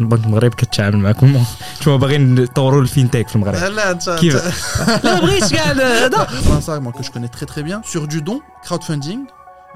البنك 0.00 0.24
المغرب 0.24 0.54
كتعامل 0.54 0.96
معكم 0.96 1.44
نتوما 1.80 1.96
باغيين 1.96 2.34
نطوروا 2.34 2.82
الفينتيك 2.82 3.28
في 3.28 3.36
المغرب 3.36 3.54
لا 3.54 3.90
انت 3.90 4.10
كيف 4.10 4.34
لا 5.04 5.20
بغيتش 5.20 5.52
كاع 5.54 5.64
هذا 5.72 6.26
ça 6.60 6.80
moi 6.80 6.92
que 6.98 7.02
je 7.04 7.10
connais 7.12 7.28
très 7.36 7.46
très 7.46 7.62
bien 7.62 7.80
sur 7.92 8.08
du 8.08 8.20
don 8.22 8.40
crowdfunding 8.66 9.20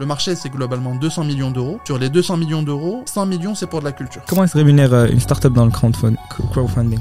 le 0.01 0.07
marché 0.07 0.35
c'est 0.35 0.49
globalement 0.49 0.95
200 0.96 1.23
millions 1.25 1.53
d'euros 1.53 1.79
sur 1.85 1.99
les 1.99 2.09
200 2.09 2.37
millions 2.37 2.62
d'euros 2.65 3.03
100 3.07 3.27
millions 3.27 3.54
c'est 3.54 3.67
pour 3.69 3.79
de 3.79 3.85
la 3.85 3.93
culture 3.93 4.23
Comment 4.29 4.46
se 4.49 4.57
rémunère 4.57 4.93
euh, 4.93 5.07
une 5.07 5.21
start-up 5.21 5.53
dans 5.53 5.65
le 5.65 5.71
crowdfund- 5.71 6.17
crowdfunding 6.53 6.98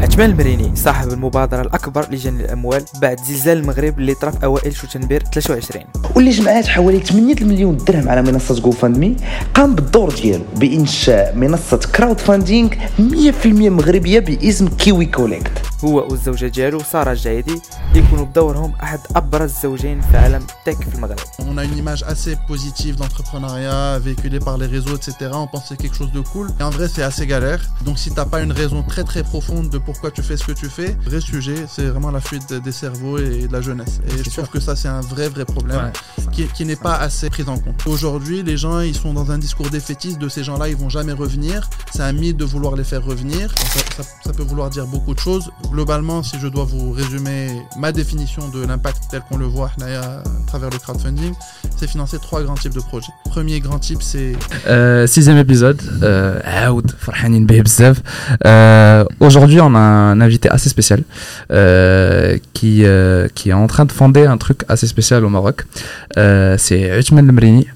عثمان 0.00 0.30
المريني 0.30 0.76
صاحب 0.76 1.08
المبادرة 1.08 1.62
الأكبر 1.62 2.10
لجني 2.10 2.44
الأموال 2.44 2.84
بعد 3.02 3.20
زلزال 3.20 3.58
المغرب 3.58 3.98
اللي 3.98 4.14
طرا 4.14 4.30
في 4.30 4.44
أوائل 4.44 4.76
شوتنبير 4.76 5.24
23 5.32 5.84
واللي 6.16 6.30
جمعات 6.30 6.66
حوالي 6.66 7.00
8 7.00 7.34
المليون 7.34 7.76
درهم 7.76 8.08
على 8.08 8.22
منصة 8.22 8.60
جو 8.60 8.70
فاندمي 8.70 9.16
قام 9.54 9.74
بالدور 9.74 10.14
ديالو 10.14 10.44
بإنشاء 10.56 11.36
منصة 11.36 11.80
كراود 11.96 12.18
فاندينغ 12.18 12.70
100% 12.98 13.46
مغربية 13.46 14.20
باسم 14.20 14.68
كيوي 14.68 15.06
كوليكت 15.06 15.52
هو 15.84 16.08
والزوجة 16.10 16.46
ديالو 16.46 16.82
سارة 16.92 17.12
الجايدي 17.12 17.60
يكونوا 17.94 18.24
بدورهم 18.24 18.72
أحد 18.82 18.98
أبرز 19.16 19.50
الزوجين 19.54 20.00
في 20.00 20.16
عالم 20.16 20.46
التك 20.68 20.88
في 20.88 20.94
المغرب. 20.94 21.18
On 21.18 21.58
a 21.58 21.64
une 21.64 21.78
image 21.78 22.02
assez 22.02 22.36
positive 22.48 22.96
d'entrepreneuriat 22.96 23.98
véhiculée 23.98 24.40
par 24.48 24.56
les 24.58 24.66
réseaux 24.66 24.96
etc 24.96 25.10
on 25.32 25.46
pense 25.46 25.62
que 25.62 25.68
c'est 25.68 25.80
quelque 25.82 25.96
chose 25.96 26.12
de 26.12 26.20
cool. 26.32 26.46
Et 26.60 26.62
en 26.62 26.70
vrai 26.70 26.86
c'est 26.94 27.02
assez 27.02 27.26
galère. 27.26 27.62
Donc 27.86 27.96
si 27.98 28.08
t'as 28.16 28.28
pas 28.34 28.40
une 28.46 28.52
raison 28.52 28.80
très 28.92 29.04
très 29.10 29.22
profonde 29.32 29.68
de 29.70 29.78
pourquoi 29.92 30.12
tu 30.12 30.22
fais 30.22 30.36
ce 30.36 30.44
que 30.44 30.52
tu 30.52 30.66
fais. 30.66 30.96
Le 31.04 31.10
vrai 31.10 31.20
sujet, 31.20 31.66
c'est 31.68 31.86
vraiment 31.86 32.12
la 32.12 32.20
fuite 32.20 32.52
des 32.52 32.70
cerveaux 32.70 33.18
et 33.18 33.48
de 33.48 33.52
la 33.52 33.60
jeunesse. 33.60 34.00
Et 34.06 34.22
je 34.22 34.30
trouve 34.30 34.48
que 34.48 34.60
ça, 34.60 34.76
c'est 34.76 34.86
un 34.86 35.00
vrai, 35.00 35.28
vrai 35.28 35.44
problème 35.44 35.90
qui, 36.32 36.64
n'est 36.64 36.76
pas 36.76 36.94
assez 36.94 37.28
pris 37.28 37.42
en 37.48 37.58
compte. 37.58 37.84
Aujourd'hui, 37.86 38.44
les 38.44 38.56
gens, 38.56 38.80
ils 38.80 38.94
sont 38.94 39.12
dans 39.12 39.32
un 39.32 39.38
discours 39.38 39.68
défaitiste 39.68 40.18
de 40.18 40.28
ces 40.28 40.44
gens-là, 40.44 40.68
ils 40.68 40.76
vont 40.76 40.88
jamais 40.88 41.12
revenir. 41.12 41.68
C'est 41.92 42.02
un 42.02 42.12
mythe 42.12 42.36
de 42.36 42.44
vouloir 42.44 42.76
les 42.76 42.84
faire 42.84 43.04
revenir. 43.04 43.52
Ça, 44.24 44.32
peut 44.32 44.44
vouloir 44.44 44.70
dire 44.70 44.86
beaucoup 44.86 45.12
de 45.12 45.18
choses. 45.18 45.50
Globalement, 45.72 46.22
si 46.22 46.38
je 46.38 46.46
dois 46.46 46.64
vous 46.64 46.92
résumer 46.92 47.48
ma 47.76 47.90
définition 47.90 48.48
de 48.48 48.64
l'impact 48.64 49.02
tel 49.10 49.22
qu'on 49.28 49.38
le 49.38 49.46
voit 49.46 49.72
à 49.82 50.22
travers 50.46 50.70
le 50.70 50.78
crowdfunding, 50.78 51.34
c'est 51.76 51.88
financer 51.88 52.18
trois 52.20 52.42
grands 52.42 52.54
types 52.54 52.74
de 52.74 52.80
projets. 52.80 53.12
Premier 53.24 53.58
grand 53.58 53.80
type, 53.80 54.02
c'est... 54.02 54.34
Euh, 54.68 55.08
sixième 55.08 55.38
épisode, 55.38 55.82
euh, 56.02 56.68
Out, 56.68 56.94
Farhanin 56.96 57.44
euh, 58.46 59.04
Aujourd'hui, 59.18 59.60
on 59.60 59.74
a 59.74 59.79
un 59.80 60.20
invité 60.20 60.48
assez 60.48 60.68
spécial 60.68 61.02
euh, 61.52 62.38
qui, 62.52 62.84
euh, 62.84 63.28
qui 63.34 63.50
est 63.50 63.52
en 63.52 63.66
train 63.66 63.84
de 63.84 63.92
fonder 63.92 64.26
un 64.26 64.36
truc 64.36 64.62
assez 64.68 64.86
spécial 64.86 65.24
au 65.24 65.28
Maroc. 65.28 65.64
Euh, 66.16 66.56
c'est 66.58 66.98
Uthman 66.98 67.26
Lemrini 67.26 67.66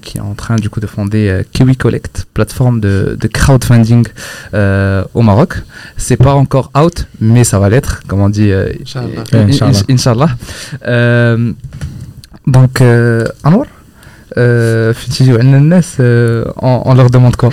qui 0.00 0.18
est 0.18 0.20
en 0.20 0.34
train 0.34 0.54
du 0.56 0.70
coup 0.70 0.78
de 0.78 0.86
fonder 0.86 1.42
Kiwi 1.52 1.76
Collect, 1.76 2.26
plateforme 2.32 2.78
de, 2.78 3.16
de 3.20 3.26
crowdfunding 3.26 4.06
au 4.52 5.22
Maroc. 5.22 5.54
C'est 5.96 6.16
pas 6.16 6.34
encore 6.34 6.70
out, 6.78 7.06
mais 7.20 7.42
ça 7.42 7.58
va 7.58 7.68
l'être, 7.68 8.02
comme 8.06 8.20
on 8.20 8.28
dit. 8.28 8.52
Inch'Allah. 8.52 9.24
Inch'Allah. 9.88 10.28
donc, 12.46 12.80
Anwar, 13.42 13.66
euh, 14.38 14.92
on 16.62 16.94
leur 16.94 17.10
demande 17.10 17.36
quoi? 17.36 17.50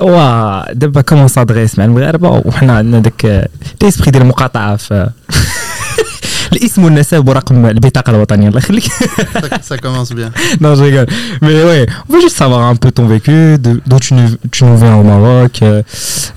هو 0.00 0.66
دابا 0.74 1.00
كومون 1.00 1.28
سادريس 1.28 1.78
مع 1.78 1.84
المغاربه 1.84 2.42
وحنا 2.44 2.72
عندنا 2.76 2.98
داك 2.98 3.48
ليسبري 3.82 4.10
ديال 4.10 4.22
المقاطعه 4.22 4.76
في 4.76 5.10
الاسم 6.52 6.84
والنسب 6.84 7.28
ورقم 7.28 7.66
البطاقه 7.66 8.10
الوطنيه 8.10 8.48
الله 8.48 8.58
يخليك 8.58 8.84
ça, 8.84 9.62
ça 9.70 9.76
commence 9.78 10.12
bien. 10.14 10.30
non 10.60 10.74
je 10.78 10.82
rigole 10.88 11.06
mais 11.42 11.62
ouais 11.68 11.86
on 12.08 12.12
veut 12.12 12.20
juste 12.26 12.36
savoir 12.36 12.60
un 12.72 12.76
peu 12.76 12.90
ton 12.90 13.06
vécu 13.06 13.38
de- 13.64 13.80
d'où 13.86 13.98
tu 13.98 14.14
nous, 14.14 14.28
tu 14.50 14.64
nous 14.64 14.76
viens 14.76 14.96
au 14.96 15.02
Maroc 15.04 15.54
euh, 15.62 15.82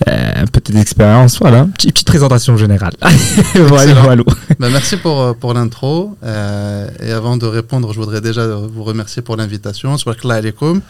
euh, 0.08 0.44
un 0.44 0.46
peu 0.54 0.60
tes 0.62 0.76
expériences 0.86 1.40
voilà 1.40 1.62
petite, 1.74 1.94
petite 1.94 2.08
présentation 2.14 2.54
générale 2.58 2.94
voilà 3.72 3.84
Excellent. 3.84 4.04
voilà 4.04 4.24
Ben, 4.60 4.70
merci 4.78 4.96
pour, 4.98 5.18
euh, 5.22 5.34
pour 5.42 5.52
l'intro. 5.56 6.16
Euh, 6.24 6.88
et 7.09 7.13
avant 7.13 7.37
de 7.37 7.47
répondre, 7.47 7.93
je 7.93 7.99
voudrais 7.99 8.21
déjà 8.21 8.47
vous 8.47 8.85
remercier 8.85 9.23
pour 9.23 9.37
l'invitation. 9.37 9.97
Alaikum. 10.31 10.81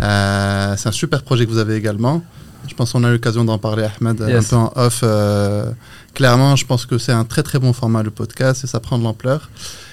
Euh, 0.00 0.74
c'est 0.76 0.88
un 0.88 0.92
super 0.92 1.22
projet 1.22 1.46
que 1.46 1.50
vous 1.50 1.58
avez 1.58 1.74
également. 1.74 2.22
Je 2.68 2.74
pense 2.74 2.92
qu'on 2.92 3.02
a 3.04 3.08
eu 3.08 3.12
l'occasion 3.12 3.44
d'en 3.44 3.58
parler, 3.58 3.84
Ahmed, 3.84 4.20
un 4.22 4.42
peu 4.42 4.56
en 4.56 4.72
off. 4.76 5.00
euh, 5.02 5.70
clairement, 6.14 6.54
je 6.56 6.66
pense 6.66 6.86
que 6.86 6.98
c'est 6.98 7.12
un 7.12 7.24
très 7.24 7.42
très 7.42 7.58
bon 7.58 7.72
format 7.72 8.02
le 8.02 8.10
podcast 8.10 8.64
et 8.64 8.66
ça 8.66 8.78
prend 8.80 8.98
de 8.98 9.04
l'ampleur. 9.04 9.50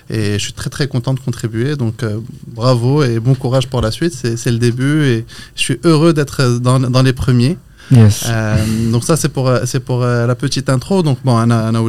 Et 0.10 0.34
je 0.34 0.44
suis 0.44 0.54
très 0.54 0.70
très 0.70 0.88
content 0.88 1.14
de 1.14 1.20
contribuer. 1.20 1.76
Donc 1.76 2.04
euh, 2.04 2.20
bravo 2.48 3.04
et 3.04 3.20
bon 3.20 3.34
courage 3.34 3.68
pour 3.68 3.82
la 3.82 3.92
suite. 3.92 4.14
C'est 4.14 4.38
c'est 4.38 4.52
le 4.52 4.60
début 4.60 5.04
et 5.06 5.26
je 5.56 5.62
suis 5.62 5.80
heureux 5.84 6.14
d'être 6.14 6.60
dans, 6.60 6.80
dans 6.80 7.02
les 7.02 7.14
premiers. 7.14 7.58
Euh, 7.94 8.92
donc 8.92 9.04
ça 9.04 9.16
c'est 9.16 9.30
pour 9.30 9.48
euh, 9.50 9.60
euh, 9.90 10.28
la 10.28 10.36
petite 10.36 10.70
intro. 10.70 11.04
Donc 11.04 11.20
bon, 11.24 11.38
Anna, 11.38 11.68
Anna 11.68 11.82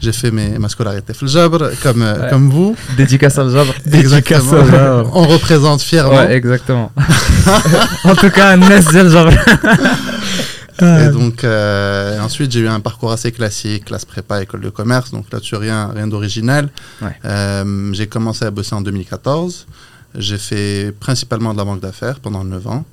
j'ai 0.00 0.12
fait 0.12 0.30
ma 0.30 0.68
scolarité 0.68 1.12
au 1.22 1.78
comme 2.30 2.50
vous. 2.50 2.76
Dédicace 2.96 3.38
à 3.38 3.48
Jabr. 3.48 3.74
Exactement. 3.92 5.10
On 5.12 5.26
représente 5.26 5.82
fièrement. 5.82 6.16
Ouais, 6.16 6.34
exactement. 6.34 6.92
en 8.04 8.14
tout 8.14 8.30
cas, 8.30 8.56
Nes 8.56 8.82
Jabr. 8.92 9.32
Et 10.80 11.10
donc, 11.10 11.44
ensuite, 12.20 12.50
j'ai 12.50 12.60
eu 12.60 12.68
un 12.68 12.80
parcours 12.80 13.12
assez 13.12 13.30
classique, 13.30 13.84
classe 13.84 14.04
prépa, 14.04 14.42
école 14.42 14.62
de 14.62 14.70
commerce, 14.70 15.12
donc 15.12 15.26
là-dessus, 15.30 15.54
rien, 15.54 15.90
rien 15.94 16.08
d'original. 16.08 16.70
J'ai 17.92 18.06
commencé 18.08 18.44
à 18.44 18.50
bosser 18.50 18.74
en 18.74 18.80
2014. 18.80 19.66
J'ai 20.16 20.38
fait 20.38 20.92
principalement 20.98 21.52
de 21.52 21.58
la 21.58 21.64
banque 21.64 21.80
d'affaires 21.80 22.18
pendant 22.20 22.44
9 22.44 22.66
ans. 22.66 22.84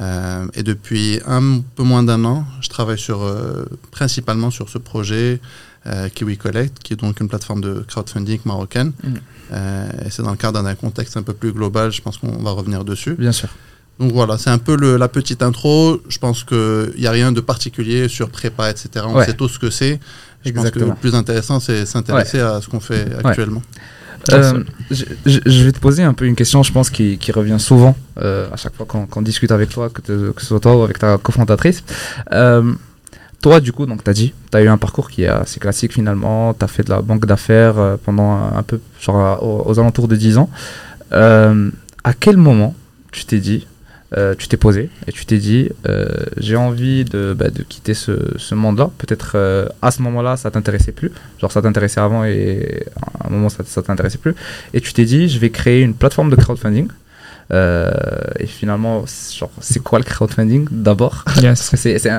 Euh, 0.00 0.46
et 0.54 0.62
depuis 0.62 1.20
un 1.26 1.60
peu 1.74 1.82
moins 1.82 2.02
d'un 2.04 2.24
an, 2.24 2.44
je 2.60 2.68
travaille 2.68 2.98
sur, 2.98 3.22
euh, 3.22 3.64
principalement 3.90 4.50
sur 4.50 4.68
ce 4.68 4.78
projet 4.78 5.40
euh, 5.86 6.08
Kiwi 6.08 6.36
Collect, 6.36 6.78
qui 6.82 6.92
est 6.92 6.96
donc 6.96 7.18
une 7.20 7.28
plateforme 7.28 7.60
de 7.60 7.84
crowdfunding 7.88 8.40
marocaine. 8.44 8.92
Mhm. 9.02 9.14
Euh, 9.52 9.88
et 10.06 10.10
c'est 10.10 10.22
dans 10.22 10.30
le 10.30 10.36
cadre 10.36 10.62
d'un 10.62 10.74
contexte 10.74 11.16
un 11.16 11.22
peu 11.22 11.32
plus 11.32 11.52
global, 11.52 11.90
je 11.90 12.00
pense 12.02 12.18
qu'on 12.18 12.30
va 12.42 12.50
revenir 12.52 12.84
dessus. 12.84 13.14
Bien 13.18 13.32
sûr. 13.32 13.48
Donc 13.98 14.12
voilà, 14.12 14.38
c'est 14.38 14.50
un 14.50 14.58
peu 14.58 14.76
le- 14.76 14.96
la 14.96 15.08
petite 15.08 15.42
intro. 15.42 16.00
Je 16.08 16.18
pense 16.18 16.44
qu'il 16.44 16.92
n'y 16.98 17.06
a 17.06 17.10
rien 17.10 17.32
de 17.32 17.40
particulier 17.40 18.06
sur 18.08 18.28
prépa, 18.30 18.70
etc. 18.70 19.04
On 19.08 19.16
Ouais. 19.16 19.24
sait 19.26 19.34
tous 19.34 19.48
ce 19.48 19.58
que 19.58 19.70
c'est. 19.70 19.98
Je 20.44 20.50
pense 20.52 20.62
que 20.62 20.68
Exactement. 20.68 20.86
le 20.90 20.94
plus 20.94 21.14
intéressant, 21.16 21.58
c'est 21.58 21.84
s'intéresser 21.86 22.38
à 22.38 22.60
ce 22.60 22.68
qu'on 22.68 22.78
fait 22.78 23.08
actuellement. 23.24 23.62
Euh, 24.32 24.62
je, 24.90 25.64
vais 25.64 25.72
te 25.72 25.78
poser 25.78 26.02
un 26.02 26.14
peu 26.14 26.26
une 26.26 26.34
question, 26.34 26.62
je 26.62 26.72
pense, 26.72 26.90
qui, 26.90 27.18
qui 27.18 27.32
revient 27.32 27.58
souvent 27.58 27.96
euh, 28.20 28.48
à 28.52 28.56
chaque 28.56 28.74
fois 28.74 28.86
qu'on 28.86 29.22
discute 29.22 29.52
avec 29.52 29.70
toi, 29.70 29.90
que, 29.90 30.00
te- 30.00 30.30
que 30.32 30.40
ce 30.40 30.48
soit 30.48 30.60
toi 30.60 30.76
ou 30.76 30.82
avec 30.82 30.98
ta 30.98 31.18
cofondatrice. 31.18 31.82
Euh, 32.32 32.72
toi, 33.40 33.60
du 33.60 33.72
coup, 33.72 33.86
donc 33.86 34.02
tu 34.04 34.10
as 34.10 34.12
dit, 34.14 34.34
tu 34.50 34.56
as 34.58 34.62
eu 34.62 34.68
un 34.68 34.78
parcours 34.78 35.08
qui 35.10 35.22
est 35.22 35.28
assez 35.28 35.60
classique 35.60 35.92
finalement, 35.92 36.54
tu 36.54 36.64
as 36.64 36.68
fait 36.68 36.82
de 36.82 36.90
la 36.90 37.00
banque 37.00 37.24
d'affaires 37.26 37.96
pendant 38.04 38.32
un, 38.54 38.62
peu, 38.62 38.80
genre 39.00 39.42
aux, 39.42 39.70
aux 39.70 39.78
alentours 39.78 40.08
de 40.08 40.16
10 40.16 40.38
ans. 40.38 40.50
À 41.12 42.12
quel 42.18 42.36
moment 42.36 42.74
tu 43.12 43.24
t'es 43.24 43.38
dit, 43.38 43.66
euh, 44.16 44.34
tu 44.34 44.48
t'es 44.48 44.56
posé 44.56 44.88
et 45.06 45.12
tu 45.12 45.26
t'es 45.26 45.36
dit, 45.36 45.68
euh, 45.86 46.06
j'ai 46.38 46.56
envie 46.56 47.04
de, 47.04 47.34
bah, 47.38 47.50
de 47.50 47.62
quitter 47.62 47.92
ce, 47.92 48.12
ce 48.38 48.54
monde-là. 48.54 48.90
Peut-être 48.96 49.32
euh, 49.34 49.68
à 49.82 49.90
ce 49.90 50.00
moment-là, 50.02 50.36
ça 50.36 50.50
t'intéressait 50.50 50.92
plus, 50.92 51.12
genre 51.38 51.52
ça 51.52 51.60
t'intéressait 51.60 52.00
avant 52.00 52.24
et 52.24 52.84
à 53.20 53.26
un 53.26 53.30
moment 53.30 53.50
ça, 53.50 53.64
ça 53.66 53.82
t'intéressait 53.82 54.18
plus. 54.18 54.34
Et 54.72 54.80
tu 54.80 54.92
t'es 54.94 55.04
dit 55.04 55.28
je 55.28 55.38
vais 55.38 55.50
créer 55.50 55.82
une 55.82 55.94
plateforme 55.94 56.30
de 56.30 56.36
crowdfunding 56.36 56.88
Euh, 57.50 57.90
et 58.38 58.46
finalement 58.46 59.04
c'est- 59.06 59.34
genre 59.34 59.50
c'est 59.60 59.82
quoi 59.82 59.98
le 59.98 60.04
crowdfunding 60.04 60.68
d'abord? 60.70 61.24
Yes. 61.40 61.70
C'est 61.76 62.10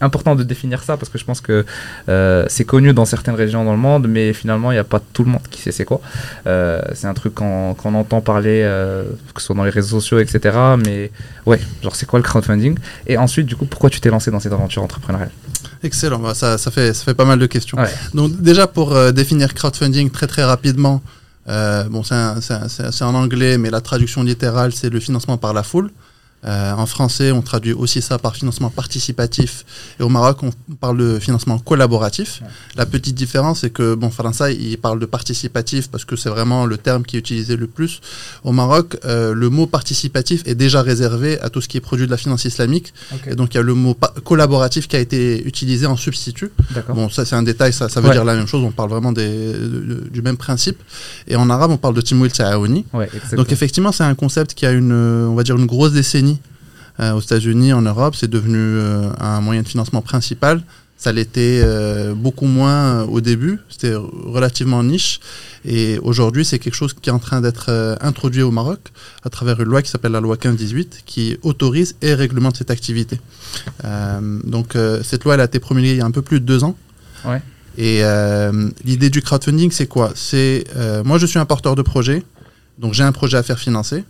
important 0.00 0.36
de 0.36 0.44
définir 0.44 0.82
ça 0.84 0.96
parce 0.96 1.08
que 1.08 1.18
je 1.18 1.24
pense 1.24 1.40
que 1.40 1.64
euh, 2.08 2.44
c'est 2.48 2.64
connu 2.64 2.92
dans 2.92 3.04
certaines 3.04 3.34
régions 3.34 3.64
dans 3.64 3.72
le 3.72 3.78
monde 3.78 4.06
mais 4.08 4.32
finalement 4.32 4.70
il 4.70 4.74
n'y 4.76 4.80
a 4.80 4.84
pas 4.84 5.00
tout 5.12 5.24
le 5.24 5.30
monde 5.30 5.42
qui 5.50 5.60
sait 5.60 5.72
c'est 5.72 5.84
quoi. 5.84 6.00
Euh, 6.46 6.80
c'est 6.94 7.08
un 7.08 7.14
truc 7.14 7.34
qu'on 7.34 7.74
entend 7.94 8.20
parler 8.20 8.60
euh, 8.62 9.02
que 9.34 9.40
ce 9.40 9.46
soit 9.48 9.56
dans 9.56 9.64
les 9.64 9.70
réseaux 9.70 9.98
sociaux 9.98 10.20
etc 10.20 10.56
mais 10.84 11.10
ouais 11.46 11.58
genre 11.82 11.96
c'est 11.96 12.06
quoi 12.06 12.20
le 12.20 12.22
crowdfunding? 12.22 12.78
Et 13.08 13.18
ensuite 13.18 13.46
du 13.46 13.56
coup 13.56 13.66
pourquoi 13.66 13.90
tu 13.90 14.00
t'es 14.00 14.10
lancé 14.10 14.30
dans 14.30 14.38
cette 14.40 14.52
aventure 14.52 14.82
entrepreneuriale? 14.84 15.30
Excellent, 15.82 16.18
Bah, 16.20 16.34
ça, 16.34 16.58
ça, 16.58 16.70
fait, 16.70 16.94
ça 16.94 17.04
fait 17.04 17.14
pas 17.14 17.24
mal 17.24 17.38
de 17.38 17.46
questions. 17.46 17.78
Ouais. 17.78 17.90
Donc 18.14 18.40
déjà 18.40 18.66
pour 18.66 18.94
euh, 18.94 19.10
définir 19.12 19.52
crowdfunding 19.52 20.10
très 20.10 20.26
très 20.26 20.44
rapidement, 20.44 21.02
euh, 21.48 21.84
bon 21.84 22.02
c'est 22.02 23.02
en 23.02 23.14
anglais, 23.14 23.58
mais 23.58 23.70
la 23.70 23.80
traduction 23.80 24.22
littérale 24.22 24.72
c'est 24.72 24.90
le 24.90 25.00
financement 25.00 25.38
par 25.38 25.52
la 25.52 25.62
foule. 25.62 25.90
Euh, 26.46 26.72
en 26.72 26.86
français, 26.86 27.32
on 27.32 27.42
traduit 27.42 27.72
aussi 27.72 28.00
ça 28.02 28.18
par 28.18 28.34
financement 28.36 28.70
participatif. 28.70 29.64
Et 29.98 30.02
au 30.02 30.08
Maroc, 30.08 30.38
on 30.42 30.50
parle 30.76 30.98
de 30.98 31.18
financement 31.18 31.58
collaboratif. 31.58 32.40
La 32.76 32.86
petite 32.86 33.14
différence, 33.14 33.60
c'est 33.60 33.70
que, 33.70 33.94
bon, 33.94 34.10
Français, 34.10 34.54
il 34.54 34.76
parle 34.78 35.00
de 35.00 35.06
participatif 35.06 35.88
parce 35.88 36.04
que 36.04 36.14
c'est 36.16 36.28
vraiment 36.28 36.66
le 36.66 36.76
terme 36.76 37.02
qui 37.04 37.16
est 37.16 37.18
utilisé 37.18 37.56
le 37.56 37.66
plus. 37.66 38.00
Au 38.44 38.52
Maroc, 38.52 38.96
euh, 39.04 39.34
le 39.34 39.50
mot 39.50 39.66
participatif 39.66 40.42
est 40.46 40.54
déjà 40.54 40.82
réservé 40.82 41.40
à 41.40 41.50
tout 41.50 41.60
ce 41.60 41.68
qui 41.68 41.76
est 41.76 41.80
produit 41.80 42.06
de 42.06 42.10
la 42.10 42.16
finance 42.16 42.44
islamique. 42.44 42.92
Et 43.26 43.34
donc, 43.34 43.54
il 43.54 43.56
y 43.56 43.60
a 43.60 43.62
le 43.62 43.74
mot 43.74 43.96
collaboratif 44.24 44.88
qui 44.88 44.96
a 44.96 45.00
été 45.00 45.44
utilisé 45.46 45.86
en 45.86 45.96
substitut. 45.96 46.50
Bon, 46.94 47.08
ça, 47.10 47.24
c'est 47.24 47.34
un 47.36 47.42
détail, 47.42 47.72
ça, 47.72 47.88
ça 47.88 48.00
veut 48.00 48.08
Ouais. 48.08 48.14
dire 48.14 48.24
la 48.24 48.34
même 48.36 48.46
chose. 48.46 48.62
On 48.62 48.70
parle 48.70 48.90
vraiment 48.90 49.12
des- 49.12 49.52
de- 49.52 49.80
de- 49.90 50.08
du 50.10 50.22
même 50.22 50.36
principe. 50.36 50.78
Et 51.26 51.36
en 51.36 51.50
arabe, 51.50 51.70
on 51.72 51.76
parle 51.76 51.94
de 51.94 52.00
Timouil 52.00 52.30
Ta'aouni. 52.30 52.84
ouais 52.92 53.10
Donc 53.36 53.50
effectivement, 53.52 53.92
c'est 53.92 54.04
un 54.04 54.14
concept 54.14 54.54
qui 54.54 54.64
a 54.66 54.70
une, 54.72 54.92
on 54.92 55.34
va 55.34 55.42
dire, 55.42 55.56
une 55.56 55.66
grosse 55.66 55.92
décennie 55.92 56.35
aux 56.98 57.20
États-Unis, 57.20 57.72
en 57.72 57.82
Europe, 57.82 58.14
c'est 58.16 58.30
devenu 58.30 58.58
euh, 58.58 59.10
un 59.18 59.40
moyen 59.40 59.62
de 59.62 59.68
financement 59.68 60.02
principal. 60.02 60.62
Ça 60.98 61.12
l'était 61.12 61.60
euh, 61.62 62.14
beaucoup 62.14 62.46
moins 62.46 63.02
au 63.02 63.20
début, 63.20 63.58
c'était 63.68 63.94
relativement 63.94 64.82
niche. 64.82 65.20
Et 65.66 65.98
aujourd'hui, 65.98 66.44
c'est 66.44 66.58
quelque 66.58 66.74
chose 66.74 66.94
qui 66.94 67.10
est 67.10 67.12
en 67.12 67.18
train 67.18 67.42
d'être 67.42 67.66
euh, 67.68 67.96
introduit 68.00 68.40
au 68.40 68.50
Maroc 68.50 68.92
à 69.22 69.28
travers 69.28 69.60
une 69.60 69.68
loi 69.68 69.82
qui 69.82 69.90
s'appelle 69.90 70.12
la 70.12 70.20
loi 70.20 70.36
1518, 70.36 71.02
qui 71.04 71.36
autorise 71.42 71.96
et 72.00 72.14
réglemente 72.14 72.56
cette 72.56 72.70
activité. 72.70 73.20
Euh, 73.84 74.40
donc 74.44 74.74
euh, 74.74 75.02
cette 75.02 75.24
loi, 75.24 75.34
elle 75.34 75.40
a 75.40 75.44
été 75.44 75.58
promulguée 75.58 75.90
il 75.90 75.98
y 75.98 76.00
a 76.00 76.06
un 76.06 76.10
peu 76.10 76.22
plus 76.22 76.40
de 76.40 76.46
deux 76.46 76.64
ans. 76.64 76.76
Ouais. 77.26 77.42
Et 77.76 78.02
euh, 78.02 78.68
l'idée 78.84 79.10
du 79.10 79.20
crowdfunding, 79.20 79.70
c'est 79.70 79.86
quoi? 79.86 80.12
C'est 80.14 80.64
euh, 80.76 81.04
moi, 81.04 81.18
je 81.18 81.26
suis 81.26 81.38
un 81.38 81.44
porteur 81.44 81.74
de 81.74 81.82
projet, 81.82 82.22
donc 82.78 82.94
j'ai 82.94 83.02
un 83.02 83.12
projet 83.12 83.36
à 83.36 83.42
faire 83.42 83.58
financer. 83.58 84.04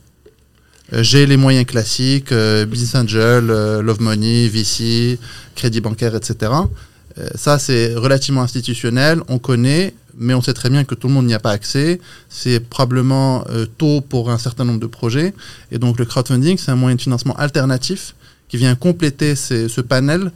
Euh, 0.92 1.02
J'ai 1.02 1.26
les 1.26 1.36
moyens 1.36 1.66
classiques, 1.66 2.32
euh, 2.32 2.64
Business 2.64 2.94
Angel, 2.94 3.50
euh, 3.50 3.82
Love 3.82 4.00
Money, 4.00 4.48
VC, 4.48 5.18
crédit 5.54 5.80
bancaire, 5.80 6.14
etc. 6.14 6.52
Ça, 7.34 7.58
c'est 7.58 7.94
relativement 7.94 8.42
institutionnel, 8.42 9.22
on 9.28 9.38
connaît, 9.38 9.94
mais 10.18 10.34
on 10.34 10.42
sait 10.42 10.52
très 10.52 10.68
bien 10.68 10.84
que 10.84 10.94
tout 10.94 11.08
le 11.08 11.14
monde 11.14 11.24
n'y 11.24 11.32
a 11.32 11.38
pas 11.38 11.52
accès. 11.52 11.98
C'est 12.28 12.60
probablement 12.60 13.42
tôt 13.78 14.02
pour 14.02 14.30
un 14.30 14.36
certain 14.36 14.66
nombre 14.66 14.80
de 14.80 14.86
projets. 14.86 15.32
Et 15.72 15.78
donc 15.78 15.98
le 15.98 16.04
crowdfunding, 16.04 16.58
c'est 16.58 16.72
un 16.72 16.76
moyen 16.76 16.94
de 16.94 17.00
financement 17.00 17.34
alternatif 17.36 18.14
qui 18.48 18.58
vient 18.58 18.74
compléter 18.74 19.34
ce 19.34 19.80
panel 19.80 20.30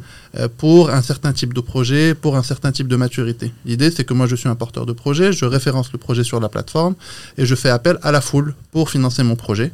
pour 0.56 0.88
un 0.88 1.02
certain 1.02 1.34
type 1.34 1.52
de 1.52 1.60
projet, 1.60 2.14
pour 2.14 2.38
un 2.38 2.42
certain 2.42 2.72
type 2.72 2.88
de 2.88 2.96
maturité. 2.96 3.52
L'idée, 3.66 3.90
c'est 3.90 4.04
que 4.04 4.14
moi, 4.14 4.26
je 4.26 4.34
suis 4.34 4.48
un 4.48 4.54
porteur 4.54 4.86
de 4.86 4.94
projet, 4.94 5.34
je 5.34 5.44
référence 5.44 5.92
le 5.92 5.98
projet 5.98 6.24
sur 6.24 6.40
la 6.40 6.48
plateforme 6.48 6.94
et 7.36 7.44
je 7.44 7.54
fais 7.54 7.68
appel 7.68 7.98
à 8.00 8.10
la 8.10 8.22
foule 8.22 8.54
pour 8.72 8.88
financer 8.88 9.22
mon 9.22 9.36
projet. 9.36 9.70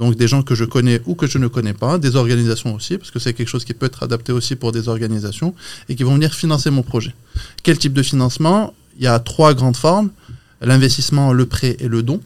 Donc 0.00 0.16
des 0.16 0.26
gens 0.26 0.42
que 0.42 0.54
je 0.54 0.64
connais 0.64 1.00
ou 1.06 1.14
que 1.14 1.26
je 1.26 1.38
ne 1.38 1.46
connais 1.46 1.74
pas, 1.74 1.98
des 1.98 2.16
organisations 2.16 2.74
aussi, 2.74 2.96
parce 2.96 3.10
que 3.10 3.18
c'est 3.18 3.34
quelque 3.34 3.48
chose 3.48 3.64
qui 3.64 3.74
peut 3.74 3.86
être 3.86 4.02
adapté 4.02 4.32
aussi 4.32 4.56
pour 4.56 4.72
des 4.72 4.88
organisations, 4.88 5.54
et 5.88 5.94
qui 5.94 6.02
vont 6.02 6.14
venir 6.14 6.34
financer 6.34 6.70
mon 6.70 6.82
projet. 6.82 7.14
Quel 7.62 7.78
type 7.78 7.92
de 7.92 8.02
financement? 8.02 8.74
Il 8.98 9.04
y 9.04 9.06
a 9.06 9.18
trois 9.18 9.52
grandes 9.54 9.76
formes, 9.76 10.10
l'investissement, 10.62 11.32
le 11.32 11.46
prêt 11.46 11.76
et 11.78 11.88
le 11.88 12.02
don. 12.02 12.20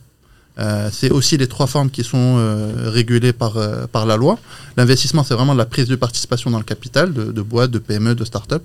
Euh, 0.60 0.88
c'est 0.92 1.10
aussi 1.10 1.36
les 1.36 1.48
trois 1.48 1.66
formes 1.66 1.90
qui 1.90 2.04
sont 2.04 2.36
euh, 2.38 2.88
régulées 2.90 3.32
par, 3.32 3.56
euh, 3.56 3.88
par 3.88 4.06
la 4.06 4.16
loi. 4.16 4.38
L'investissement, 4.76 5.24
c'est 5.24 5.34
vraiment 5.34 5.54
la 5.54 5.66
prise 5.66 5.88
de 5.88 5.96
participation 5.96 6.50
dans 6.52 6.58
le 6.58 6.64
capital 6.64 7.12
de, 7.12 7.32
de 7.32 7.42
boîtes, 7.42 7.72
de 7.72 7.80
PME, 7.80 8.14
de 8.14 8.24
start-up. 8.24 8.62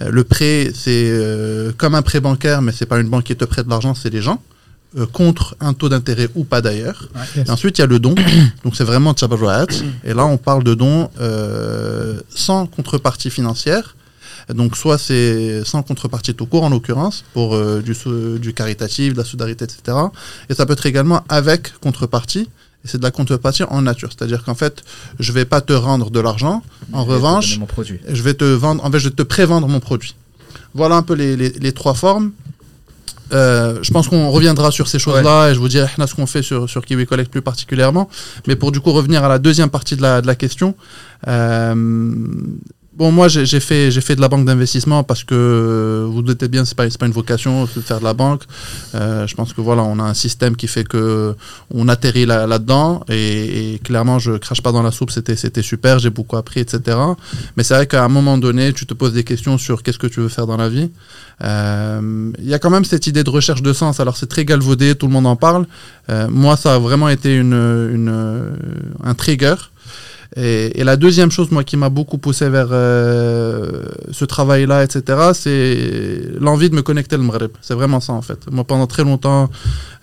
Le 0.00 0.24
prêt, 0.24 0.70
c'est 0.74 1.12
comme 1.76 1.94
un 1.94 2.02
prêt 2.02 2.20
bancaire, 2.20 2.62
mais 2.62 2.72
c'est 2.72 2.86
pas 2.86 2.98
une 3.00 3.08
banque 3.08 3.24
qui 3.24 3.36
te 3.36 3.44
prête 3.44 3.66
de 3.66 3.70
l'argent, 3.70 3.94
c'est 3.94 4.10
les 4.10 4.22
gens, 4.22 4.42
euh, 4.96 5.06
contre 5.06 5.56
un 5.60 5.72
taux 5.74 5.88
d'intérêt 5.88 6.28
ou 6.34 6.44
pas 6.44 6.60
d'ailleurs. 6.60 7.08
Et 7.46 7.50
ensuite, 7.50 7.78
il 7.78 7.80
y 7.80 7.84
a 7.84 7.86
le 7.86 7.98
don. 7.98 8.14
Donc, 8.64 8.76
c'est 8.76 8.84
vraiment 8.84 9.12
Tchabarouat. 9.14 9.66
Et 10.04 10.14
là, 10.14 10.24
on 10.26 10.36
parle 10.36 10.64
de 10.64 10.74
don 10.74 11.10
euh, 11.20 12.20
sans 12.28 12.66
contrepartie 12.66 13.30
financière. 13.30 13.96
Donc, 14.52 14.76
soit 14.76 14.98
c'est 14.98 15.64
sans 15.64 15.82
contrepartie 15.82 16.34
tout 16.34 16.44
court, 16.46 16.64
en 16.64 16.68
l'occurrence, 16.68 17.24
pour 17.32 17.54
euh, 17.56 17.82
du, 17.82 18.52
caritatif, 18.52 19.14
de 19.14 19.18
la 19.18 19.24
solidarité, 19.24 19.64
etc. 19.64 19.96
Et 20.50 20.54
ça 20.54 20.66
peut 20.66 20.74
être 20.74 20.84
également 20.86 21.24
avec 21.28 21.72
contrepartie. 21.80 22.48
Et 22.84 22.88
c'est 22.88 22.98
de 22.98 23.02
la 23.02 23.10
contrepartie 23.10 23.62
en 23.64 23.80
nature. 23.80 24.10
C'est-à-dire 24.16 24.44
qu'en 24.44 24.54
fait, 24.54 24.82
je 25.18 25.32
vais 25.32 25.46
pas 25.46 25.62
te 25.62 25.72
rendre 25.72 26.10
de 26.10 26.20
l'argent. 26.20 26.62
En 26.92 27.04
Je 27.06 27.10
revanche, 27.10 27.58
je 28.12 28.22
vais 28.22 28.34
te 28.34 28.44
vendre, 28.44 28.84
en 28.84 28.90
fait, 28.90 28.98
je 28.98 29.08
vais 29.08 29.14
te 29.14 29.22
pré-vendre 29.22 29.66
mon 29.66 29.80
produit. 29.80 30.14
Voilà 30.74 30.96
un 30.96 31.02
peu 31.02 31.14
les, 31.14 31.36
les- 31.36 31.50
les 31.50 31.72
trois 31.72 31.94
formes. 31.94 32.32
Euh, 33.32 33.78
je 33.82 33.90
pense 33.90 34.08
qu'on 34.08 34.30
reviendra 34.30 34.70
sur 34.70 34.88
ces 34.88 34.98
choses-là 34.98 35.50
et 35.50 35.54
je 35.54 35.58
vous 35.58 35.68
dirai 35.68 35.88
ce 36.06 36.14
qu'on 36.14 36.26
fait 36.26 36.42
sur, 36.42 36.68
sur 36.68 36.84
Kiwi 36.84 37.06
Collect 37.06 37.30
plus 37.30 37.42
particulièrement. 37.42 38.08
Mais 38.46 38.56
pour 38.56 38.72
du 38.72 38.80
coup 38.80 38.92
revenir 38.92 39.24
à 39.24 39.28
la 39.28 39.38
deuxième 39.38 39.70
partie 39.70 39.96
de 39.96 40.02
la, 40.02 40.20
de 40.20 40.26
la 40.26 40.34
question, 40.34 40.74
euh, 41.28 41.74
bon 42.96 43.10
moi 43.10 43.28
j'ai 43.28 43.60
fait, 43.60 43.90
fait 43.90 44.16
de 44.16 44.20
la 44.20 44.28
banque 44.28 44.44
d'investissement 44.44 45.02
parce 45.02 45.24
que 45.24 45.34
euh, 45.34 46.06
vous 46.08 46.22
doutez 46.22 46.48
bien 46.48 46.64
c'est 46.64 46.76
pas, 46.76 46.88
c'est 46.88 46.98
pas 46.98 47.06
une 47.06 47.12
vocation 47.12 47.64
de 47.64 47.80
faire 47.80 47.98
de 47.98 48.04
la 48.04 48.14
banque. 48.14 48.42
Euh, 48.94 49.26
je 49.26 49.34
pense 49.34 49.52
que 49.52 49.60
voilà 49.60 49.82
on 49.82 49.98
a 49.98 50.02
un 50.04 50.14
système 50.14 50.54
qui 50.56 50.68
fait 50.68 50.84
que 50.84 51.34
on 51.72 51.88
atterrit 51.88 52.26
là- 52.26 52.46
là-dedans 52.46 53.02
et, 53.08 53.74
et 53.74 53.78
clairement 53.80 54.18
je 54.18 54.32
crache 54.38 54.62
pas 54.62 54.72
dans 54.72 54.82
la 54.82 54.90
soupe, 54.92 55.10
c'était 55.10 55.36
c'était 55.36 55.62
super, 55.62 55.98
j'ai 55.98 56.10
beaucoup 56.10 56.36
appris 56.36 56.60
etc. 56.60 56.96
Mais 57.56 57.62
c'est 57.64 57.74
vrai 57.74 57.86
qu'à 57.86 58.04
un 58.04 58.08
moment 58.08 58.38
donné, 58.38 58.72
tu 58.72 58.86
te 58.86 58.94
poses 58.94 59.12
des 59.12 59.24
questions 59.24 59.58
sur 59.58 59.82
qu'est-ce 59.82 59.98
que 59.98 60.06
tu 60.06 60.20
veux 60.20 60.28
faire 60.28 60.46
dans 60.46 60.56
la 60.56 60.68
vie. 60.68 60.90
Euh, 61.42 62.30
Il 62.38 62.46
y 62.48 62.54
a 62.54 62.58
quand 62.58 62.70
même 62.70 62.84
cette 62.84 63.06
idée 63.06 63.24
de 63.24 63.30
recherche 63.30 63.62
de 63.62 63.72
sens. 63.72 63.98
Alors 64.00 64.16
c'est 64.16 64.28
très 64.28 64.44
galvaudé, 64.44 64.94
tout 64.94 65.06
le 65.06 65.12
monde 65.12 65.26
en 65.26 65.36
parle. 65.36 65.66
Euh, 66.10 66.28
moi, 66.30 66.56
ça 66.56 66.74
a 66.74 66.78
vraiment 66.78 67.08
été 67.08 67.34
une, 67.34 67.54
une, 67.92 68.52
un 69.02 69.14
trigger. 69.14 69.54
Et, 70.36 70.80
et 70.80 70.84
la 70.84 70.96
deuxième 70.96 71.30
chose, 71.30 71.50
moi, 71.52 71.62
qui 71.62 71.76
m'a 71.76 71.90
beaucoup 71.90 72.18
poussé 72.18 72.48
vers 72.48 72.68
euh, 72.72 73.84
ce 74.10 74.24
travail-là, 74.24 74.82
etc., 74.82 75.30
c'est 75.32 76.22
l'envie 76.40 76.70
de 76.70 76.74
me 76.74 76.82
connecter 76.82 77.14
au 77.16 77.20
Maghreb. 77.20 77.52
C'est 77.60 77.74
vraiment 77.74 78.00
ça, 78.00 78.14
en 78.14 78.22
fait. 78.22 78.50
Moi, 78.50 78.64
pendant 78.64 78.88
très 78.88 79.04
longtemps, 79.04 79.48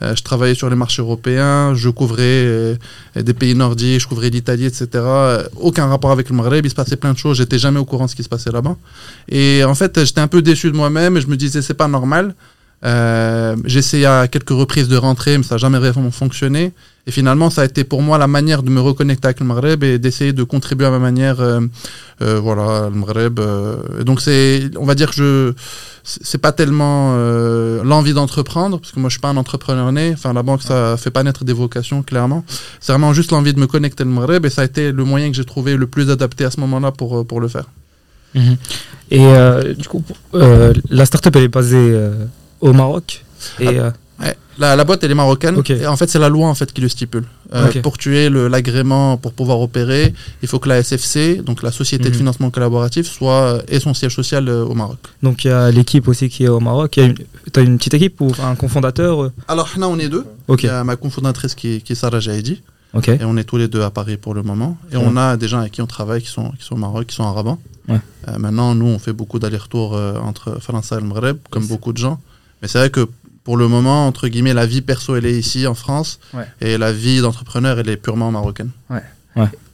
euh, 0.02 0.16
je 0.16 0.24
travaillais 0.24 0.56
sur 0.56 0.70
les 0.70 0.78
marchés 0.78 1.02
européens, 1.02 1.74
je 1.76 1.90
couvrais 1.90 2.22
euh, 2.24 2.76
des 3.16 3.34
pays 3.34 3.56
nordiques, 3.56 4.00
je 4.00 4.08
couvrais 4.08 4.30
l'Italie, 4.30 4.66
etc. 4.66 4.88
Aucun 5.58 5.88
rapport 5.88 6.12
avec 6.12 6.30
le 6.30 6.36
Maghreb, 6.36 6.66
il 6.66 6.70
se 6.70 6.76
passait 6.76 6.96
plein 6.96 7.12
de 7.12 7.18
choses, 7.18 7.38
j'étais 7.38 7.60
jamais 7.60 7.80
au 7.80 7.86
courant 7.86 8.06
de 8.06 8.10
ce 8.10 8.16
qui 8.16 8.24
se 8.24 8.30
passait 8.30 8.52
là-bas. 8.52 8.78
Et 9.28 9.66
en 9.66 9.76
fait, 9.76 10.06
j'étais 10.06 10.22
un 10.22 10.28
peu 10.28 10.42
déçu 10.42 10.72
de 10.72 10.78
moi-même 10.78 11.18
et 11.18 11.22
je 11.22 11.28
me 11.28 11.36
disais, 11.36 11.62
c'est 11.62 11.74
pas 11.74 11.90
normal. 11.90 12.36
Euh, 12.84 13.56
essayé 13.66 14.06
à 14.08 14.28
quelques 14.28 14.50
reprises 14.50 14.88
de 14.88 14.98
rentrer, 14.98 15.38
mais 15.38 15.44
ça 15.44 15.56
n'a 15.56 15.60
jamais 15.60 15.78
vraiment 15.78 16.12
fonctionné. 16.12 16.72
Et 17.08 17.12
finalement, 17.12 17.50
ça 17.50 17.62
a 17.62 17.66
été 17.66 17.84
pour 17.84 18.02
moi 18.02 18.18
la 18.18 18.28
manière 18.28 18.62
de 18.62 18.70
me 18.70 18.80
reconnecter 18.80 19.26
avec 19.28 19.40
le 19.40 19.46
Maghreb 19.48 19.84
et 19.84 19.98
d'essayer 19.98 20.34
de 20.34 20.44
contribuer 20.44 20.86
à 20.86 20.92
ma 20.92 21.00
manière, 21.00 21.42
euh, 21.42 21.62
euh, 22.22 22.40
voilà, 22.40 22.90
le 22.90 22.96
Maghreb. 22.96 23.40
euh. 23.40 23.78
Et 24.00 24.04
donc 24.04 24.22
c'est, 24.22 24.70
on 24.78 24.86
va 24.86 24.94
dire 24.94 25.10
que 25.10 25.16
je, 25.16 25.54
c'est 26.04 26.38
pas 26.38 26.52
tellement 26.52 27.14
euh, 27.16 27.84
l'envie 27.84 28.14
d'entreprendre, 28.14 28.80
parce 28.80 28.92
que 28.92 29.00
moi 29.00 29.10
je 29.10 29.14
suis 29.14 29.22
pas 29.22 29.30
un 29.30 29.38
entrepreneur 29.38 29.92
né. 29.92 30.12
Enfin, 30.14 30.32
la 30.34 30.44
banque 30.44 30.62
ça 30.62 30.96
fait 30.98 31.10
pas 31.12 31.24
naître 31.24 31.44
des 31.44 31.54
vocations, 31.54 32.04
clairement. 32.04 32.44
C'est 32.80 32.92
vraiment 32.92 33.14
juste 33.14 33.32
l'envie 33.32 33.54
de 33.54 33.60
me 33.60 33.68
connecter 33.68 34.04
au 34.04 34.08
Maghreb 34.08 34.46
et 34.46 34.50
ça 34.52 34.62
a 34.62 34.66
été 34.66 34.92
le 34.92 35.04
moyen 35.04 35.30
que 35.32 35.36
j'ai 35.36 35.46
trouvé 35.46 35.78
le 35.78 35.88
plus 35.88 36.10
adapté 36.12 36.46
à 36.46 36.52
ce 36.52 36.60
moment-là 36.60 36.92
pour 36.92 37.26
pour 37.26 37.40
le 37.42 37.48
faire. 37.48 37.66
Mhm. 38.36 38.58
Et 39.10 39.26
euh, 39.26 39.74
du 39.74 39.88
coup, 39.88 40.04
euh, 40.36 40.74
la 40.90 41.06
startup 41.06 41.36
elle 41.36 41.44
est 41.44 41.48
basée 41.48 41.78
euh, 41.78 42.26
au 42.62 42.74
Maroc. 42.74 43.26
Et 43.60 43.80
Ah. 43.80 43.94
Ouais. 44.22 44.36
La, 44.58 44.76
la 44.76 44.84
boîte, 44.84 45.04
elle 45.04 45.12
est 45.12 45.16
marocaine. 45.16 45.62
Et 45.70 45.88
en 45.88 45.96
fait, 45.98 46.10
c'est 46.10 46.20
la 46.20 46.30
loi 46.30 46.48
en 46.48 46.54
fait 46.56 46.72
qui 46.72 46.82
le 46.82 46.90
stipule. 46.90 47.24
Euh, 47.54 47.68
Ok. 47.68 47.82
Pour 47.82 47.98
tuer 47.98 48.30
l'agrément, 48.30 49.18
pour 49.18 49.34
pouvoir 49.34 49.60
opérer, 49.60 50.14
il 50.42 50.48
faut 50.48 50.60
que 50.60 50.70
la 50.70 50.78
SFC, 50.84 51.42
donc 51.44 51.64
la 51.64 51.72
Société 51.72 52.06
de 52.06 52.10
Mhm. 52.10 52.16
financement 52.16 52.50
collaboratif, 52.52 53.08
soit 53.08 53.62
ait 53.68 53.80
son 53.80 53.94
siège 53.94 54.16
social 54.16 54.48
euh, 54.48 54.64
au 54.64 54.74
Maroc. 54.76 55.00
donc 55.24 55.44
il 55.44 55.48
y 55.48 55.52
a 55.52 55.72
l'équipe 55.72 56.08
aussi 56.08 56.30
qui 56.30 56.44
est 56.44 56.48
au 56.50 56.60
Maroc. 56.60 56.98
Il 56.98 57.04
y 57.04 57.06
a 57.06 57.62
une- 57.62 57.78
petite 57.78 57.94
équipe 57.96 58.22
ou 58.22 58.32
un 58.44 58.56
cofondateur 58.56 59.24
euh? 59.24 59.32
Alors 59.48 59.70
là, 59.78 59.88
on 59.88 59.98
est 60.00 60.10
deux. 60.10 60.26
Il 60.50 60.64
y 60.66 60.68
a 60.70 60.84
ma 60.84 60.96
cofondatrice 60.96 61.56
qui, 61.56 61.82
qui 61.82 61.94
est 61.94 61.96
Sarah 61.96 62.20
Jaidi. 62.20 62.62
Et 63.08 63.24
on 63.24 63.38
est 63.38 63.46
tous 63.46 63.56
les 63.58 63.70
deux 63.70 63.82
à 63.84 63.90
Paris 63.90 64.18
pour 64.18 64.34
le 64.34 64.44
moment. 64.44 64.78
Et 64.92 64.98
Ouais. 64.98 65.04
on 65.06 65.16
a 65.18 65.38
des 65.38 65.48
gens 65.48 65.60
avec 65.60 65.72
qui 65.72 65.82
on 65.82 65.88
travaille 65.88 66.22
qui 66.22 66.28
sont, 66.28 66.52
qui 66.52 66.64
sont 66.66 66.76
au 66.76 66.78
Maroc, 66.78 67.08
qui 67.08 67.16
sont 67.16 67.24
Rabat. 67.34 67.58
Ouais. 67.88 68.00
Euh, 68.28 68.38
maintenant, 68.38 68.76
nous, 68.76 68.86
on 68.86 69.00
fait 69.00 69.14
beaucoup 69.14 69.40
d'allers-retours 69.40 69.96
euh, 69.96 70.20
entre 70.20 70.60
France 70.62 70.92
et 70.92 70.96
le 70.96 71.02
Maghreb, 71.02 71.38
comme 71.50 71.66
beaucoup 71.68 71.94
de 71.94 71.98
gens. 71.98 72.20
Mais 72.62 72.68
c'est 72.68 72.78
vrai 72.80 72.90
que 72.90 73.08
pour 73.44 73.58
le 73.58 73.68
moment, 73.68 74.08
entre 74.08 74.28
guillemets, 74.28 74.54
la 74.54 74.66
vie 74.66 74.82
perso, 74.82 75.16
elle 75.16 75.26
est 75.26 75.38
ici 75.38 75.68
en 75.68 75.74
France. 75.74 76.20
Ouais. 76.34 76.46
Et 76.62 76.78
la 76.78 76.92
vie 76.92 77.22
d'entrepreneur, 77.22 77.80
elle 77.80 77.90
est 77.90 77.98
purement 77.98 78.32
marocaine. 78.32 78.70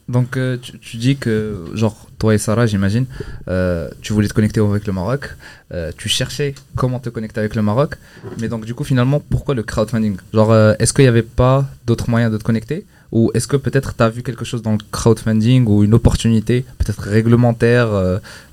Donc 0.07 0.37
euh, 0.37 0.55
tu, 0.61 0.79
tu 0.79 0.95
dis 0.95 1.17
que, 1.17 1.65
genre, 1.73 2.07
toi 2.17 2.33
et 2.33 2.37
Sarah, 2.37 2.65
j'imagine, 2.65 3.05
euh, 3.49 3.89
tu 4.01 4.13
voulais 4.13 4.29
te 4.29 4.33
connecter 4.33 4.61
avec 4.61 4.87
le 4.87 4.93
Maroc, 4.93 5.35
euh, 5.73 5.91
tu 5.97 6.07
cherchais 6.07 6.55
comment 6.77 6.99
te 6.99 7.09
connecter 7.09 7.41
avec 7.41 7.55
le 7.55 7.61
Maroc, 7.61 7.97
mais 8.39 8.47
donc 8.47 8.65
du 8.65 8.73
coup, 8.73 8.85
finalement, 8.85 9.19
pourquoi 9.19 9.53
le 9.53 9.63
crowdfunding? 9.63 10.15
Genre, 10.33 10.51
euh, 10.51 10.73
est-ce 10.79 10.93
qu'il 10.93 11.03
n'y 11.03 11.09
avait 11.09 11.23
pas 11.23 11.65
d'autres 11.85 12.09
moyens 12.09 12.31
de 12.31 12.37
te 12.37 12.43
connecter? 12.43 12.85
Ou 13.11 13.31
est-ce 13.33 13.47
que 13.47 13.57
peut-être 13.57 13.95
tu 13.95 14.03
as 14.03 14.09
vu 14.09 14.23
quelque 14.23 14.45
chose 14.45 14.61
dans 14.61 14.73
le 14.73 14.79
crowdfunding 14.91 15.65
ou 15.67 15.83
une 15.83 15.93
opportunité, 15.93 16.65
peut-être 16.77 17.01
réglementaire 17.01 17.89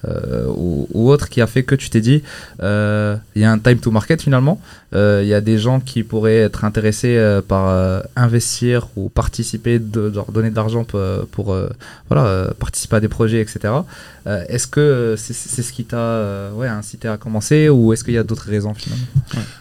euh, 0.09 0.47
ou, 0.49 0.89
ou 0.93 1.11
autre, 1.11 1.29
qui 1.29 1.41
a 1.41 1.47
fait 1.47 1.63
que 1.63 1.75
tu 1.75 1.91
t'es 1.91 2.01
dit, 2.01 2.23
euh, 2.63 3.17
il 3.35 3.43
y 3.43 3.45
a 3.45 3.51
un 3.51 3.59
time 3.59 3.79
to 3.79 3.91
market 3.91 4.23
finalement, 4.23 4.61
euh, 4.95 5.21
il 5.23 5.29
y 5.29 5.35
a 5.35 5.41
des 5.41 5.59
gens 5.59 5.81
qui 5.81 6.03
pourraient 6.03 6.37
être 6.37 6.65
intéressés 6.65 7.17
euh, 7.17 7.41
par 7.41 8.03
investir 8.17 8.89
ou 8.97 9.09
participer, 9.09 9.79
de, 9.79 10.13
donner 10.33 10.51
de 10.51 10.57
l'argent 10.57 10.85
pour, 11.33 11.57
voilà, 12.09 12.53
participer 12.59 12.97
à 12.97 13.01
des 13.01 13.09
projets, 13.09 13.41
etc. 13.41 13.75
Est-ce 14.27 14.67
que 14.67 15.15
c'est 15.17 15.63
ce 15.63 15.73
qui 15.73 15.85
t'a 15.85 16.51
ouais, 16.55 16.69
incité 16.69 17.09
à 17.09 17.17
commencer 17.17 17.69
ou 17.69 17.93
est-ce 17.93 18.05
qu'il 18.05 18.15
y 18.15 18.19
a 18.19 18.23
d'autres 18.23 18.49
raisons 18.49 18.75
finalement? 18.75 19.07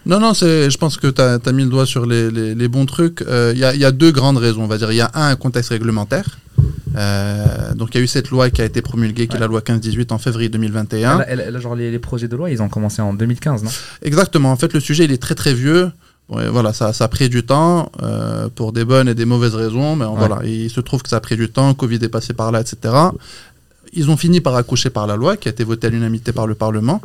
Non, 0.05 0.19
non, 0.19 0.33
c'est, 0.33 0.69
je 0.69 0.77
pense 0.77 0.97
que 0.97 1.07
tu 1.07 1.21
as, 1.21 1.51
mis 1.51 1.63
le 1.63 1.69
doigt 1.69 1.85
sur 1.85 2.05
les, 2.05 2.67
bons 2.67 2.85
trucs. 2.85 3.23
Il 3.27 3.57
y, 3.57 3.85
a, 3.85 3.91
deux 3.91 4.11
grandes 4.11 4.37
raisons, 4.37 4.63
on 4.63 4.67
va 4.67 4.77
dire. 4.77 4.91
Il 4.91 4.97
y 4.97 5.01
a 5.01 5.11
un 5.13 5.35
contexte 5.35 5.71
réglementaire. 5.71 6.25
Euh, 6.95 7.73
donc 7.75 7.89
il 7.93 7.97
y 7.97 8.01
a 8.01 8.03
eu 8.03 8.07
cette 8.07 8.29
loi 8.29 8.49
qui 8.49 8.61
a 8.61 8.65
été 8.65 8.81
promulguée, 8.81 9.27
qui 9.27 9.35
est 9.35 9.39
la 9.39 9.47
loi 9.47 9.59
1518 9.59 10.11
en 10.11 10.17
février 10.17 10.49
2021. 10.49 11.19
Elle- 11.21 11.25
elle- 11.39 11.45
elle- 11.55 11.61
genre 11.61 11.75
les, 11.75 11.91
les 11.91 11.99
projets 11.99 12.27
de 12.27 12.35
loi, 12.35 12.49
ils 12.51 12.61
ont 12.61 12.69
commencé 12.69 13.01
en 13.01 13.13
2015, 13.13 13.63
non? 13.63 13.69
Exactement. 14.01 14.51
En 14.51 14.55
fait, 14.57 14.73
le 14.73 14.79
sujet, 14.79 15.05
il 15.05 15.11
est 15.11 15.21
très 15.21 15.35
très 15.35 15.53
vieux. 15.53 15.91
Voilà, 16.29 16.73
ça, 16.73 16.93
ça 16.93 17.03
a 17.03 17.07
pris 17.09 17.29
du 17.29 17.43
temps 17.43 17.91
euh, 18.01 18.47
pour 18.55 18.71
des 18.71 18.85
bonnes 18.85 19.07
et 19.07 19.13
des 19.13 19.25
mauvaises 19.25 19.53
raisons, 19.53 19.95
mais 19.95 20.05
voilà, 20.17 20.39
il 20.45 20.69
se 20.69 20.79
trouve 20.81 21.03
que 21.03 21.09
ça 21.09 21.17
a 21.17 21.19
pris 21.19 21.35
du 21.35 21.47
temps, 21.49 21.73
Covid 21.75 21.99
est 22.01 22.09
passé 22.09 22.33
par 22.33 22.51
là, 22.51 22.61
etc. 22.61 22.93
Ils 23.95 24.09
ont 24.09 24.17
fini 24.17 24.41
par 24.41 24.55
accoucher 24.55 24.89
par 24.89 25.05
la 25.05 25.15
loi 25.15 25.37
qui 25.37 25.47
a 25.47 25.51
été 25.51 25.63
votée 25.63 25.87
à 25.87 25.89
l'unanimité 25.91 26.31
par 26.31 26.47
le 26.47 26.55
Parlement. 26.55 27.01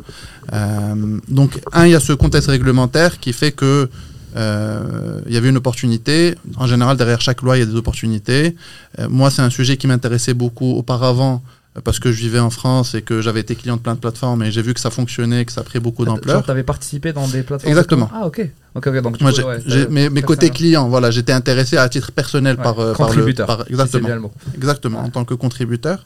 Euh, 0.53 1.17
donc, 1.27 1.59
un, 1.73 1.85
il 1.85 1.91
y 1.91 1.95
a 1.95 1.99
ce 1.99 2.13
contexte 2.13 2.49
réglementaire 2.49 3.19
qui 3.19 3.31
fait 3.33 3.51
que 3.51 3.89
il 4.35 5.33
y 5.33 5.37
avait 5.37 5.49
une 5.49 5.57
opportunité. 5.57 6.35
En 6.57 6.67
général, 6.67 6.97
derrière 6.97 7.21
chaque 7.21 7.41
loi, 7.41 7.57
il 7.57 7.61
y 7.61 7.63
a 7.63 7.65
des 7.65 7.75
opportunités. 7.75 8.55
Euh, 8.99 9.07
moi, 9.09 9.31
c'est 9.31 9.41
un 9.41 9.49
sujet 9.49 9.77
qui 9.77 9.87
m'intéressait 9.87 10.33
beaucoup 10.33 10.71
auparavant 10.75 11.41
euh, 11.77 11.81
parce 11.83 11.99
que 11.99 12.11
je 12.11 12.19
vivais 12.19 12.39
en 12.39 12.49
France 12.49 12.95
et 12.95 13.01
que 13.01 13.21
j'avais 13.21 13.41
été 13.41 13.55
client 13.55 13.75
de 13.77 13.81
plein 13.81 13.93
de 13.95 13.99
plateformes 13.99 14.41
et 14.43 14.51
j'ai 14.51 14.61
vu 14.61 14.73
que 14.73 14.79
ça 14.79 14.89
fonctionnait, 14.89 15.45
que 15.45 15.51
ça 15.51 15.63
pris 15.63 15.79
beaucoup 15.79 16.05
d'ampleur. 16.05 16.43
Tu 16.43 16.51
avais 16.51 16.63
participé 16.63 17.13
dans 17.13 17.27
des 17.27 17.43
plateformes 17.43 17.69
Exactement. 17.71 18.09
Ah, 18.13 18.25
ok. 18.27 18.41
ok, 18.75 18.87
ok. 18.87 19.01
Donc, 19.01 19.21
Moi, 19.21 19.31
coup, 19.31 19.37
ouais, 19.47 19.59
fait 19.61 20.45
un- 20.45 20.49
clients, 20.49 20.89
voilà, 20.89 21.11
j'étais 21.11 21.33
intéressé 21.33 21.77
à 21.77 21.87
titre 21.89 22.11
personnel 22.11 22.57
Ouais, 22.57 22.63
par, 22.63 22.79
euh, 22.79 22.93
par 22.93 23.07
le, 23.09 23.13
contributeur, 23.15 23.47
par- 23.47 23.65
exactement, 23.69 24.07
le 24.07 24.21
exactement, 24.57 24.99
Ouais. 24.99 25.05
en 25.05 25.09
tant 25.09 25.25
que 25.25 25.33
contributeur. 25.33 26.05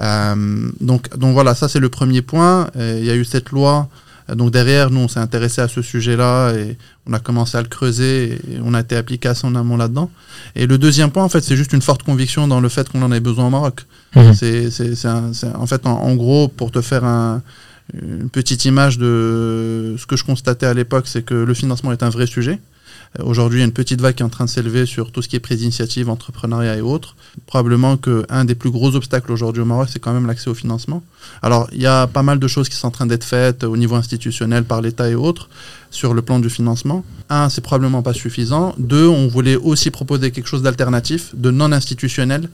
Euh, 0.00 0.70
donc, 0.80 1.16
donc 1.16 1.32
voilà, 1.32 1.54
ça 1.54 1.68
c'est 1.68 1.80
le 1.80 1.88
premier 1.88 2.22
point. 2.22 2.68
Euh, 2.76 2.96
Il 3.00 3.04
y 3.06 3.10
a 3.10 3.16
eu 3.16 3.24
cette 3.24 3.50
loi. 3.50 3.88
Euh, 4.30 4.34
Donc 4.34 4.50
derrière, 4.50 4.90
nous, 4.90 5.00
on 5.00 5.08
s'est 5.08 5.20
intéressé 5.20 5.60
à 5.60 5.68
ce 5.68 5.82
sujet-là 5.82 6.52
et 6.54 6.76
on 7.06 7.12
a 7.12 7.18
commencé 7.18 7.56
à 7.56 7.62
le 7.62 7.68
creuser 7.68 8.32
et 8.50 8.58
on 8.62 8.74
a 8.74 8.80
été 8.80 8.96
appliqué 8.96 9.30
en 9.42 9.54
amont 9.54 9.76
là-dedans. 9.76 10.10
Et 10.54 10.66
le 10.66 10.78
deuxième 10.78 11.10
point, 11.10 11.24
en 11.24 11.28
fait, 11.28 11.40
c'est 11.42 11.56
juste 11.56 11.72
une 11.72 11.82
forte 11.82 12.02
conviction 12.02 12.46
dans 12.48 12.60
le 12.60 12.68
fait 12.68 12.88
qu'on 12.88 13.02
en 13.02 13.12
ait 13.12 13.20
besoin 13.20 13.46
au 13.46 13.50
Maroc. 13.50 13.86
Mhm. 14.16 14.34
C'est, 14.34 14.70
en 15.54 15.66
fait, 15.66 15.86
en, 15.86 15.92
en 16.02 16.14
gros, 16.16 16.48
pour 16.48 16.70
te 16.70 16.80
faire 16.80 17.04
un- 17.04 17.42
une 17.94 18.28
petite 18.28 18.66
image 18.66 18.98
de 18.98 19.94
ce 19.98 20.04
que 20.06 20.16
je 20.16 20.24
constatais 20.24 20.66
à 20.66 20.74
l'époque, 20.74 21.06
c'est 21.08 21.22
que 21.22 21.34
le 21.34 21.54
financement 21.54 21.90
est 21.92 22.02
un 22.02 22.10
vrai 22.10 22.26
sujet. 22.26 22.58
Euh, 23.18 23.22
Aujourd'hui, 23.24 23.58
il 23.58 23.62
y 23.62 23.64
a 23.64 23.66
une 23.66 23.72
petite 23.72 24.00
vague 24.00 24.14
qui 24.14 24.22
est 24.22 24.26
en 24.26 24.28
train 24.28 24.44
de 24.44 24.50
s'élever 24.50 24.86
sur 24.86 25.12
tout 25.12 25.22
ce 25.22 25.28
qui 25.28 25.36
est 25.36 25.40
prise 25.40 25.58
d'initiative, 25.58 26.08
entrepreneuriat 26.10 26.76
et 26.76 26.80
autres. 26.80 27.16
Probablement 27.46 27.96
qu'un 27.96 28.44
des 28.44 28.54
plus 28.54 28.70
gros 28.70 28.94
obstacles 28.96 29.30
aujourd'hui 29.32 29.62
au 29.62 29.64
Maroc, 29.64 29.88
c'est 29.92 29.98
quand 29.98 30.12
même 30.12 30.26
l'accès 30.26 30.50
au 30.50 30.54
financement. 30.54 31.02
Alors, 31.42 31.68
il 31.72 31.80
y 31.80 31.86
a 31.86 32.06
pas 32.06 32.22
mal 32.22 32.38
de 32.38 32.48
choses 32.48 32.68
qui 32.68 32.76
sont 32.76 32.88
en 32.88 32.90
train 32.90 33.06
d'être 33.06 33.24
faites 33.24 33.64
au 33.64 33.76
niveau 33.76 33.94
institutionnel 33.96 34.64
par 34.64 34.80
l'État 34.82 35.08
et 35.08 35.14
autres 35.14 35.48
sur 35.90 36.12
le 36.14 36.22
plan 36.22 36.38
du 36.38 36.50
financement. 36.50 37.04
Un, 37.30 37.48
c'est 37.48 37.60
probablement 37.62 38.02
pas 38.02 38.12
suffisant. 38.12 38.74
Deux, 38.78 39.06
on 39.06 39.28
voulait 39.28 39.56
aussi 39.56 39.90
proposer 39.90 40.30
quelque 40.30 40.48
chose 40.48 40.62
d'alternatif, 40.62 41.34
de 41.34 41.50
non 41.50 41.72
institutionnel, 41.72 42.48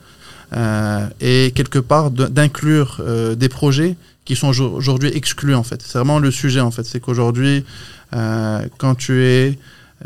euh, 0.52 1.06
et 1.20 1.52
quelque 1.54 1.78
part 1.80 2.11
d'inclure 2.11 2.99
euh, 3.00 3.34
des 3.34 3.49
projets 3.49 3.96
qui 4.25 4.37
sont 4.37 4.49
aujourd- 4.49 4.75
aujourd'hui 4.75 5.11
exclus 5.14 5.54
en 5.54 5.62
fait. 5.64 5.82
C'est 5.82 5.99
vraiment 5.99 6.18
le 6.18 6.30
sujet 6.30 6.61
en 6.61 6.70
fait. 6.70 6.84
C'est 6.84 7.00
qu'aujourd'hui, 7.00 7.64
quand 8.78 8.94
tu 8.94 9.23
es 9.25 9.58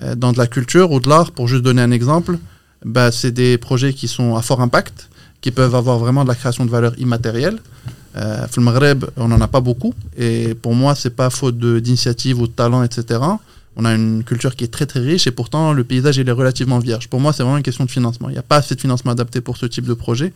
euh, 0.03 0.15
dans 0.15 0.33
de 0.33 0.39
la 0.39 0.47
culture 0.47 0.93
ou 0.93 1.01
de 1.01 1.09
l'art, 1.09 1.33
pour 1.33 1.49
juste 1.49 1.63
donner 1.63 1.83
un 1.83 1.91
exemple, 1.91 2.39
bah, 2.85 3.11
c'est 3.11 3.33
des 3.33 3.59
projets 3.59 3.93
qui 3.93 4.09
sont 4.09 4.37
à 4.37 4.43
fort 4.43 4.61
impact, 4.61 5.09
qui 5.41 5.51
peuvent 5.51 5.75
avoir 5.75 5.99
vraiment 5.99 6.25
de 6.25 6.29
la 6.29 6.35
création 6.35 6.65
de 6.65 6.71
valeur 6.71 6.93
immatérielle. 6.99 7.59
Euh, 8.17 8.47
Maghreb, 8.59 9.05
on 9.17 9.29
n'en 9.29 9.41
a 9.41 9.49
pas 9.49 9.61
beaucoup. 9.61 9.95
Et 10.17 10.55
pour 10.55 10.75
moi, 10.75 10.95
c'est 10.95 11.15
pas 11.15 11.31
faute 11.31 11.59
d'initiative 11.59 12.41
ou 12.41 12.47
de 12.47 12.53
talent, 12.53 12.83
etc. 12.83 13.21
On 13.77 13.85
a 13.85 13.95
une 13.95 14.25
culture 14.25 14.57
qui 14.57 14.65
est 14.65 14.69
très 14.69 14.87
très 14.87 14.99
riche 14.99 15.29
et 15.29 15.31
pourtant 15.31 15.73
le 15.73 15.85
paysage 15.85 16.19
est 16.19 16.29
relativement 16.29 16.81
vierge. 16.81 17.09
Pour 17.09 17.21
moi, 17.21 17.33
c'est 17.33 17.45
vraiment 17.45 17.59
une 17.59 17.63
question 17.63 17.85
de 17.85 17.91
financement. 17.91 18.29
Il 18.29 18.33
n'y 18.33 18.39
a 18.39 18.43
pas 18.43 18.57
assez 18.57 18.75
de 18.75 18.81
financement 18.81 19.13
adapté 19.13 19.41
pour 19.41 19.57
ce 19.57 19.67
type 19.67 19.85
de 19.87 19.95
projet. 19.95 20.33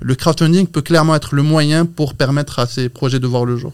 Le 0.00 0.14
crowdfunding 0.14 0.66
peut 0.66 0.82
clairement 0.82 1.14
être 1.14 1.34
le 1.34 1.42
moyen 1.42 1.86
pour 1.86 2.12
permettre 2.12 2.58
à 2.58 2.66
ces 2.66 2.90
projets 2.90 3.18
de 3.18 3.26
voir 3.26 3.46
le 3.46 3.56
jour. 3.56 3.72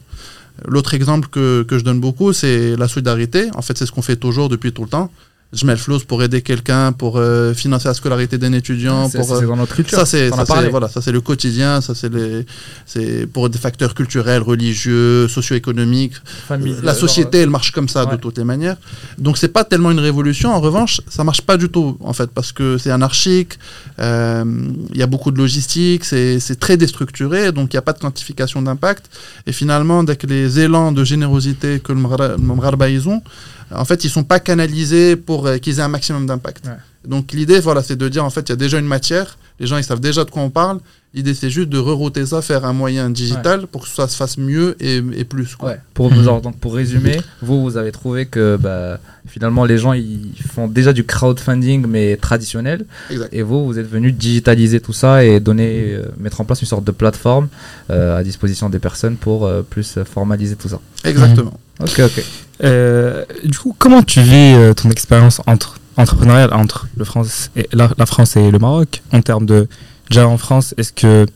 L'autre 0.66 0.94
exemple 0.94 1.28
que, 1.28 1.62
que 1.62 1.78
je 1.78 1.84
donne 1.84 2.00
beaucoup, 2.00 2.32
c'est 2.32 2.76
la 2.76 2.88
solidarité. 2.88 3.48
En 3.54 3.62
fait, 3.62 3.76
c'est 3.78 3.86
ce 3.86 3.92
qu'on 3.92 4.02
fait 4.02 4.16
toujours 4.16 4.48
depuis 4.48 4.72
tout 4.72 4.82
le 4.82 4.88
temps. 4.88 5.10
Je 5.50 5.64
mets 5.64 5.72
le 5.72 5.78
flows 5.78 6.00
pour 6.00 6.22
aider 6.22 6.42
quelqu'un, 6.42 6.92
pour 6.92 7.16
euh, 7.16 7.54
financer 7.54 7.88
la 7.88 7.94
scolarité 7.94 8.36
d'un 8.36 8.52
étudiant, 8.52 9.08
C'est 9.08 9.18
pour 9.18 9.32
euh, 9.32 9.40
c'est 9.40 9.46
dans 9.46 9.56
notre 9.56 9.74
culture. 9.74 9.96
ça 9.98 10.04
c'est 10.04 10.28
c'est 10.30 10.68
voilà 10.68 10.88
ça 10.88 11.00
c'est 11.00 11.10
le 11.10 11.22
quotidien 11.22 11.80
ça 11.80 11.94
c'est 11.94 12.12
les 12.12 12.44
c'est 12.84 13.26
pour 13.26 13.48
des 13.48 13.56
facteurs 13.56 13.94
culturels 13.94 14.42
religieux 14.42 15.26
socio-économiques. 15.26 16.12
Famille, 16.46 16.76
la 16.82 16.92
genre, 16.92 17.00
société 17.00 17.38
elle 17.38 17.48
marche 17.48 17.70
comme 17.72 17.88
ça 17.88 18.04
de 18.04 18.16
toutes 18.16 18.36
les 18.36 18.44
manières. 18.44 18.76
Donc 19.16 19.38
c'est 19.38 19.48
pas 19.48 19.64
tellement 19.64 19.90
une 19.90 20.00
révolution. 20.00 20.52
En 20.52 20.60
revanche 20.60 21.00
ça 21.08 21.24
marche 21.24 21.40
pas 21.40 21.56
du 21.56 21.70
tout 21.70 21.96
en 22.00 22.12
fait 22.12 22.30
parce 22.30 22.52
que 22.52 22.76
c'est 22.76 22.90
anarchique 22.90 23.58
euh, 24.00 24.44
il 24.92 24.98
y 24.98 25.02
a 25.02 25.06
beaucoup 25.06 25.30
de 25.30 25.38
logistique 25.38 26.04
c'est 26.04 26.40
c'est 26.40 26.60
très 26.60 26.76
déstructuré 26.76 27.52
donc 27.52 27.72
il 27.72 27.76
y 27.76 27.78
a 27.78 27.82
pas 27.82 27.94
de 27.94 28.00
quantification 28.00 28.60
d'impact. 28.60 29.06
Et 29.46 29.52
finalement 29.52 30.04
dès 30.04 30.16
que 30.16 30.26
les 30.26 30.60
élans 30.60 30.92
de 30.92 31.04
générosité 31.04 31.80
que 31.80 31.92
le 31.92 32.00
Maghraba 32.00 32.90
ils 32.90 33.08
ont 33.08 33.22
en 33.70 33.84
fait 33.84 34.04
ils 34.04 34.10
sont 34.10 34.24
pas 34.24 34.40
canalisés 34.40 35.16
pour 35.16 35.46
euh, 35.46 35.58
qu'ils 35.58 35.78
aient 35.78 35.82
un 35.82 35.88
maximum 35.88 36.26
d'impact 36.26 36.66
Ouais. 36.66 36.72
donc 37.06 37.32
l'idée 37.32 37.60
voilà 37.60 37.82
c'est 37.82 37.96
de 37.96 38.08
dire 38.08 38.24
en 38.24 38.30
fait 38.30 38.42
il 38.48 38.50
y 38.50 38.52
a 38.52 38.56
déjà 38.56 38.78
une 38.78 38.86
matière 38.86 39.38
les 39.60 39.66
gens 39.66 39.76
ils 39.76 39.84
savent 39.84 40.00
déjà 40.00 40.24
de 40.24 40.30
quoi 40.30 40.42
on 40.42 40.50
parle 40.50 40.80
l'idée 41.14 41.34
c'est 41.34 41.50
juste 41.50 41.68
de 41.70 41.78
rerouter 41.78 42.26
ça 42.26 42.42
faire 42.42 42.64
un 42.64 42.72
moyen 42.74 43.08
digital 43.10 43.66
pour 43.66 43.82
que 43.84 43.88
ça 43.88 44.06
se 44.08 44.16
fasse 44.16 44.36
mieux 44.38 44.76
et, 44.80 44.96
et 45.16 45.24
plus 45.24 45.56
quoi. 45.56 45.70
Ouais. 45.70 45.80
Pour, 45.94 46.12
Mhm. 46.12 46.22
genre, 46.22 46.40
donc 46.42 46.58
pour 46.58 46.74
résumer, 46.74 47.16
vous, 47.42 47.62
vous 47.62 47.76
avez 47.76 47.92
trouvé 47.92 48.26
que 48.26 48.56
bah, 48.60 48.98
finalement 49.26 49.64
les 49.64 49.78
gens 49.78 49.94
ils 49.94 50.32
font 50.54 50.68
déjà 50.68 50.92
du 50.92 51.04
crowdfunding 51.04 51.86
mais 51.86 52.16
traditionnel 52.16 52.84
Exact. 53.10 53.28
et 53.32 53.42
vous, 53.42 53.64
vous 53.66 53.78
êtes 53.78 53.88
venu 53.90 54.12
digitaliser 54.12 54.80
tout 54.80 54.92
ça 54.92 55.24
et 55.24 55.40
donner, 55.40 55.94
euh, 55.94 56.02
mettre 56.18 56.40
en 56.40 56.44
place 56.44 56.60
une 56.60 56.68
sorte 56.68 56.84
de 56.84 56.92
plateforme 56.92 57.48
euh, 57.90 58.16
à 58.18 58.22
disposition 58.22 58.68
des 58.68 58.78
personnes 58.78 59.16
pour 59.16 59.46
euh, 59.46 59.62
plus 59.62 59.98
formaliser 60.04 60.56
tout 60.56 60.68
ça. 60.68 60.80
exactement 61.04 61.58
Ok, 61.80 62.00
ok. 62.00 62.24
Euh, 62.64 63.24
du 63.44 63.56
coup, 63.56 63.74
comment 63.78 64.02
tu 64.02 64.20
vis 64.20 64.54
euh, 64.54 64.74
ton 64.74 64.90
expérience 64.90 65.40
entre 65.46 65.78
entrepreneuriale 65.96 66.52
entre 66.52 66.86
le 66.96 67.04
France 67.04 67.50
et 67.56 67.68
la, 67.72 67.90
la 67.98 68.06
France 68.06 68.36
et 68.36 68.50
le 68.50 68.58
Maroc 68.58 69.02
en 69.12 69.20
termes 69.20 69.46
de 69.46 69.68
déjà 70.10 70.26
en 70.28 70.38
France 70.38 70.74
Est-ce 70.78 70.92
que 70.92 71.26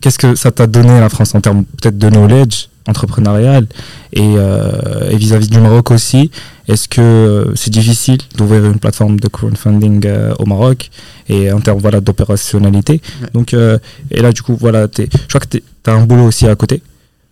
qu'est-ce 0.00 0.18
que 0.18 0.34
ça 0.34 0.50
t'a 0.52 0.66
donné 0.66 0.98
la 1.00 1.08
France 1.08 1.34
en 1.34 1.40
termes 1.40 1.64
peut-être 1.64 1.98
de 1.98 2.08
knowledge 2.08 2.68
entrepreneurial 2.86 3.66
et, 4.12 4.20
euh, 4.22 5.10
et 5.10 5.16
vis-à-vis 5.16 5.48
du 5.48 5.58
Maroc 5.60 5.90
aussi? 5.90 6.30
Est-ce 6.68 6.88
que 6.88 7.00
euh, 7.00 7.54
c'est 7.54 7.70
difficile 7.70 8.18
d'ouvrir 8.36 8.64
une 8.66 8.78
plateforme 8.78 9.18
de 9.18 9.28
crowdfunding 9.28 10.06
euh, 10.06 10.34
au 10.38 10.44
Maroc 10.46 10.90
et 11.28 11.50
en 11.52 11.60
termes 11.60 11.78
voilà 11.78 12.00
d'opérationnalité? 12.00 13.00
Ouais. 13.22 13.28
Donc 13.34 13.54
euh, 13.54 13.78
et 14.10 14.20
là 14.22 14.32
du 14.32 14.42
coup 14.42 14.56
voilà, 14.58 14.86
t'es- 14.88 15.08
je 15.12 15.26
crois 15.28 15.40
que 15.40 15.48
tu 15.58 15.62
as 15.86 15.92
un 15.92 16.04
boulot 16.06 16.24
aussi 16.24 16.46
à 16.46 16.54
côté. 16.54 16.82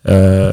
Euh, 0.09 0.51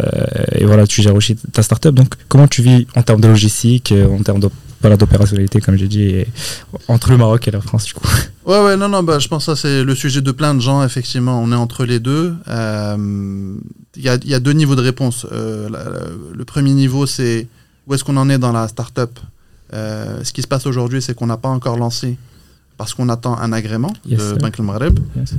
et 0.52 0.64
voilà, 0.64 0.84
tu 0.86 1.00
gères 1.00 1.14
aussi 1.14 1.36
ta 1.36 1.62
startup. 1.62 1.94
Donc, 1.94 2.14
comment 2.28 2.48
tu 2.48 2.60
vis 2.60 2.88
en 2.96 3.02
termes 3.02 3.20
de 3.20 3.28
logistique, 3.28 3.94
en 4.18 4.20
termes 4.22 4.40
de- 4.40 4.50
voilà, 4.84 4.96
d'opérationnalité, 4.98 5.60
comme 5.62 5.76
j'ai 5.76 5.88
dit, 5.88 6.02
et 6.02 6.28
entre 6.88 7.10
le 7.10 7.16
Maroc 7.16 7.48
et 7.48 7.50
la 7.50 7.60
France, 7.62 7.84
du 7.86 7.94
coup 7.94 8.06
Ouais, 8.44 8.62
ouais, 8.62 8.76
non, 8.76 8.88
non, 8.90 9.02
bah, 9.02 9.18
je 9.18 9.28
pense 9.28 9.46
que 9.46 9.54
ça, 9.54 9.60
c'est 9.60 9.82
le 9.82 9.94
sujet 9.94 10.20
de 10.20 10.30
plein 10.30 10.54
de 10.54 10.60
gens, 10.60 10.84
effectivement. 10.84 11.40
On 11.42 11.50
est 11.52 11.54
entre 11.56 11.86
les 11.86 12.00
deux. 12.00 12.34
Euh, 12.48 12.96
Il 13.96 14.02
y, 14.02 14.08
a, 14.10 14.18
y 14.24 14.34
a 14.34 14.40
deux 14.40 14.52
niveaux 14.52 14.74
de 14.76 14.82
réponse. 14.82 15.24
Euh, 15.32 15.68
la- 15.70 15.84
la- 15.84 16.00
le 16.34 16.44
premier 16.44 16.72
niveau, 16.72 17.06
c'est 17.06 17.46
où 17.86 17.94
est-ce 17.94 18.04
qu'on 18.04 18.16
en 18.18 18.28
est 18.28 18.38
dans 18.38 18.52
la 18.52 18.68
startup? 18.68 19.18
Euh, 19.72 20.22
Ce 20.24 20.32
qui 20.34 20.42
se 20.42 20.46
passe 20.48 20.66
aujourd'hui, 20.66 21.00
c'est 21.00 21.14
qu'on 21.14 21.26
n'a 21.28 21.36
pas 21.38 21.48
encore 21.48 21.76
lancé 21.78 22.18
parce 22.76 22.92
qu'on 22.92 23.08
attend 23.08 23.38
un 23.38 23.52
agrément 23.52 23.92
Yes, 24.04 24.18
de. 24.34 24.38
Banque 24.38 24.58
El 24.58 24.64
Maghreb. 24.66 24.98
Yes. 25.16 25.34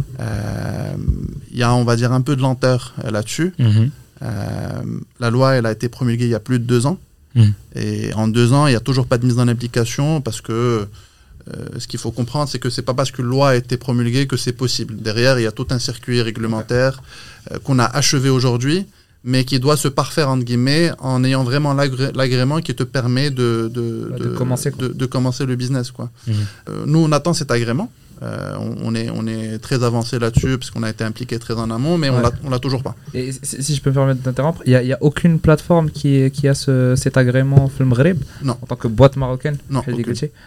Il 1.52 1.58
y 1.60 1.64
a, 1.64 1.74
on 1.76 1.84
va 1.84 1.96
dire, 1.98 2.12
un 2.14 2.22
peu 2.22 2.36
de 2.36 2.42
lenteur 2.42 2.94
là-dessus. 3.04 3.54
Euh, 3.60 4.82
la 5.20 5.30
loi, 5.30 5.54
elle 5.56 5.66
a 5.66 5.72
été 5.72 5.90
promulguée 5.90 6.26
il 6.26 6.32
y 6.32 6.36
a 6.36 6.40
plus 6.40 6.58
de 6.60 6.64
deux 6.66 6.86
ans. 6.88 6.98
Mhm. 7.36 7.54
Et 7.76 8.14
en 8.14 8.28
deux 8.28 8.54
ans, 8.54 8.68
il 8.68 8.72
n'y 8.72 8.76
a 8.78 8.80
toujours 8.90 9.08
pas 9.08 9.18
de 9.18 9.26
mise 9.26 9.38
en 9.40 9.48
application 9.48 10.22
parce 10.22 10.42
que 10.42 10.54
euh, 10.54 11.66
ce 11.78 11.88
qu'il 11.88 12.00
faut 12.00 12.12
comprendre, 12.12 12.50
c'est 12.50 12.60
que 12.60 12.70
c'est 12.72 12.82
pas 12.82 12.94
parce 12.94 13.12
qu'une 13.12 13.26
loi 13.26 13.50
a 13.50 13.56
été 13.56 13.78
promulguée 13.78 14.26
que 14.26 14.38
c'est 14.38 14.54
possible. 14.54 14.96
Derrière, 14.98 15.38
il 15.40 15.44
y 15.44 15.48
a 15.48 15.52
tout 15.52 15.68
un 15.70 15.80
circuit 15.80 16.22
réglementaire 16.22 17.04
euh, 17.52 17.60
qu'on 17.64 17.78
a 17.78 17.86
achevé 17.86 18.30
aujourd'hui, 18.30 18.86
mais 19.24 19.44
qui 19.44 19.60
doit 19.60 19.78
se 19.78 19.88
parfaire, 19.88 20.30
entre 20.30 20.44
guillemets, 20.44 20.92
en 21.00 21.24
ayant 21.24 21.44
vraiment 21.44 21.74
l'agré- 21.74 22.12
l'agrément 22.16 22.62
qui 22.62 22.74
te 22.74 22.84
permet 22.84 23.30
de, 23.32 23.70
de, 23.74 24.12
de 24.18 24.28
commencer, 24.36 24.72
de- 24.72 24.88
de 24.88 25.06
commencer 25.06 25.46
le 25.46 25.56
business. 25.56 25.92
Quoi. 25.92 26.10
Mhm. 26.28 26.34
Euh, 26.70 26.84
nous, 26.88 27.00
on 27.00 27.12
attend 27.12 27.34
cet 27.34 27.52
agrément. 27.52 27.92
Euh, 28.24 28.56
on, 28.84 28.96
est, 28.96 29.10
on 29.10 29.28
est 29.28 29.58
très 29.60 29.84
avancé 29.84 30.20
là-dessus 30.20 30.58
parce 30.58 30.72
qu'on 30.72 30.84
a 30.84 30.90
été 30.90 31.04
impliqué 31.04 31.38
très 31.38 31.56
en 31.56 31.70
amont, 31.70 31.98
mais 31.98 32.10
on 32.10 32.50
l'a 32.50 32.60
toujours 32.60 32.82
pas. 32.82 32.96
Et 33.14 33.32
si 33.44 33.76
je 33.76 33.82
peux 33.82 33.90
me 33.90 33.96
permettre 33.96 34.22
d'interrompre, 34.22 34.62
il 34.66 34.78
n'y 34.80 34.94
a, 34.94 34.96
a, 34.96 34.98
aucune 35.02 35.40
plateforme 35.40 35.90
qui, 35.90 36.32
qui 36.32 36.48
a 36.48 36.54
ce, 36.54 36.96
cet 36.96 37.18
agrément 37.18 37.68
film 37.68 37.90
Maghreb 37.90 38.18
Non. 38.44 38.58
En 38.62 38.66
tant 38.66 38.76
que 38.76 38.88
boîte 38.88 39.18
marocaine? 39.18 39.58
Non. 39.70 39.82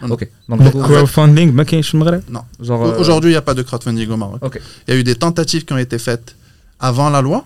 Non. 0.01 0.07
Donc, 0.07 0.25
crowdfunding, 0.81 1.53
Non. 2.29 2.41
Euh, 2.61 2.99
aujourd'hui, 2.99 3.31
il 3.31 3.33
n'y 3.33 3.37
a 3.37 3.41
pas 3.41 3.53
de 3.53 3.61
crowdfunding 3.61 4.09
au 4.09 4.17
Maroc. 4.17 4.39
Il 4.41 4.47
okay. 4.47 4.59
y 4.87 4.91
a 4.91 4.95
eu 4.95 5.03
des 5.03 5.15
tentatives 5.15 5.65
qui 5.65 5.73
ont 5.73 5.77
été 5.77 5.99
faites 5.99 6.35
avant 6.79 7.09
la 7.09 7.21
loi. 7.21 7.45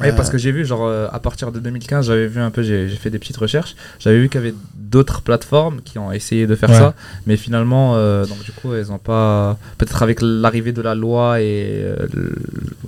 Oui, 0.00 0.08
Euh, 0.08 0.12
parce 0.12 0.28
que 0.30 0.36
j'ai 0.38 0.52
vu, 0.52 0.64
genre, 0.66 0.84
euh, 0.86 1.08
à 1.10 1.18
partir 1.20 1.52
de 1.52 1.58
2015, 1.60 2.06
j'avais 2.06 2.26
vu 2.26 2.40
un 2.40 2.50
peu, 2.50 2.62
j'ai 2.62 2.88
fait 2.88 3.10
des 3.10 3.18
petites 3.18 3.36
recherches, 3.38 3.74
j'avais 3.98 4.18
vu 4.18 4.28
qu'il 4.28 4.40
y 4.40 4.44
avait 4.44 4.54
d'autres 4.74 5.22
plateformes 5.22 5.80
qui 5.82 5.98
ont 5.98 6.12
essayé 6.12 6.46
de 6.46 6.54
faire 6.54 6.68
Ouais. 6.70 6.76
ça, 6.78 6.94
mais 7.26 7.36
finalement, 7.36 7.94
euh, 7.96 8.24
donc 8.26 8.42
du 8.44 8.52
coup, 8.52 8.74
elles 8.74 8.88
n'ont 8.88 8.98
pas. 8.98 9.56
Peut-être 9.78 10.02
avec 10.02 10.18
l'arrivée 10.20 10.72
de 10.72 10.82
la 10.82 10.94
loi 10.94 11.40
et 11.40 11.82
euh, 11.82 12.06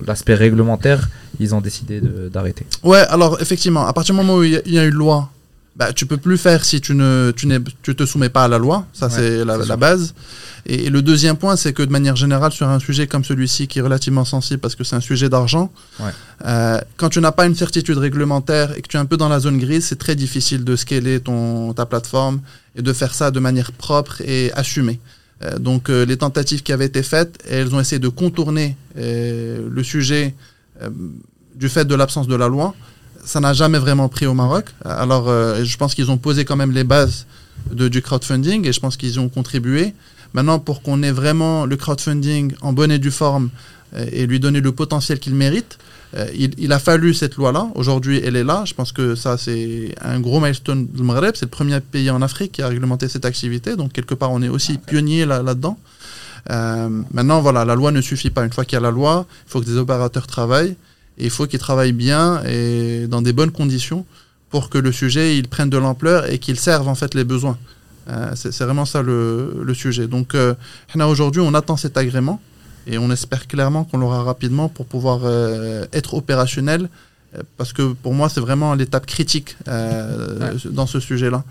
l'aspect 0.07 0.35
réglementaire, 0.35 1.09
ils 1.41 1.55
ont 1.55 1.61
décidé 1.61 2.01
d'arrêter. 2.33 2.67
Ouais, 2.83 3.03
alors 3.09 3.41
effectivement, 3.41 3.87
à 3.87 3.93
partir 3.93 4.15
du 4.15 4.21
moment 4.21 4.37
où 4.37 4.45
il 4.45 4.53
y 4.53 4.57
a- 4.57 4.63
il 4.67 4.73
y 4.75 4.79
a 4.79 4.85
une 4.85 4.95
loi, 4.95 5.31
bah, 5.79 5.93
tu 5.93 6.07
peux 6.07 6.17
plus 6.17 6.39
faire 6.39 6.65
si 6.65 6.81
tu 6.81 6.93
ne 6.95 7.33
tu, 7.37 7.47
n'es- 7.47 7.61
tu 7.83 7.95
te 7.95 8.05
soumets 8.05 8.29
pas 8.31 8.45
à 8.45 8.49
la 8.49 8.59
loi. 8.59 8.87
Ça, 8.93 9.07
Ouais, 9.07 9.13
c'est 9.15 9.45
la, 9.45 9.57
la 9.59 9.77
base. 9.77 10.13
Et, 10.67 10.87
et 10.87 10.91
le 10.91 11.03
deuxième 11.03 11.37
point, 11.37 11.55
c'est 11.57 11.73
que 11.73 11.83
de 11.85 11.91
manière 11.93 12.17
générale, 12.17 12.51
sur 12.53 12.69
un 12.69 12.81
sujet 12.81 13.07
comme 13.07 13.25
celui-ci, 13.25 13.69
qui 13.69 13.79
est 13.79 13.83
relativement 13.83 14.25
sensible 14.25 14.61
parce 14.61 14.75
que 14.75 14.83
c'est 14.85 14.97
un 14.97 15.01
sujet 15.01 15.29
d'argent, 15.29 15.71
Ouais. 16.01 16.11
euh, 16.47 16.79
quand 16.97 17.09
tu 17.11 17.21
n'as 17.21 17.31
pas 17.33 17.47
une 17.47 17.55
certitude 17.55 17.97
réglementaire 17.97 18.77
et 18.77 18.83
que 18.83 18.89
tu 18.89 18.97
es 18.97 19.01
un 19.01 19.07
peu 19.07 19.17
dans 19.17 19.29
la 19.29 19.39
zone 19.41 19.59
grise, 19.59 19.87
c'est 19.87 19.99
très 19.99 20.17
difficile 20.17 20.65
de 20.65 20.75
scaler 20.77 21.21
ton, 21.21 21.73
ta 21.75 21.87
plateforme 21.87 22.41
et 22.77 22.83
de 22.83 22.93
faire 22.93 23.15
ça 23.15 23.31
de 23.31 23.39
manière 23.41 23.71
propre 23.71 24.21
et 24.23 24.53
assumée. 24.55 24.99
Euh, 25.45 25.59
donc 25.59 25.89
euh, 25.91 26.05
les 26.05 26.17
tentatives 26.17 26.65
qui 26.65 26.73
avaient 26.73 26.87
été 26.87 27.05
faites, 27.05 27.39
elles 27.49 27.73
ont 27.73 27.79
essayé 27.81 28.01
de 28.01 28.09
contourner 28.09 28.77
le 28.97 29.83
sujet 29.85 30.35
du 31.55 31.69
fait 31.69 31.85
de 31.85 31.95
l'absence 31.95 32.27
de 32.27 32.35
la 32.35 32.49
loi. 32.49 32.75
Ça 33.25 33.41
n'a 33.41 33.53
jamais 33.53 33.79
vraiment 33.79 34.09
pris 34.09 34.27
au 34.27 34.35
Maroc. 34.35 34.67
Alors 34.85 35.29
euh, 35.29 35.65
je 35.65 35.77
pense 35.77 35.95
qu'ils 35.95 36.11
ont 36.11 36.17
posé 36.19 36.45
quand 36.45 36.57
même 36.57 36.73
les 36.73 36.85
bases 36.85 37.27
du 37.73 38.01
crowdfunding 38.01 38.67
et 38.67 38.73
je 38.73 38.81
pense 38.81 38.97
qu'ils 38.97 39.21
ont 39.21 39.29
contribué. 39.29 39.95
Maintenant, 40.33 40.59
pour 40.59 40.83
qu'on 40.83 41.03
ait 41.03 41.11
vraiment 41.11 41.67
le 41.67 41.77
crowdfunding 41.77 42.55
en 42.61 42.73
bonne 42.73 42.91
et 42.91 42.99
due 42.99 43.11
forme 43.11 43.51
euh, 43.95 44.07
et 44.13 44.27
lui 44.27 44.41
donner 44.41 44.61
le 44.61 44.73
potentiel 44.73 45.19
qu'il 45.19 45.35
mérite, 45.35 45.79
euh, 46.17 46.27
il, 46.35 46.73
a 46.73 46.79
fallu 46.79 47.13
cette 47.13 47.37
loi-là. 47.37 47.69
Aujourd'hui, 47.75 48.21
elle 48.25 48.37
est 48.37 48.45
là. 48.45 48.63
Je 48.65 48.75
pense 48.75 48.93
que 48.93 49.15
ça, 49.15 49.37
c'est 49.37 49.95
un 50.01 50.21
gros 50.21 50.41
milestone 50.41 50.87
du 50.87 51.03
Maghreb. 51.03 51.35
C'est 51.35 51.47
le 51.47 51.51
premier 51.51 51.81
pays 51.81 52.09
en 52.11 52.23
Afrique 52.23 52.53
qui 52.53 52.63
a 52.63 52.69
réglementé 52.69 53.09
cette 53.09 53.25
activité. 53.25 53.77
Donc, 53.77 53.93
quelque 53.93 54.15
part, 54.15 54.33
on 54.33 54.41
est 54.41 54.49
aussi 54.49 54.79
pionnier 54.79 55.27
là- 55.27 55.43
là-dedans. 55.43 55.79
Maintenant, 56.49 57.43
voilà, 57.43 57.67
la 57.67 57.75
loi 57.75 57.91
ne 57.91 58.01
suffit 58.01 58.31
pas. 58.31 58.43
Une 58.45 58.53
fois 58.53 58.65
qu'il 58.65 58.77
y 58.77 58.79
a 58.79 58.81
la 58.81 58.91
loi, 58.91 59.27
il 59.47 59.51
faut 59.51 59.61
que 59.61 59.67
des 59.67 59.77
opérateurs 59.77 60.27
travaillent. 60.27 60.77
Et 61.19 61.25
il 61.25 61.31
faut 61.31 61.47
qu'ils 61.47 61.59
travaillent 61.59 61.93
bien 61.93 62.43
et 62.45 63.07
dans 63.09 63.23
des 63.23 63.33
bonnes 63.33 63.51
conditions 63.51 64.07
pour 64.51 64.71
que 64.71 64.79
le 64.79 64.93
sujet 64.93 65.37
il 65.37 65.49
prenne 65.49 65.69
de 65.69 65.77
l'ampleur 65.77 66.31
et 66.31 66.39
qu'il 66.39 66.59
serve 66.59 66.89
en 66.89 66.95
fait 66.95 67.15
les 67.15 67.25
besoins. 67.25 67.59
Euh, 68.09 68.33
c'est 68.35 68.63
vraiment 68.65 68.87
ça 68.87 69.03
le, 69.03 69.63
le 69.63 69.75
sujet. 69.75 70.07
Donc, 70.07 70.35
euh, 70.35 70.55
aujourd'hui, 70.95 71.43
on 71.45 71.53
attend 71.53 71.77
cet 71.77 71.99
agrément 71.99 72.41
et 72.87 72.97
on 72.97 73.11
espère 73.11 73.47
clairement 73.47 73.85
qu'on 73.85 73.99
l'aura 73.99 74.23
rapidement 74.23 74.69
pour 74.71 74.87
pouvoir 74.87 75.21
euh, 75.25 75.85
être 75.93 76.15
opérationnel. 76.15 76.89
euh, 77.37 77.43
Parce 77.59 77.75
que 77.75 77.93
pour 77.93 78.15
moi, 78.15 78.31
c'est 78.31 78.41
vraiment 78.41 78.75
l'étape 78.75 79.05
critique 79.05 79.57
dans 80.71 80.87
ce 80.87 81.01
sujet-là. 81.01 81.45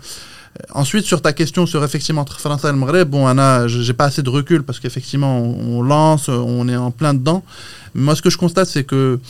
Ensuite, 0.74 1.04
sur 1.04 1.22
ta 1.22 1.32
question 1.32 1.66
sur 1.66 1.84
effectivement 1.84 2.22
entre 2.22 2.40
France 2.40 2.64
et 2.64 2.68
le 2.68 2.72
Maghreb, 2.72 3.08
bon, 3.08 3.28
Anna, 3.28 3.68
j'ai 3.68 3.92
pas 3.92 4.06
assez 4.06 4.22
de 4.22 4.30
recul 4.30 4.64
parce 4.64 4.80
qu'effectivement, 4.80 5.38
on, 5.38 5.78
on 5.78 5.82
lance, 5.82 6.28
on 6.28 6.68
est 6.68 6.74
en 6.76 6.90
plein 6.90 7.14
dedans. 7.14 7.44
Moi, 7.94 8.16
ce 8.16 8.22
que 8.22 8.30
je 8.30 8.38
constate, 8.38 8.66
c'est 8.66 8.82
que 8.82 9.20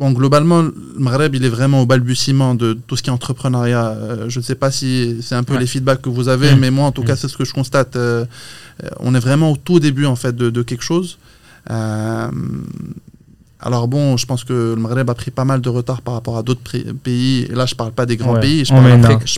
Bon, 0.00 0.12
globalement, 0.12 0.62
le 0.62 0.74
Maghreb, 0.96 1.34
il 1.34 1.44
est 1.44 1.50
vraiment 1.50 1.82
au 1.82 1.86
balbutiement 1.86 2.54
de 2.54 2.72
tout 2.72 2.96
ce 2.96 3.02
qui 3.02 3.10
est 3.10 3.12
entrepreneuriat. 3.12 3.88
Euh, 3.88 4.24
je 4.30 4.38
ne 4.38 4.42
sais 4.44 4.54
pas 4.54 4.70
si 4.70 5.18
c'est 5.20 5.34
un 5.34 5.42
peu 5.42 5.52
Ouais. 5.52 5.60
les 5.60 5.66
feedbacks 5.66 6.00
que 6.00 6.08
vous 6.08 6.28
avez, 6.28 6.54
Mm. 6.54 6.58
mais 6.58 6.70
moi, 6.70 6.86
en 6.86 6.92
tout 6.92 7.02
Mm. 7.02 7.06
cas, 7.08 7.16
c'est 7.16 7.28
ce 7.28 7.36
que 7.36 7.44
je 7.44 7.52
constate. 7.52 7.96
Euh, 7.96 8.24
euh, 8.82 8.88
on 9.00 9.14
est 9.14 9.18
vraiment 9.20 9.52
au 9.52 9.58
tout 9.58 9.78
début, 9.78 10.06
en 10.06 10.16
fait, 10.16 10.34
de, 10.34 10.48
de 10.48 10.62
quelque 10.62 10.82
chose. 10.84 11.18
Euh, 11.70 12.30
alors 13.60 13.88
bon, 13.88 14.16
je 14.16 14.24
pense 14.24 14.42
que 14.42 14.72
le 14.74 14.76
Maghreb 14.80 15.10
a 15.10 15.14
pris 15.14 15.30
pas 15.30 15.44
mal 15.44 15.60
de 15.60 15.68
retard 15.68 16.00
par 16.00 16.14
rapport 16.14 16.38
à 16.38 16.42
d'autres 16.42 16.62
pays. 17.02 17.42
Et 17.50 17.54
là, 17.54 17.66
je 17.66 17.74
parle 17.74 17.92
pas 17.92 18.06
des 18.06 18.16
grands 18.16 18.32
Ouais. 18.36 18.40
pays, 18.40 18.64
je 18.64 18.72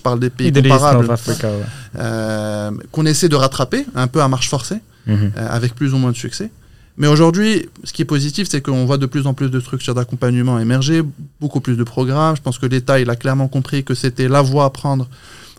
parle, 0.00 0.18
je 0.18 0.20
des 0.20 0.30
pays 0.30 0.52
comparables, 0.52 1.06
ouais. 1.10 2.78
qu'on 2.92 3.04
essaie 3.06 3.28
de 3.28 3.34
rattraper, 3.34 3.84
un 3.96 4.06
peu 4.06 4.22
à 4.22 4.28
marche 4.28 4.48
forcée 4.48 4.78
Mhm. 5.08 5.32
euh, 5.36 5.48
avec 5.50 5.74
plus 5.74 5.92
ou 5.92 5.98
moins 5.98 6.12
de 6.12 6.16
succès. 6.16 6.52
Mais 6.98 7.06
aujourd'hui, 7.06 7.68
ce 7.84 7.92
qui 7.92 8.02
est 8.02 8.06
positif, 8.06 8.48
c'est 8.50 8.60
qu'on 8.60 8.84
voit 8.84 8.98
de 8.98 9.06
plus 9.06 9.26
en 9.26 9.34
plus 9.34 9.48
de 9.48 9.60
structures 9.60 9.94
d'accompagnement 9.94 10.58
émerger, 10.58 11.02
beaucoup 11.40 11.60
plus 11.60 11.76
de 11.76 11.84
programmes. 11.84 12.36
Je 12.36 12.42
pense 12.42 12.58
que 12.58 12.66
l'État, 12.66 13.00
il 13.00 13.08
a 13.08 13.16
clairement 13.16 13.48
compris 13.48 13.82
que 13.82 13.94
c'était 13.94 14.28
la 14.28 14.42
voie 14.42 14.64
à 14.66 14.70
prendre 14.70 15.08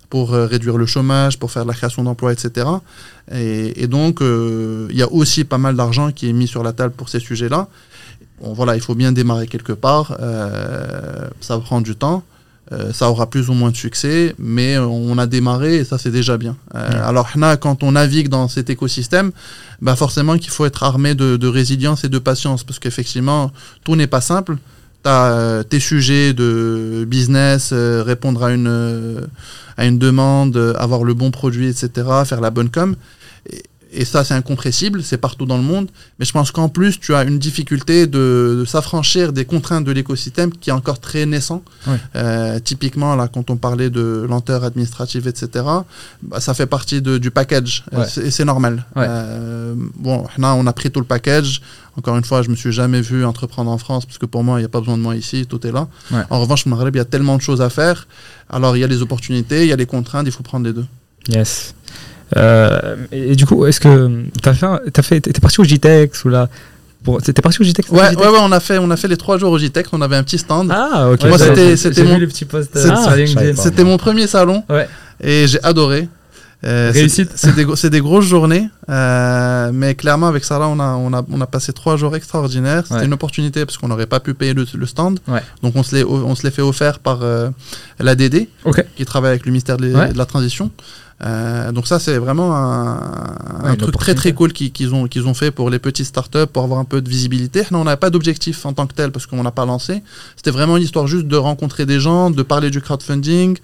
pour 0.10 0.36
euh, 0.36 0.46
réduire 0.46 0.78
le 0.78 0.86
chômage, 0.86 1.40
pour 1.40 1.50
faire 1.50 1.64
de 1.64 1.70
la 1.70 1.74
création 1.74 2.04
d'emplois, 2.04 2.34
etc. 2.34 2.68
Et, 3.32 3.88
donc, 3.88 4.22
euh, 4.22 4.88
il 4.92 4.96
y 4.96 5.02
a 5.02 5.12
aussi 5.12 5.44
pas 5.44 5.58
mal 5.58 5.76
d'argent 5.76 6.12
qui 6.12 6.30
est 6.30 6.34
mis 6.34 6.48
sur 6.48 6.62
la 6.62 6.72
table 6.72 6.94
pour 6.94 7.10
ces 7.10 7.20
sujets-là. 7.20 7.68
Voilà, 8.40 8.76
il 8.76 8.82
faut 8.82 8.94
bien 8.94 9.12
démarrer 9.12 9.48
quelque 9.48 9.74
part. 9.74 10.16
euh, 10.20 11.30
ça 11.42 11.58
prend 11.58 11.82
du 11.82 11.96
temps. 11.96 12.24
Euh, 12.72 12.94
ça 12.94 13.10
aura 13.10 13.30
plus 13.30 13.50
ou 13.50 13.54
moins 13.54 13.72
de 13.72 13.76
succès, 13.76 14.34
mais 14.40 14.76
euh, 14.76 14.86
on 14.86 15.18
a 15.18 15.28
démarré 15.28 15.76
et 15.76 15.84
ça 15.84 15.98
c'est 15.98 16.12
déjà 16.12 16.38
bien. 16.38 16.56
Euh, 16.76 17.08
Alors 17.08 17.30
Hna, 17.36 17.58
quand 17.58 17.84
on 17.84 17.92
navigue 17.92 18.30
dans 18.30 18.48
cet 18.48 18.70
écosystème, 18.70 19.32
bah 19.82 19.98
forcément 19.98 20.38
qu'il 20.38 20.50
faut 20.50 20.66
être 20.66 20.84
armé 20.84 21.14
de, 21.14 21.36
de 21.36 21.48
résilience 21.48 22.06
et 22.06 22.10
de 22.10 22.20
patience, 22.20 22.64
parce 22.64 22.80
qu'effectivement, 22.80 23.52
tout 23.84 23.98
n'est 23.98 24.08
pas 24.08 24.22
simple. 24.22 24.56
Tu 25.04 25.10
as 25.10 25.64
tes 25.70 25.82
sujets 25.82 26.34
de 26.34 27.06
business, 27.06 27.72
euh, 27.74 28.04
répondre 28.04 28.42
à 28.44 28.54
une, 28.54 28.68
euh, 28.68 29.22
à 29.76 29.86
une 29.86 30.00
demande, 30.00 30.56
euh, 30.56 30.74
avoir 30.78 31.04
le 31.04 31.14
bon 31.14 31.30
produit, 31.32 31.68
etc., 31.68 31.90
faire 32.26 32.40
la 32.40 32.52
bonne 32.52 32.70
com. 32.70 32.96
Et, 33.52 33.64
et 33.94 34.06
ça, 34.06 34.24
c'est 34.24 34.34
incompressible, 34.34 35.04
c'est 35.04 35.18
partout 35.18 35.46
dans 35.46 35.58
le 35.58 35.64
monde. 35.64 35.90
Mais 36.20 36.26
je 36.26 36.32
pense 36.32 36.52
qu'en 36.52 36.70
plus, 36.70 37.00
tu 37.00 37.14
as 37.16 37.24
une 37.24 37.40
difficulté 37.40 38.08
de, 38.08 38.58
de 38.60 38.66
s'affranchir 38.66 39.34
des 39.34 39.46
contraintes 39.46 39.86
de 39.86 39.92
l'écosystème 39.92 40.52
qui 40.52 40.70
est 40.70 40.74
encore 40.74 41.00
très 41.00 41.26
naissant. 41.26 41.64
Euh, 42.16 42.60
typiquement, 42.60 43.16
là, 43.16 43.28
quand 43.28 43.50
on 43.50 43.58
parlait 43.58 43.90
de 43.90 44.26
lenteur 44.30 44.64
administrative, 44.64 45.28
etc., 45.28 45.66
bah, 46.22 46.40
ça 46.40 46.54
fait 46.54 46.66
partie 46.68 47.02
de- 47.02 47.18
du 47.18 47.32
package. 47.32 47.84
Euh, 47.94 48.00
Ouais. 48.00 48.06
c'est- 48.10 48.22
Et 48.28 48.32
c'est 48.32 48.46
normal. 48.46 48.86
Ouais. 48.96 49.06
Euh, 49.08 49.74
bon, 49.96 50.26
là, 50.38 50.56
on 50.56 50.66
a 50.68 50.74
pris 50.74 50.90
tout 50.92 51.00
le 51.00 51.06
package. 51.06 51.62
Encore 51.96 52.18
une 52.18 52.24
fois, 52.24 52.42
je 52.42 52.50
me 52.50 52.56
suis 52.56 52.72
jamais 52.72 53.02
vu 53.02 53.24
entreprendre 53.24 53.70
en 53.70 53.78
France 53.78 54.06
parce 54.06 54.18
que 54.18 54.26
pour 54.26 54.44
moi, 54.44 54.58
il 54.58 54.62
n'y 54.64 54.66
a 54.66 54.70
pas 54.70 54.80
besoin 54.80 54.98
de 54.98 55.04
moi 55.04 55.16
ici, 55.16 55.46
tout 55.46 55.66
est 55.68 55.72
là. 55.72 55.88
Ouais. 56.12 56.22
En 56.32 56.40
revanche, 56.40 56.66
au 56.66 56.70
Maghreb, 56.72 56.96
il 56.96 56.98
y 56.98 57.02
a 57.02 57.06
tellement 57.06 57.38
de 57.38 57.42
choses 57.42 57.62
à 57.62 57.70
faire. 57.70 58.08
Alors, 58.50 58.76
il 58.76 58.80
y 58.80 58.84
a 58.84 58.88
les 58.88 59.02
opportunités, 59.04 59.62
il 59.64 59.70
y 59.70 59.74
a 59.74 59.76
les 59.76 59.86
contraintes, 59.86 60.26
il 60.26 60.32
faut 60.32 60.42
prendre 60.44 60.66
les 60.66 60.74
deux. 60.74 60.86
Yes. 61.30 61.76
Euh, 62.38 62.96
et, 63.12 63.32
et 63.32 63.36
du 63.36 63.46
coup, 63.46 63.66
est-ce 63.66 63.80
que 63.80 64.24
t'as 64.42 64.54
fait, 64.54 64.68
t'as 64.92 65.02
fait, 65.02 65.22
t'es 65.22 65.40
parti 65.42 65.60
au 65.62 65.64
JTEX 65.64 66.26
ou 66.26 66.30
là 66.30 66.50
pour, 67.04 67.22
T'es 67.22 67.34
parti 67.34 67.62
au 67.62 67.66
JTEX 67.66 67.90
Ouais, 67.90 68.16
ouais, 68.16 68.28
ouais, 68.28 68.38
on 68.42 68.52
a 68.54 68.60
fait, 68.62 68.78
on 68.78 68.90
a 68.90 68.96
fait 68.98 69.10
les 69.10 69.18
trois 69.18 69.38
jours 69.38 69.52
au 69.52 69.60
JTEX. 69.60 69.90
On 69.92 70.02
avait 70.02 70.16
un 70.16 70.24
petit 70.24 70.38
stand. 70.38 70.72
Ah, 70.74 71.10
ok. 71.12 71.26
Moi, 71.26 71.38
c'était- 71.38 71.76
c'était 71.76 72.04
mon- 72.04 72.18
euh, 72.18 72.28
Ah. 72.90 73.16
C'était 73.58 73.84
mon 73.84 73.98
premier 73.98 74.26
salon 74.28 74.64
Ouais. 74.70 74.88
et 75.22 75.46
j'ai 75.48 75.62
adoré. 75.64 76.08
Euh, 76.66 76.92
Réussite. 76.94 77.30
c'est- 77.36 77.54
des, 77.54 77.66
gros- 77.66 77.76
c'est 77.76 77.90
des 77.90 78.00
grosses 78.00 78.24
journées, 78.24 78.70
euh, 78.90 79.72
mais 79.74 79.96
clairement 79.96 80.28
avec 80.30 80.46
Sarah, 80.46 80.70
on 80.70 80.80
a, 80.80 80.94
on 80.94 81.12
a, 81.14 81.22
on 81.30 81.42
a 81.42 81.46
passé 81.46 81.74
trois 81.74 81.98
jours 81.98 82.16
extraordinaires. 82.16 82.84
C'était 82.88 83.02
Ouais. 83.02 83.06
une 83.06 83.12
opportunité 83.12 83.66
parce 83.66 83.78
qu'on 83.78 83.90
n'aurait 83.90 84.06
pas 84.06 84.22
pu 84.22 84.34
payer 84.34 84.54
le, 84.54 84.66
le 84.74 84.86
stand. 84.86 85.20
Ouais. 85.28 85.42
Donc 85.62 85.76
on 85.76 85.84
se 85.84 85.94
l'est 86.44 86.52
fait 86.52 86.62
offert 86.62 87.00
par 87.00 87.20
euh, 87.22 87.50
l'ADD, 88.00 88.48
qui 88.96 89.04
travaille 89.04 89.32
avec 89.32 89.46
le 89.46 89.52
ministère 89.52 89.76
de, 89.76 89.94
Ouais. 89.94 90.14
de 90.14 90.18
la 90.18 90.26
Transition. 90.26 90.72
Euh, 91.26 91.72
donc 91.72 91.88
ça, 91.88 92.00
c'est 92.00 92.18
vraiment 92.18 92.54
un, 92.56 93.76
truc 93.78 93.98
très 93.98 94.14
très 94.16 94.34
cool 94.34 94.52
qu'ils 94.52 94.94
ont, 94.94 95.08
qu'ils 95.08 95.26
ont 95.26 95.34
fait 95.34 95.52
pour 95.52 95.70
les 95.70 95.80
petites 95.80 96.06
startups, 96.06 96.48
pour 96.52 96.64
avoir 96.64 96.80
un 96.80 96.86
peu 96.86 97.02
de 97.02 97.10
visibilité. 97.10 97.64
Non, 97.72 97.82
on 97.82 97.84
n'a 97.86 97.96
pas 97.98 98.10
d'objectif 98.10 98.66
en 98.66 98.74
tant 98.74 98.88
que 98.88 98.94
tel 98.94 99.12
parce 99.12 99.26
qu'on 99.26 99.42
n'a 99.42 99.52
pas 99.52 99.66
lancé. 99.66 100.04
C'était 100.36 100.52
vraiment 100.52 100.76
une 100.78 100.84
histoire 100.84 101.08
juste 101.08 101.28
de 101.28 101.38
rencontrer 101.38 101.86
des 101.86 102.00
gens, 102.00 102.30
de 102.30 102.44
parler 102.44 102.70
du 102.70 102.82
crowdfunding. 102.82 103.58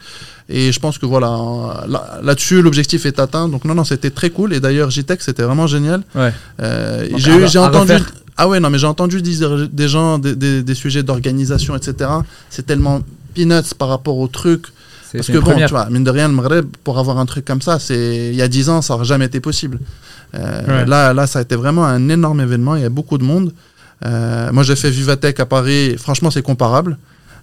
Et 0.47 0.71
je 0.71 0.79
pense 0.79 0.97
que 0.97 1.05
voilà, 1.05 1.83
là- 1.87 2.19
là-dessus, 2.23 2.61
l'objectif 2.61 3.05
est 3.05 3.19
atteint. 3.19 3.49
Donc 3.49 3.65
non, 3.65 3.75
non, 3.75 3.83
c'était 3.83 4.09
très 4.09 4.29
cool. 4.29 4.53
Et 4.53 4.59
d'ailleurs, 4.59 4.89
JTech, 4.89 5.21
c'était 5.21 5.43
vraiment 5.43 5.67
génial. 5.67 6.01
Ouais. 6.15 6.33
Euh, 6.61 7.07
j'ai 7.17 7.59
entendu. 7.59 7.91
refaire. 7.91 8.11
Ah 8.37 8.47
ouais, 8.47 8.61
non, 8.61 8.69
mais 8.69 8.79
j'ai 8.79 8.87
entendu 8.87 9.21
dire 9.21 9.67
des 9.69 9.89
gens, 9.89 10.17
des, 10.17 10.33
des- 10.35 10.63
des 10.63 10.75
sujets 10.75 11.03
d'organisation, 11.03 11.75
etc. 11.75 12.09
C'est 12.49 12.65
tellement 12.65 13.01
peanuts 13.35 13.73
par 13.77 13.89
rapport 13.89 14.17
au 14.17 14.27
truc. 14.29 14.67
Parce 15.13 15.27
que 15.27 15.33
bon, 15.33 15.41
première. 15.51 15.67
tu 15.67 15.73
vois, 15.73 15.89
mine 15.89 16.03
de 16.03 16.11
rien, 16.11 16.27
le 16.27 16.33
Maghreb, 16.33 16.65
pour 16.83 16.99
avoir 16.99 17.17
un 17.19 17.25
truc 17.25 17.45
comme 17.45 17.61
ça, 17.61 17.79
c'est 17.79 18.29
il 18.29 18.35
y 18.35 18.41
a 18.41 18.47
10 18.47 18.69
ans, 18.69 18.81
ça 18.81 18.93
n'aurait 18.93 19.05
jamais 19.05 19.25
été 19.25 19.39
possible. 19.39 19.79
Euh, 20.35 20.61
Ouais. 20.67 20.85
là, 20.85 21.13
là, 21.13 21.25
ça 21.27 21.39
a 21.39 21.41
été 21.41 21.55
vraiment 21.55 21.85
un 21.85 22.09
énorme 22.09 22.41
événement. 22.41 22.75
Il 22.75 22.83
y 22.83 22.85
a 22.85 22.89
beaucoup 22.89 23.17
de 23.17 23.23
monde. 23.23 23.51
Euh, 24.05 24.51
moi, 24.51 24.63
j'ai 24.63 24.75
fait 24.75 24.89
Vivatech 24.91 25.39
à 25.39 25.45
Paris. 25.45 25.95
Franchement, 25.97 26.29
c'est 26.31 26.41
comparable. 26.43 26.97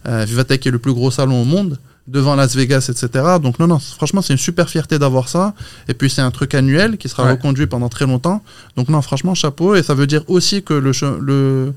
Euh, 0.08 0.24
Vivatech 0.26 0.66
est 0.66 0.70
le 0.70 0.78
plus 0.78 0.92
gros 0.94 1.10
salon 1.10 1.42
au 1.42 1.44
monde, 1.44 1.78
devant 2.06 2.36
Las 2.36 2.54
Vegas, 2.54 2.86
etc. 2.88 3.24
Donc, 3.42 3.58
non, 3.58 3.66
non, 3.66 3.80
franchement, 3.80 4.22
c'est 4.22 4.32
une 4.32 4.38
super 4.38 4.70
fierté 4.70 4.98
d'avoir 5.00 5.28
ça. 5.28 5.52
Et 5.88 5.94
puis, 5.94 6.08
c'est 6.08 6.22
un 6.22 6.30
truc 6.30 6.54
annuel 6.54 6.96
qui 6.96 7.08
sera 7.08 7.24
Ouais. 7.24 7.32
reconduit 7.32 7.66
pendant 7.66 7.88
très 7.88 8.06
longtemps. 8.06 8.42
Donc, 8.76 8.88
non, 8.88 9.02
franchement, 9.02 9.34
chapeau. 9.34 9.74
Et 9.74 9.82
ça 9.82 9.94
veut 9.94 10.06
dire 10.06 10.22
aussi 10.28 10.62
que 10.62 10.74
le, 10.74 10.92
le, 11.20 11.72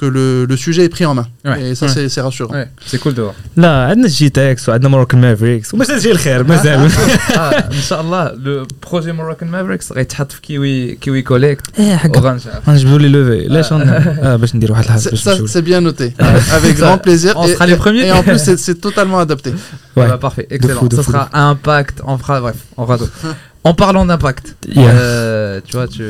que 0.00 0.06
le, 0.16 0.44
le 0.44 0.56
sujet 0.56 0.82
est 0.84 0.88
pris 0.96 1.06
en 1.06 1.14
main. 1.18 1.26
Ouais. 1.44 1.58
Et 1.62 1.74
ça, 1.74 1.86
Ouais. 1.86 1.92
c'est- 1.94 2.08
c'est 2.14 2.20
rassurant. 2.28 2.54
Ouais, 2.54 2.68
c'est 2.88 2.98
cool 3.02 3.14
de 3.14 3.22
voir. 3.22 3.34
لا 3.56 3.84
عندنا 3.86 4.08
جيتكس 4.08 4.68
وعندنا 4.68 4.88
موروكان 4.88 5.20
مافريكس 5.20 5.74
ومازال 5.74 5.98
جاي 5.98 6.12
الخير 6.12 6.44
مازال 6.44 6.90
ah, 6.90 7.72
Inch'Allah, 7.72 8.32
le 8.44 8.66
projet 8.88 9.12
Moroccan 9.12 9.46
Mavericks 9.54 9.92
غيتحط 9.92 10.32
في 10.32 10.40
كيوي 10.40 10.94
كيوي 10.94 11.22
كوليكت 11.22 11.66
ايه 11.78 11.96
حق 11.96 12.16
اورانج 12.16 12.40
غنجبدوا 12.68 12.98
لي 12.98 13.08
لوفي 13.08 13.48
لاش 13.48 13.72
غن- 13.72 13.88
اه 14.22 14.36
باش 14.36 14.54
ندير 14.56 14.72
واحد 14.72 14.84
الحاجه 14.84 15.00
C'est- 15.00 15.10
باش 15.10 15.24
Ça, 15.24 15.28
نمشيو 15.28 15.46
c'est 15.46 15.64
bien 15.64 15.80
noté. 15.92 16.12
Avec 16.58 16.76
Ça, 16.76 16.80
grand 16.80 16.98
plaisir. 17.08 17.32
on 17.36 17.46
et, 17.46 17.54
sera 17.54 17.66
les 17.66 17.76
premiers. 17.76 18.06
Et 18.06 18.12
en 18.12 18.22
plus, 18.22 18.38
c'est- 18.46 18.60
c'est 18.66 18.80
totalement 18.86 19.18
adapté. 19.26 19.50
Ouais. 19.96 20.08
Bah, 20.08 20.18
parfait, 20.26 20.46
excellent. 20.50 20.80
fou, 20.80 20.88
de 20.88 20.96
ça 20.96 21.02
fou, 21.02 21.12
sera 21.12 21.24
impact, 21.50 21.96
on 22.12 22.16
fera, 22.22 22.34
bref, 22.44 22.58
on 22.80 22.84
fera 22.86 22.96
tout. 23.02 23.10
En 23.70 23.74
parlant 23.84 24.04
d'impact, 24.10 24.46
Yeah. 24.68 24.90
euh, 24.90 25.60
tu 25.66 25.72
vois, 25.76 25.88
tu, 25.94 26.02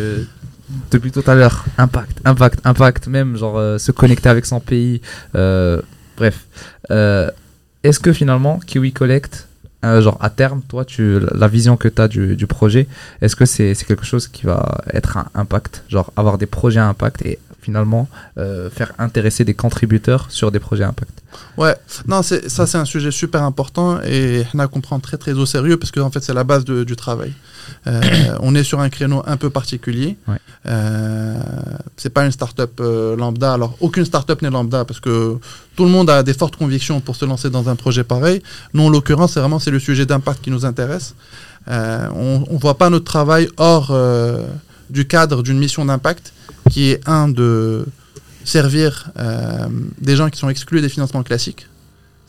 depuis 0.91 1.11
tout 1.11 1.23
à 1.27 1.35
l'heure, 1.35 1.65
impact, 1.77 2.19
impact, 2.25 2.59
impact, 2.65 3.07
même 3.07 3.37
genre 3.37 3.57
euh, 3.57 3.77
se 3.77 3.91
connecter 3.91 4.29
avec 4.29 4.45
son 4.45 4.59
pays, 4.59 5.01
euh, 5.35 5.81
bref. 6.17 6.45
Euh, 6.91 7.29
est-ce 7.83 7.99
que 7.99 8.13
finalement, 8.13 8.59
Kiwi 8.59 8.91
Collect, 8.93 9.47
euh, 9.83 10.01
genre 10.01 10.17
à 10.21 10.29
terme, 10.29 10.61
toi, 10.67 10.85
tu, 10.85 11.19
la 11.33 11.47
vision 11.47 11.77
que 11.77 11.87
tu 11.87 12.01
as 12.01 12.07
du, 12.07 12.35
du 12.35 12.47
projet, 12.47 12.87
est-ce 13.21 13.35
que 13.35 13.45
c'est 13.45 13.73
c'est 13.73 13.85
quelque 13.85 14.05
chose 14.05 14.27
qui 14.27 14.45
va 14.45 14.77
être 14.93 15.17
un 15.17 15.25
impact? 15.33 15.83
Genre 15.89 16.11
avoir 16.15 16.37
des 16.37 16.45
projets 16.45 16.79
à 16.79 16.87
impact 16.87 17.25
et 17.25 17.39
finalement 17.61 18.07
euh, 18.37 18.69
faire 18.69 18.91
intéresser 18.99 19.43
des 19.45 19.53
contributeurs 19.53 20.25
sur 20.29 20.51
des 20.51 20.59
projets 20.59 20.83
à 20.83 20.89
impact? 20.89 21.11
Ouais, 21.57 21.75
non, 22.07 22.21
c'est- 22.21 22.49
ça 22.49 22.67
c'est 22.67 22.77
un 22.77 22.85
sujet 22.85 23.09
super 23.11 23.41
important 23.43 23.99
et 24.03 24.43
on 24.53 24.59
a 24.59 24.67
comprend 24.67 24.99
très 24.99 25.17
très 25.17 25.33
au 25.33 25.45
sérieux 25.45 25.77
parce 25.77 25.91
que 25.91 25.99
en 25.99 26.11
fait 26.11 26.23
c'est 26.23 26.33
la 26.33 26.43
base 26.43 26.65
de- 26.65 26.83
du 26.83 26.95
travail. 26.95 27.33
Euh, 27.87 28.01
on 28.41 28.55
est 28.55 28.63
sur 28.63 28.79
un 28.79 28.89
créneau 28.89 29.23
un 29.25 29.37
peu 29.37 29.49
particulier. 29.49 30.17
Ouais. 30.27 30.37
Euh, 30.65 31.39
c'est 31.97 32.09
pas 32.09 32.25
une 32.25 32.31
start-up 32.31 32.79
euh, 32.79 33.15
lambda. 33.15 33.53
Alors 33.53 33.75
aucune 33.79 34.05
start-up 34.05 34.41
n'est 34.41 34.49
lambda 34.49 34.85
parce 34.85 34.99
que 34.99 35.37
tout 35.75 35.85
le 35.85 35.89
monde 35.89 36.09
a 36.09 36.23
des 36.23 36.33
fortes 36.33 36.55
convictions 36.55 37.01
pour 37.01 37.15
se 37.15 37.25
lancer 37.25 37.49
dans 37.49 37.69
un 37.69 37.75
projet 37.75 38.03
pareil. 38.03 38.41
Nous 38.73 38.83
en 38.83 38.89
l'occurrence 38.89 39.33
c'est 39.33 39.39
vraiment 39.39 39.59
c'est 39.59 39.71
le 39.71 39.79
sujet 39.79 40.05
d'impact 40.05 40.43
qui 40.43 40.51
nous 40.51 40.65
intéresse. 40.65 41.15
Euh, 41.67 42.07
on, 42.15 42.45
on 42.49 42.57
voit 42.57 42.77
pas 42.77 42.89
notre 42.89 43.05
travail 43.05 43.47
hors 43.57 43.95
du 44.89 45.07
cadre 45.07 45.43
d'une 45.43 45.59
mission 45.59 45.85
d'impact 45.85 46.33
qui 46.69 46.89
est 46.91 47.07
un 47.07 47.27
de 47.27 47.85
servir 48.43 49.11
des 49.99 50.15
gens 50.15 50.29
qui 50.29 50.39
sont 50.39 50.49
exclus 50.49 50.81
des 50.81 50.89
financements 50.89 51.23
classiques. 51.23 51.67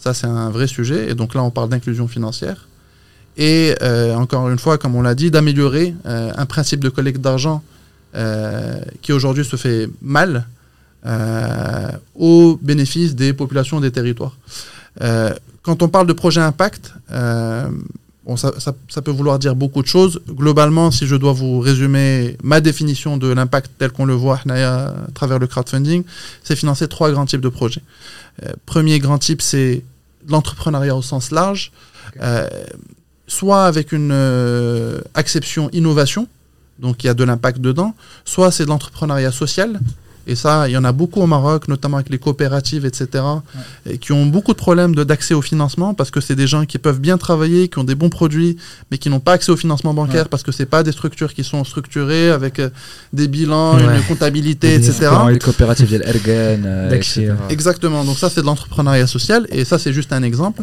Ça, 0.02 0.14
c'est 0.14 0.26
un 0.26 0.50
vrai 0.50 0.66
sujet. 0.66 1.10
Et 1.10 1.14
donc 1.14 1.32
là, 1.34 1.44
on 1.44 1.50
parle 1.50 1.68
d'inclusion 1.68 2.08
financière. 2.08 2.66
Et 3.36 3.74
euh, 3.82 4.14
encore 4.14 4.48
une 4.50 4.58
fois, 4.58 4.76
comme 4.78 4.94
on 4.94 5.02
l'a 5.02 5.14
dit, 5.14 5.30
d'améliorer 5.30 5.94
euh, 6.06 6.32
un 6.36 6.46
principe 6.46 6.80
de 6.80 6.88
collecte 6.90 7.20
d'argent 7.20 7.62
euh, 8.14 8.80
qui 9.00 9.12
aujourd'hui 9.12 9.44
se 9.44 9.56
fait 9.56 9.88
mal 10.02 10.46
euh, 11.06 11.88
au 12.14 12.58
bénéfice 12.60 13.14
des 13.14 13.32
populations 13.32 13.80
des 13.80 13.90
territoires. 13.90 14.36
Euh, 15.00 15.32
quand 15.62 15.82
on 15.82 15.88
parle 15.88 16.06
de 16.06 16.12
projet 16.12 16.40
impact, 16.40 16.92
euh, 17.10 17.68
bon, 18.26 18.36
ça, 18.36 18.52
ça- 18.58 18.74
ça 18.88 19.00
peut 19.00 19.10
vouloir 19.10 19.38
dire 19.38 19.56
beaucoup 19.56 19.80
de 19.82 19.86
choses. 19.86 20.20
Globalement, 20.28 20.90
si 20.90 21.06
je 21.06 21.16
dois 21.16 21.32
vous 21.32 21.58
résumer 21.60 22.36
ma 22.42 22.60
définition 22.60 23.16
de 23.16 23.28
l'impact 23.32 23.70
tel 23.78 23.90
qu'on 23.92 24.04
le 24.04 24.14
voit 24.14 24.40
à 24.48 24.92
travers 25.14 25.38
le 25.38 25.46
crowdfunding, 25.46 26.04
c'est 26.44 26.54
financer 26.56 26.86
trois 26.88 27.10
grands 27.10 27.26
types 27.26 27.40
de 27.40 27.48
projets. 27.48 27.82
Premier 28.66 28.98
grand 28.98 29.18
type, 29.18 29.40
c'est 29.40 29.82
l'entrepreneuriat 30.28 30.94
au 30.94 31.02
sens 31.02 31.30
large, 31.30 31.72
euh, 32.20 32.46
soit 33.26 33.64
avec 33.66 33.92
une 33.92 34.10
euh, 34.12 35.00
acception 35.14 35.68
innovation, 35.72 36.26
donc 36.78 37.04
il 37.04 37.06
y 37.06 37.10
a 37.10 37.14
de 37.14 37.24
l'impact 37.24 37.60
dedans, 37.60 37.94
soit 38.24 38.50
c'est 38.50 38.64
de 38.64 38.68
l'entrepreneuriat 38.68 39.32
social. 39.32 39.80
Et 40.28 40.36
ça, 40.36 40.68
il 40.68 40.72
y 40.72 40.76
en 40.76 40.84
a 40.84 40.92
beaucoup 40.92 41.20
au 41.20 41.26
Maroc, 41.26 41.66
notamment 41.66 41.96
avec 41.96 42.08
les 42.08 42.18
coopératives, 42.18 42.86
etc., 42.86 43.24
et 43.90 43.98
qui 43.98 44.12
ont 44.12 44.24
beaucoup 44.24 44.52
de 44.52 44.56
problèmes 44.56 44.94
de- 44.94 45.02
d'accès 45.02 45.34
au 45.34 45.42
financement 45.42 45.94
parce 45.94 46.12
que 46.12 46.20
c'est 46.20 46.36
des 46.36 46.46
gens 46.46 46.64
qui 46.64 46.78
peuvent 46.78 47.00
bien 47.00 47.18
travailler, 47.18 47.66
qui 47.66 47.80
ont 47.80 47.84
des 47.84 47.96
bons 47.96 48.08
produits, 48.08 48.56
mais 48.92 48.98
qui 48.98 49.10
n'ont 49.10 49.18
pas 49.18 49.32
accès 49.32 49.50
au 49.50 49.56
financement 49.56 49.92
bancaire 49.94 50.22
Ouais. 50.22 50.28
parce 50.30 50.44
que 50.44 50.52
c'est 50.52 50.64
pas 50.66 50.84
des 50.84 50.92
structures 50.92 51.34
qui 51.34 51.42
sont 51.42 51.64
structurées 51.64 52.30
avec 52.30 52.60
euh, 52.60 52.70
des 53.12 53.26
bilans, 53.26 53.74
Ouais. 53.74 53.96
une 53.96 54.02
comptabilité, 54.04 54.78
Des 54.78 54.90
etc. 54.90 55.10
les 55.28 55.40
coopératives, 55.40 55.88
il 55.90 55.94
y 55.98 56.00
a 56.00 56.04
l'Ergen, 56.12 56.62
euh, 56.66 56.90
etc. 56.92 57.32
Exactement. 57.50 58.04
Donc 58.04 58.16
ça, 58.16 58.30
c'est 58.30 58.42
de 58.42 58.46
l'entrepreneuriat 58.46 59.08
social, 59.08 59.48
et 59.50 59.64
ça, 59.64 59.80
c'est 59.80 59.92
juste 59.92 60.12
un 60.12 60.22
exemple. 60.22 60.62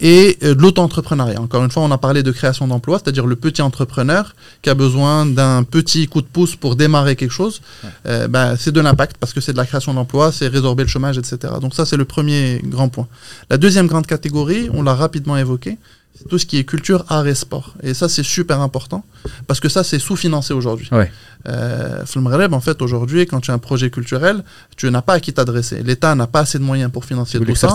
Et 0.00 0.38
euh, 0.42 0.54
de 0.54 0.60
l'auto-entrepreneuriat. 0.60 1.40
Encore 1.40 1.64
une 1.64 1.70
fois, 1.70 1.82
on 1.82 1.90
a 1.90 1.98
parlé 1.98 2.22
de 2.22 2.30
création 2.30 2.66
d'emplois, 2.66 2.98
c'est-à-dire 2.98 3.26
le 3.26 3.36
petit 3.36 3.62
entrepreneur 3.62 4.34
qui 4.62 4.70
a 4.70 4.74
besoin 4.74 5.26
d'un 5.26 5.62
petit 5.62 6.08
coup 6.08 6.20
de 6.20 6.26
pouce 6.26 6.56
pour 6.56 6.76
démarrer 6.76 7.16
quelque 7.16 7.30
chose. 7.30 7.60
Euh, 8.06 8.28
ben, 8.28 8.56
c'est 8.56 8.72
de 8.72 8.80
l'impact 8.80 9.16
parce 9.18 9.32
que 9.32 9.40
c'est 9.40 9.52
de 9.52 9.58
la 9.58 9.66
création 9.66 9.94
d'emplois, 9.94 10.32
c'est 10.32 10.48
résorber 10.48 10.82
le 10.82 10.88
chômage, 10.88 11.18
etc. 11.18 11.54
Donc 11.60 11.74
ça, 11.74 11.86
c'est 11.86 11.96
le 11.96 12.04
premier 12.04 12.60
grand 12.64 12.88
point. 12.88 13.06
La 13.50 13.58
deuxième 13.58 13.86
grande 13.86 14.06
catégorie, 14.06 14.68
on 14.72 14.82
l'a 14.82 14.94
rapidement 14.94 15.36
évoqué, 15.36 15.78
c'est 16.14 16.28
tout 16.28 16.38
ce 16.38 16.46
qui 16.46 16.58
est 16.58 16.64
culture, 16.64 17.04
art 17.08 17.26
et 17.26 17.34
sport. 17.34 17.74
Et 17.82 17.94
ça, 17.94 18.08
c'est 18.08 18.22
super 18.22 18.60
important 18.60 19.04
parce 19.46 19.60
que 19.60 19.68
ça, 19.68 19.82
c'est 19.82 19.98
sous-financé 19.98 20.52
aujourd'hui. 20.52 20.88
Ouais. 20.92 21.10
Euh, 21.48 22.04
en 22.52 22.60
fait, 22.60 22.82
aujourd'hui, 22.82 23.26
quand 23.26 23.40
tu 23.40 23.50
as 23.50 23.54
un 23.54 23.58
projet 23.58 23.90
culturel, 23.90 24.44
tu 24.76 24.88
n'as 24.90 25.02
pas 25.02 25.14
à 25.14 25.20
qui 25.20 25.32
t'adresser. 25.32 25.82
L'État 25.82 26.14
n'a 26.14 26.26
pas 26.28 26.40
assez 26.40 26.58
de 26.58 26.62
moyens 26.62 26.92
pour 26.92 27.04
financer 27.04 27.38
Ou 27.38 27.40
tout 27.40 27.46
ça. 27.56 27.68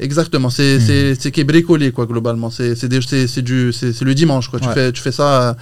Exactement, 0.00 0.50
c'est 0.50 0.80
c'est 0.80 1.14
c'est 1.14 1.30
qui 1.30 1.40
est 1.40 1.44
bricolé 1.44 1.92
quoi 1.92 2.06
globalement. 2.06 2.50
C'est 2.50 2.74
c'est 2.74 2.88
des- 2.88 3.00
c'est 3.02 3.28
c'est 3.28 3.42
du 3.42 3.72
c'est 3.72 3.92
c'est 3.92 4.04
le 4.04 4.14
dimanche 4.14 4.48
quoi. 4.48 4.58
Tu 4.58 4.66
fais 4.74 4.92
tu 4.92 5.00
fais 5.02 5.12
ça. 5.12 5.50
euh, 5.50 5.54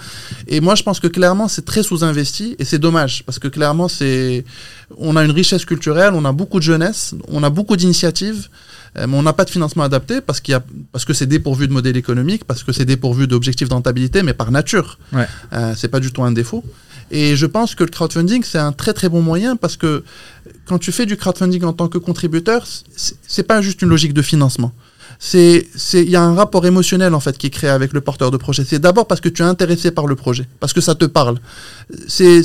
Et 0.47 0.59
moi 0.61 0.73
je 0.75 0.81
pense 0.83 0.99
que 0.99 1.07
clairement 1.07 1.47
c'est 1.47 1.65
très 1.65 1.83
sous-investi 1.83 2.55
et 2.57 2.65
c'est 2.65 2.79
dommage 2.79 3.23
parce 3.25 3.37
que 3.37 3.47
clairement 3.47 3.87
c'est 3.89 4.43
on 4.97 5.15
a 5.15 5.23
une 5.23 5.31
richesse 5.31 5.65
culturelle, 5.65 6.13
on 6.15 6.25
a 6.25 6.31
beaucoup 6.31 6.57
de 6.59 6.63
jeunesse, 6.63 7.13
on 7.27 7.43
a 7.43 7.49
beaucoup 7.51 7.75
d'initiatives. 7.75 8.47
Euh, 8.97 9.07
Mais 9.07 9.17
on 9.17 9.23
n'a 9.23 9.33
pas 9.33 9.45
de 9.45 9.49
financement 9.49 9.83
adapté 9.83 10.21
parce 10.21 10.39
qu'il 10.39 10.51
y 10.53 10.55
a 10.55 10.63
parce 10.91 11.05
que 11.05 11.13
c'est 11.13 11.25
dépourvu 11.27 11.67
de 11.67 11.73
modèle 11.73 11.97
économique, 11.97 12.43
parce 12.45 12.63
que 12.63 12.71
c'est 12.71 12.85
dépourvu 12.85 13.27
d'objectifs 13.27 13.69
de 13.69 13.73
rentabilité, 13.73 14.23
mais 14.23 14.33
par 14.33 14.51
nature, 14.51 14.97
Ouais. 15.13 15.27
euh, 15.53 15.73
c'est 15.75 15.87
pas 15.89 15.99
du 15.99 16.11
tout 16.11 16.23
un 16.23 16.31
défaut. 16.31 16.63
Et 17.11 17.35
je 17.35 17.45
pense 17.45 17.75
que 17.75 17.83
le 17.83 17.89
crowdfunding 17.91 18.43
c'est 18.43 18.57
un 18.57 18.71
très 18.71 18.93
très 18.93 19.09
bon 19.09 19.21
moyen 19.21 19.55
parce 19.55 19.77
que 19.77 20.03
quand 20.65 20.79
tu 20.79 20.91
fais 20.91 21.05
du 21.05 21.17
crowdfunding 21.17 21.63
en 21.63 21.73
tant 21.73 21.87
que 21.87 21.99
contributeur, 21.99 22.65
c'est 23.27 23.43
pas 23.43 23.61
juste 23.61 23.81
une 23.83 23.89
logique 23.89 24.13
de 24.13 24.21
financement. 24.23 24.71
C'est, 25.19 25.67
c'est, 25.75 26.03
il 26.03 26.09
y 26.09 26.15
a 26.17 26.21
un 26.23 26.33
rapport 26.35 26.65
émotionnel 26.65 27.13
en 27.13 27.19
fait 27.21 27.37
qui 27.37 27.47
est 27.47 27.51
créé 27.51 27.69
avec 27.69 27.93
le 27.93 28.01
porteur 28.01 28.31
de 28.31 28.37
projet. 28.37 28.65
C'est 28.67 28.79
d'abord 28.79 29.07
parce 29.07 29.21
que 29.21 29.29
tu 29.29 29.43
es 29.43 29.45
intéressé 29.45 29.91
par 29.91 30.07
le 30.07 30.15
projet, 30.15 30.45
parce 30.59 30.73
que 30.73 30.81
ça 30.81 30.93
te 30.95 31.05
parle. 31.05 31.37
C'est, 32.07 32.41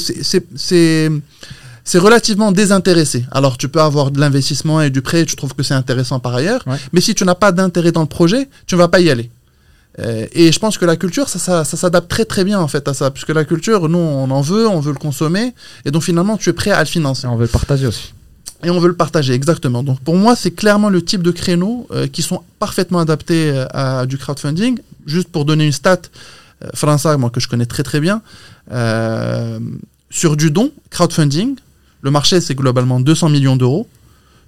c'est, 1.84 1.98
relativement 1.98 2.52
désintéressé. 2.52 3.24
Alors 3.30 3.56
tu 3.58 3.68
peux 3.68 3.80
avoir 3.80 4.10
de 4.10 4.20
l'investissement 4.20 4.80
et 4.80 4.90
du 4.90 5.02
prêt, 5.02 5.24
tu 5.24 5.36
trouves 5.36 5.54
que 5.54 5.62
c'est 5.62 5.74
intéressant 5.74 6.20
par 6.20 6.34
ailleurs, 6.34 6.62
Ouais. 6.66 6.76
mais 6.92 7.00
si 7.00 7.14
tu 7.14 7.24
n'as 7.24 7.34
pas 7.34 7.52
d'intérêt 7.52 7.92
dans 7.92 8.02
le 8.02 8.06
projet, 8.06 8.48
tu 8.66 8.74
ne 8.74 8.80
vas 8.80 8.88
pas 8.88 9.00
y 9.00 9.10
aller. 9.10 9.30
Euh, 9.98 10.26
et 10.32 10.52
je 10.52 10.58
pense 10.58 10.78
que 10.78 10.84
la 10.84 10.96
culture, 10.96 11.28
ça, 11.28 11.38
ça, 11.38 11.64
ça 11.64 11.76
s'adapte 11.76 12.08
très 12.08 12.24
très 12.24 12.44
bien 12.44 12.60
en 12.60 12.68
fait 12.68 12.86
à 12.88 12.94
ça, 12.94 13.10
puisque 13.10 13.30
la 13.30 13.44
culture, 13.44 13.88
nous, 13.88 13.98
on 13.98 14.30
en 14.30 14.40
veut, 14.40 14.68
on 14.68 14.80
veut 14.80 14.92
le 14.92 14.98
consommer, 14.98 15.52
et 15.84 15.90
donc 15.90 16.02
finalement, 16.02 16.36
tu 16.36 16.48
es 16.48 16.52
prêt 16.52 16.70
à 16.70 16.80
le 16.80 16.86
financer. 16.86 17.26
Et 17.26 17.28
on 17.28 17.36
veut 17.36 17.44
le 17.44 17.48
partager 17.48 17.86
aussi. 17.86 18.14
Et 18.62 18.70
on 18.70 18.78
veut 18.78 18.88
le 18.88 18.96
partager, 18.96 19.32
exactement. 19.32 19.82
Donc 19.82 20.00
pour 20.00 20.16
moi, 20.16 20.36
c'est 20.36 20.50
clairement 20.50 20.90
le 20.90 21.02
type 21.02 21.22
de 21.22 21.30
créneaux 21.30 21.86
euh, 21.90 22.06
qui 22.06 22.22
sont 22.22 22.42
parfaitement 22.58 23.00
adaptés 23.00 23.50
euh, 23.50 23.66
à 23.72 24.06
du 24.06 24.18
crowdfunding. 24.18 24.78
Juste 25.06 25.28
pour 25.28 25.44
donner 25.44 25.66
une 25.66 25.72
stat, 25.72 26.02
François, 26.74 27.16
moi 27.16 27.30
que 27.30 27.40
je 27.40 27.48
connais 27.48 27.64
très 27.64 27.82
très 27.82 28.00
bien, 28.00 28.20
sur 30.10 30.36
du 30.36 30.50
don, 30.50 30.70
crowdfunding, 30.90 31.56
le 32.02 32.10
marché 32.10 32.40
c'est 32.40 32.54
globalement 32.54 33.00
200 33.00 33.28
millions 33.28 33.56
d'euros. 33.56 33.86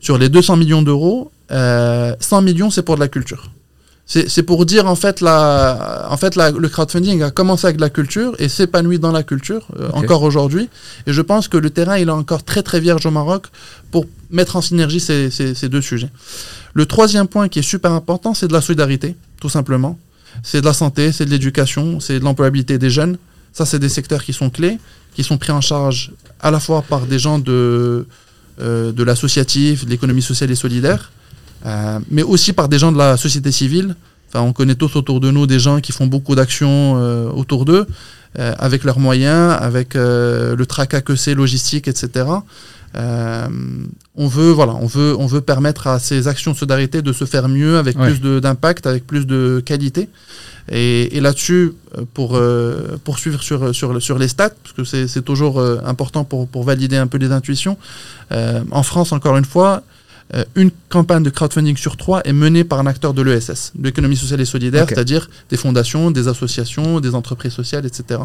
Sur 0.00 0.18
les 0.18 0.28
200 0.28 0.56
millions 0.56 0.82
d'euros, 0.82 1.30
euh, 1.52 2.14
100 2.18 2.42
millions 2.42 2.70
c'est 2.70 2.82
pour 2.82 2.96
de 2.96 3.00
la 3.00 3.08
culture. 3.08 3.50
C'est 4.04 4.42
pour 4.42 4.66
dire 4.66 4.86
en 4.88 4.96
fait, 4.96 5.20
la, 5.22 6.06
en 6.10 6.16
fait 6.18 6.34
la- 6.36 6.50
le 6.50 6.68
crowdfunding 6.68 7.22
a 7.22 7.30
commencé 7.30 7.66
avec 7.66 7.76
de 7.76 7.80
la 7.82 7.88
culture 7.88 8.34
et 8.40 8.48
s'épanouit 8.48 8.98
dans 8.98 9.12
la 9.12 9.22
culture 9.22 9.66
euh, 9.78 9.88
encore 9.92 10.22
aujourd'hui. 10.22 10.68
Et 11.06 11.12
je 11.14 11.22
pense 11.22 11.46
que 11.48 11.56
le 11.56 11.70
terrain 11.70 11.96
il 11.96 12.08
est 12.08 12.12
encore 12.12 12.42
très 12.42 12.62
très 12.62 12.80
vierge 12.80 13.06
au 13.06 13.10
Maroc 13.10 13.46
pour 13.90 14.04
mettre 14.28 14.56
en 14.56 14.60
synergie 14.60 15.00
ces, 15.00 15.30
ces- 15.30 15.54
ces 15.54 15.68
deux 15.70 15.80
sujets. 15.80 16.10
Le 16.74 16.84
troisième 16.84 17.26
point 17.28 17.48
qui 17.48 17.60
est 17.60 17.68
super 17.74 17.92
important, 17.92 18.34
c'est 18.34 18.48
de 18.48 18.52
la 18.52 18.60
solidarité, 18.60 19.14
tout 19.40 19.48
simplement. 19.48 19.98
C'est 20.42 20.60
de 20.60 20.66
la 20.66 20.72
santé, 20.74 21.12
c'est 21.12 21.24
de 21.24 21.30
l'éducation, 21.30 22.00
c'est 22.00 22.18
de 22.18 22.24
l'employabilité 22.24 22.76
des 22.78 22.90
jeunes. 22.90 23.16
Ça, 23.52 23.66
c'est 23.66 23.78
des 23.78 23.88
secteurs 23.88 24.24
qui 24.24 24.32
sont 24.32 24.50
clés, 24.50 24.78
qui 25.14 25.22
sont 25.22 25.38
pris 25.38 25.52
en 25.52 25.60
charge 25.60 26.12
à 26.40 26.50
la 26.50 26.60
fois 26.60 26.82
par 26.82 27.06
des 27.06 27.18
gens 27.18 27.38
de, 27.38 28.06
euh, 28.60 28.92
l'associatif, 29.04 29.84
de 29.84 29.90
l'économie 29.90 30.22
sociale 30.22 30.50
et 30.50 30.54
solidaire, 30.54 31.12
euh, 31.66 31.98
mais 32.10 32.22
aussi 32.22 32.52
par 32.52 32.68
des 32.68 32.78
gens 32.78 32.92
de 32.92 32.98
la 32.98 33.16
société 33.16 33.52
civile. 33.52 33.94
On 34.34 34.54
connaît 34.54 34.74
tous 34.74 34.96
autour 34.96 35.20
de 35.20 35.30
nous 35.30 35.46
des 35.46 35.58
gens 35.58 35.80
qui 35.80 35.92
font 35.92 36.06
beaucoup 36.06 36.34
d'actions 36.34 36.96
euh, 36.96 37.28
autour 37.30 37.66
d'eux, 37.66 37.86
avec 38.34 38.84
leurs 38.84 38.98
moyens, 38.98 39.54
avec 39.60 39.92
le 39.92 40.64
tracas 40.66 41.02
que 41.02 41.16
c'est, 41.16 41.34
logistique, 41.34 41.86
etc. 41.86 42.24
Euh, 42.96 43.46
on 44.16 44.26
veut, 44.26 44.50
voilà, 44.50 44.74
on 44.74 44.86
veut, 44.86 45.16
on 45.18 45.26
veut 45.26 45.40
permettre 45.40 45.86
à 45.86 45.98
ces 45.98 46.28
actions 46.28 46.52
de 46.52 46.56
solidarité 46.56 47.00
de 47.02 47.12
se 47.12 47.24
faire 47.24 47.48
mieux, 47.48 47.78
avec 47.78 47.98
Ouais. 47.98 48.10
plus 48.14 48.40
d'impact, 48.40 48.86
avec 48.86 49.06
plus 49.06 49.26
de 49.26 49.62
qualité. 49.64 50.08
Et, 50.70 51.16
et 51.16 51.20
là-dessus, 51.20 51.72
euh, 51.98 52.02
pour 52.14 52.36
euh, 52.36 52.98
poursuivre 53.02 53.42
sur, 53.42 53.74
sur, 53.74 54.00
sur 54.00 54.18
les 54.18 54.28
stats, 54.28 54.50
parce 54.62 54.74
que 54.76 54.84
c'est 54.84 55.08
c'est 55.08 55.22
toujours 55.22 55.58
euh, 55.58 55.78
important 55.84 56.24
pour, 56.24 56.46
pour 56.46 56.62
valider 56.64 56.96
un 56.96 57.06
peu 57.08 57.18
les 57.18 57.32
intuitions, 57.32 57.76
euh, 58.30 58.62
en 58.70 58.82
France, 58.82 59.12
encore 59.12 59.36
une 59.36 59.44
fois, 59.44 59.82
euh, 60.34 60.44
une 60.54 60.70
campagne 60.88 61.22
de 61.22 61.30
crowdfunding 61.30 61.76
sur 61.76 61.96
trois 61.96 62.20
est 62.22 62.32
menée 62.32 62.64
par 62.64 62.78
un 62.78 62.86
acteur 62.86 63.12
de 63.14 63.20
l'ESS, 63.22 63.72
de 63.74 63.84
l'économie 63.84 64.16
sociale 64.16 64.40
et 64.40 64.44
solidaire, 64.46 64.86
c'est-à-dire 64.88 65.28
des 65.50 65.56
fondations, 65.56 66.10
des 66.10 66.26
associations, 66.28 67.00
des 67.00 67.14
entreprises 67.14 67.52
sociales, 67.52 67.84
etc. 67.86 68.20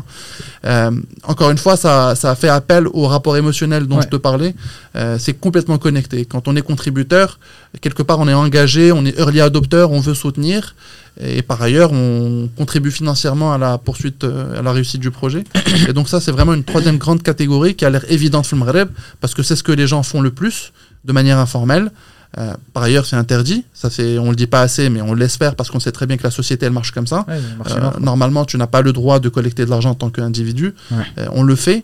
Euh, 0.65 0.91
encore 1.23 1.49
une 1.51 1.57
fois, 1.57 1.75
ça, 1.77 2.15
ça 2.15 2.35
fait 2.35 2.49
appel 2.49 2.87
au 2.93 3.07
rapport 3.07 3.35
émotionnel 3.37 3.87
dont 3.87 3.97
Ouais. 3.97 4.03
je 4.03 4.09
te 4.09 4.15
parlais. 4.15 4.55
Euh, 4.95 5.17
c'est 5.19 5.33
complètement 5.33 5.77
connecté. 5.77 6.25
Quand 6.25 6.47
on 6.47 6.55
est 6.55 6.61
contributeur, 6.61 7.39
quelque 7.81 8.03
part, 8.03 8.19
on 8.19 8.27
est 8.27 8.33
engagé, 8.33 8.91
on 8.91 9.05
est 9.05 9.17
early 9.19 9.41
adopter, 9.41 9.85
on 9.89 9.99
veut 9.99 10.13
soutenir. 10.13 10.75
Et 11.19 11.41
par 11.41 11.61
ailleurs, 11.61 11.91
on 11.93 12.49
contribue 12.55 12.91
financièrement 12.91 13.53
à 13.53 13.57
la 13.57 13.77
poursuite, 13.77 14.23
euh, 14.23 14.59
à 14.59 14.61
la 14.61 14.71
réussite 14.71 15.01
du 15.01 15.11
projet. 15.11 15.43
Et 15.87 15.93
donc 15.93 16.09
ça, 16.09 16.19
c'est 16.21 16.31
vraiment 16.31 16.53
une 16.53 16.63
troisième 16.63 16.97
grande 16.97 17.23
catégorie 17.23 17.75
qui 17.75 17.85
a 17.85 17.89
l'air 17.89 18.05
évidente 18.09 18.47
dans 18.51 18.57
le 18.57 18.63
Maghreb, 18.65 18.89
parce 19.19 19.33
que 19.33 19.43
c'est 19.43 19.55
ce 19.55 19.63
que 19.63 19.71
les 19.71 19.87
gens 19.87 20.03
font 20.03 20.21
le 20.21 20.31
plus, 20.31 20.73
de 21.05 21.13
manière 21.13 21.39
informelle. 21.39 21.91
Euh, 22.37 22.53
par 22.73 22.83
ailleurs, 22.83 23.05
c'est 23.05 23.15
interdit. 23.15 23.63
Ça, 23.73 23.89
c'est, 23.89 24.19
on 24.19 24.29
le 24.29 24.35
dit 24.35 24.47
pas 24.47 24.61
assez, 24.61 24.89
mais 24.89 25.01
on 25.01 25.13
l'espère 25.13 25.55
parce 25.55 25.71
qu'on 25.71 25.79
sait 25.79 25.91
très 25.93 26.05
bien 26.05 26.17
que 26.17 26.23
la 26.23 26.31
société, 26.31 26.65
elle 26.65 26.71
marche 26.73 26.91
comme 26.91 27.07
ça. 27.07 27.25
Ouais, 27.27 27.39
Euh, 27.71 27.89
normalement, 27.99 28.45
tu 28.45 28.57
n'as 28.57 28.67
pas 28.67 28.81
le 28.81 28.93
droit 28.93 29.19
de 29.19 29.29
collecter 29.29 29.65
de 29.65 29.69
l'argent 29.69 29.91
en 29.91 29.95
tant 29.95 30.09
qu'individu. 30.09 30.75
Ouais. 30.91 30.97
Euh, 31.19 31.27
on 31.31 31.43
le 31.43 31.55
fait. 31.55 31.83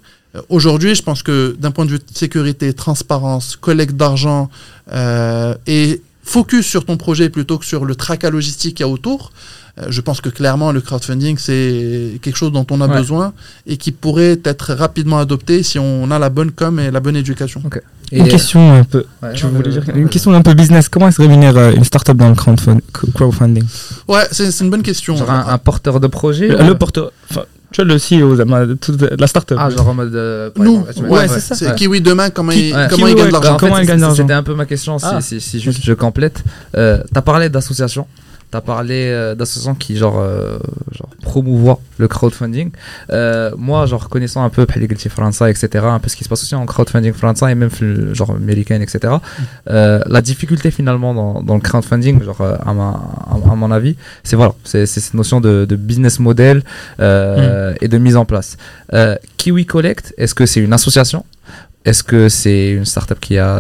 Aujourd'hui, 0.49 0.95
je 0.95 1.01
pense 1.03 1.23
que 1.23 1.55
d'un 1.59 1.71
point 1.71 1.85
de 1.85 1.91
vue 1.91 1.99
de 1.99 2.03
sécurité, 2.13 2.73
transparence, 2.73 3.55
collecte 3.55 3.95
d'argent 3.95 4.49
et 5.67 6.01
focus 6.23 6.65
sur 6.65 6.85
ton 6.85 6.97
projet 6.97 7.29
plutôt 7.29 7.57
que 7.57 7.65
sur 7.65 7.85
le 7.85 7.95
tracas 7.95 8.29
logistique 8.29 8.75
qu'il 8.77 8.85
y 8.85 8.89
a 8.89 8.91
autour, 8.91 9.31
euh, 9.79 9.85
je 9.89 10.01
pense 10.01 10.21
que 10.21 10.29
clairement 10.29 10.71
le 10.71 10.81
crowdfunding 10.81 11.37
c'est 11.37 12.19
quelque 12.21 12.35
chose 12.37 12.51
dont 12.51 12.65
on 12.71 12.79
a 12.81 12.87
Ouais. 12.87 12.97
besoin 12.97 13.33
et 13.67 13.77
qui 13.77 13.91
pourrait 13.91 14.39
être 14.45 14.73
rapidement 14.73 15.19
adopté 15.19 15.63
si 15.63 15.79
on 15.79 16.09
a 16.11 16.19
la 16.19 16.29
bonne 16.29 16.51
com 16.51 16.79
et 16.79 16.91
la 16.91 16.99
bonne 16.99 17.15
éducation. 17.15 17.61
Et- 18.11 18.19
Une 18.19 18.27
question 18.27 18.73
un 18.73 18.83
peu. 18.83 19.05
Ouais, 19.23 19.33
Tu 19.33 19.45
non, 19.45 19.51
voulais 19.53 19.69
mais- 19.69 19.81
dire 19.81 19.95
une 19.95 20.09
question 20.09 20.31
un 20.33 20.41
peu 20.43 20.53
business. 20.53 20.87
Comment 20.87 21.07
est-ce 21.07 21.19
rémunère 21.21 21.57
euh, 21.57 21.71
une 21.73 21.83
startup 21.83 22.15
dans 22.15 22.29
le 22.29 22.35
crowdfund- 22.35 22.81
crowdfunding? 23.13 23.63
Ouais, 24.07 24.23
c'est 24.31 24.51
c'est 24.51 24.63
une 24.63 24.69
bonne 24.69 24.83
question. 24.83 25.15
Genre 25.15 25.31
un, 25.31 25.47
un 25.47 25.57
porteur 25.57 25.99
de 25.99 26.05
projet 26.07 26.47
Le, 26.49 26.61
ou- 26.63 26.67
le 26.67 26.77
porteur. 26.77 27.11
Tu 27.73 27.83
vois 27.83 27.85
le 27.85 27.97
CEO 27.97 28.35
de 28.37 29.15
la 29.19 29.27
startup. 29.27 29.57
Ah, 29.59 29.69
genre 29.69 29.87
en 29.89 29.93
mode. 29.95 30.15
euh, 30.15 30.49
exemple, 30.89 31.09
ouais, 31.09 31.27
c'est 31.27 31.39
ça. 31.39 31.55
c'est 31.55 31.67
ouais. 31.67 31.75
Kiwi 31.75 32.01
demain 32.01 32.29
comment 32.29 32.51
Ki- 32.51 32.69
il, 32.69 32.75
ouais. 32.75 32.87
comment 32.89 33.07
Kiwi, 33.07 33.11
il 33.11 33.17
gagne 33.17 33.27
de 33.27 33.31
l'argent. 33.33 33.57
Comment 33.59 33.81
gagne 33.81 33.99
de 34.09 34.15
C'était 34.15 34.33
un 34.33 34.43
peu 34.43 34.53
ma 34.53 34.65
question, 34.65 34.99
si, 34.99 35.05
Ah. 35.09 35.19
si, 35.21 35.41
si 35.41 35.59
juste 35.59 35.81
je 35.83 35.93
complète. 35.93 36.43
Euh, 36.77 36.99
T'as 37.13 37.21
parlé 37.21 37.49
d'associations, 37.49 38.05
t'as 38.53 38.61
parlé 38.61 39.07
euh, 39.07 39.33
d'associations 39.33 39.73
qui 39.73 39.97
genre, 39.97 40.19
euh, 40.19 40.59
genre 40.91 41.09
promouvoient 41.23 41.79
le 41.97 42.07
crowdfunding. 42.07 42.69
Euh, 43.09 43.49
moi, 43.57 43.87
genre 43.87 44.09
connaissant 44.09 44.43
un 44.43 44.49
peu 44.49 44.67
Pellegrini 44.67 45.09
France, 45.09 45.41
etc., 45.41 45.85
un 45.87 45.97
peu 45.97 46.07
ce 46.07 46.15
qui 46.15 46.23
se 46.23 46.29
passe 46.29 46.43
aussi 46.43 46.53
en 46.53 46.63
crowdfunding 46.67 47.13
France 47.13 47.41
et 47.41 47.55
même 47.55 47.71
genre 48.13 48.29
américain, 48.29 48.79
etc. 48.79 49.15
la 49.65 50.21
difficulté 50.21 50.69
finalement 50.69 51.15
dans, 51.15 51.41
dans 51.41 51.55
le 51.55 51.61
crowdfunding, 51.61 52.23
genre 52.23 52.41
à, 52.41 52.73
ma, 52.73 52.89
à, 53.31 53.51
à 53.51 53.55
mon 53.55 53.71
avis, 53.71 53.95
c'est 54.23 54.35
voilà, 54.35 54.53
c'est 54.63 54.85
cette 54.85 55.15
notion 55.15 55.41
de, 55.41 55.65
de 55.65 55.75
business 55.75 56.19
model 56.19 56.61
euh, 56.99 57.73
et 57.81 57.87
de 57.87 57.97
mise 57.97 58.17
en 58.17 58.25
place. 58.25 58.57
Kiwi 59.37 59.65
Collect, 59.65 60.13
est-ce 60.19 60.35
que 60.35 60.45
c'est 60.45 60.59
une 60.59 60.73
association? 60.73 61.25
Est-ce 61.85 62.03
que 62.03 62.29
c'est 62.29 62.71
une 62.71 62.85
startup 62.85 63.19
qui 63.19 63.37
a 63.37 63.57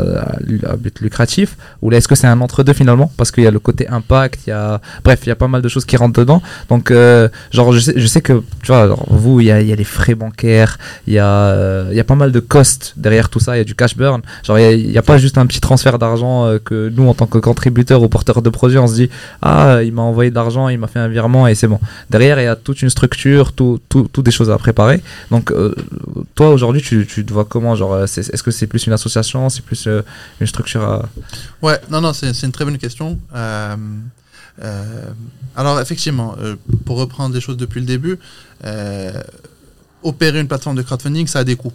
à 0.65 0.75
but 0.77 0.99
lucratif 1.01 1.57
ou 1.81 1.91
est-ce 1.91 2.07
que 2.07 2.15
c'est 2.15 2.27
un 2.27 2.39
entre-deux 2.41 2.73
finalement 2.73 3.11
parce 3.17 3.31
qu'il 3.31 3.43
y 3.43 3.47
a 3.47 3.51
le 3.51 3.59
côté 3.59 3.87
impact, 3.89 4.41
il 4.47 4.51
y 4.51 4.53
a 4.53 4.79
bref 5.03 5.19
il 5.23 5.29
y 5.29 5.31
a 5.31 5.35
pas 5.35 5.47
mal 5.49 5.61
de 5.61 5.67
choses 5.69 5.85
qui 5.85 5.97
rentrent 5.97 6.19
dedans 6.19 6.41
donc 6.69 6.91
euh, 6.91 7.27
genre 7.51 7.73
je 7.73 7.79
sais, 7.79 7.93
je 7.97 8.07
sais 8.07 8.21
que 8.21 8.41
tu 8.63 8.67
vois 8.67 8.95
vous 9.09 9.39
il 9.41 9.47
y 9.47 9.51
a, 9.51 9.61
il 9.61 9.67
y 9.67 9.73
a 9.73 9.75
les 9.75 9.83
frais 9.83 10.15
bancaires 10.15 10.77
il 11.07 11.13
y 11.13 11.19
a 11.19 11.25
euh, 11.27 11.87
il 11.91 11.97
y 11.97 11.99
a 11.99 12.03
pas 12.05 12.15
mal 12.15 12.31
de 12.31 12.39
costs 12.39 12.93
derrière 12.97 13.29
tout 13.29 13.39
ça 13.39 13.55
il 13.55 13.59
y 13.59 13.61
a 13.61 13.65
du 13.65 13.75
cash 13.75 13.97
burn 13.97 14.21
genre 14.43 14.57
il 14.59 14.91
y 14.91 14.97
a- 14.97 15.01
pas 15.01 15.17
juste 15.17 15.37
un 15.37 15.45
petit 15.45 15.59
transfert 15.59 15.99
d'argent 15.99 16.45
euh, 16.45 16.59
que 16.63 16.89
nous 16.95 17.07
en 17.09 17.13
tant 17.13 17.25
que 17.27 17.37
contributeur 17.39 18.01
ou 18.01 18.07
porteur 18.07 18.41
de 18.41 18.49
projet 18.49 18.77
on 18.77 18.87
se 18.87 18.95
dit 18.95 19.09
ah 19.41 19.79
il 19.83 19.91
m'a 19.91 20.01
envoyé 20.01 20.29
de 20.29 20.35
l'argent 20.35 20.69
il 20.69 20.77
m'a 20.79 20.87
fait 20.87 20.99
un 20.99 21.09
virement 21.09 21.45
et 21.47 21.55
c'est 21.55 21.67
bon 21.67 21.79
derrière 22.09 22.39
il 22.39 22.45
y 22.45 22.47
a 22.47 22.55
toute 22.55 22.81
une 22.81 22.89
structure 22.89 23.51
tout, 23.51 23.79
tout, 23.89 24.07
tout 24.13 24.21
des 24.21 24.31
choses 24.31 24.49
à 24.49 24.57
préparer 24.57 25.01
donc 25.29 25.51
euh, 25.51 25.75
toi 26.35 26.49
aujourd'hui 26.51 26.81
tu, 26.81 27.05
tu 27.05 27.25
te 27.25 27.33
vois 27.33 27.43
comment 27.43 27.75
genre 27.75 27.93
euh, 27.93 28.05
est-ce 28.21 28.43
que 28.43 28.51
c'est 28.51 28.67
plus 28.67 28.85
une 28.85 28.93
association 28.93 29.49
c'est 29.49 29.63
plus 29.63 29.87
euh, 29.87 30.01
une 30.39 30.47
structure 30.47 30.83
à... 30.83 31.09
Ouais, 31.61 31.79
non, 31.89 32.01
non, 32.01 32.13
c'est 32.13 32.43
une 32.43 32.51
très 32.51 32.65
bonne 32.65 32.77
question. 32.77 33.19
Euh, 33.35 33.75
euh, 34.61 35.05
alors, 35.55 35.79
effectivement, 35.79 36.35
pour 36.85 36.97
reprendre 36.97 37.33
les 37.33 37.41
choses 37.41 37.57
depuis 37.57 37.79
le 37.79 37.85
début, 37.85 38.19
opérer 40.03 40.39
une 40.39 40.47
plateforme 40.47 40.75
de 40.75 40.81
crowdfunding, 40.81 41.27
ça 41.27 41.39
a 41.39 41.43
des 41.43 41.55
coûts. 41.55 41.73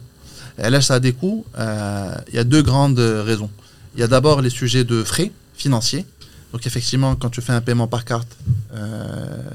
Et 0.59 0.71
là, 0.71 0.81
ça 0.81 0.95
a 0.95 1.01
des 1.01 1.13
coûts. 1.13 1.45
Il 1.57 2.35
y 2.35 2.39
a 2.39 2.45
deux 2.45 2.63
grandes 2.63 2.99
raisons. 2.99 3.51
Il 3.95 4.01
y 4.01 4.03
a 4.03 4.09
d'abord 4.09 4.43
les 4.43 4.51
sujets 4.51 4.85
de 4.85 5.03
frais 5.03 5.33
financiers. 5.55 6.05
Donc, 6.53 6.67
effectivement, 6.67 7.15
quand 7.15 7.31
tu 7.31 7.41
fais 7.41 7.53
un 7.53 7.61
paiement 7.61 7.87
par 7.87 8.05
carte, 8.05 8.29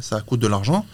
ça 0.02 0.22
coûte 0.22 0.40
de 0.40 0.48
l'argent. 0.48 0.86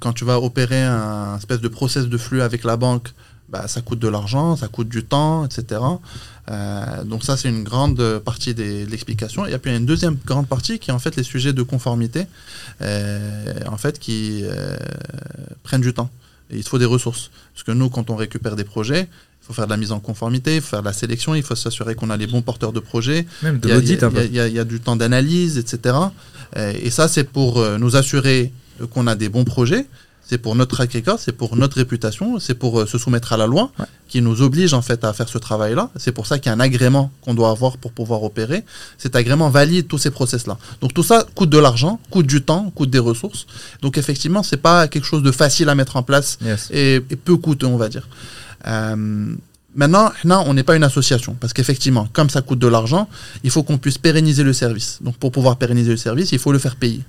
Quand 0.00 0.12
tu 0.12 0.24
vas 0.24 0.40
opérer 0.40 0.82
un 0.82 1.36
espèce 1.36 1.60
de 1.60 1.68
process 1.68 2.06
de 2.06 2.18
flux 2.18 2.42
avec 2.42 2.64
la 2.64 2.76
banque, 2.76 3.12
bah, 3.48 3.68
ça 3.68 3.80
coûte 3.80 3.98
de 3.98 4.08
l'argent, 4.08 4.56
ça 4.56 4.68
coûte 4.68 4.88
du 4.88 5.04
temps, 5.04 5.44
etc. 5.46 5.80
Euh, 6.50 7.04
donc 7.04 7.24
ça, 7.24 7.36
c'est 7.36 7.48
une 7.48 7.64
grande 7.64 8.18
partie 8.24 8.54
des- 8.54 8.84
de 8.86 8.90
l'explication. 8.90 9.46
Et 9.46 9.56
puis 9.58 9.70
il 9.70 9.74
y 9.74 9.76
a 9.76 9.78
une 9.78 9.86
deuxième 9.86 10.16
grande 10.26 10.46
partie 10.48 10.78
qui 10.78 10.90
est 10.90 10.94
en 10.94 10.98
fait 10.98 11.16
les 11.16 11.22
sujets 11.22 11.52
de 11.52 11.62
conformité, 11.62 12.26
euh, 12.82 13.54
en 13.68 13.76
fait, 13.76 13.98
qui 13.98 14.42
euh, 14.44 14.76
prennent 15.62 15.80
du 15.80 15.92
temps. 15.94 16.10
Et 16.50 16.56
il 16.56 16.62
faut 16.62 16.78
des 16.78 16.84
ressources. 16.84 17.30
Parce 17.54 17.64
que 17.64 17.72
nous, 17.72 17.88
quand 17.90 18.10
on 18.10 18.16
récupère 18.16 18.54
des 18.56 18.64
projets, 18.64 19.08
il 19.42 19.46
faut 19.46 19.52
faire 19.52 19.66
de 19.66 19.70
la 19.70 19.76
mise 19.76 19.92
en 19.92 20.00
conformité, 20.00 20.56
il 20.56 20.60
faut 20.60 20.68
faire 20.68 20.80
de 20.80 20.86
la 20.86 20.92
sélection, 20.92 21.34
il 21.34 21.42
faut 21.42 21.54
s'assurer 21.56 21.94
qu'on 21.94 22.10
a 22.10 22.16
les 22.16 22.26
bons 22.26 22.42
porteurs 22.42 22.72
de 22.72 22.80
projets, 22.80 23.26
même 23.42 23.58
de 23.60 23.68
l'audit 23.74 24.02
un 24.02 24.10
peu 24.10 24.24
y 24.26 24.38
il 24.48 24.52
y 24.54 24.58
a 24.58 24.64
du 24.64 24.80
temps 24.80 24.96
d'analyse, 24.96 25.58
etc. 25.58 25.96
Euh, 26.56 26.72
et 26.80 26.90
ça, 26.90 27.08
c'est 27.08 27.24
pour 27.24 27.58
euh, 27.58 27.78
nous 27.78 27.96
assurer 27.96 28.52
qu'on 28.90 29.06
a 29.06 29.14
des 29.16 29.28
bons 29.28 29.44
projets. 29.44 29.86
C'est 30.28 30.38
pour 30.38 30.56
notre 30.56 30.74
track 30.76 30.92
record, 30.92 31.20
c'est 31.20 31.32
pour 31.32 31.54
notre 31.56 31.76
réputation, 31.76 32.40
c'est 32.40 32.54
pour 32.54 32.80
euh, 32.80 32.86
se 32.86 32.98
soumettre 32.98 33.32
à 33.32 33.36
la 33.36 33.46
loi 33.46 33.70
Ouais. 33.78 33.86
qui 34.08 34.20
nous 34.22 34.42
oblige 34.42 34.74
en 34.74 34.82
fait 34.82 35.04
à 35.04 35.12
faire 35.12 35.28
ce 35.28 35.38
travail-là. 35.38 35.90
C'est 35.96 36.10
pour 36.12 36.26
ça 36.26 36.38
qu'il 36.40 36.50
y 36.50 36.52
a 36.52 36.56
un 36.56 36.60
agrément 36.60 37.12
qu'on 37.22 37.32
doit 37.34 37.50
avoir 37.50 37.76
pour 37.76 37.92
pouvoir 37.92 38.22
opérer. 38.24 38.64
Cet 38.98 39.14
agrément 39.14 39.50
valide 39.50 39.86
tous 39.86 39.98
ces 39.98 40.10
process-là. 40.10 40.58
Donc 40.80 40.92
tout 40.94 41.04
ça 41.04 41.24
coûte 41.36 41.50
de 41.50 41.58
l'argent, 41.58 42.00
coûte 42.10 42.26
du 42.26 42.42
temps, 42.42 42.70
coûte 42.74 42.90
des 42.90 42.98
ressources. 42.98 43.46
Donc 43.82 43.98
effectivement, 43.98 44.42
c'est 44.42 44.56
pas 44.56 44.88
quelque 44.88 45.04
chose 45.06 45.22
de 45.22 45.30
facile 45.30 45.68
à 45.68 45.74
mettre 45.76 45.96
en 45.96 46.02
place 46.02 46.38
Yes. 46.44 46.68
et, 46.72 46.96
et 46.96 47.16
peu 47.16 47.36
coûteux, 47.36 47.66
on 47.66 47.76
va 47.76 47.88
dire. 47.88 48.08
Euh, 48.66 49.34
maintenant, 49.76 50.44
on 50.46 50.54
n'est 50.54 50.62
pas 50.62 50.74
une 50.74 50.84
association, 50.84 51.36
parce 51.38 51.52
qu'effectivement, 51.52 52.08
comme 52.12 52.30
ça 52.30 52.40
coûte 52.42 52.58
de 52.58 52.66
l'argent, 52.66 53.08
il 53.44 53.50
faut 53.50 53.62
qu'on 53.62 53.78
puisse 53.78 53.98
pérenniser 53.98 54.42
le 54.42 54.52
service. 54.52 54.98
Donc, 55.02 55.16
pour 55.16 55.30
pouvoir 55.30 55.56
pérenniser 55.56 55.90
le 55.90 55.96
service, 55.96 56.32
il 56.32 56.38
faut 56.38 56.52
le 56.52 56.58
faire 56.58 56.76
payer. 56.76 57.02